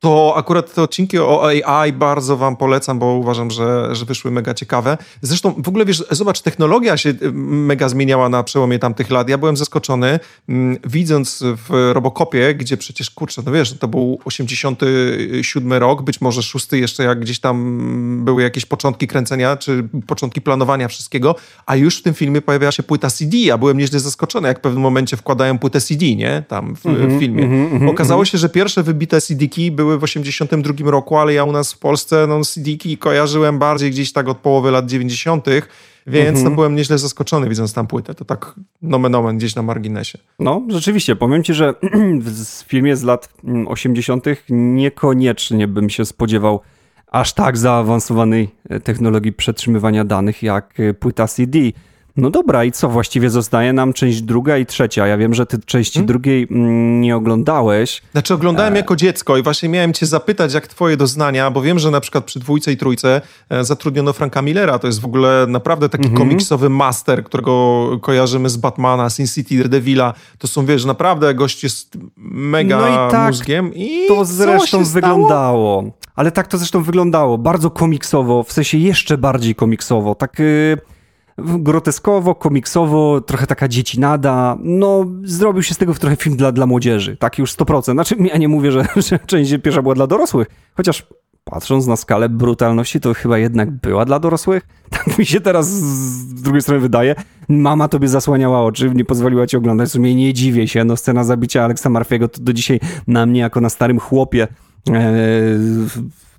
to 0.00 0.34
akurat 0.36 0.74
te 0.74 0.82
odcinki 0.82 1.18
o 1.18 1.46
AI 1.46 1.92
bardzo 1.92 2.36
wam 2.36 2.56
polecam, 2.56 2.98
bo 2.98 3.06
uważam, 3.06 3.50
że, 3.50 3.94
że 3.94 4.04
wyszły 4.04 4.30
mega 4.30 4.54
ciekawe. 4.54 4.98
Zresztą 5.22 5.54
w 5.62 5.68
ogóle 5.68 5.84
wiesz, 5.84 6.04
zobacz, 6.10 6.40
technologia 6.40 6.96
się 6.96 7.10
y, 7.10 7.32
mega 7.32 7.88
zmieniała 7.88 8.28
na 8.28 8.42
przełomie 8.42 8.78
tamtych 8.78 9.10
lat. 9.10 9.28
Ja 9.28 9.38
byłem 9.38 9.56
zaskoczony, 9.56 10.20
mm, 10.48 10.76
widząc 10.84 11.44
w 11.44 11.90
Robocopie, 11.92 12.54
gdzie 12.54 12.76
przecież, 12.76 13.10
kurczę, 13.10 13.42
no 13.46 13.52
wiesz, 13.52 13.78
to 13.78 13.88
był 13.88 14.18
87 14.24 15.72
rok, 15.72 16.02
być 16.02 16.20
może 16.20 16.42
szósty 16.42 16.78
jeszcze, 16.78 17.02
jak 17.04 17.20
gdzieś 17.20 17.40
tam 17.40 18.24
były 18.24 18.42
jakieś 18.42 18.66
początki 18.66 19.06
kręcenia, 19.06 19.56
czy 19.56 19.88
początki 20.06 20.40
planowania 20.40 20.88
wszystkiego, 20.88 21.34
a 21.66 21.76
już 21.76 21.98
w 21.98 22.02
tym 22.02 22.14
filmie 22.14 22.42
pojawiała 22.42 22.72
się 22.72 22.82
płyta 22.82 23.10
CD. 23.10 23.36
Ja 23.36 23.58
byłem 23.58 23.78
nieźle 23.78 24.00
zaskoczony, 24.00 24.48
jak 24.48 24.58
w 24.58 24.60
pewnym 24.60 24.82
momencie 24.82 25.16
wkładają 25.16 25.58
płytę 25.58 25.80
CD, 25.80 26.14
nie? 26.14 26.42
Tam 26.48 26.76
w, 26.76 26.86
mm 26.86 27.10
-hmm, 27.10 27.16
w 27.16 27.20
filmie. 27.20 27.44
Mm 27.44 27.80
-hmm, 27.80 27.90
Okazało 27.90 28.22
-hmm. 28.22 28.30
się, 28.30 28.38
że 28.38 28.48
pierwsze 28.48 28.82
wybite 28.82 29.20
CD-ki 29.20 29.70
były 29.70 29.87
były 29.88 29.98
w 29.98 30.04
82 30.04 30.90
roku, 30.90 31.16
ale 31.16 31.34
ja 31.34 31.44
u 31.44 31.52
nas 31.52 31.72
w 31.72 31.78
Polsce 31.78 32.26
no, 32.28 32.44
CD-ki 32.44 32.98
kojarzyłem 32.98 33.58
bardziej 33.58 33.90
gdzś 33.90 34.12
tak 34.12 34.28
od 34.28 34.38
połowy 34.38 34.70
lat 34.70 34.86
90., 34.86 35.46
więc 36.06 36.28
mhm. 36.28 36.44
no, 36.44 36.50
byłem 36.50 36.74
nieźle 36.74 36.98
zaskoczony 36.98 37.48
widząc 37.48 37.72
tam 37.72 37.86
płytę. 37.86 38.14
To 38.14 38.24
tak 38.24 38.54
nomen 38.82 39.14
omen 39.14 39.38
gdzieś 39.38 39.54
na 39.54 39.62
marginesie. 39.62 40.18
No, 40.38 40.62
rzeczywiście. 40.68 41.16
Powiem 41.16 41.44
ci, 41.44 41.54
że 41.54 41.74
w 42.22 42.64
filmie 42.66 42.96
z 42.96 43.02
lat 43.02 43.28
80. 43.66 44.24
niekoniecznie 44.50 45.68
bym 45.68 45.90
się 45.90 46.04
spodziewał 46.04 46.60
aż 47.06 47.32
tak 47.32 47.56
zaawansowanej 47.56 48.48
e, 48.68 48.80
technologii 48.80 49.32
przetrzymywania 49.32 50.04
danych 50.04 50.42
jak 50.42 50.80
e, 50.80 50.94
płyta 50.94 51.28
CD. 51.28 51.58
No 52.18 52.30
dobra, 52.30 52.64
i 52.64 52.72
co 52.72 52.88
właściwie 52.88 53.30
zostaje 53.30 53.72
nam 53.72 53.92
część 53.92 54.22
druga 54.22 54.58
i 54.58 54.66
trzecia? 54.66 55.06
Ja 55.06 55.16
wiem, 55.16 55.34
że 55.34 55.46
ty 55.46 55.58
części 55.58 55.98
hmm? 55.98 56.06
drugiej 56.06 56.46
mm, 56.50 57.00
nie 57.00 57.16
oglądałeś. 57.16 58.02
Znaczy 58.12 58.34
oglądałem 58.34 58.74
e... 58.74 58.76
jako 58.76 58.96
dziecko 58.96 59.36
i 59.36 59.42
właśnie 59.42 59.68
miałem 59.68 59.92
cię 59.92 60.06
zapytać, 60.06 60.54
jak 60.54 60.66
twoje 60.66 60.96
doznania, 60.96 61.50
bo 61.50 61.62
wiem, 61.62 61.78
że 61.78 61.90
na 61.90 62.00
przykład 62.00 62.24
przy 62.24 62.40
dwójce 62.40 62.72
i 62.72 62.76
trójce 62.76 63.20
e, 63.50 63.64
zatrudniono 63.64 64.12
Franka 64.12 64.42
Millera. 64.42 64.78
To 64.78 64.86
jest 64.86 65.00
w 65.00 65.04
ogóle 65.04 65.46
naprawdę 65.48 65.88
taki 65.88 66.08
mhm. 66.08 66.18
komiksowy 66.18 66.68
master, 66.68 67.24
którego 67.24 67.88
kojarzymy 68.02 68.48
z 68.48 68.56
Batmana, 68.56 69.10
Sin 69.10 69.26
City, 69.26 69.56
Daredevila. 69.56 70.14
To 70.38 70.48
są, 70.48 70.66
wiesz, 70.66 70.84
naprawdę 70.84 71.34
gość 71.34 71.62
jest 71.62 71.98
mega 72.16 72.80
no 72.80 72.88
i 72.88 73.10
tak, 73.10 73.28
mózgiem. 73.28 73.74
I 73.74 74.08
to 74.08 74.24
zresztą 74.24 74.84
wyglądało. 74.84 75.84
Ale 76.16 76.32
tak 76.32 76.46
to 76.46 76.58
zresztą 76.58 76.82
wyglądało. 76.82 77.38
Bardzo 77.38 77.70
komiksowo, 77.70 78.42
w 78.42 78.52
sensie 78.52 78.78
jeszcze 78.78 79.18
bardziej 79.18 79.54
komiksowo. 79.54 80.14
Tak... 80.14 80.38
Yy 80.38 80.97
groteskowo, 81.38 82.34
komiksowo, 82.34 83.20
trochę 83.20 83.46
taka 83.46 83.68
dziecinada. 83.68 84.56
No, 84.60 85.06
zrobił 85.22 85.62
się 85.62 85.74
z 85.74 85.78
tego 85.78 85.94
trochę 85.94 86.16
film 86.16 86.36
dla, 86.36 86.52
dla 86.52 86.66
młodzieży. 86.66 87.16
Tak 87.16 87.38
już 87.38 87.52
100%. 87.52 87.92
Znaczy, 87.92 88.16
ja 88.18 88.36
nie 88.36 88.48
mówię, 88.48 88.72
że, 88.72 88.86
że 89.08 89.18
część 89.18 89.54
pierwsza 89.62 89.82
była 89.82 89.94
dla 89.94 90.06
dorosłych, 90.06 90.48
chociaż 90.74 91.06
patrząc 91.44 91.86
na 91.86 91.96
skalę 91.96 92.28
brutalności, 92.28 93.00
to 93.00 93.14
chyba 93.14 93.38
jednak 93.38 93.70
była 93.70 94.04
dla 94.04 94.18
dorosłych. 94.18 94.62
Tak 94.90 95.18
mi 95.18 95.26
się 95.26 95.40
teraz 95.40 95.70
z 95.70 96.42
drugiej 96.42 96.62
strony 96.62 96.80
wydaje. 96.80 97.14
Mama 97.48 97.88
tobie 97.88 98.08
zasłaniała 98.08 98.62
oczy, 98.62 98.90
nie 98.94 99.04
pozwoliła 99.04 99.46
ci 99.46 99.56
oglądać. 99.56 99.88
W 99.88 99.92
sumie 99.92 100.14
nie 100.14 100.34
dziwię 100.34 100.68
się. 100.68 100.84
No, 100.84 100.96
scena 100.96 101.24
zabicia 101.24 101.64
Aleksa 101.64 101.90
Marfiego 101.90 102.28
to 102.28 102.42
do 102.42 102.52
dzisiaj 102.52 102.80
na 103.06 103.26
mnie, 103.26 103.40
jako 103.40 103.60
na 103.60 103.70
starym 103.70 104.00
chłopie, 104.00 104.48
e, 104.90 105.12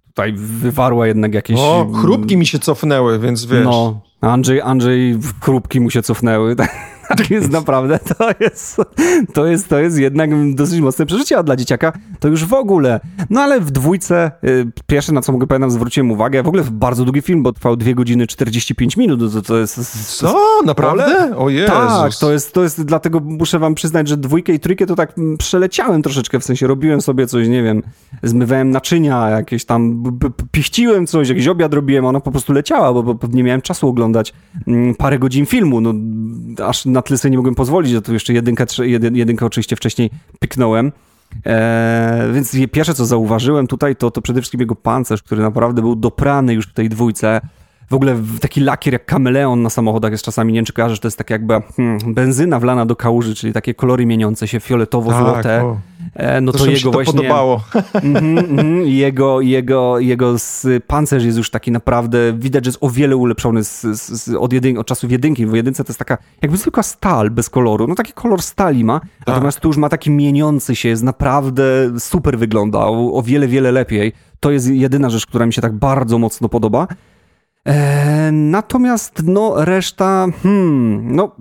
tutaj 0.07 0.33
wywarła 0.33 1.07
jednak 1.07 1.33
jakieś... 1.33 1.57
O, 1.59 1.91
chrupki 2.01 2.37
mi 2.37 2.45
się 2.45 2.59
cofnęły, 2.59 3.19
więc 3.19 3.45
wiesz... 3.45 3.63
No, 3.63 4.01
Andrzej, 4.21 4.61
Andrzej, 4.61 5.19
chrupki 5.41 5.79
mu 5.79 5.89
się 5.89 6.01
cofnęły. 6.01 6.55
Tak 6.55 6.75
jest 7.29 7.51
naprawdę, 7.51 7.99
to 8.17 8.29
jest, 8.39 8.77
to 9.33 9.45
jest, 9.45 9.67
to 9.67 9.79
jest 9.79 9.97
jednak 9.97 10.55
dosyć 10.55 10.79
mocne 10.79 11.05
przeżycie, 11.05 11.37
a 11.37 11.43
dla 11.43 11.55
dzieciaka 11.55 11.93
to 12.19 12.27
już 12.27 12.45
w 12.45 12.53
ogóle. 12.53 12.99
No 13.29 13.41
ale 13.41 13.61
w 13.61 13.71
dwójce, 13.71 14.31
y, 14.43 14.71
pierwsze 14.87 15.11
na 15.13 15.21
co 15.21 15.31
mogę 15.31 15.47
pamiętam, 15.47 15.71
zwróciłem 15.71 16.11
uwagę, 16.11 16.43
w 16.43 16.47
ogóle 16.47 16.63
bardzo 16.71 17.05
długi 17.05 17.21
film, 17.21 17.43
bo 17.43 17.53
trwał 17.53 17.75
2 17.75 17.93
godziny 17.93 18.27
45 18.27 18.97
minut, 18.97 19.33
to, 19.33 19.41
to 19.41 19.57
jest... 19.57 20.17
Co? 20.17 20.35
Naprawdę? 20.65 21.37
O 21.37 21.49
Jezus. 21.49 21.75
Tak, 21.75 22.15
to 22.19 22.31
jest, 22.31 22.53
to 22.53 22.63
jest, 22.63 22.83
dlatego 22.83 23.19
muszę 23.19 23.59
wam 23.59 23.75
przyznać, 23.75 24.07
że 24.07 24.17
dwójkę 24.17 24.53
i 24.53 24.59
trójkę 24.59 24.85
to 24.85 24.95
tak 24.95 25.15
przeleciałem 25.37 26.01
troszeczkę, 26.01 26.39
w 26.39 26.43
sensie 26.43 26.67
robiłem 26.67 27.01
sobie 27.01 27.27
coś, 27.27 27.47
nie 27.47 27.63
wiem, 27.63 27.83
zmywałem 28.23 28.71
naczynia, 28.71 29.29
jakieś 29.29 29.65
tam 29.65 30.03
piściłem 30.51 31.07
coś, 31.07 31.29
jakiś 31.29 31.47
obiad 31.47 31.73
robiłem, 31.73 32.05
ona 32.05 32.19
po 32.19 32.31
prostu 32.31 32.53
leciała, 32.53 32.93
bo, 32.93 33.03
bo 33.03 33.27
nie 33.31 33.43
miałem 33.43 33.61
czasu 33.61 33.87
oglądać 33.87 34.33
mm, 34.67 34.95
parę 34.95 35.19
godzin 35.19 35.45
filmu, 35.45 35.81
no 35.81 35.93
aż 36.65 36.85
na 36.85 36.98
tyle 37.01 37.17
sobie 37.17 37.31
nie 37.31 37.37
mogłem 37.37 37.55
pozwolić, 37.55 37.91
że 37.91 38.01
tu 38.01 38.13
jeszcze 38.13 38.33
jedynkę, 38.33 38.65
jedynkę 39.13 39.45
oczywiście 39.45 39.75
wcześniej 39.75 40.09
pyknąłem. 40.39 40.91
Eee, 41.45 42.33
więc 42.33 42.55
pierwsze, 42.71 42.93
co 42.93 43.05
zauważyłem 43.05 43.67
tutaj, 43.67 43.95
to, 43.95 44.11
to 44.11 44.21
przede 44.21 44.41
wszystkim 44.41 44.59
jego 44.59 44.75
pancerz, 44.75 45.23
który 45.23 45.41
naprawdę 45.41 45.81
był 45.81 45.95
doprany 45.95 46.53
już 46.53 46.67
w 46.67 46.73
tej 46.73 46.89
dwójce. 46.89 47.41
W 47.89 47.93
ogóle 47.93 48.17
taki 48.41 48.61
lakier 48.61 48.93
jak 48.93 49.05
kameleon 49.05 49.61
na 49.61 49.69
samochodach 49.69 50.11
jest 50.11 50.23
czasami, 50.23 50.53
nie 50.53 50.57
wiem 50.57 50.65
czy 50.65 50.73
kojarzysz, 50.73 50.99
to 50.99 51.07
jest 51.07 51.17
tak 51.17 51.29
jakby 51.29 51.61
hmm, 51.77 52.13
benzyna 52.13 52.59
wlana 52.59 52.85
do 52.85 52.95
kałuży, 52.95 53.35
czyli 53.35 53.53
takie 53.53 53.73
kolory 53.73 54.05
mieniące 54.05 54.47
się, 54.47 54.59
fioletowo-złote. 54.59 55.43
Tak, 55.43 55.63
e, 56.13 56.41
no 56.41 56.51
to, 56.51 56.57
to 56.57 56.65
jego 56.65 56.79
to 56.83 56.91
właśnie... 56.91 57.13
podobało. 57.13 57.63
Mm, 57.93 58.37
mm, 58.37 58.87
jego, 58.87 59.41
jego, 59.41 59.99
jego 59.99 60.35
pancerz 60.87 61.23
jest 61.23 61.37
już 61.37 61.49
taki 61.49 61.71
naprawdę, 61.71 62.33
widać, 62.33 62.65
że 62.65 62.69
jest 62.69 62.77
o 62.81 62.89
wiele 62.89 63.17
ulepszony 63.17 63.63
z, 63.63 63.81
z, 63.81 64.35
od, 64.35 64.53
jedyn, 64.53 64.77
od 64.77 64.87
czasów 64.87 65.11
jedynki, 65.11 65.45
bo 65.45 65.55
jedynce 65.55 65.83
to 65.83 65.89
jest 65.89 65.99
taka 65.99 66.17
jakby 66.41 66.57
zwykła 66.57 66.83
stal 66.83 67.29
bez 67.29 67.49
koloru, 67.49 67.87
no 67.87 67.95
taki 67.95 68.13
kolor 68.13 68.41
stali 68.41 68.83
ma, 68.83 68.99
tak. 68.99 69.09
natomiast 69.27 69.59
tu 69.59 69.67
już 69.67 69.77
ma 69.77 69.89
taki 69.89 70.11
mieniący 70.11 70.75
się, 70.75 70.89
jest 70.89 71.03
naprawdę 71.03 71.63
super 71.99 72.37
wygląda, 72.37 72.79
o, 72.79 73.13
o 73.13 73.23
wiele, 73.23 73.47
wiele 73.47 73.71
lepiej. 73.71 74.13
To 74.39 74.51
jest 74.51 74.67
jedyna 74.67 75.09
rzecz, 75.09 75.25
która 75.25 75.45
mi 75.45 75.53
się 75.53 75.61
tak 75.61 75.73
bardzo 75.73 76.17
mocno 76.17 76.49
podoba. 76.49 76.87
E, 77.69 78.31
natomiast 78.31 79.21
no 79.23 79.65
reszta, 79.65 80.27
hmm, 80.43 81.15
no 81.15 81.35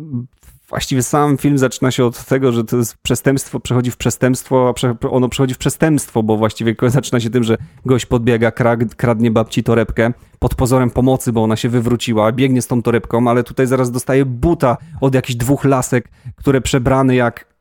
właściwie 0.68 1.02
sam 1.02 1.38
film 1.38 1.58
zaczyna 1.58 1.90
się 1.90 2.04
od 2.04 2.24
tego, 2.24 2.52
że 2.52 2.64
to 2.64 2.76
jest 2.76 2.96
przestępstwo, 2.96 3.60
przechodzi 3.60 3.90
w 3.90 3.96
przestępstwo, 3.96 4.74
a 5.02 5.08
ono 5.08 5.28
przechodzi 5.28 5.54
w 5.54 5.58
przestępstwo, 5.58 6.22
bo 6.22 6.36
właściwie 6.36 6.74
zaczyna 6.86 7.20
się 7.20 7.30
tym, 7.30 7.44
że 7.44 7.56
gość 7.86 8.06
podbiega, 8.06 8.52
kradnie 8.96 9.30
babci 9.30 9.62
torebkę 9.62 10.12
pod 10.38 10.54
pozorem 10.54 10.90
pomocy, 10.90 11.32
bo 11.32 11.42
ona 11.42 11.56
się 11.56 11.68
wywróciła, 11.68 12.32
biegnie 12.32 12.62
z 12.62 12.66
tą 12.66 12.82
torebką, 12.82 13.30
ale 13.30 13.44
tutaj 13.44 13.66
zaraz 13.66 13.90
dostaje 13.90 14.24
buta 14.24 14.76
od 15.00 15.14
jakichś 15.14 15.36
dwóch 15.36 15.64
lasek, 15.64 16.08
które 16.36 16.60
przebrany 16.60 17.14
jak 17.14 17.54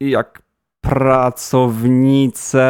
jak 0.00 0.42
pracownice 0.80 2.68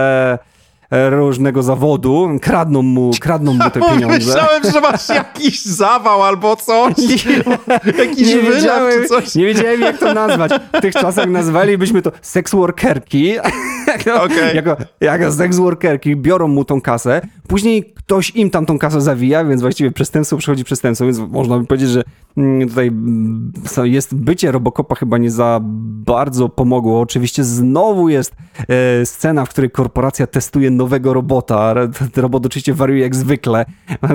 różnego 0.91 1.63
zawodu, 1.63 2.29
kradną 2.43 2.83
mu, 2.83 3.11
kradną 3.21 3.53
mu 3.53 3.71
te 3.71 3.81
pieniądze. 3.91 4.19
Myślałem, 4.19 4.63
że 4.73 4.81
masz 4.81 5.09
jakiś 5.09 5.63
zawał 5.63 6.23
albo 6.23 6.57
coś. 6.57 6.95
jakiś 7.99 8.29
nie 8.29 8.43
wiedziałem, 8.43 9.03
czy 9.03 9.09
coś. 9.09 9.35
Nie 9.35 9.47
wiedziałem, 9.47 9.81
jak 9.81 9.99
to 9.99 10.15
nazwać. 10.15 10.53
W 10.73 10.81
tych 10.81 10.95
czasach 10.95 11.29
nazwalibyśmy 11.29 12.03
to 12.03 12.13
sex 12.23 12.53
workerki. 12.53 13.35
jako, 13.97 14.23
okay. 14.23 14.55
jako, 14.55 14.77
jako 15.01 15.33
sex 15.33 15.57
workerki 15.57 16.17
biorą 16.17 16.49
mu 16.49 16.65
tą 16.65 16.81
kasę, 16.81 17.21
później 17.49 17.95
ktoś 17.95 18.31
im 18.31 18.51
tam 18.51 18.67
tą 18.67 18.79
kasę 18.79 19.01
zawija, 19.01 19.45
więc 19.45 19.63
właściwie 19.63 19.91
przestępstwo 19.91 20.37
przychodzi 20.37 20.65
przestępstwo, 20.65 21.05
więc 21.05 21.19
można 21.19 21.59
by 21.59 21.67
powiedzieć, 21.67 21.89
że 21.89 22.03
mm, 22.37 22.69
tutaj 22.69 22.87
mm, 22.87 23.53
jest 23.83 24.15
bycie 24.15 24.53
Robocopa 24.53 24.95
chyba 24.95 25.19
nie 25.19 25.31
za 25.31 25.61
bardzo 26.07 26.49
pomogło. 26.49 27.01
Oczywiście 27.01 27.45
znowu 27.45 28.09
jest 28.09 28.35
e, 28.69 29.07
scena, 29.07 29.45
w 29.45 29.49
której 29.49 29.71
korporacja 29.71 30.27
testuje 30.27 30.71
nowego 30.77 31.15
robota. 31.15 31.75
Ten 32.13 32.23
robot 32.23 32.47
oczywiście 32.47 32.75
wariuje 32.75 33.03
jak 33.03 33.17
zwykle, 33.17 33.65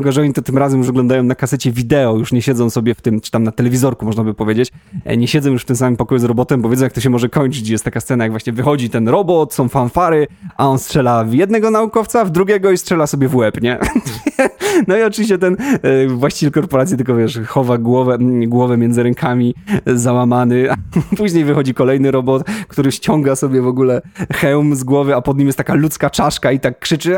że 0.09 0.21
oni 0.21 0.33
to 0.33 0.41
tym 0.41 0.57
razem 0.57 0.79
już 0.79 0.89
oglądają 0.89 1.23
na 1.23 1.35
kasecie 1.35 1.71
wideo, 1.71 2.17
już 2.17 2.31
nie 2.31 2.41
siedzą 2.41 2.69
sobie 2.69 2.95
w 2.95 3.01
tym, 3.01 3.21
czy 3.21 3.31
tam 3.31 3.43
na 3.43 3.51
telewizorku 3.51 4.05
można 4.05 4.23
by 4.23 4.33
powiedzieć, 4.33 4.71
e, 5.05 5.17
nie 5.17 5.27
siedzą 5.27 5.51
już 5.51 5.61
w 5.61 5.65
tym 5.65 5.75
samym 5.75 5.97
pokoju 5.97 6.19
z 6.19 6.23
robotem, 6.23 6.61
bo 6.61 6.69
wiedzą 6.69 6.83
jak 6.83 6.93
to 6.93 7.01
się 7.01 7.09
może 7.09 7.29
kończyć. 7.29 7.69
Jest 7.69 7.83
taka 7.83 7.99
scena, 7.99 8.23
jak 8.23 8.31
właśnie 8.31 8.53
wychodzi 8.53 8.89
ten 8.89 9.07
robot, 9.07 9.53
są 9.53 9.69
fanfary, 9.69 10.27
a 10.57 10.67
on 10.67 10.79
strzela 10.79 11.23
w 11.23 11.33
jednego 11.33 11.71
naukowca, 11.71 12.25
w 12.25 12.29
drugiego 12.29 12.71
i 12.71 12.77
strzela 12.77 13.07
sobie 13.07 13.27
w 13.27 13.35
łeb, 13.35 13.61
nie? 13.61 13.79
No 14.87 14.97
i 14.97 15.03
oczywiście 15.03 15.37
ten 15.37 15.57
e, 15.81 16.07
właściciel 16.07 16.51
korporacji 16.51 16.97
tylko, 16.97 17.15
wiesz, 17.15 17.39
chowa 17.47 17.77
głowę, 17.77 18.17
głowę 18.47 18.77
między 18.77 19.03
rękami, 19.03 19.55
załamany. 19.85 20.71
A 20.71 20.75
później 21.17 21.45
wychodzi 21.45 21.73
kolejny 21.73 22.11
robot, 22.11 22.43
który 22.67 22.91
ściąga 22.91 23.35
sobie 23.35 23.61
w 23.61 23.67
ogóle 23.67 24.01
hełm 24.33 24.75
z 24.75 24.83
głowy, 24.83 25.15
a 25.15 25.21
pod 25.21 25.37
nim 25.37 25.47
jest 25.47 25.57
taka 25.57 25.73
ludzka 25.73 26.09
czaszka 26.09 26.50
i 26.51 26.59
tak 26.59 26.79
krzyczy 26.79 27.17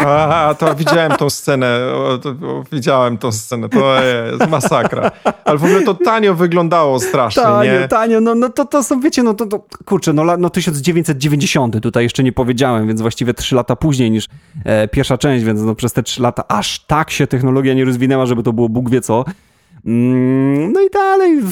Aha, 0.00 0.54
to 0.58 0.74
widziałem 0.74 1.12
tą 1.12 1.30
scenę, 1.30 1.78
o, 1.94 2.18
to, 2.18 2.28
o, 2.28 2.64
widziałem 2.72 3.18
tą 3.18 3.32
scenę, 3.32 3.68
to 3.68 4.02
jest 4.02 4.50
masakra. 4.50 5.10
Ale 5.44 5.58
w 5.58 5.64
ogóle 5.64 5.82
to 5.82 5.94
tanio 5.94 6.34
wyglądało 6.34 7.00
strasznie, 7.00 7.42
Tanio, 7.42 7.80
nie? 7.80 7.88
tanio, 7.88 8.20
no, 8.20 8.34
no 8.34 8.48
to, 8.48 8.64
to 8.64 8.82
są, 8.82 9.00
wiecie, 9.00 9.22
no 9.22 9.34
to, 9.34 9.46
to 9.46 9.64
kurczę, 9.84 10.12
no, 10.12 10.36
no 10.38 10.50
1990 10.50 11.80
tutaj 11.82 12.02
jeszcze 12.02 12.22
nie 12.22 12.32
powiedziałem, 12.32 12.88
więc 12.88 13.00
właściwie 13.00 13.34
trzy 13.34 13.54
lata 13.54 13.76
później 13.76 14.10
niż 14.10 14.26
e, 14.64 14.88
pierwsza 14.88 15.18
część, 15.18 15.44
więc 15.44 15.60
no 15.60 15.74
przez 15.74 15.92
te 15.92 16.02
trzy 16.02 16.22
lata 16.22 16.44
aż 16.48 16.80
tak 16.80 17.10
się 17.10 17.26
technologia 17.26 17.74
nie 17.74 17.84
rozwinęła, 17.84 18.26
żeby 18.26 18.42
to 18.42 18.52
było 18.52 18.68
Bóg 18.68 18.90
wie 18.90 19.00
co. 19.00 19.24
Mm, 19.86 20.72
no 20.72 20.80
i 20.80 20.90
dalej 20.90 21.42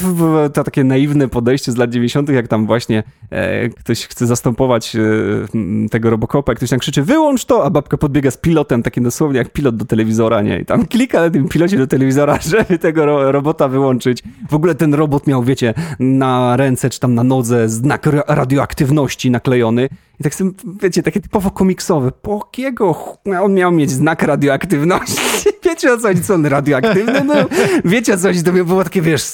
to 0.55 0.65
takie 0.65 0.85
naiwne 0.85 1.28
podejście 1.28 1.73
z 1.73 1.77
lat 1.77 1.90
90., 1.90 2.28
jak 2.28 2.48
tam 2.48 2.66
właśnie 2.66 3.03
e, 3.31 3.69
ktoś 3.69 4.07
chce 4.07 4.27
zastępować 4.27 4.97
e, 4.97 5.89
tego 5.90 6.11
Robocopa, 6.11 6.55
ktoś 6.55 6.70
tam 6.70 6.78
krzyczy 6.78 7.03
wyłącz 7.03 7.44
to, 7.44 7.65
a 7.65 7.70
babka 7.70 7.97
podbiega 7.97 8.31
z 8.31 8.36
pilotem, 8.36 8.82
takim 8.82 9.05
dosłownie 9.05 9.39
jak 9.39 9.53
pilot 9.53 9.77
do 9.77 9.85
telewizora, 9.85 10.43
nie? 10.43 10.61
I 10.61 10.65
tam 10.65 10.86
klika 10.86 11.20
na 11.20 11.31
tym 11.31 11.48
pilocie 11.48 11.78
do 11.78 11.86
telewizora, 11.86 12.39
żeby 12.51 12.78
tego 12.78 13.07
ro 13.07 13.32
robota 13.32 13.69
wyłączyć. 13.69 14.23
W 14.51 14.55
ogóle 14.55 14.74
ten 14.74 14.94
robot 14.94 15.27
miał, 15.27 15.43
wiecie, 15.43 15.74
na 15.98 16.57
ręce 16.57 16.90
czy 16.90 17.01
tam 17.01 17.15
na 17.15 17.24
nodze 17.24 17.69
znak 17.69 18.07
radioaktywności 18.27 19.31
naklejony 19.31 19.89
i 20.20 20.22
tak 20.22 20.34
sobie, 20.34 20.51
wiecie, 20.82 21.02
takie 21.02 21.20
typowo 21.20 21.51
komiksowe. 21.51 22.12
Po 22.12 22.36
jakiego 22.44 23.16
on 23.43 23.55
miał 23.55 23.72
mieć 23.72 23.90
znak 23.90 24.22
radioaktywności? 24.22 25.16
Wiecie 25.64 25.93
o 25.93 25.97
co 25.97 26.09
chodzi, 26.09 26.22
co 26.22 26.34
on 26.34 26.47
radioaktywny 26.47 27.20
był? 27.20 27.47
Wiecie 27.84 28.14
o 28.14 28.16
co 28.16 28.28
chodzi, 28.28 28.43
to 28.43 28.52
było 28.52 28.84
takie, 28.84 29.02
wiesz, 29.02 29.32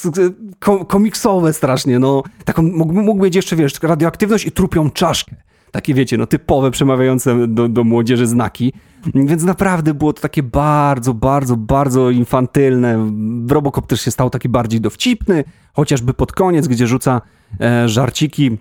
komiksowe 0.87 1.53
strasznie, 1.53 1.99
no. 1.99 2.23
Taką, 2.45 2.63
mógł, 2.63 2.93
mógł 2.93 3.23
mieć 3.23 3.35
jeszcze, 3.35 3.55
wiesz, 3.55 3.73
radioaktywność 3.83 4.45
i 4.45 4.51
trupią 4.51 4.89
czaszkę. 4.89 5.35
Takie, 5.71 5.93
wiecie, 5.93 6.17
no 6.17 6.27
typowe, 6.27 6.71
przemawiające 6.71 7.47
do, 7.47 7.69
do 7.69 7.83
młodzieży 7.83 8.27
znaki. 8.27 8.73
Więc 9.15 9.43
naprawdę 9.43 9.93
było 9.93 10.13
to 10.13 10.21
takie 10.21 10.43
bardzo, 10.43 11.13
bardzo, 11.13 11.55
bardzo 11.57 12.09
infantylne. 12.09 13.11
Robocop 13.49 13.87
też 13.87 14.01
się 14.01 14.11
stał 14.11 14.29
taki 14.29 14.49
bardziej 14.49 14.81
dowcipny, 14.81 15.43
chociażby 15.73 16.13
pod 16.13 16.31
koniec, 16.31 16.67
gdzie 16.67 16.87
rzuca 16.87 17.21
e, 17.61 17.89
żarciki 17.89 18.57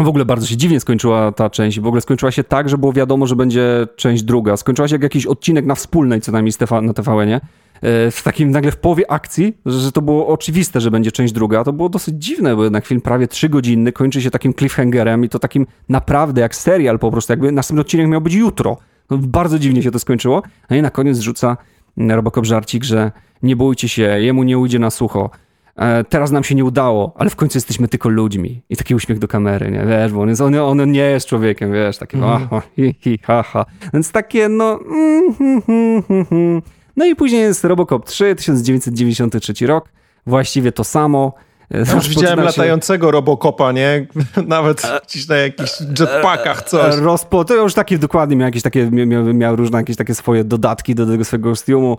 w 0.00 0.08
ogóle 0.08 0.24
bardzo 0.24 0.46
się 0.46 0.56
dziwnie 0.56 0.80
skończyła 0.80 1.32
ta 1.32 1.50
część. 1.50 1.80
W 1.80 1.86
ogóle 1.86 2.00
skończyła 2.00 2.30
się 2.30 2.44
tak, 2.44 2.68
że 2.68 2.78
było 2.78 2.92
wiadomo, 2.92 3.26
że 3.26 3.36
będzie 3.36 3.86
część 3.96 4.22
druga. 4.22 4.56
Skończyła 4.56 4.88
się 4.88 4.94
jak 4.94 5.02
jakiś 5.02 5.26
odcinek 5.26 5.66
na 5.66 5.74
wspólnej, 5.74 6.20
co 6.20 6.32
najmniej 6.32 6.54
na 6.82 6.92
TVN-ie. 6.92 7.40
E, 7.82 8.10
w 8.10 8.22
takim 8.22 8.50
nagle 8.50 8.70
w 8.70 8.76
połowie 8.76 9.10
akcji, 9.10 9.56
że 9.66 9.92
to 9.92 10.02
było 10.02 10.26
oczywiste, 10.26 10.80
że 10.80 10.90
będzie 10.90 11.12
część 11.12 11.32
druga. 11.32 11.64
To 11.64 11.72
było 11.72 11.88
dosyć 11.88 12.24
dziwne, 12.24 12.56
bo 12.56 12.64
jednak 12.64 12.86
film 12.86 13.00
prawie 13.00 13.28
trzygodzinny 13.28 13.92
kończy 13.92 14.22
się 14.22 14.30
takim 14.30 14.54
cliffhangerem 14.54 15.24
i 15.24 15.28
to 15.28 15.38
takim 15.38 15.66
naprawdę 15.88 16.40
jak 16.40 16.54
serial 16.54 16.98
po 16.98 17.10
prostu. 17.10 17.32
Jakby 17.32 17.52
następny 17.52 17.80
odcinek 17.80 18.08
miał 18.08 18.20
być 18.20 18.34
jutro. 18.34 18.76
No, 19.10 19.18
bardzo 19.18 19.58
dziwnie 19.58 19.82
się 19.82 19.90
to 19.90 19.98
skończyło. 19.98 20.42
No 20.70 20.76
i 20.76 20.82
na 20.82 20.90
koniec 20.90 21.18
rzuca 21.18 21.56
Robocop 21.96 22.46
żarcik, 22.46 22.84
że 22.84 23.12
nie 23.42 23.56
bójcie 23.56 23.88
się, 23.88 24.02
jemu 24.02 24.42
nie 24.42 24.58
ujdzie 24.58 24.78
na 24.78 24.90
sucho. 24.90 25.30
E, 25.76 26.04
teraz 26.04 26.30
nam 26.30 26.44
się 26.44 26.54
nie 26.54 26.64
udało, 26.64 27.12
ale 27.16 27.30
w 27.30 27.36
końcu 27.36 27.56
jesteśmy 27.56 27.88
tylko 27.88 28.08
ludźmi. 28.08 28.62
I 28.70 28.76
taki 28.76 28.94
uśmiech 28.94 29.18
do 29.18 29.28
kamery, 29.28 29.70
nie? 29.70 29.86
Wiesz, 29.86 30.12
bo 30.12 30.20
on, 30.20 30.28
jest, 30.28 30.40
on, 30.40 30.54
on 30.54 30.92
nie 30.92 31.00
jest 31.00 31.26
człowiekiem, 31.26 31.72
wiesz, 31.72 31.98
takie 31.98 32.16
mm. 32.16 32.30
aha, 32.30 32.62
hi, 32.76 32.94
hi, 33.00 33.18
ha, 33.22 33.42
ha. 33.42 33.66
Więc 33.92 34.12
takie, 34.12 34.48
no... 34.48 34.80
Mm, 34.80 35.34
mm, 35.40 35.62
mm, 35.68 36.26
mm. 36.30 36.62
No 36.96 37.06
i 37.06 37.16
później 37.16 37.40
jest 37.40 37.64
Robocop 37.64 38.06
3, 38.06 38.34
1993 38.34 39.66
rok. 39.66 39.88
Właściwie 40.26 40.72
to 40.72 40.84
samo. 40.84 41.34
Ja 41.70 41.94
już 41.94 42.08
widziałem 42.08 42.38
się... 42.38 42.44
latającego 42.44 43.10
Robocopa, 43.10 43.72
nie? 43.72 44.06
Nawet 44.46 44.82
gdzieś 45.08 45.28
na 45.28 45.36
jakichś 45.36 45.80
jetpackach 46.00 46.62
coś. 46.62 46.96
Rozpo... 46.96 47.44
To 47.44 47.54
już 47.54 47.74
takie 47.74 47.98
dokładnie 47.98 48.36
miał 48.36 48.46
jakieś 48.46 48.62
takie, 48.62 48.90
miał, 48.90 49.24
miał 49.24 49.56
różne 49.56 49.78
jakieś 49.78 49.96
takie 49.96 50.14
swoje 50.14 50.44
dodatki 50.44 50.94
do 50.94 51.06
tego 51.06 51.24
swojego 51.24 51.50
kostiumu. 51.50 51.98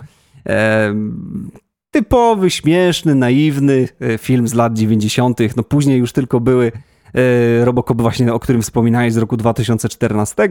E, 0.49 0.93
typowy, 1.93 2.49
śmieszny, 2.49 3.15
naiwny 3.15 3.87
e, 4.01 4.17
film 4.17 4.47
z 4.47 4.53
lat 4.53 4.73
90. 4.73 5.39
No 5.55 5.63
później 5.63 5.99
już 5.99 6.11
tylko 6.11 6.39
były 6.39 6.71
e, 7.13 7.65
Robocop 7.65 8.01
właśnie, 8.01 8.33
o 8.33 8.39
którym 8.39 8.61
wspominałeś 8.61 9.13
z 9.13 9.17
roku 9.17 9.37
2014, 9.37 10.49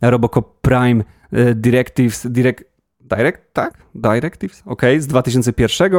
Robocop 0.00 0.60
Prime 0.60 1.04
e, 1.32 1.54
Directives, 1.54 2.26
direct, 2.30 2.64
direct, 3.00 3.38
tak? 3.52 3.78
Directives, 3.94 4.62
ok, 4.66 4.82
z 4.98 5.06
2001, 5.06 5.92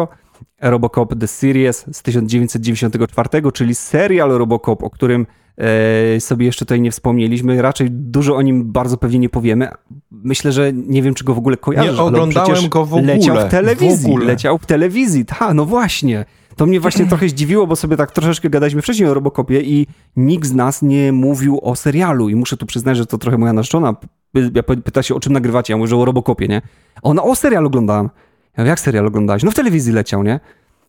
Robocop 0.64 1.20
The 1.20 1.28
Series 1.28 1.86
z 1.92 2.02
1994, 2.02 3.52
czyli 3.54 3.76
serial 3.76 4.30
Robocop, 4.30 4.84
o 4.84 4.90
którym 4.90 5.26
E, 5.58 6.20
sobie 6.20 6.46
jeszcze 6.46 6.66
tutaj 6.66 6.82
nie 6.82 6.92
wspomnieliśmy. 6.92 7.62
Raczej 7.62 7.92
dużo 7.92 8.36
o 8.36 8.42
nim 8.42 8.72
bardzo 8.72 8.98
pewnie 8.98 9.20
nie 9.20 9.30
powiemy. 9.30 9.70
Myślę, 10.12 10.52
że 10.52 10.74
nie 10.74 11.02
wiem, 11.02 11.14
czy 11.14 11.24
go 11.24 11.34
w 11.34 11.38
ogóle 11.38 11.58
kojarzysz. 11.58 11.98
Nie 11.98 12.04
oglądałem 12.04 12.70
go 12.70 12.86
w 12.86 12.94
ogóle. 12.94 13.16
Leciał 13.16 13.38
w 13.38 13.52
telewizji. 13.52 14.18
W 14.18 14.22
leciał 14.22 14.58
w 14.58 14.66
telewizji. 14.66 15.26
Ha, 15.32 15.54
no 15.54 15.66
właśnie. 15.66 16.26
To 16.56 16.66
mnie 16.66 16.80
właśnie 16.80 17.06
trochę 17.06 17.30
zdziwiło, 17.30 17.68
bo 17.68 17.76
sobie 17.76 17.98
tak 17.98 18.12
troszeczkę 18.12 18.50
gadaliśmy 18.50 18.82
wcześniej 18.82 19.10
o 19.10 19.14
Robocopie 19.14 19.62
i 19.62 19.88
nikt 20.16 20.48
z 20.48 20.54
nas 20.54 20.82
nie 20.82 21.12
mówił 21.12 21.60
o 21.62 21.76
serialu. 21.76 22.30
I 22.30 22.36
muszę 22.36 22.58
tu 22.58 22.66
przyznać, 22.66 22.98
że 22.98 23.06
to 23.06 23.18
trochę 23.18 23.38
moja 23.38 23.54
narzeczona 23.54 23.96
pyta 24.84 25.04
się, 25.04 25.16
o 25.16 25.20
czym 25.20 25.34
nagrywacie. 25.34 25.74
Ja 25.74 25.78
mówię, 25.78 25.88
że 25.88 25.98
o 25.98 26.06
Robocopie, 26.06 26.48
nie? 26.48 26.62
Ona 27.02 27.24
o 27.24 27.36
serial 27.36 27.66
oglądałam. 27.66 28.10
Ja 28.58 28.64
mówię, 28.64 28.70
jak 28.70 28.80
serial 28.80 29.08
oglądałeś? 29.08 29.44
No 29.44 29.52
w 29.52 29.56
telewizji 29.56 29.94
leciał, 29.94 30.24
nie? 30.24 30.40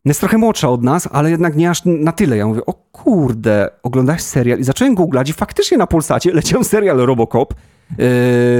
jest 0.05 0.21
trochę 0.21 0.39
młodsza 0.39 0.69
od 0.69 0.83
nas, 0.83 1.09
ale 1.13 1.31
jednak 1.31 1.57
nie 1.57 1.71
aż 1.71 1.83
na 1.85 2.13
tyle. 2.13 2.37
Ja 2.37 2.47
mówię, 2.47 2.67
o 2.67 2.73
kurde, 2.73 3.71
oglądasz 3.83 4.23
serial 4.23 4.59
i 4.59 4.65
zacząłem 4.65 4.95
googlać 4.95 5.31
i 5.31 5.33
faktycznie 5.33 5.79
na 5.79 5.87
Polsacie 5.87 6.33
leciał 6.41 6.65
serial 6.65 6.97
Robocop 6.97 7.55
yy, 7.55 7.97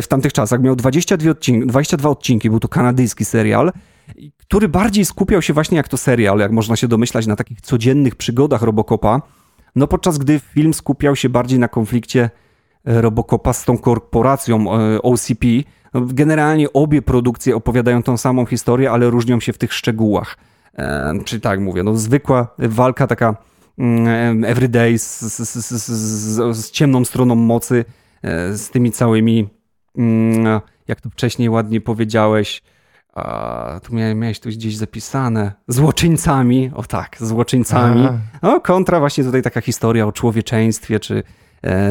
w 0.03 0.05
tamtych 0.09 0.33
czasach. 0.33 0.61
Miał 0.61 0.77
22 0.77 1.31
odcinki, 1.31 1.67
22 1.67 2.09
odcinki, 2.09 2.51
był 2.51 2.61
to 2.61 2.69
kanadyjski 2.69 3.25
serial. 3.25 3.73
który 4.39 4.69
bardziej 4.69 5.05
skupiał 5.05 5.43
się 5.43 5.53
właśnie 5.53 5.77
jak 5.77 5.89
to 5.89 5.97
serial, 5.97 6.39
jak 6.39 6.53
można 6.53 6.77
się 6.77 6.89
domyślać, 6.89 7.27
na 7.27 7.37
takich 7.37 7.61
codziennych 7.61 8.15
przygodach 8.15 8.63
Robocopa, 8.63 9.23
no 9.77 9.87
podczas 9.87 10.19
gdy 10.19 10.39
film 10.39 10.75
skupiał 10.75 11.17
się 11.17 11.29
bardziej 11.29 11.59
na 11.59 11.69
konflikcie 11.69 12.31
e, 12.85 13.01
Robocopa 13.01 13.53
z 13.53 13.65
tą 13.65 13.79
korporacją 13.79 14.81
e, 14.81 15.03
OCP. 15.03 15.47
No, 15.95 16.01
generalnie 16.05 16.73
obie 16.73 17.03
produkcje 17.03 17.57
opowiadają 17.57 18.03
tą 18.03 18.17
samą 18.17 18.47
historię, 18.47 18.91
ale 18.91 19.11
różnią 19.11 19.41
się 19.41 19.53
w 19.53 19.59
tych 19.59 19.73
szczegółach. 19.73 20.37
E, 20.79 21.13
czyli 21.25 21.41
tak 21.41 21.61
mówię, 21.61 21.83
no 21.83 21.97
zwykła 21.97 22.55
walka 22.59 23.07
taka 23.07 23.37
mm, 23.79 24.45
everyday 24.45 24.99
z, 24.99 25.21
z, 25.21 25.55
z, 25.55 26.57
z 26.57 26.71
ciemną 26.71 27.05
stroną 27.05 27.35
mocy, 27.35 27.85
z 28.53 28.71
tymi 28.71 28.93
całymi, 28.93 29.49
mm, 29.99 30.61
jak 30.89 31.01
to 31.01 31.11
wcześniej 31.11 31.51
ładnie 31.51 31.81
powiedziałeś, 31.81 32.63
a, 33.15 33.81
tu 33.83 33.95
miałeś, 33.95 34.15
miałeś 34.15 34.41
tu 34.41 34.49
gdzieś 34.49 34.77
zapisane. 34.77 35.53
Złoczyńcami, 35.69 36.71
o 36.75 36.83
tak, 36.83 37.17
złoczyńcami. 37.21 38.09
No, 38.43 38.61
kontra 38.61 39.01
właśnie 39.01 39.25
tutaj 39.25 39.43
taka 39.43 39.61
historia 39.61 40.07
o 40.07 40.13
człowieczeństwie, 40.13 41.01
czy, 41.01 41.19
e, 41.19 41.23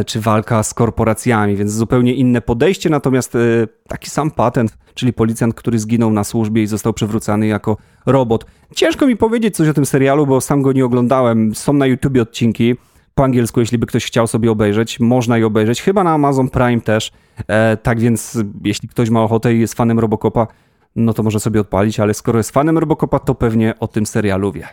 czy 0.05 0.21
walka 0.21 0.63
z 0.63 0.73
korporacjami, 0.73 1.55
więc 1.55 1.71
zupełnie 1.71 2.13
inne 2.13 2.41
podejście, 2.41 2.89
natomiast 2.89 3.35
e, 3.35 3.39
taki 3.87 4.09
sam 4.09 4.31
patent, 4.31 4.77
czyli 4.93 5.13
policjant, 5.13 5.53
który 5.55 5.79
zginął 5.79 6.11
na 6.11 6.23
służbie 6.23 6.63
i 6.63 6.67
został 6.67 6.93
przywrócony 6.93 7.47
jako 7.47 7.77
robot. 8.05 8.45
Ciężko 8.75 9.07
mi 9.07 9.17
powiedzieć 9.17 9.55
coś 9.55 9.67
o 9.67 9.73
tym 9.73 9.85
serialu, 9.85 10.27
bo 10.27 10.41
sam 10.41 10.61
go 10.61 10.71
nie 10.71 10.85
oglądałem. 10.85 11.55
Są 11.55 11.73
na 11.73 11.85
YouTubie 11.85 12.21
odcinki 12.21 12.75
po 13.15 13.23
angielsku, 13.23 13.59
jeśli 13.59 13.77
by 13.77 13.85
ktoś 13.85 14.05
chciał 14.05 14.27
sobie 14.27 14.51
obejrzeć, 14.51 14.99
można 14.99 15.37
je 15.37 15.45
obejrzeć, 15.45 15.81
chyba 15.81 16.03
na 16.03 16.13
Amazon 16.13 16.49
Prime 16.49 16.81
też. 16.81 17.11
E, 17.47 17.77
tak 17.77 17.99
więc, 17.99 18.43
jeśli 18.63 18.89
ktoś 18.89 19.09
ma 19.09 19.23
ochotę 19.23 19.53
i 19.53 19.59
jest 19.59 19.73
fanem 19.73 19.99
Robocopa, 19.99 20.47
no 20.95 21.13
to 21.13 21.23
może 21.23 21.39
sobie 21.39 21.61
odpalić, 21.61 21.99
ale 21.99 22.13
skoro 22.13 22.39
jest 22.39 22.51
fanem 22.51 22.77
Robocopa, 22.77 23.19
to 23.19 23.35
pewnie 23.35 23.73
o 23.79 23.87
tym 23.87 24.05
serialu 24.05 24.51
wie. 24.51 24.67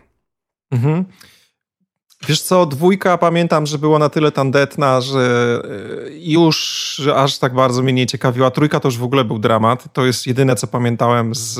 Mhm. 0.70 1.04
Wiesz 2.28 2.42
co, 2.42 2.66
dwójka 2.66 3.18
pamiętam, 3.18 3.66
że 3.66 3.78
była 3.78 3.98
na 3.98 4.08
tyle 4.08 4.32
tandetna, 4.32 5.00
że 5.00 5.62
e, 5.64 6.10
już 6.18 7.02
aż 7.14 7.38
tak 7.38 7.54
bardzo 7.54 7.82
mnie 7.82 7.92
nie 7.92 8.06
ciekawiła. 8.06 8.50
Trójka 8.50 8.80
to 8.80 8.88
już 8.88 8.98
w 8.98 9.02
ogóle 9.02 9.24
był 9.24 9.38
dramat. 9.38 9.84
To 9.92 10.06
jest 10.06 10.26
jedyne, 10.26 10.56
co 10.56 10.66
pamiętałem 10.66 11.34
z, 11.34 11.52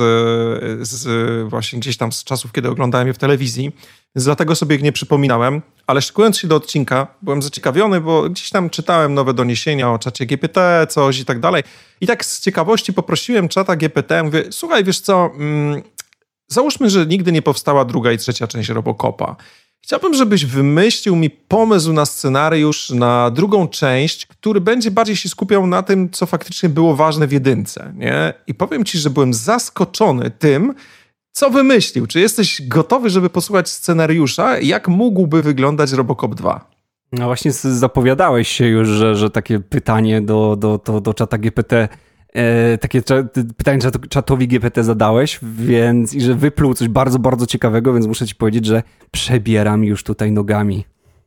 z 0.89 1.49
właśnie 1.49 1.79
gdzieś 1.79 1.97
tam 1.97 2.13
z 2.13 2.25
czasów, 2.25 2.53
kiedy 2.53 2.69
oglądałem 2.69 3.07
je 3.09 3.15
w 3.15 3.19
telewizji. 3.19 3.73
Więc 4.17 4.25
dlatego 4.25 4.55
sobie 4.55 4.77
ich 4.77 4.83
nie 4.83 4.93
przypominałem. 4.93 5.63
Ale 5.87 6.03
szykując 6.03 6.39
się 6.39 6.49
do 6.49 6.57
odcinka, 6.57 7.07
byłem 7.23 7.43
zaciekawiony, 7.43 8.01
bo 8.01 8.31
gdzieś 8.31 8.51
tam 8.51 8.71
czytałem 8.71 9.15
nowe 9.15 9.35
doniesienia 9.35 9.93
o 9.93 9.99
czacie 9.99 10.27
GPT, 10.27 10.87
coś 10.91 11.19
i 11.19 11.25
tak 11.25 11.41
dalej. 11.41 11.63
I 12.01 12.07
tak 12.07 12.25
z 12.25 12.41
ciekawości 12.41 12.93
poprosiłem 12.93 13.49
czata 13.49 13.77
GPT, 13.77 14.23
mówię, 14.23 14.45
słuchaj, 14.51 14.85
wiesz 14.85 15.01
co, 15.01 15.31
mm, 15.35 15.83
załóżmy, 16.49 16.91
że 16.91 17.07
nigdy 17.07 17.33
nie 17.33 17.43
powstała 17.43 17.85
druga 17.85 18.13
i 18.13 18.19
trzecia 18.19 18.47
część 18.47 18.69
Robocopa. 18.69 19.37
Chciałbym, 19.83 20.15
żebyś 20.15 20.47
wymyślił 20.47 21.17
mi 21.17 21.31
pomysł 21.31 21.93
na 21.93 22.07
scenariusz 22.07 22.91
na 22.91 23.31
drugą 23.31 23.69
część, 23.69 24.27
który 24.27 24.61
będzie 24.61 24.91
bardziej 24.91 25.17
się 25.17 25.29
skupiał 25.29 25.67
na 25.67 25.83
tym, 25.83 26.11
co 26.11 26.27
faktycznie 26.27 26.69
było 26.69 26.97
ważne 26.97 27.27
w 27.27 27.33
jedynce. 27.33 27.93
Nie? 27.97 28.35
I 28.47 28.55
powiem 28.55 28.85
ci, 28.85 28.99
że 28.99 29.11
byłem 29.11 29.35
zaskoczony 29.35 30.31
tym, 30.31 30.75
co 31.33 31.51
wymyślił. 31.51 32.07
Czy 32.07 32.21
jesteś 32.21 32.69
gotowy, 32.69 33.11
żeby 33.11 33.31
posłuchać 33.31 33.69
scenariusza? 33.69 34.59
Jak 34.59 34.89
mógłby 34.89 35.43
wyglądać 35.43 35.93
Robocop 35.93 36.35
2? 36.35 36.71
No 37.13 37.27
właśnie 37.27 37.53
zapowiadałeś 37.53 38.49
się 38.49 38.67
już, 38.67 38.89
że, 38.89 39.15
że 39.15 39.31
takie 39.31 39.61
pytanie 39.61 40.23
do, 40.23 40.57
do, 40.57 40.81
do, 40.85 41.01
do 41.01 41.15
czata 41.15 41.39
GPT 41.39 41.89
E, 42.35 42.79
takie 42.79 43.03
pytanie 43.57 43.79
czatowi 44.11 44.49
GPT 44.49 44.85
zadałeś, 44.85 45.39
więc 45.43 46.15
i 46.15 46.21
że 46.21 46.35
wypluł 46.35 46.75
coś 46.75 46.89
bardzo, 46.89 47.19
bardzo 47.19 47.47
ciekawego, 47.47 47.93
więc 47.93 48.07
muszę 48.07 48.27
ci 48.27 48.35
powiedzieć, 48.35 48.67
że 48.67 48.83
przebieram 49.11 49.85
już 49.85 50.05
tutaj 50.05 50.33
nogami. 50.33 50.85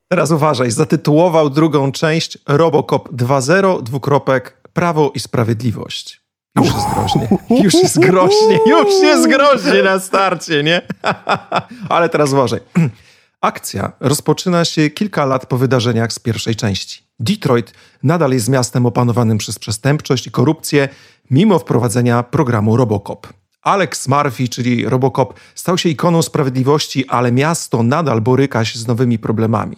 Teraz 0.07 0.31
uważaj, 0.31 0.71
zatytułował 0.71 1.49
drugą 1.49 1.91
część 1.91 2.37
Robocop 2.47 3.09
2.0, 3.09 3.83
dwukropek, 3.83 4.57
Prawo 4.73 5.11
i 5.15 5.19
Sprawiedliwość. 5.19 6.23
Już 6.57 6.67
jest 6.67 6.89
groźnie, 6.89 7.27
już 7.63 7.73
jest 7.73 7.99
groźnie, 7.99 8.59
już 8.67 9.01
jest 9.01 9.29
groźnie 9.29 9.83
na 9.83 9.99
starcie, 9.99 10.63
nie? 10.63 10.81
Ale 11.89 12.09
teraz 12.09 12.33
uważaj. 12.33 12.59
Akcja 13.41 13.91
rozpoczyna 13.99 14.65
się 14.65 14.89
kilka 14.89 15.25
lat 15.25 15.45
po 15.45 15.57
wydarzeniach 15.57 16.13
z 16.13 16.19
pierwszej 16.19 16.55
części. 16.55 17.02
Detroit 17.19 17.73
nadal 18.03 18.31
jest 18.31 18.49
miastem 18.49 18.85
opanowanym 18.85 19.37
przez 19.37 19.59
przestępczość 19.59 20.27
i 20.27 20.31
korupcję, 20.31 20.89
mimo 21.31 21.59
wprowadzenia 21.59 22.23
programu 22.23 22.77
Robocop. 22.77 23.27
Alex 23.61 24.07
Murphy, 24.07 24.47
czyli 24.47 24.85
Robocop, 24.89 25.33
stał 25.55 25.77
się 25.77 25.89
ikoną 25.89 26.21
sprawiedliwości, 26.21 27.07
ale 27.07 27.31
miasto 27.31 27.83
nadal 27.83 28.21
boryka 28.21 28.65
się 28.65 28.79
z 28.79 28.87
nowymi 28.87 29.19
problemami. 29.19 29.77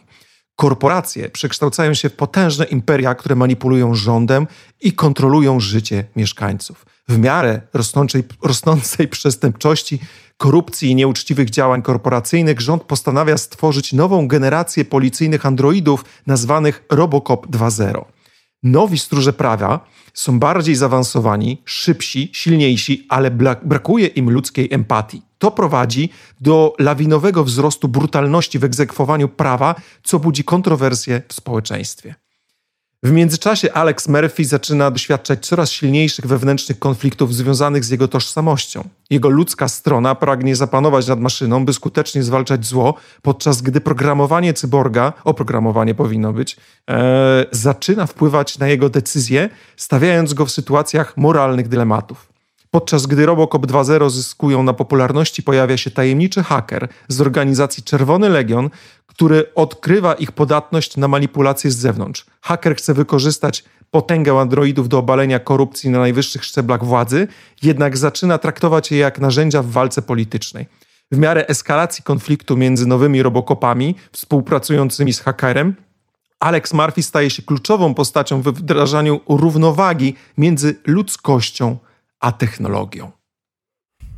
Korporacje 0.55 1.29
przekształcają 1.29 1.93
się 1.93 2.09
w 2.09 2.13
potężne 2.13 2.65
imperia, 2.65 3.15
które 3.15 3.35
manipulują 3.35 3.95
rządem 3.95 4.47
i 4.81 4.93
kontrolują 4.93 5.59
życie 5.59 6.05
mieszkańców. 6.15 6.85
W 7.07 7.17
miarę 7.17 7.61
rosnącej, 7.73 8.23
rosnącej 8.43 9.07
przestępczości 9.07 9.99
korupcji 10.37 10.89
i 10.89 10.95
nieuczciwych 10.95 11.49
działań 11.49 11.81
korporacyjnych 11.81 12.61
rząd 12.61 12.83
postanawia 12.83 13.37
stworzyć 13.37 13.93
nową 13.93 14.27
generację 14.27 14.85
policyjnych 14.85 15.45
androidów 15.45 16.05
nazwanych 16.27 16.83
Robocop 16.89 17.47
2.0. 17.47 18.05
Nowi 18.63 18.99
stróże 18.99 19.33
prawa 19.33 19.87
są 20.13 20.39
bardziej 20.39 20.75
zaawansowani, 20.75 21.61
szybsi, 21.65 22.29
silniejsi, 22.33 23.05
ale 23.09 23.31
brakuje 23.63 24.07
im 24.07 24.29
ludzkiej 24.29 24.73
empatii. 24.73 25.21
To 25.37 25.51
prowadzi 25.51 26.09
do 26.41 26.73
lawinowego 26.79 27.43
wzrostu 27.43 27.87
brutalności 27.87 28.59
w 28.59 28.63
egzekwowaniu 28.63 29.27
prawa, 29.29 29.75
co 30.03 30.19
budzi 30.19 30.43
kontrowersje 30.43 31.21
w 31.27 31.33
społeczeństwie. 31.33 32.15
W 33.05 33.11
międzyczasie 33.11 33.73
Alex 33.73 34.07
Murphy 34.07 34.45
zaczyna 34.45 34.91
doświadczać 34.91 35.45
coraz 35.45 35.71
silniejszych 35.71 36.27
wewnętrznych 36.27 36.79
konfliktów 36.79 37.35
związanych 37.35 37.85
z 37.85 37.89
jego 37.89 38.07
tożsamością. 38.07 38.89
Jego 39.09 39.29
ludzka 39.29 39.67
strona 39.67 40.15
pragnie 40.15 40.55
zapanować 40.55 41.07
nad 41.07 41.19
maszyną, 41.19 41.65
by 41.65 41.73
skutecznie 41.73 42.23
zwalczać 42.23 42.65
zło, 42.65 42.93
podczas 43.21 43.61
gdy 43.61 43.81
programowanie 43.81 44.53
cyborga, 44.53 45.13
oprogramowanie 45.23 45.95
powinno 45.95 46.33
być, 46.33 46.57
e, 46.89 47.45
zaczyna 47.51 48.05
wpływać 48.05 48.57
na 48.57 48.67
jego 48.67 48.89
decyzje, 48.89 49.49
stawiając 49.77 50.33
go 50.33 50.45
w 50.45 50.51
sytuacjach 50.51 51.17
moralnych 51.17 51.67
dylematów. 51.67 52.34
Podczas 52.71 53.05
gdy 53.05 53.25
Robocop 53.25 53.65
2.0 53.65 54.09
zyskują 54.09 54.63
na 54.63 54.73
popularności, 54.73 55.43
pojawia 55.43 55.77
się 55.77 55.91
tajemniczy 55.91 56.43
haker 56.43 56.87
z 57.07 57.21
organizacji 57.21 57.83
Czerwony 57.83 58.29
Legion, 58.29 58.69
który 59.07 59.53
odkrywa 59.55 60.13
ich 60.13 60.31
podatność 60.31 60.97
na 60.97 61.07
manipulacje 61.07 61.71
z 61.71 61.77
zewnątrz. 61.77 62.25
Haker 62.41 62.75
chce 62.75 62.93
wykorzystać 62.93 63.63
potęgę 63.91 64.39
androidów 64.39 64.89
do 64.89 64.97
obalenia 64.97 65.39
korupcji 65.39 65.89
na 65.89 65.99
najwyższych 65.99 66.43
szczeblach 66.43 66.85
władzy, 66.85 67.27
jednak 67.61 67.97
zaczyna 67.97 68.37
traktować 68.37 68.91
je 68.91 68.97
jak 68.97 69.19
narzędzia 69.19 69.61
w 69.63 69.69
walce 69.69 70.01
politycznej. 70.01 70.65
W 71.11 71.17
miarę 71.17 71.47
eskalacji 71.47 72.03
konfliktu 72.03 72.57
między 72.57 72.85
nowymi 72.85 73.23
robokopami 73.23 73.95
współpracującymi 74.11 75.13
z 75.13 75.19
hakerem, 75.19 75.75
Alex 76.39 76.73
Murphy 76.73 77.03
staje 77.03 77.29
się 77.29 77.43
kluczową 77.43 77.93
postacią 77.93 78.41
we 78.41 78.51
wdrażaniu 78.51 79.19
równowagi 79.29 80.15
między 80.37 80.75
ludzkością 80.85 81.77
a 82.25 82.31
technologią. 82.31 83.11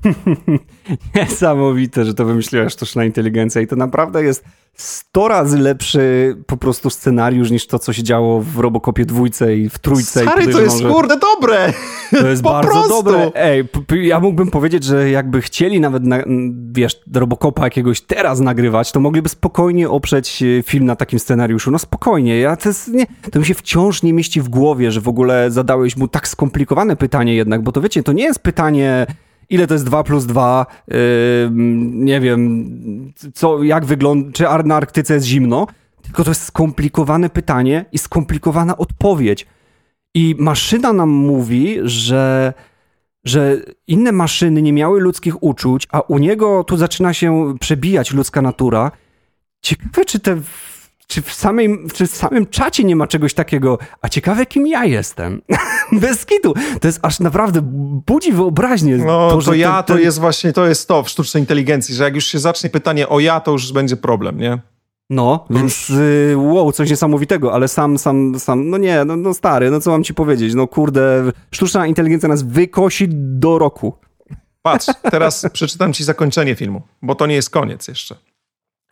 Niesamowite, 1.15 2.05
że 2.05 2.13
to 2.13 2.25
wymyśliła 2.25 2.69
sztuczna 2.69 3.05
inteligencja 3.05 3.61
i 3.61 3.67
to 3.67 3.75
naprawdę 3.75 4.23
jest 4.23 4.45
100 4.77 5.27
razy 5.27 5.57
lepszy 5.57 6.35
po 6.47 6.57
prostu 6.57 6.89
scenariusz 6.89 7.51
niż 7.51 7.67
to, 7.67 7.79
co 7.79 7.93
się 7.93 8.03
działo 8.03 8.41
w 8.41 8.59
Robocopie 8.59 9.05
dwójce 9.05 9.57
i 9.57 9.69
w 9.69 9.79
trójce. 9.79 10.21
Stary, 10.21 10.47
to 10.47 10.61
jest 10.61 10.79
że... 10.79 10.89
kurde 10.89 11.17
dobre! 11.19 11.73
To 12.11 12.27
jest 12.27 12.41
bardzo 12.53 12.71
prostu. 12.71 12.89
dobre. 12.89 13.31
Ej, 13.35 13.63
ja 13.91 14.19
mógłbym 14.19 14.51
powiedzieć, 14.51 14.83
że 14.83 15.09
jakby 15.09 15.41
chcieli 15.41 15.79
nawet, 15.79 16.03
na, 16.03 16.23
wiesz, 16.71 17.01
Robocopa 17.13 17.63
jakiegoś 17.63 18.01
teraz 18.01 18.39
nagrywać, 18.39 18.91
to 18.91 18.99
mogliby 18.99 19.29
spokojnie 19.29 19.89
oprzeć 19.89 20.43
e, 20.43 20.63
film 20.63 20.85
na 20.85 20.95
takim 20.95 21.19
scenariuszu. 21.19 21.71
No 21.71 21.79
spokojnie, 21.79 22.39
ja 22.39 22.55
to, 22.55 22.69
jest, 22.69 22.87
nie, 22.87 23.05
to 23.31 23.39
mi 23.39 23.45
się 23.45 23.53
wciąż 23.53 24.03
nie 24.03 24.13
mieści 24.13 24.41
w 24.41 24.49
głowie, 24.49 24.91
że 24.91 25.01
w 25.01 25.07
ogóle 25.07 25.51
zadałeś 25.51 25.97
mu 25.97 26.07
tak 26.07 26.27
skomplikowane 26.27 26.95
pytanie 26.95 27.35
jednak, 27.35 27.61
bo 27.61 27.71
to 27.71 27.81
wiecie, 27.81 28.03
to 28.03 28.11
nie 28.11 28.23
jest 28.23 28.39
pytanie 28.39 29.07
ile 29.49 29.67
to 29.67 29.73
jest 29.73 29.85
2 29.85 30.03
plus 30.03 30.25
2, 30.25 30.65
yy, 30.87 30.97
nie 31.91 32.19
wiem, 32.19 33.13
co, 33.33 33.63
jak 33.63 33.85
wygląda, 33.85 34.31
czy 34.31 34.43
na 34.65 34.75
Arktyce 34.75 35.13
jest 35.13 35.25
zimno, 35.25 35.67
tylko 36.01 36.23
to 36.23 36.31
jest 36.31 36.43
skomplikowane 36.43 37.29
pytanie 37.29 37.85
i 37.91 37.97
skomplikowana 37.97 38.77
odpowiedź. 38.77 39.47
I 40.13 40.35
maszyna 40.39 40.93
nam 40.93 41.09
mówi, 41.09 41.77
że, 41.83 42.53
że 43.25 43.57
inne 43.87 44.11
maszyny 44.11 44.61
nie 44.61 44.73
miały 44.73 44.99
ludzkich 44.99 45.43
uczuć, 45.43 45.87
a 45.91 45.99
u 45.99 46.17
niego 46.17 46.63
tu 46.63 46.77
zaczyna 46.77 47.13
się 47.13 47.55
przebijać 47.59 48.13
ludzka 48.13 48.41
natura. 48.41 48.91
Ciekawe, 49.61 50.05
czy 50.05 50.19
te 50.19 50.41
czy 51.07 51.21
w, 51.21 51.33
samej, 51.33 51.77
czy 51.93 52.07
w 52.07 52.11
samym 52.11 52.47
czacie 52.47 52.83
nie 52.83 52.95
ma 52.95 53.07
czegoś 53.07 53.33
takiego, 53.33 53.77
a 54.01 54.09
ciekawe 54.09 54.45
kim 54.45 54.67
ja 54.67 54.85
jestem. 54.85 55.41
Bez 56.01 56.25
kitu. 56.25 56.53
To 56.81 56.87
jest 56.87 56.99
aż 57.01 57.19
naprawdę 57.19 57.59
budzi 58.07 58.31
wyobraźnię. 58.31 58.97
No 58.97 59.29
to, 59.29 59.41
to 59.41 59.53
ja 59.53 59.75
ten, 59.75 59.83
ten... 59.83 59.97
to 59.97 60.03
jest 60.03 60.19
właśnie, 60.19 60.53
to 60.53 60.67
jest 60.67 60.87
to 60.87 61.03
w 61.03 61.09
sztucznej 61.09 61.43
inteligencji, 61.43 61.95
że 61.95 62.03
jak 62.03 62.15
już 62.15 62.25
się 62.25 62.39
zacznie 62.39 62.69
pytanie 62.69 63.09
o 63.09 63.19
ja, 63.19 63.39
to 63.39 63.51
już 63.51 63.71
będzie 63.71 63.97
problem, 63.97 64.37
nie? 64.37 64.59
No, 65.09 65.45
więc 65.49 65.89
y, 65.89 66.33
wow, 66.37 66.71
coś 66.71 66.89
niesamowitego, 66.89 67.53
ale 67.53 67.67
sam, 67.67 67.97
sam, 67.97 68.39
sam, 68.39 68.69
no 68.69 68.77
nie, 68.77 69.05
no, 69.05 69.15
no 69.15 69.33
stary, 69.33 69.71
no 69.71 69.81
co 69.81 69.91
mam 69.91 70.03
ci 70.03 70.13
powiedzieć, 70.13 70.53
no 70.53 70.67
kurde, 70.67 71.31
sztuczna 71.51 71.87
inteligencja 71.87 72.29
nas 72.29 72.43
wykosi 72.43 73.07
do 73.11 73.57
roku. 73.57 73.93
Patrz, 74.61 74.87
teraz 75.11 75.45
przeczytam 75.53 75.93
ci 75.93 76.03
zakończenie 76.03 76.55
filmu, 76.55 76.81
bo 77.01 77.15
to 77.15 77.27
nie 77.27 77.35
jest 77.35 77.49
koniec 77.49 77.87
jeszcze. 77.87 78.15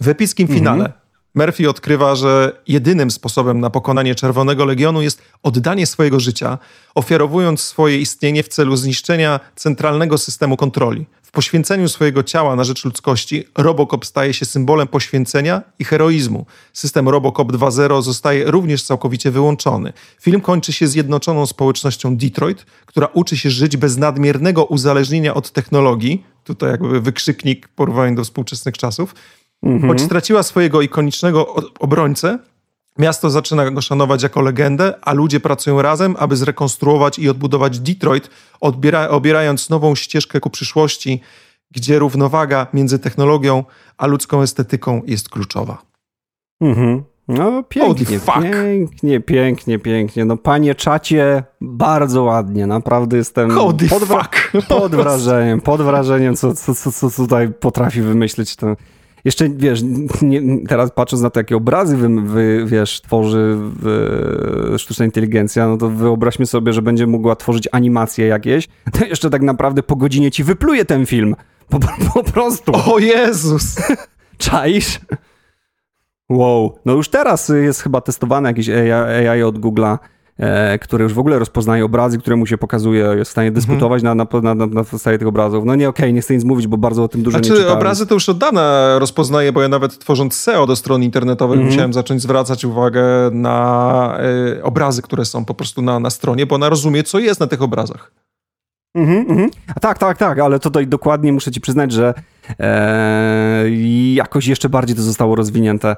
W 0.02 0.08
epickim 0.08 0.48
finale 0.48 0.86
mhm. 0.86 1.05
Murphy 1.36 1.70
odkrywa, 1.70 2.16
że 2.16 2.62
jedynym 2.68 3.12
sposobem 3.12 3.60
na 3.60 3.70
pokonanie 3.70 4.16
Czerwonego 4.16 4.66
Legionu 4.66 5.02
jest 5.02 5.22
oddanie 5.44 5.88
swojego 5.88 6.20
życia, 6.20 6.58
ofiarowując 6.96 7.62
swoje 7.62 8.00
istnienie 8.00 8.44
w 8.44 8.48
celu 8.48 8.76
zniszczenia 8.76 9.40
centralnego 9.56 10.18
systemu 10.18 10.58
kontroli. 10.58 11.06
W 11.24 11.32
poświęceniu 11.32 11.90
swojego 11.90 12.24
ciała 12.24 12.56
na 12.56 12.64
rzecz 12.64 12.86
ludzkości 12.86 13.48
Robocop 13.58 14.06
staje 14.06 14.34
się 14.34 14.46
symbolem 14.46 14.88
poświęcenia 14.88 15.62
i 15.80 15.84
heroizmu. 15.84 16.46
System 16.74 17.10
Robocop 17.10 17.52
2.0 17.52 18.02
zostaje 18.02 18.52
również 18.52 18.84
całkowicie 18.84 19.32
wyłączony. 19.32 19.94
Film 20.22 20.42
kończy 20.42 20.74
się 20.74 20.88
zjednoczoną 20.88 21.46
społecznością 21.46 22.18
Detroit, 22.18 22.66
która 22.86 23.08
uczy 23.08 23.38
się 23.38 23.50
żyć 23.50 23.78
bez 23.78 23.98
nadmiernego 23.98 24.66
uzależnienia 24.66 25.34
od 25.34 25.52
technologii. 25.52 26.26
Tutaj 26.44 26.72
jakby 26.72 27.02
wykrzyknik 27.02 27.68
porównania 27.68 28.16
do 28.16 28.24
współczesnych 28.24 28.78
czasów 28.78 29.16
Mhm. 29.64 29.90
Choć 29.90 30.02
straciła 30.02 30.44
swojego 30.44 30.82
ikonicznego 30.82 31.56
obrońcę, 31.80 32.40
miasto 33.00 33.30
zaczyna 33.30 33.72
go 33.72 33.82
szanować 33.82 34.24
jako 34.24 34.42
legendę, 34.42 34.94
a 35.02 35.14
ludzie 35.14 35.40
pracują 35.40 35.82
razem, 35.82 36.16
aby 36.20 36.36
zrekonstruować 36.36 37.20
i 37.20 37.30
odbudować 37.30 37.80
Detroit, 37.80 38.30
odbiera, 38.62 39.10
obierając 39.10 39.70
nową 39.70 39.96
ścieżkę 39.96 40.40
ku 40.40 40.50
przyszłości, 40.50 41.22
gdzie 41.72 42.00
równowaga 42.00 42.68
między 42.74 43.00
technologią 43.00 43.64
a 43.98 44.08
ludzką 44.08 44.42
estetyką 44.42 45.02
jest 45.06 45.30
kluczowa. 45.30 45.82
Mhm. 46.62 47.04
No 47.28 47.64
pięknie, 47.64 48.20
pięknie, 48.20 49.20
pięknie, 49.20 49.80
pięknie. 49.80 50.26
No 50.26 50.38
panie 50.38 50.76
czacie, 50.76 51.44
bardzo 51.62 52.24
ładnie, 52.24 52.68
naprawdę 52.68 53.18
jestem 53.18 53.52
Holy 53.52 53.90
pod, 53.90 54.04
fuck. 54.04 54.52
pod 54.68 54.96
wrażeniem, 54.96 55.62
pod 55.62 55.82
wrażeniem, 55.82 56.36
co, 56.36 56.54
co, 56.54 56.76
co, 56.76 56.92
co 56.92 57.10
tutaj 57.10 57.54
potrafi 57.60 58.02
wymyślić 58.02 58.56
ten 58.56 58.76
jeszcze, 59.26 59.50
wiesz, 59.50 59.82
nie, 60.22 60.68
teraz 60.68 60.92
patrząc 60.92 61.24
na 61.24 61.30
to, 61.30 61.40
jakie 61.40 61.58
obrazy, 61.58 61.98
wy, 61.98 62.22
wy, 62.22 62.66
wiesz, 62.66 63.02
tworzy 63.02 63.58
sztuczna 64.78 65.06
inteligencja, 65.06 65.68
no 65.68 65.78
to 65.78 65.90
wyobraźmy 65.90 66.46
sobie, 66.46 66.74
że 66.74 66.82
będzie 66.82 67.08
mogła 67.08 67.36
tworzyć 67.36 67.68
animacje 67.72 68.28
jakieś, 68.28 68.68
to 68.92 69.06
jeszcze 69.06 69.30
tak 69.30 69.42
naprawdę 69.42 69.84
po 69.84 69.96
godzinie 69.96 70.32
ci 70.32 70.44
wypluje 70.44 70.86
ten 70.86 71.06
film. 71.06 71.36
Po, 71.70 71.80
po 72.14 72.24
prostu. 72.24 72.72
O 72.94 73.00
Jezus! 73.00 73.76
Czaisz? 74.38 75.00
Wow. 76.30 76.80
No 76.86 76.94
już 76.94 77.10
teraz 77.10 77.50
jest 77.50 77.82
chyba 77.82 78.02
testowane 78.02 78.50
jakieś 78.50 78.70
AI, 78.70 78.92
AI 79.28 79.44
od 79.44 79.60
Google'a, 79.60 79.94
e, 79.94 79.98
który 80.82 81.04
już 81.04 81.14
w 81.14 81.20
ogóle 81.20 81.40
rozpoznaje 81.40 81.86
obrazy, 81.86 82.18
które 82.18 82.36
mu 82.36 82.46
się 82.46 82.58
pokazuje, 82.58 83.04
jest 83.16 83.30
w 83.30 83.32
stanie 83.32 83.48
mhm. 83.48 83.62
dyskutować 83.66 84.04
na, 84.04 84.16
na, 84.16 84.26
na, 84.42 84.56
na 84.56 84.84
podstawie 84.84 85.18
tych 85.18 85.28
obrazów. 85.28 85.66
No 85.66 85.76
nie, 85.76 85.90
okej, 85.90 86.06
okay, 86.06 86.14
nie 86.14 86.22
chcę 86.22 86.34
nic 86.34 86.44
mówić, 86.44 86.68
bo 86.68 86.78
bardzo 86.78 87.04
o 87.04 87.08
tym 87.08 87.24
dużo 87.24 87.38
znaczy, 87.38 87.50
nie 87.50 87.56
czytałem. 87.56 87.78
obrazy 87.78 88.08
to 88.08 88.14
już 88.14 88.30
od 88.30 88.38
dawna 88.38 88.96
rozpoznaje, 89.00 89.52
bo 89.52 89.62
ja 89.62 89.68
nawet 89.68 90.00
tworząc 90.00 90.36
SEO 90.36 90.68
do 90.68 90.76
strony 90.76 91.06
internetowej 91.06 91.54
mhm. 91.54 91.72
musiałem 91.72 91.94
zacząć 91.94 92.22
zwracać 92.22 92.66
uwagę 92.66 93.04
na 93.32 94.18
y, 94.58 94.64
obrazy, 94.64 95.02
które 95.02 95.26
są 95.26 95.46
po 95.46 95.54
prostu 95.54 95.82
na, 95.82 96.00
na 96.00 96.10
stronie, 96.10 96.46
bo 96.46 96.56
ona 96.56 96.70
rozumie, 96.70 97.04
co 97.04 97.20
jest 97.20 97.40
na 97.40 97.48
tych 97.48 97.62
obrazach. 97.62 98.12
Mhm, 98.96 99.26
mhm. 99.30 99.50
A 99.76 99.80
tak, 99.80 99.98
tak, 99.98 100.18
tak, 100.18 100.40
ale 100.40 100.60
tutaj 100.60 100.88
dokładnie 100.88 101.34
muszę 101.34 101.52
ci 101.52 101.62
przyznać, 101.62 101.92
że 101.92 102.14
e, 102.60 103.70
jakoś 104.14 104.48
jeszcze 104.48 104.70
bardziej 104.70 104.96
to 104.96 105.02
zostało 105.02 105.36
rozwinięte. 105.36 105.96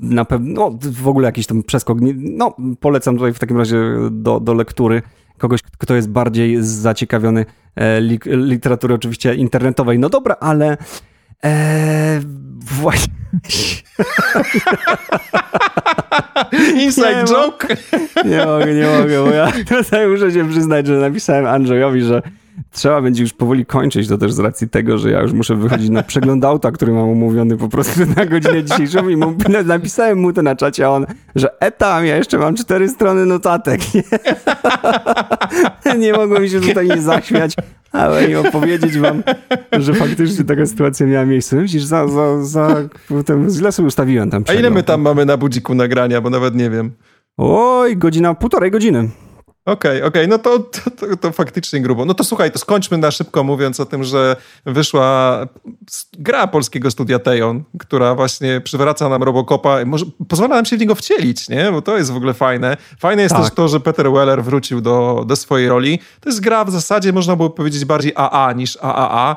Na 0.00 0.24
pewno, 0.24 0.54
no, 0.54 0.78
w 0.80 1.08
ogóle 1.08 1.26
jakiś 1.28 1.46
tam 1.46 1.62
przeskok. 1.62 1.98
No, 2.14 2.56
polecam 2.80 3.14
tutaj 3.16 3.32
w 3.32 3.38
takim 3.38 3.58
razie 3.58 3.76
do, 4.10 4.40
do 4.40 4.54
lektury 4.54 5.02
kogoś, 5.38 5.60
kto 5.78 5.94
jest 5.94 6.10
bardziej 6.10 6.56
zaciekawiony 6.62 7.46
e, 7.76 8.00
literatury 8.26 8.94
oczywiście 8.94 9.34
internetowej. 9.34 9.98
No 9.98 10.08
dobra, 10.08 10.36
ale 10.40 10.76
e, 11.44 12.20
właśnie... 12.60 13.14
Inside 16.84 17.22
nie, 17.22 17.24
joke? 17.24 17.68
Nie 18.30 18.46
mogę, 18.46 18.74
nie 18.74 18.86
mogę, 18.86 19.24
bo 19.24 19.30
ja 19.30 19.52
tutaj 19.82 20.08
muszę 20.08 20.32
się 20.32 20.48
przyznać, 20.48 20.86
że 20.86 20.98
napisałem 20.98 21.46
Andrzejowi, 21.46 22.02
że 22.02 22.22
trzeba 22.72 23.02
będzie 23.02 23.22
już 23.22 23.32
powoli 23.32 23.66
kończyć, 23.66 24.08
to 24.08 24.18
też 24.18 24.32
z 24.32 24.38
racji 24.38 24.68
tego, 24.68 24.98
że 24.98 25.10
ja 25.10 25.22
już 25.22 25.32
muszę 25.32 25.56
wychodzić 25.56 25.90
na 25.90 26.02
przegląd 26.02 26.44
auta, 26.44 26.72
który 26.72 26.92
mam 26.92 27.08
umówiony 27.08 27.56
po 27.56 27.68
prostu 27.68 28.00
na 28.16 28.26
godzinę 28.26 28.64
dzisiejszą 28.64 29.08
i 29.08 29.16
mu, 29.16 29.34
napisałem 29.64 30.18
mu 30.18 30.32
to 30.32 30.42
na 30.42 30.56
czacie, 30.56 30.86
a 30.86 30.90
on, 30.90 31.06
że 31.34 31.60
etam, 31.60 32.06
ja 32.06 32.16
jeszcze 32.16 32.38
mam 32.38 32.54
cztery 32.54 32.88
strony 32.88 33.26
notatek. 33.26 33.80
Nie, 35.86 35.94
nie 35.94 36.12
mogłem 36.12 36.48
się 36.48 36.60
tutaj 36.60 36.88
nie 36.88 37.02
zaśmiać, 37.02 37.54
ale 37.92 38.30
i 38.30 38.36
opowiedzieć 38.36 38.98
wam, 38.98 39.22
że 39.72 39.94
faktycznie 39.94 40.44
taka 40.44 40.66
sytuacja 40.66 41.06
miała 41.06 41.26
miejsce. 41.26 41.56
Myślisz, 41.56 41.82
za, 41.84 42.08
za, 42.08 42.44
za 42.44 42.76
ten, 43.26 43.50
źle 43.50 43.72
sobie 43.72 43.88
ustawiłem 43.88 44.30
tam. 44.30 44.44
Przegląd. 44.44 44.64
A 44.64 44.68
ile 44.68 44.74
my 44.74 44.82
tam 44.82 45.00
mamy 45.00 45.26
na 45.26 45.36
budziku 45.36 45.74
nagrania, 45.74 46.20
bo 46.20 46.30
nawet 46.30 46.54
nie 46.54 46.70
wiem. 46.70 46.90
Oj, 47.36 47.96
godzina, 47.96 48.34
półtorej 48.34 48.70
godziny. 48.70 49.08
Okej, 49.66 49.96
okay, 49.96 50.08
okej, 50.08 50.24
okay. 50.24 50.28
no 50.28 50.38
to, 50.38 50.58
to, 50.90 51.16
to, 51.16 51.32
faktycznie 51.32 51.80
grubo. 51.80 52.04
No 52.04 52.14
to 52.14 52.24
słuchaj, 52.24 52.52
to 52.52 52.58
skończmy 52.58 52.98
na 52.98 53.10
szybko 53.10 53.44
mówiąc 53.44 53.80
o 53.80 53.86
tym, 53.86 54.04
że 54.04 54.36
wyszła 54.66 55.38
gra 56.18 56.46
polskiego 56.46 56.90
studia 56.90 57.18
Tejon, 57.18 57.64
która 57.78 58.14
właśnie 58.14 58.60
przywraca 58.60 59.08
nam 59.08 59.22
Robocopa, 59.22 59.84
może 59.84 60.04
pozwala 60.28 60.56
nam 60.56 60.64
się 60.64 60.76
w 60.76 60.80
niego 60.80 60.94
wcielić, 60.94 61.48
nie? 61.48 61.72
Bo 61.72 61.82
to 61.82 61.98
jest 61.98 62.12
w 62.12 62.16
ogóle 62.16 62.34
fajne. 62.34 62.76
Fajne 62.98 63.22
jest 63.22 63.34
tak. 63.34 63.44
też 63.44 63.54
to, 63.54 63.68
że 63.68 63.80
Peter 63.80 64.12
Weller 64.12 64.44
wrócił 64.44 64.80
do, 64.80 65.24
do 65.26 65.36
swojej 65.36 65.68
roli. 65.68 65.98
To 66.20 66.28
jest 66.28 66.40
gra 66.40 66.64
w 66.64 66.70
zasadzie, 66.70 67.12
można 67.12 67.36
by 67.36 67.50
powiedzieć, 67.50 67.84
bardziej 67.84 68.12
AA 68.16 68.52
niż 68.52 68.78
AAA. 68.80 69.36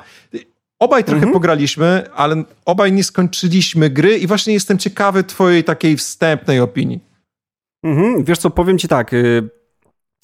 Obaj 0.79 1.03
trochę 1.03 1.17
mhm. 1.17 1.33
pograliśmy, 1.33 2.03
ale 2.15 2.43
obaj 2.65 2.91
nie 2.91 3.03
skończyliśmy 3.03 3.89
gry 3.89 4.17
i 4.17 4.27
właśnie 4.27 4.53
jestem 4.53 4.77
ciekawy 4.77 5.23
twojej 5.23 5.63
takiej 5.63 5.97
wstępnej 5.97 6.59
opinii. 6.59 6.99
Mhm. 7.83 8.23
Wiesz 8.23 8.37
co, 8.37 8.49
powiem 8.49 8.77
ci 8.77 8.87
tak, 8.87 9.13
y, 9.13 9.56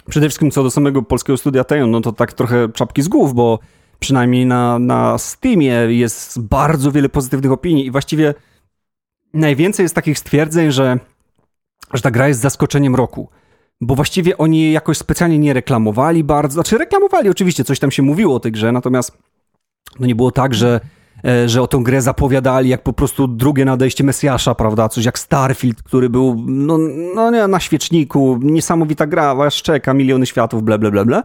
Przede 0.09 0.27
wszystkim 0.27 0.51
co 0.51 0.63
do 0.63 0.71
samego 0.71 1.01
polskiego 1.01 1.37
studia 1.37 1.63
Tejon, 1.63 1.91
no 1.91 2.01
to 2.01 2.11
tak 2.11 2.33
trochę 2.33 2.69
czapki 2.69 3.01
z 3.01 3.07
głów, 3.07 3.33
bo 3.33 3.59
przynajmniej 3.99 4.45
na, 4.45 4.79
na 4.79 5.17
Steamie 5.17 5.73
jest 5.89 6.41
bardzo 6.41 6.91
wiele 6.91 7.09
pozytywnych 7.09 7.51
opinii 7.51 7.85
i 7.85 7.91
właściwie 7.91 8.33
najwięcej 9.33 9.83
jest 9.83 9.95
takich 9.95 10.19
stwierdzeń, 10.19 10.71
że, 10.71 10.99
że 11.93 12.01
ta 12.01 12.11
gra 12.11 12.27
jest 12.27 12.39
zaskoczeniem 12.39 12.95
roku. 12.95 13.29
Bo 13.81 13.95
właściwie 13.95 14.37
oni 14.37 14.71
jakoś 14.71 14.97
specjalnie 14.97 15.39
nie 15.39 15.53
reklamowali 15.53 16.23
bardzo. 16.23 16.53
Znaczy, 16.53 16.77
reklamowali 16.77 17.29
oczywiście, 17.29 17.63
coś 17.63 17.79
tam 17.79 17.91
się 17.91 18.03
mówiło 18.03 18.35
o 18.35 18.39
tej 18.39 18.51
grze, 18.51 18.71
natomiast 18.71 19.17
no 19.99 20.07
nie 20.07 20.15
było 20.15 20.31
tak, 20.31 20.53
że 20.53 20.79
że 21.45 21.61
o 21.61 21.67
tę 21.67 21.79
grę 21.81 22.01
zapowiadali 22.01 22.69
jak 22.69 22.83
po 22.83 22.93
prostu 22.93 23.27
drugie 23.27 23.65
nadejście 23.65 24.03
Mesjasza, 24.03 24.55
prawda? 24.55 24.89
Coś 24.89 25.05
jak 25.05 25.19
Starfield, 25.19 25.83
który 25.83 26.09
był 26.09 26.43
no, 26.47 26.77
no 27.15 27.31
nie, 27.31 27.47
na 27.47 27.59
świeczniku, 27.59 28.39
niesamowita 28.41 29.07
gra, 29.07 29.35
aż 29.45 29.61
czeka, 29.61 29.93
miliony 29.93 30.25
światów, 30.25 30.63
bla, 30.63 30.77
bla, 30.77 30.91
bla, 30.91 31.05
bla. 31.05 31.23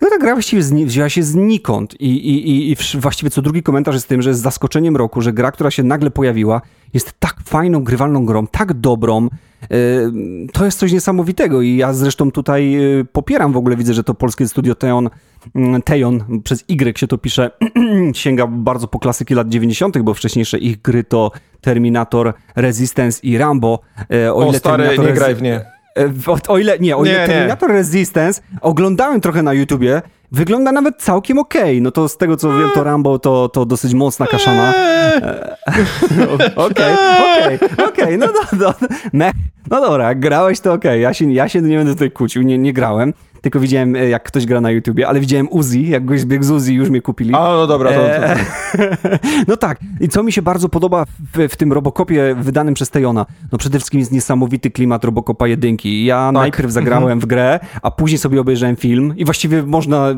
No 0.00 0.10
ta 0.10 0.18
gra 0.18 0.32
właściwie 0.32 0.62
wzięła 0.62 1.08
się 1.08 1.22
znikąd 1.22 2.00
I, 2.00 2.06
i, 2.06 2.70
i, 2.72 2.76
właściwie 2.98 3.30
co 3.30 3.42
drugi 3.42 3.62
komentarz 3.62 3.94
jest 3.94 4.08
tym, 4.08 4.22
że 4.22 4.30
jest 4.30 4.40
zaskoczeniem 4.40 4.96
roku, 4.96 5.20
że 5.20 5.32
gra, 5.32 5.52
która 5.52 5.70
się 5.70 5.82
nagle 5.82 6.10
pojawiła, 6.10 6.62
jest 6.94 7.12
tak 7.18 7.36
fajną, 7.44 7.84
grywalną 7.84 8.26
grą, 8.26 8.46
tak 8.46 8.72
dobrą, 8.72 9.28
e, 9.62 9.68
to 10.52 10.64
jest 10.64 10.78
coś 10.78 10.92
niesamowitego 10.92 11.62
i 11.62 11.76
ja 11.76 11.92
zresztą 11.92 12.30
tutaj 12.30 12.74
e, 13.00 13.04
popieram 13.04 13.52
w 13.52 13.56
ogóle, 13.56 13.76
widzę, 13.76 13.94
że 13.94 14.04
to 14.04 14.14
polskie 14.14 14.48
studio 14.48 14.74
Teon, 14.74 15.10
mm, 15.54 15.82
Teon 15.82 16.40
przez 16.44 16.64
Y 16.68 16.98
się 16.98 17.06
to 17.06 17.18
pisze, 17.18 17.50
sięga 18.12 18.46
bardzo 18.46 18.88
po 18.88 18.98
klasyki 18.98 19.34
lat 19.34 19.48
90., 19.48 19.98
bo 19.98 20.14
wcześniejsze 20.14 20.58
ich 20.58 20.82
gry 20.82 21.04
to 21.04 21.30
Terminator, 21.60 22.34
Resistance 22.56 23.20
i 23.22 23.38
Rambo. 23.38 23.80
E, 24.12 24.34
o, 24.34 24.48
ile 24.48 24.58
stary, 24.58 24.84
Terminator 24.84 25.06
nie 25.06 25.12
graj 25.12 25.34
w 25.34 25.42
nie. 25.42 25.79
O, 26.26 26.38
o, 26.48 26.58
ile, 26.58 26.78
nie, 26.78 26.96
o 26.96 27.04
ile 27.04 27.20
nie, 27.20 27.26
Terminator 27.26 27.68
nie. 27.68 27.74
Resistance 27.74 28.42
oglądałem 28.60 29.20
trochę 29.20 29.42
na 29.42 29.52
YouTubie, 29.52 30.02
wygląda 30.32 30.72
nawet 30.72 30.96
całkiem 30.96 31.38
okej. 31.38 31.62
Okay. 31.62 31.80
No 31.80 31.90
to 31.90 32.08
z 32.08 32.16
tego, 32.16 32.36
co 32.36 32.58
wiem, 32.58 32.70
to 32.74 32.84
Rambo 32.84 33.18
to, 33.18 33.48
to 33.48 33.66
dosyć 33.66 33.94
mocna 33.94 34.26
kaszana. 34.26 34.74
Okej, 36.56 36.94
okej, 37.18 37.58
okej, 37.88 38.18
no, 38.18 38.26
no, 38.52 38.74
no, 39.12 39.30
no 39.70 39.80
dobra, 39.80 40.14
grałeś 40.14 40.60
to 40.60 40.72
okej, 40.72 40.90
okay. 40.90 40.98
ja, 40.98 41.14
się, 41.14 41.32
ja 41.32 41.48
się 41.48 41.62
nie 41.62 41.76
będę 41.76 41.92
tutaj 41.92 42.10
kłócił, 42.10 42.42
nie, 42.42 42.58
nie 42.58 42.72
grałem. 42.72 43.12
Tylko 43.40 43.60
widziałem 43.60 43.94
jak 43.94 44.22
ktoś 44.22 44.46
gra 44.46 44.60
na 44.60 44.70
YouTubie, 44.70 45.08
ale 45.08 45.20
widziałem 45.20 45.48
Uzi, 45.50 45.88
jak 45.88 46.04
goś 46.04 46.20
zbiegł 46.20 46.44
z 46.44 46.50
Uzi, 46.50 46.74
już 46.74 46.90
mnie 46.90 47.02
kupili. 47.02 47.34
A, 47.34 47.38
no 47.38 47.66
dobra, 47.66 47.90
to... 47.90 47.96
to... 47.96 48.78
no 49.48 49.56
tak, 49.56 49.78
i 50.00 50.08
co 50.08 50.22
mi 50.22 50.32
się 50.32 50.42
bardzo 50.42 50.68
podoba 50.68 51.04
w, 51.04 51.48
w 51.48 51.56
tym 51.56 51.72
Robocopie 51.72 52.34
wydanym 52.40 52.74
przez 52.74 52.90
Tejona, 52.90 53.26
no 53.52 53.58
przede 53.58 53.78
wszystkim 53.78 54.00
jest 54.00 54.12
niesamowity 54.12 54.70
klimat 54.70 55.04
Robocopa 55.04 55.48
jedynki. 55.48 56.04
Ja 56.04 56.16
tak. 56.16 56.34
najpierw 56.34 56.72
zagrałem 56.72 57.02
mhm. 57.02 57.20
w 57.20 57.26
grę, 57.26 57.60
a 57.82 57.90
później 57.90 58.18
sobie 58.18 58.40
obejrzałem 58.40 58.76
film 58.76 59.14
i 59.16 59.24
właściwie 59.24 59.62
można 59.62 60.14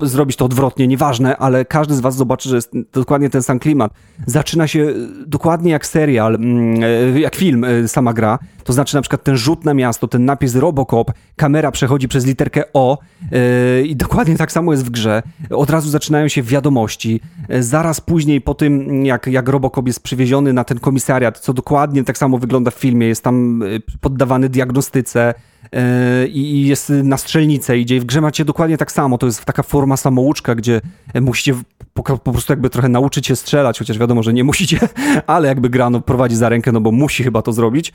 zrobić 0.00 0.36
to 0.36 0.44
odwrotnie, 0.44 0.88
nieważne, 0.88 1.36
ale 1.36 1.64
każdy 1.64 1.94
z 1.94 2.00
was 2.00 2.16
zobaczy, 2.16 2.48
że 2.48 2.56
jest 2.56 2.72
dokładnie 2.92 3.30
ten 3.30 3.42
sam 3.42 3.58
klimat. 3.58 3.92
Zaczyna 4.26 4.66
się 4.66 4.92
dokładnie 5.26 5.72
jak 5.72 5.86
serial, 5.86 6.34
mm, 6.34 6.80
e, 7.14 7.20
jak 7.20 7.34
film 7.34 7.64
e, 7.64 7.88
sama 7.88 8.12
gra, 8.12 8.38
to 8.64 8.72
znaczy 8.72 8.94
na 8.94 9.02
przykład 9.02 9.22
ten 9.22 9.36
rzut 9.36 9.64
na 9.64 9.74
miasto, 9.74 10.08
ten 10.08 10.24
napis 10.24 10.54
Robocop, 10.54 11.12
kamera 11.36 11.70
przechodzi 11.70 12.08
przez 12.08 12.26
literkę 12.26 12.62
O 12.72 12.98
yy, 13.30 13.86
i 13.86 13.96
dokładnie 13.96 14.36
tak 14.36 14.52
samo 14.52 14.72
jest 14.72 14.84
w 14.84 14.90
grze. 14.90 15.22
Od 15.50 15.70
razu 15.70 15.90
zaczynają 15.90 16.28
się 16.28 16.42
wiadomości. 16.42 17.20
Yy, 17.48 17.62
zaraz 17.62 18.00
później 18.00 18.40
po 18.40 18.54
tym, 18.54 19.04
jak, 19.04 19.26
jak 19.26 19.48
Robocop 19.48 19.86
jest 19.86 20.02
przywieziony 20.02 20.52
na 20.52 20.64
ten 20.64 20.78
komisariat, 20.78 21.38
co 21.38 21.52
dokładnie 21.52 22.04
tak 22.04 22.18
samo 22.18 22.38
wygląda 22.38 22.70
w 22.70 22.74
filmie, 22.74 23.06
jest 23.06 23.24
tam 23.24 23.64
poddawany 24.00 24.48
diagnostyce, 24.48 25.34
i 26.28 26.66
jest 26.66 26.90
na 26.90 27.16
strzelnicę 27.16 27.78
idzie. 27.78 28.00
W 28.00 28.04
grze 28.04 28.20
macie 28.20 28.44
dokładnie 28.44 28.76
tak 28.76 28.92
samo. 28.92 29.18
To 29.18 29.26
jest 29.26 29.44
taka 29.44 29.62
forma 29.62 29.96
samouczka, 29.96 30.54
gdzie 30.54 30.80
musicie 31.20 31.54
po, 31.94 32.02
po, 32.02 32.32
prostu 32.32 32.52
jakby 32.52 32.70
trochę 32.70 32.88
nauczyć 32.88 33.26
się 33.26 33.36
strzelać, 33.36 33.78
chociaż 33.78 33.98
wiadomo, 33.98 34.22
że 34.22 34.32
nie 34.32 34.44
musicie, 34.44 34.78
ale 35.26 35.48
jakby 35.48 35.70
grano 35.70 36.00
prowadzi 36.00 36.36
za 36.36 36.48
rękę, 36.48 36.72
no 36.72 36.80
bo 36.80 36.92
musi 36.92 37.24
chyba 37.24 37.42
to 37.42 37.52
zrobić. 37.52 37.92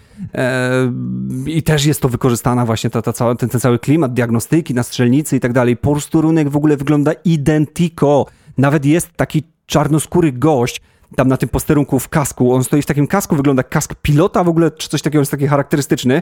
I 1.45 1.63
też 1.63 1.85
jest 1.85 2.01
to 2.01 2.09
wykorzystana 2.09 2.65
właśnie 2.65 2.89
ta, 2.89 3.01
ta 3.01 3.13
cała, 3.13 3.35
ten, 3.35 3.49
ten 3.49 3.61
cały 3.61 3.79
klimat 3.79 4.13
diagnostyki 4.13 4.73
na 4.73 4.83
strzelnicy 4.83 5.35
i 5.35 5.39
tak 5.39 5.53
dalej. 5.53 5.77
Po 5.77 5.91
prostu 5.91 6.21
rynek 6.21 6.49
w 6.49 6.55
ogóle 6.55 6.77
wygląda 6.77 7.11
identico. 7.25 8.25
Nawet 8.57 8.85
jest 8.85 9.09
taki 9.15 9.43
czarnoskóry 9.65 10.31
gość, 10.31 10.81
tam 11.15 11.27
na 11.27 11.37
tym 11.37 11.49
posterunku 11.49 11.99
w 11.99 12.09
kasku. 12.09 12.53
On 12.53 12.63
stoi 12.63 12.81
w 12.81 12.85
takim 12.85 13.07
kasku, 13.07 13.35
wygląda 13.35 13.63
kask 13.63 13.95
pilota 13.95 14.43
w 14.43 14.49
ogóle, 14.49 14.71
czy 14.71 14.89
coś 14.89 15.01
takiego 15.01 15.21
jest 15.21 15.31
taki 15.31 15.47
charakterystyczny. 15.47 16.21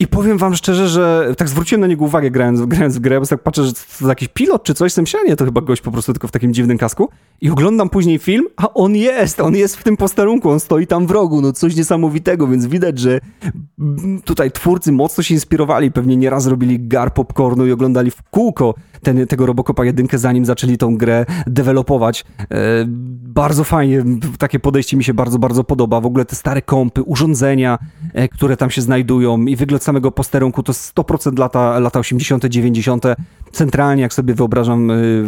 I 0.00 0.06
powiem 0.06 0.38
wam 0.38 0.54
szczerze, 0.54 0.88
że 0.88 1.34
tak 1.38 1.48
zwróciłem 1.48 1.80
na 1.80 1.86
niego 1.86 2.04
uwagę 2.04 2.30
grając, 2.30 2.60
grając 2.66 2.96
w 2.96 3.00
grę, 3.00 3.20
bo 3.20 3.26
tak 3.26 3.42
patrzę, 3.42 3.64
że 3.64 3.72
to 3.72 4.08
jakiś 4.08 4.28
pilot 4.28 4.64
czy 4.64 4.74
coś, 4.74 4.96
jestem 4.96 5.22
nie, 5.26 5.36
to 5.36 5.44
chyba 5.44 5.60
gość 5.60 5.82
po 5.82 5.90
prostu 5.90 6.12
tylko 6.12 6.28
w 6.28 6.30
takim 6.30 6.54
dziwnym 6.54 6.78
kasku. 6.78 7.08
I 7.40 7.50
oglądam 7.50 7.90
później 7.90 8.18
film, 8.18 8.46
a 8.56 8.74
on 8.74 8.96
jest, 8.96 9.40
on 9.40 9.54
jest 9.54 9.76
w 9.76 9.84
tym 9.84 9.96
posterunku, 9.96 10.50
on 10.50 10.60
stoi 10.60 10.86
tam 10.86 11.06
w 11.06 11.10
rogu, 11.10 11.40
no 11.40 11.52
coś 11.52 11.76
niesamowitego, 11.76 12.46
więc 12.46 12.66
widać, 12.66 12.98
że 12.98 13.20
tutaj 14.24 14.50
twórcy 14.50 14.92
mocno 14.92 15.22
się 15.22 15.34
inspirowali, 15.34 15.92
pewnie 15.92 16.16
nieraz 16.16 16.46
robili 16.46 16.88
gar 16.88 17.14
popcornu 17.14 17.66
i 17.66 17.72
oglądali 17.72 18.10
w 18.10 18.22
kółko 18.22 18.74
ten, 19.04 19.26
tego 19.26 19.46
Robocopa 19.46 19.84
jedynkę, 19.84 20.18
zanim 20.18 20.44
zaczęli 20.44 20.78
tą 20.78 20.96
grę 20.96 21.26
dewelopować. 21.46 22.24
E, 22.40 22.84
bardzo 23.34 23.64
fajnie, 23.64 24.04
takie 24.38 24.60
podejście 24.60 24.96
mi 24.96 25.04
się 25.04 25.14
bardzo, 25.14 25.38
bardzo 25.38 25.64
podoba. 25.64 26.00
W 26.00 26.06
ogóle 26.06 26.24
te 26.24 26.36
stare 26.36 26.62
kompy, 26.62 27.02
urządzenia, 27.02 27.78
e, 28.14 28.28
które 28.28 28.56
tam 28.56 28.70
się 28.70 28.82
znajdują 28.82 29.44
i 29.44 29.56
wygląd 29.56 29.82
samego 29.82 30.10
posterunku 30.10 30.62
to 30.62 30.72
100% 30.72 31.38
lata, 31.38 31.78
lata 31.78 31.98
80., 31.98 32.44
90. 32.44 33.04
Centralnie, 33.52 34.02
jak 34.02 34.14
sobie 34.14 34.34
wyobrażam 34.34 34.90
y, 34.90 35.24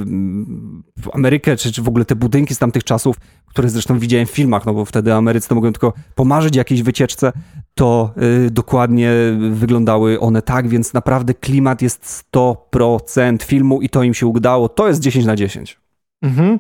Amerykę, 1.12 1.56
czy, 1.56 1.72
czy 1.72 1.82
w 1.82 1.88
ogóle 1.88 2.04
te 2.04 2.16
budynki 2.16 2.54
z 2.54 2.58
tamtych 2.58 2.84
czasów, 2.84 3.16
które 3.56 3.70
zresztą 3.70 3.98
widziałem 3.98 4.26
w 4.26 4.30
filmach, 4.30 4.66
no 4.66 4.74
bo 4.74 4.84
wtedy 4.84 5.14
Amerycy 5.14 5.48
to 5.48 5.54
mogłem 5.54 5.72
tylko 5.72 5.92
pomarzyć 6.14 6.56
jakiejś 6.56 6.82
wycieczce, 6.82 7.32
to 7.74 8.10
y, 8.46 8.50
dokładnie 8.50 9.12
wyglądały 9.50 10.20
one 10.20 10.42
tak, 10.42 10.68
więc 10.68 10.94
naprawdę 10.94 11.34
klimat 11.34 11.82
jest 11.82 12.24
100% 12.34 13.42
filmu 13.42 13.82
i 13.82 13.88
to 13.88 14.02
im 14.02 14.14
się 14.14 14.26
udało. 14.26 14.68
To 14.68 14.88
jest 14.88 15.00
10 15.00 15.26
na 15.26 15.36
10. 15.36 15.78
Mhm. 16.22 16.58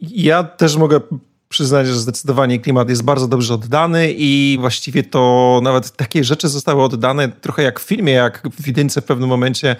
Ja 0.00 0.44
też 0.44 0.76
mogę 0.76 1.00
przyznać, 1.48 1.86
że 1.86 1.94
zdecydowanie 1.94 2.58
klimat 2.58 2.88
jest 2.88 3.04
bardzo 3.04 3.28
dobrze 3.28 3.54
oddany 3.54 4.12
i 4.16 4.56
właściwie 4.60 5.02
to 5.02 5.60
nawet 5.62 5.96
takie 5.96 6.24
rzeczy 6.24 6.48
zostały 6.48 6.82
oddane 6.82 7.28
trochę 7.28 7.62
jak 7.62 7.80
w 7.80 7.82
filmie, 7.82 8.12
jak 8.12 8.48
w 8.60 8.66
jedynce 8.66 9.00
w 9.00 9.04
pewnym 9.04 9.28
momencie 9.28 9.76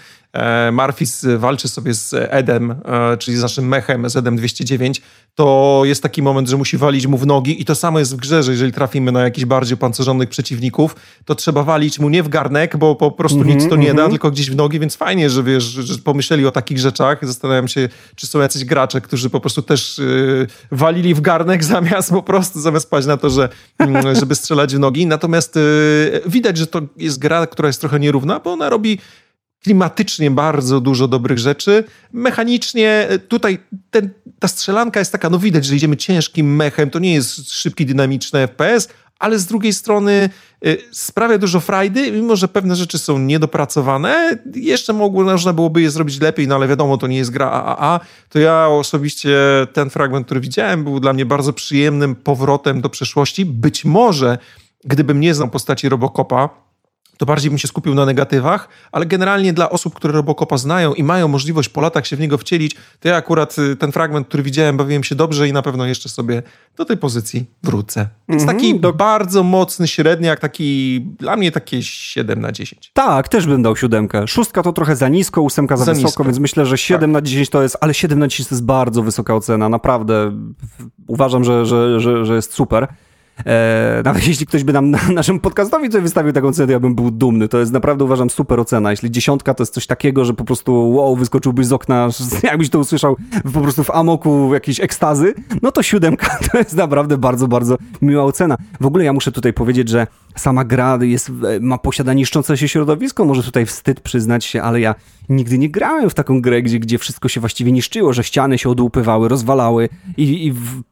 Marfis 0.72 1.26
walczy 1.38 1.68
sobie 1.68 1.94
z 1.94 2.14
Edem, 2.14 2.70
e, 2.70 3.16
czyli 3.16 3.36
z 3.36 3.42
naszym 3.42 3.68
mechem, 3.68 4.10
z 4.10 4.16
Edem 4.16 4.36
209, 4.36 5.02
to 5.34 5.82
jest 5.84 6.02
taki 6.02 6.22
moment, 6.22 6.48
że 6.48 6.56
musi 6.56 6.76
walić 6.76 7.06
mu 7.06 7.18
w 7.18 7.26
nogi 7.26 7.62
i 7.62 7.64
to 7.64 7.74
samo 7.74 7.98
jest 7.98 8.14
w 8.14 8.16
grze, 8.16 8.42
że 8.42 8.52
jeżeli 8.52 8.72
trafimy 8.72 9.12
na 9.12 9.22
jakichś 9.22 9.44
bardziej 9.44 9.76
pancerzonych 9.76 10.28
przeciwników, 10.28 10.96
to 11.24 11.34
trzeba 11.34 11.62
walić 11.62 11.98
mu 11.98 12.08
nie 12.08 12.22
w 12.22 12.28
garnek, 12.28 12.76
bo 12.76 12.94
po 12.94 13.10
prostu 13.10 13.40
mm 13.40 13.48
-hmm, 13.48 13.54
nic 13.54 13.70
to 13.70 13.76
nie 13.76 13.82
mm 13.82 13.92
-hmm. 13.92 13.96
da, 13.96 14.02
mhm. 14.02 14.10
tylko 14.10 14.30
gdzieś 14.30 14.50
w 14.50 14.56
nogi, 14.56 14.80
więc 14.80 14.96
fajnie, 14.96 15.30
że 15.30 15.42
wiesz, 15.42 15.64
że 15.64 15.98
pomyśleli 15.98 16.46
o 16.46 16.50
takich 16.50 16.78
rzeczach. 16.78 17.26
Zastanawiam 17.26 17.68
się, 17.68 17.88
czy 18.14 18.26
są 18.26 18.40
jacyś 18.40 18.64
gracze, 18.64 19.00
którzy 19.00 19.30
po 19.30 19.40
prostu 19.40 19.62
też 19.62 19.98
yy, 19.98 20.46
walili 20.70 21.14
w 21.14 21.20
garnek 21.20 21.64
zamiast 21.74 22.10
po 22.10 22.22
prostu, 22.22 22.60
zamiast 22.60 22.90
paść 22.90 23.06
na 23.06 23.16
to, 23.16 23.30
że, 23.30 23.48
yy, 23.80 24.16
żeby 24.20 24.34
strzelać 24.34 24.74
w 24.74 24.78
nogi. 24.78 25.06
Natomiast 25.06 25.56
yy, 25.56 26.22
widać, 26.26 26.58
że 26.58 26.66
to 26.66 26.82
jest 26.96 27.18
gra, 27.18 27.46
która 27.46 27.66
jest 27.66 27.80
trochę 27.80 28.00
nierówna, 28.00 28.40
bo 28.40 28.52
ona 28.52 28.68
robi 28.68 28.98
klimatycznie 29.62 30.30
bardzo 30.30 30.80
dużo 30.80 31.08
dobrych 31.08 31.38
rzeczy. 31.38 31.84
Mechanicznie 32.12 33.06
e, 33.08 33.18
tutaj 33.18 33.58
ten, 33.90 34.10
ta 34.38 34.48
strzelanka 34.48 35.00
jest 35.00 35.12
taka, 35.12 35.30
no 35.30 35.38
widać, 35.38 35.64
że 35.64 35.76
idziemy 35.76 35.96
ciężkim 35.96 36.56
mechem, 36.56 36.90
to 36.90 36.98
nie 36.98 37.14
jest 37.14 37.52
szybki, 37.52 37.86
dynamiczny 37.86 38.48
FPS, 38.48 38.88
ale 39.18 39.38
z 39.38 39.46
drugiej 39.46 39.72
strony 39.72 40.30
e, 40.64 40.76
sprawia 40.92 41.38
dużo 41.38 41.60
frajdy, 41.60 42.12
mimo 42.12 42.36
że 42.36 42.48
pewne 42.48 42.76
rzeczy 42.76 42.98
są 42.98 43.18
niedopracowane. 43.18 44.38
Jeszcze 44.54 44.92
mogło, 44.92 45.24
można 45.24 45.52
byłoby 45.52 45.82
je 45.82 45.90
zrobić 45.90 46.20
lepiej, 46.20 46.48
no 46.48 46.54
ale 46.54 46.68
wiadomo, 46.68 46.98
to 46.98 47.06
nie 47.06 47.16
jest 47.16 47.30
gra 47.30 47.50
AAA. 47.50 48.00
To 48.28 48.38
ja 48.38 48.68
osobiście 48.68 49.38
ten 49.72 49.90
fragment, 49.90 50.26
który 50.26 50.40
widziałem, 50.40 50.84
był 50.84 51.00
dla 51.00 51.12
mnie 51.12 51.26
bardzo 51.26 51.52
przyjemnym 51.52 52.14
powrotem 52.14 52.80
do 52.80 52.88
przeszłości. 52.88 53.44
Być 53.44 53.84
może, 53.84 54.38
gdybym 54.84 55.20
nie 55.20 55.34
znał 55.34 55.48
postaci 55.48 55.88
Robocopa, 55.88 56.61
to 57.22 57.26
bardziej 57.26 57.50
bym 57.50 57.58
się 57.58 57.68
skupił 57.68 57.94
na 57.94 58.06
negatywach, 58.06 58.68
ale 58.92 59.06
generalnie 59.06 59.52
dla 59.52 59.70
osób, 59.70 59.94
które 59.94 60.12
Robocopa 60.12 60.58
znają 60.58 60.94
i 60.94 61.02
mają 61.02 61.28
możliwość 61.28 61.68
po 61.68 61.80
latach 61.80 62.06
się 62.06 62.16
w 62.16 62.20
niego 62.20 62.38
wcielić, 62.38 62.76
to 63.00 63.08
ja 63.08 63.16
akurat 63.16 63.58
y, 63.58 63.76
ten 63.76 63.92
fragment, 63.92 64.28
który 64.28 64.42
widziałem, 64.42 64.76
bawiłem 64.76 65.04
się 65.04 65.14
dobrze 65.14 65.48
i 65.48 65.52
na 65.52 65.62
pewno 65.62 65.86
jeszcze 65.86 66.08
sobie 66.08 66.42
do 66.76 66.84
tej 66.84 66.96
pozycji 66.96 67.46
wrócę. 67.62 68.08
Więc 68.28 68.42
mm 68.42 68.54
-hmm. 68.54 68.58
taki 68.58 68.80
do... 68.80 68.92
bardzo 68.92 69.42
mocny 69.42 69.88
średniak, 69.88 70.40
taki 70.40 71.00
dla 71.18 71.36
mnie 71.36 71.52
takie 71.52 71.82
7 71.82 72.40
na 72.40 72.52
10. 72.52 72.90
Tak, 72.94 73.28
też 73.28 73.46
bym 73.46 73.62
dał 73.62 73.76
siódemkę. 73.76 74.28
Szóstka 74.28 74.62
to 74.62 74.72
trochę 74.72 74.96
za 74.96 75.08
nisko, 75.08 75.42
ósemka 75.42 75.76
za, 75.76 75.84
za 75.84 75.92
wysoko, 75.92 76.08
nisko. 76.08 76.24
więc 76.24 76.38
myślę, 76.38 76.66
że 76.66 76.78
7 76.78 77.00
tak. 77.00 77.10
na 77.10 77.22
10 77.22 77.50
to 77.50 77.62
jest, 77.62 77.76
ale 77.80 77.94
7 77.94 78.18
na 78.18 78.28
10 78.28 78.48
to 78.48 78.54
jest 78.54 78.64
bardzo 78.64 79.02
wysoka 79.02 79.34
ocena, 79.34 79.68
naprawdę 79.68 80.32
uważam, 81.06 81.44
że, 81.44 81.66
że, 81.66 82.00
że, 82.00 82.26
że 82.26 82.34
jest 82.34 82.54
super. 82.54 82.88
E, 83.46 84.02
nawet 84.04 84.28
jeśli 84.28 84.46
ktoś 84.46 84.64
by 84.64 84.72
nam 84.72 84.90
na 84.90 84.98
naszym 85.14 85.40
podcastowi 85.40 85.90
coś 85.90 86.02
wystawił 86.02 86.32
taką 86.32 86.52
cenę, 86.52 86.72
ja 86.72 86.80
bym 86.80 86.94
był 86.94 87.10
dumny. 87.10 87.48
To 87.48 87.58
jest 87.58 87.72
naprawdę 87.72 88.04
uważam 88.04 88.30
super 88.30 88.60
ocena. 88.60 88.90
Jeśli 88.90 89.10
dziesiątka 89.10 89.54
to 89.54 89.62
jest 89.62 89.74
coś 89.74 89.86
takiego, 89.86 90.24
że 90.24 90.34
po 90.34 90.44
prostu 90.44 90.94
wow, 90.94 91.16
wyskoczyłbyś 91.16 91.66
z 91.66 91.72
okna, 91.72 92.08
jakbyś 92.42 92.70
to 92.70 92.78
usłyszał 92.78 93.16
po 93.54 93.60
prostu 93.60 93.84
w 93.84 93.90
amoku 93.90 94.54
jakiejś 94.54 94.80
ekstazy, 94.80 95.34
no 95.62 95.72
to 95.72 95.82
siódemka 95.82 96.38
to 96.52 96.58
jest 96.58 96.76
naprawdę 96.76 97.18
bardzo, 97.18 97.48
bardzo 97.48 97.76
miła 98.02 98.24
ocena. 98.24 98.56
W 98.80 98.86
ogóle 98.86 99.04
ja 99.04 99.12
muszę 99.12 99.32
tutaj 99.32 99.52
powiedzieć, 99.52 99.88
że 99.88 100.06
sama 100.36 100.64
gra 100.64 100.98
jest, 101.00 101.28
e, 101.28 101.60
ma 101.60 101.78
posiada 101.78 102.12
niszczące 102.12 102.56
się 102.56 102.68
środowisko, 102.68 103.24
może 103.24 103.42
tutaj 103.42 103.66
wstyd 103.66 104.00
przyznać 104.00 104.44
się, 104.44 104.62
ale 104.62 104.80
ja 104.80 104.94
nigdy 105.28 105.58
nie 105.58 105.70
grałem 105.70 106.10
w 106.10 106.14
taką 106.14 106.40
grę, 106.40 106.62
gdzie, 106.62 106.78
gdzie 106.78 106.98
wszystko 106.98 107.28
się 107.28 107.40
właściwie 107.40 107.72
niszczyło, 107.72 108.12
że 108.12 108.24
ściany 108.24 108.58
się 108.58 108.70
odłupywały, 108.70 109.28
rozwalały 109.28 109.88
i, 110.16 110.46
i 110.46 110.52
w, 110.52 110.82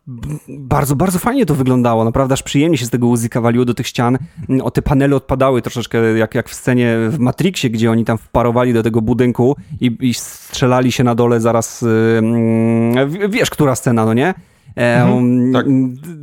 bardzo, 0.48 0.96
bardzo 0.96 1.18
fajnie 1.18 1.46
to 1.46 1.54
wyglądało, 1.54 2.04
naprawdę 2.04 2.29
aż 2.32 2.42
przyjemnie 2.42 2.78
się 2.78 2.86
z 2.86 2.90
tego 2.90 3.06
łzyka 3.06 3.40
waliło 3.40 3.64
do 3.64 3.74
tych 3.74 3.86
ścian, 3.86 4.18
o 4.62 4.70
te 4.70 4.82
panele 4.82 5.16
odpadały 5.16 5.62
troszeczkę 5.62 6.18
jak, 6.18 6.34
jak 6.34 6.48
w 6.48 6.54
scenie 6.54 6.96
w 7.08 7.18
Matrixie, 7.18 7.70
gdzie 7.70 7.90
oni 7.90 8.04
tam 8.04 8.18
wparowali 8.18 8.72
do 8.72 8.82
tego 8.82 9.00
budynku 9.02 9.56
i, 9.80 9.96
i 10.00 10.14
strzelali 10.14 10.92
się 10.92 11.04
na 11.04 11.14
dole 11.14 11.40
zaraz, 11.40 11.84
yy, 12.94 13.28
wiesz, 13.28 13.50
która 13.50 13.74
scena, 13.74 14.04
no 14.04 14.14
nie? 14.14 14.34
E, 14.76 15.02
mhm, 15.02 15.52
tak. 15.52 15.66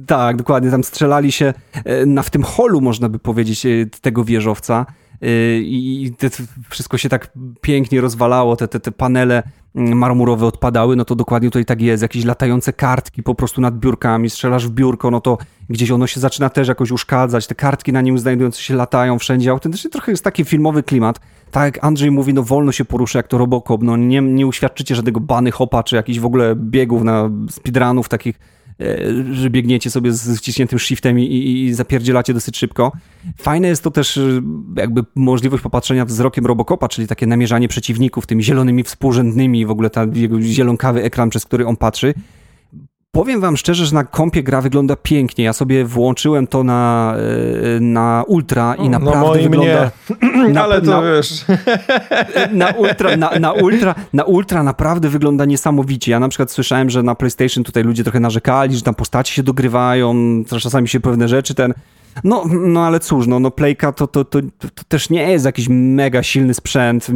tak. 0.07 0.37
dokładnie. 0.37 0.71
Tam 0.71 0.83
strzelali 0.83 1.31
się 1.31 1.53
e, 1.85 2.05
na, 2.05 2.23
w 2.23 2.29
tym 2.29 2.43
holu, 2.43 2.81
można 2.81 3.09
by 3.09 3.19
powiedzieć, 3.19 3.65
e, 3.65 3.69
tego 4.01 4.23
wieżowca. 4.23 4.85
I 5.61 6.13
te, 6.17 6.29
wszystko 6.69 6.97
się 6.97 7.09
tak 7.09 7.33
pięknie 7.61 8.01
rozwalało, 8.01 8.55
te, 8.55 8.67
te, 8.67 8.79
te 8.79 8.91
panele 8.91 9.35
mm, 9.35 9.51
marmurowe 9.77 10.45
odpadały, 10.45 10.95
no 10.95 11.05
to 11.05 11.15
dokładnie 11.15 11.49
tutaj 11.49 11.65
tak 11.65 11.81
jest. 11.81 12.03
Jakieś 12.03 12.25
latające 12.25 12.73
kartki 12.73 13.23
po 13.23 13.35
prostu 13.35 13.61
nad 13.61 13.79
biurkami, 13.79 14.29
strzelasz 14.29 14.67
w 14.67 14.71
biurko, 14.71 15.11
no 15.11 15.21
to 15.21 15.37
gdzieś 15.69 15.91
ono 15.91 16.07
się 16.07 16.19
zaczyna 16.19 16.49
też 16.49 16.67
jakoś 16.67 16.91
uszkadzać. 16.91 17.47
Te 17.47 17.55
kartki 17.55 17.93
na 17.93 18.01
nim 18.01 18.19
znajdujące 18.19 18.61
się 18.61 18.75
latają 18.75 19.19
wszędzie. 19.19 19.51
Autentycznie 19.51 19.89
trochę 19.89 20.11
jest 20.11 20.23
taki 20.23 20.45
filmowy 20.45 20.83
klimat. 20.83 21.19
Tak 21.51 21.75
jak 21.75 21.85
Andrzej 21.85 22.11
mówi, 22.11 22.33
no 22.33 22.43
wolno 22.43 22.71
się 22.71 22.85
porusza 22.85 23.19
jak 23.19 23.27
to 23.27 23.37
Robocop, 23.37 23.83
no 23.83 23.97
nie, 23.97 24.21
nie 24.21 24.47
uświadczycie 24.47 24.95
żadnego 24.95 25.19
bany 25.19 25.51
hopa, 25.51 25.83
czy 25.83 25.95
jakichś 25.95 26.19
w 26.19 26.25
ogóle 26.25 26.55
biegów 26.55 27.03
na 27.03 27.29
speedrunów 27.49 28.09
takich 28.09 28.39
że 29.31 29.49
biegniecie 29.49 29.89
sobie 29.89 30.13
z 30.13 30.37
wciśniętym 30.37 30.79
shiftem 30.79 31.19
i, 31.19 31.63
i 31.65 31.73
zapierdzielacie 31.73 32.33
dosyć 32.33 32.57
szybko. 32.57 32.91
Fajne 33.37 33.67
jest 33.67 33.83
to 33.83 33.91
też 33.91 34.19
jakby 34.75 35.03
możliwość 35.15 35.63
popatrzenia 35.63 36.05
wzrokiem 36.05 36.45
Robocopa, 36.45 36.87
czyli 36.87 37.07
takie 37.07 37.27
namierzanie 37.27 37.67
przeciwników 37.67 38.25
tymi 38.25 38.43
zielonymi 38.43 38.83
współrzędnymi, 38.83 39.65
w 39.65 39.71
ogóle 39.71 39.89
jego 40.13 40.41
zielonkawy 40.41 41.03
ekran, 41.03 41.29
przez 41.29 41.45
który 41.45 41.67
on 41.67 41.75
patrzy. 41.75 42.13
Powiem 43.17 43.41
wam 43.41 43.57
szczerze, 43.57 43.85
że 43.85 43.95
na 43.95 44.03
kompie 44.03 44.43
gra 44.43 44.61
wygląda 44.61 44.95
pięknie. 44.95 45.45
Ja 45.45 45.53
sobie 45.53 45.85
włączyłem 45.85 46.47
to 46.47 46.63
na, 46.63 47.15
e, 47.75 47.79
na 47.79 48.23
ultra 48.27 48.75
i 48.75 48.89
no, 48.89 48.99
naprawdę 48.99 49.37
no 49.37 49.43
wygląda... 49.43 49.91
Na, 50.53 50.63
Ale 50.63 50.81
to 50.81 50.91
na, 50.91 51.01
wiesz... 51.01 51.45
Na 52.51 52.69
ultra, 52.69 53.17
na, 53.17 53.39
na, 53.39 53.51
ultra, 53.51 53.95
na 54.13 54.23
ultra 54.23 54.63
naprawdę 54.63 55.09
wygląda 55.09 55.45
niesamowicie. 55.45 56.11
Ja 56.11 56.19
na 56.19 56.29
przykład 56.29 56.51
słyszałem, 56.51 56.89
że 56.89 57.03
na 57.03 57.15
PlayStation 57.15 57.63
tutaj 57.63 57.83
ludzie 57.83 58.03
trochę 58.03 58.19
narzekali, 58.19 58.75
że 58.75 58.81
tam 58.81 58.95
postaci 58.95 59.33
się 59.33 59.43
dogrywają, 59.43 60.15
czasami 60.61 60.87
się 60.87 60.99
pewne 60.99 61.27
rzeczy 61.27 61.55
ten... 61.55 61.73
No, 62.23 62.43
no 62.61 62.85
ale 62.85 62.99
cóż, 62.99 63.27
no, 63.27 63.39
no 63.39 63.51
Playka 63.51 63.91
to, 63.91 64.07
to, 64.07 64.25
to, 64.25 64.39
to, 64.59 64.83
też 64.87 65.09
nie 65.09 65.31
jest 65.31 65.45
jakiś 65.45 65.67
mega 65.69 66.23
silny 66.23 66.53
sprzęt. 66.53 67.07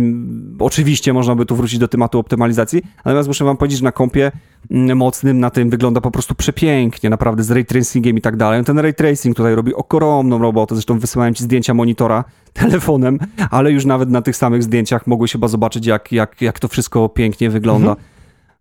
Oczywiście 0.59 1.13
można 1.13 1.35
by 1.35 1.45
tu 1.45 1.55
wrócić 1.55 1.79
do 1.79 1.87
tematu 1.87 2.19
optymalizacji, 2.19 2.81
natomiast 3.05 3.27
muszę 3.27 3.45
wam 3.45 3.57
powiedzieć, 3.57 3.79
że 3.79 3.83
na 3.83 3.91
kompie 3.91 4.31
mm, 4.71 4.97
mocnym 4.97 5.39
na 5.39 5.49
tym 5.49 5.69
wygląda 5.69 6.01
po 6.01 6.11
prostu 6.11 6.35
przepięknie, 6.35 7.09
naprawdę 7.09 7.43
z 7.43 7.51
ray 7.51 7.65
tracingiem 7.65 8.17
i 8.17 8.21
tak 8.21 8.37
dalej. 8.37 8.63
Ten 8.63 8.79
ray 8.79 8.93
tracing 8.93 9.37
tutaj 9.37 9.55
robi 9.55 9.73
ogromną 9.75 10.37
robotę, 10.37 10.75
zresztą 10.75 10.99
wysyłałem 10.99 11.33
ci 11.33 11.43
zdjęcia 11.43 11.73
monitora 11.73 12.23
telefonem, 12.53 13.19
ale 13.51 13.71
już 13.71 13.85
nawet 13.85 14.09
na 14.09 14.21
tych 14.21 14.35
samych 14.35 14.63
zdjęciach 14.63 15.07
mogłeś 15.07 15.31
chyba 15.31 15.47
zobaczyć, 15.47 15.85
jak, 15.85 16.11
jak, 16.11 16.41
jak 16.41 16.59
to 16.59 16.67
wszystko 16.67 17.09
pięknie 17.09 17.49
wygląda. 17.49 17.89
Mhm. 17.89 18.11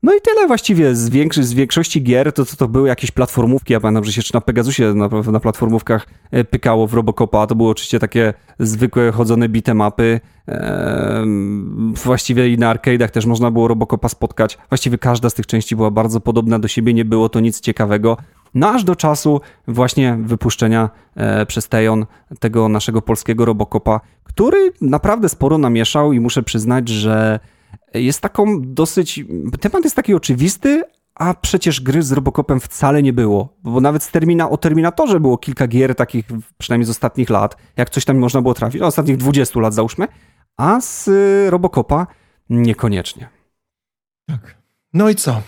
No 0.02 0.14
i 0.14 0.20
tyle 0.20 0.46
właściwie. 0.46 0.94
Z, 0.94 1.08
większy, 1.08 1.44
z 1.44 1.52
większości 1.52 2.02
gier 2.02 2.32
to, 2.32 2.44
to, 2.44 2.68
były 2.68 2.88
jakieś 2.88 3.10
platformówki. 3.10 3.72
Ja 3.72 3.80
pamiętam, 3.80 4.04
że 4.04 4.12
się 4.12 4.18
jeszcze 4.18 4.36
na 4.36 4.40
Pegasusie 4.40 4.94
na, 4.94 5.08
na 5.32 5.40
platformówkach 5.40 6.06
e, 6.30 6.44
pykało 6.44 6.86
w 6.86 6.94
Robocopa. 6.94 7.46
To 7.46 7.54
były 7.54 7.70
oczywiście 7.70 7.98
takie 7.98 8.34
zwykłe 8.58 9.12
chodzone 9.12 9.48
bitemapy. 9.48 10.20
Eee, 10.48 11.26
właściwie 12.04 12.48
i 12.48 12.58
na 12.58 12.74
arcade'ach 12.74 13.08
też 13.08 13.26
można 13.26 13.50
było 13.50 13.68
Robocopa 13.68 14.08
spotkać. 14.08 14.58
Właściwie 14.68 14.98
każda 14.98 15.30
z 15.30 15.34
tych 15.34 15.46
części 15.46 15.76
była 15.76 15.90
bardzo 15.90 16.20
podobna 16.20 16.58
do 16.58 16.68
siebie. 16.68 16.94
Nie 16.94 17.04
było 17.04 17.28
to 17.28 17.40
nic 17.40 17.60
ciekawego. 17.60 18.16
No 18.54 18.68
aż 18.70 18.84
do 18.84 18.96
czasu 18.96 19.40
właśnie 19.68 20.18
wypuszczenia 20.22 20.90
e, 21.16 21.46
przez 21.46 21.68
Tejon 21.68 22.06
tego 22.38 22.68
naszego 22.68 23.02
polskiego 23.02 23.44
Robocopa, 23.44 24.00
który 24.24 24.72
naprawdę 24.80 25.28
sporo 25.28 25.58
namieszał 25.58 26.12
i 26.12 26.20
muszę 26.20 26.42
przyznać, 26.42 26.88
że 26.88 27.40
jest 27.94 28.20
taką 28.20 28.62
dosyć. 28.62 29.24
Temat 29.60 29.84
jest 29.84 29.96
taki 29.96 30.14
oczywisty, 30.14 30.82
a 31.14 31.34
przecież 31.34 31.80
gry 31.80 32.02
z 32.02 32.12
Robocopem 32.12 32.60
wcale 32.60 33.02
nie 33.02 33.12
było. 33.12 33.56
Bo 33.62 33.80
nawet 33.80 34.02
z 34.02 34.10
termina, 34.10 34.50
o 34.50 34.56
Terminatorze 34.56 35.20
było 35.20 35.38
kilka 35.38 35.66
gier 35.66 35.94
takich, 35.94 36.26
przynajmniej 36.58 36.86
z 36.86 36.90
ostatnich 36.90 37.30
lat, 37.30 37.56
jak 37.76 37.90
coś 37.90 38.04
tam 38.04 38.18
można 38.18 38.42
było 38.42 38.54
trafić, 38.54 38.80
no, 38.80 38.86
ostatnich 38.86 39.16
20 39.16 39.60
lat 39.60 39.74
załóżmy, 39.74 40.08
a 40.56 40.80
z 40.80 41.10
Robocopa 41.50 42.06
niekoniecznie. 42.50 43.28
Tak. 44.26 44.59
No 44.94 45.10
i 45.10 45.14
co? 45.14 45.42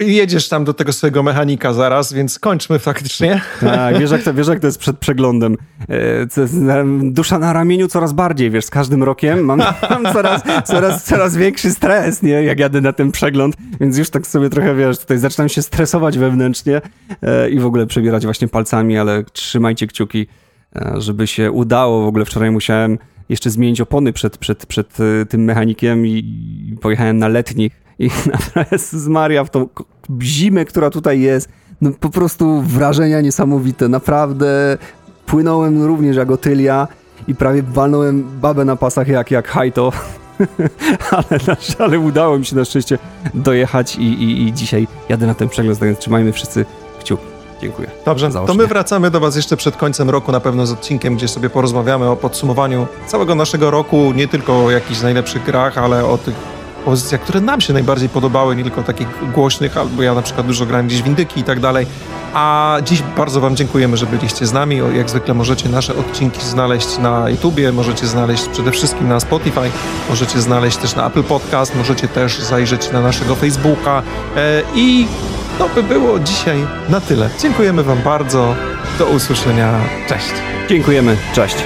jedziesz 0.00 0.48
tam 0.48 0.64
do 0.64 0.74
tego 0.74 0.92
swojego 0.92 1.22
mechanika 1.22 1.72
zaraz, 1.72 2.12
więc 2.12 2.38
kończmy 2.38 2.78
faktycznie. 2.78 3.40
Tak, 3.60 3.98
wiesz 3.98 4.10
jak 4.10 4.22
to, 4.22 4.34
wiesz, 4.34 4.48
jak 4.48 4.60
to 4.60 4.66
jest 4.66 4.78
przed 4.78 4.98
przeglądem. 4.98 5.56
E, 5.88 6.86
dusza 7.02 7.38
na 7.38 7.52
ramieniu 7.52 7.88
coraz 7.88 8.12
bardziej, 8.12 8.50
wiesz, 8.50 8.64
z 8.64 8.70
każdym 8.70 9.02
rokiem 9.02 9.44
mam, 9.44 9.62
mam 9.90 10.12
coraz, 10.12 10.42
coraz, 10.64 11.04
coraz 11.04 11.36
większy 11.36 11.70
stres, 11.70 12.22
nie, 12.22 12.30
jak 12.30 12.58
jadę 12.58 12.80
na 12.80 12.92
ten 12.92 13.12
przegląd, 13.12 13.56
więc 13.80 13.98
już 13.98 14.10
tak 14.10 14.26
sobie 14.26 14.50
trochę, 14.50 14.74
wiesz, 14.74 14.98
tutaj 14.98 15.18
zaczynam 15.18 15.48
się 15.48 15.62
stresować 15.62 16.18
wewnętrznie 16.18 16.80
e, 17.22 17.50
i 17.50 17.58
w 17.58 17.66
ogóle 17.66 17.86
przebierać 17.86 18.24
właśnie 18.24 18.48
palcami, 18.48 18.98
ale 18.98 19.24
trzymajcie 19.32 19.86
kciuki, 19.86 20.26
e, 20.76 20.94
żeby 20.98 21.26
się 21.26 21.50
udało. 21.50 22.04
W 22.04 22.06
ogóle 22.06 22.24
wczoraj 22.24 22.50
musiałem 22.50 22.98
jeszcze 23.28 23.50
zmienić 23.50 23.80
opony 23.80 24.12
przed, 24.12 24.38
przed, 24.38 24.66
przed 24.66 24.96
tym 25.28 25.44
mechanikiem 25.44 26.06
i 26.06 26.76
pojechałem 26.80 27.18
na 27.18 27.28
letnich 27.28 27.80
i 28.00 28.10
naprawdę 28.32 28.78
z 28.78 29.08
Maria 29.08 29.44
w 29.44 29.50
tą 29.50 29.68
zimę, 30.22 30.64
która 30.64 30.90
tutaj 30.90 31.20
jest, 31.20 31.48
no 31.80 31.90
po 32.00 32.10
prostu 32.10 32.62
wrażenia 32.62 33.20
niesamowite. 33.20 33.88
Naprawdę 33.88 34.78
płynąłem 35.26 35.84
również 35.84 36.16
jak 36.16 36.30
otylia 36.30 36.88
i 37.28 37.34
prawie 37.34 37.62
walnąłem 37.62 38.24
babę 38.40 38.64
na 38.64 38.76
pasach 38.76 39.08
jak, 39.08 39.30
jak 39.30 39.48
hajto. 39.48 39.92
ale, 41.10 41.56
ale 41.78 41.98
udało 41.98 42.38
mi 42.38 42.46
się 42.46 42.56
na 42.56 42.64
szczęście 42.64 42.98
dojechać 43.34 43.96
i, 43.96 44.02
i, 44.02 44.42
i 44.48 44.52
dzisiaj 44.52 44.88
jadę 45.08 45.26
na 45.26 45.34
ten 45.34 45.48
przegląd, 45.48 45.78
więc 45.80 45.98
trzymajmy 45.98 46.32
wszyscy 46.32 46.64
kciuki. 47.00 47.24
Dziękuję. 47.60 47.90
Dobrze, 48.04 48.30
Zaocznie. 48.30 48.54
to 48.54 48.62
my 48.62 48.66
wracamy 48.66 49.10
do 49.10 49.20
Was 49.20 49.36
jeszcze 49.36 49.56
przed 49.56 49.76
końcem 49.76 50.10
roku, 50.10 50.32
na 50.32 50.40
pewno 50.40 50.66
z 50.66 50.72
odcinkiem, 50.72 51.16
gdzie 51.16 51.28
sobie 51.28 51.50
porozmawiamy 51.50 52.08
o 52.08 52.16
podsumowaniu 52.16 52.86
całego 53.06 53.34
naszego 53.34 53.70
roku, 53.70 54.12
nie 54.12 54.28
tylko 54.28 54.64
o 54.64 54.70
jakichś 54.70 55.02
najlepszych 55.02 55.44
grach, 55.44 55.78
ale 55.78 56.06
o 56.06 56.18
tych 56.18 56.34
pozycjach, 56.80 57.20
które 57.20 57.40
nam 57.40 57.60
się 57.60 57.72
najbardziej 57.72 58.08
podobały, 58.08 58.56
nie 58.56 58.62
tylko 58.62 58.82
takich 58.82 59.08
głośnych, 59.34 59.76
albo 59.76 60.02
ja 60.02 60.14
na 60.14 60.22
przykład 60.22 60.46
dużo 60.46 60.66
grałem 60.66 60.86
gdzieś 60.86 61.02
w 61.02 61.06
Indyki 61.06 61.40
i 61.40 61.44
tak 61.44 61.60
dalej. 61.60 61.86
A 62.34 62.76
dziś 62.84 63.02
bardzo 63.16 63.40
Wam 63.40 63.56
dziękujemy, 63.56 63.96
że 63.96 64.06
byliście 64.06 64.46
z 64.46 64.52
nami. 64.52 64.80
Jak 64.94 65.10
zwykle 65.10 65.34
możecie 65.34 65.68
nasze 65.68 65.96
odcinki 65.96 66.40
znaleźć 66.40 66.98
na 66.98 67.28
YouTubie, 67.28 67.72
możecie 67.72 68.06
znaleźć 68.06 68.48
przede 68.48 68.70
wszystkim 68.70 69.08
na 69.08 69.20
Spotify, 69.20 69.70
możecie 70.08 70.40
znaleźć 70.40 70.76
też 70.76 70.96
na 70.96 71.06
Apple 71.06 71.22
Podcast, 71.22 71.76
możecie 71.76 72.08
też 72.08 72.38
zajrzeć 72.38 72.92
na 72.92 73.00
naszego 73.00 73.34
Facebooka 73.34 74.02
e, 74.36 74.62
i 74.74 75.06
to 75.58 75.68
by 75.68 75.82
było 75.82 76.18
dzisiaj 76.18 76.66
na 76.88 77.00
tyle. 77.00 77.30
Dziękujemy 77.40 77.82
Wam 77.82 77.98
bardzo. 78.02 78.54
Do 78.98 79.06
usłyszenia. 79.06 79.80
Cześć. 80.08 80.32
Dziękujemy. 80.68 81.16
Cześć. 81.34 81.56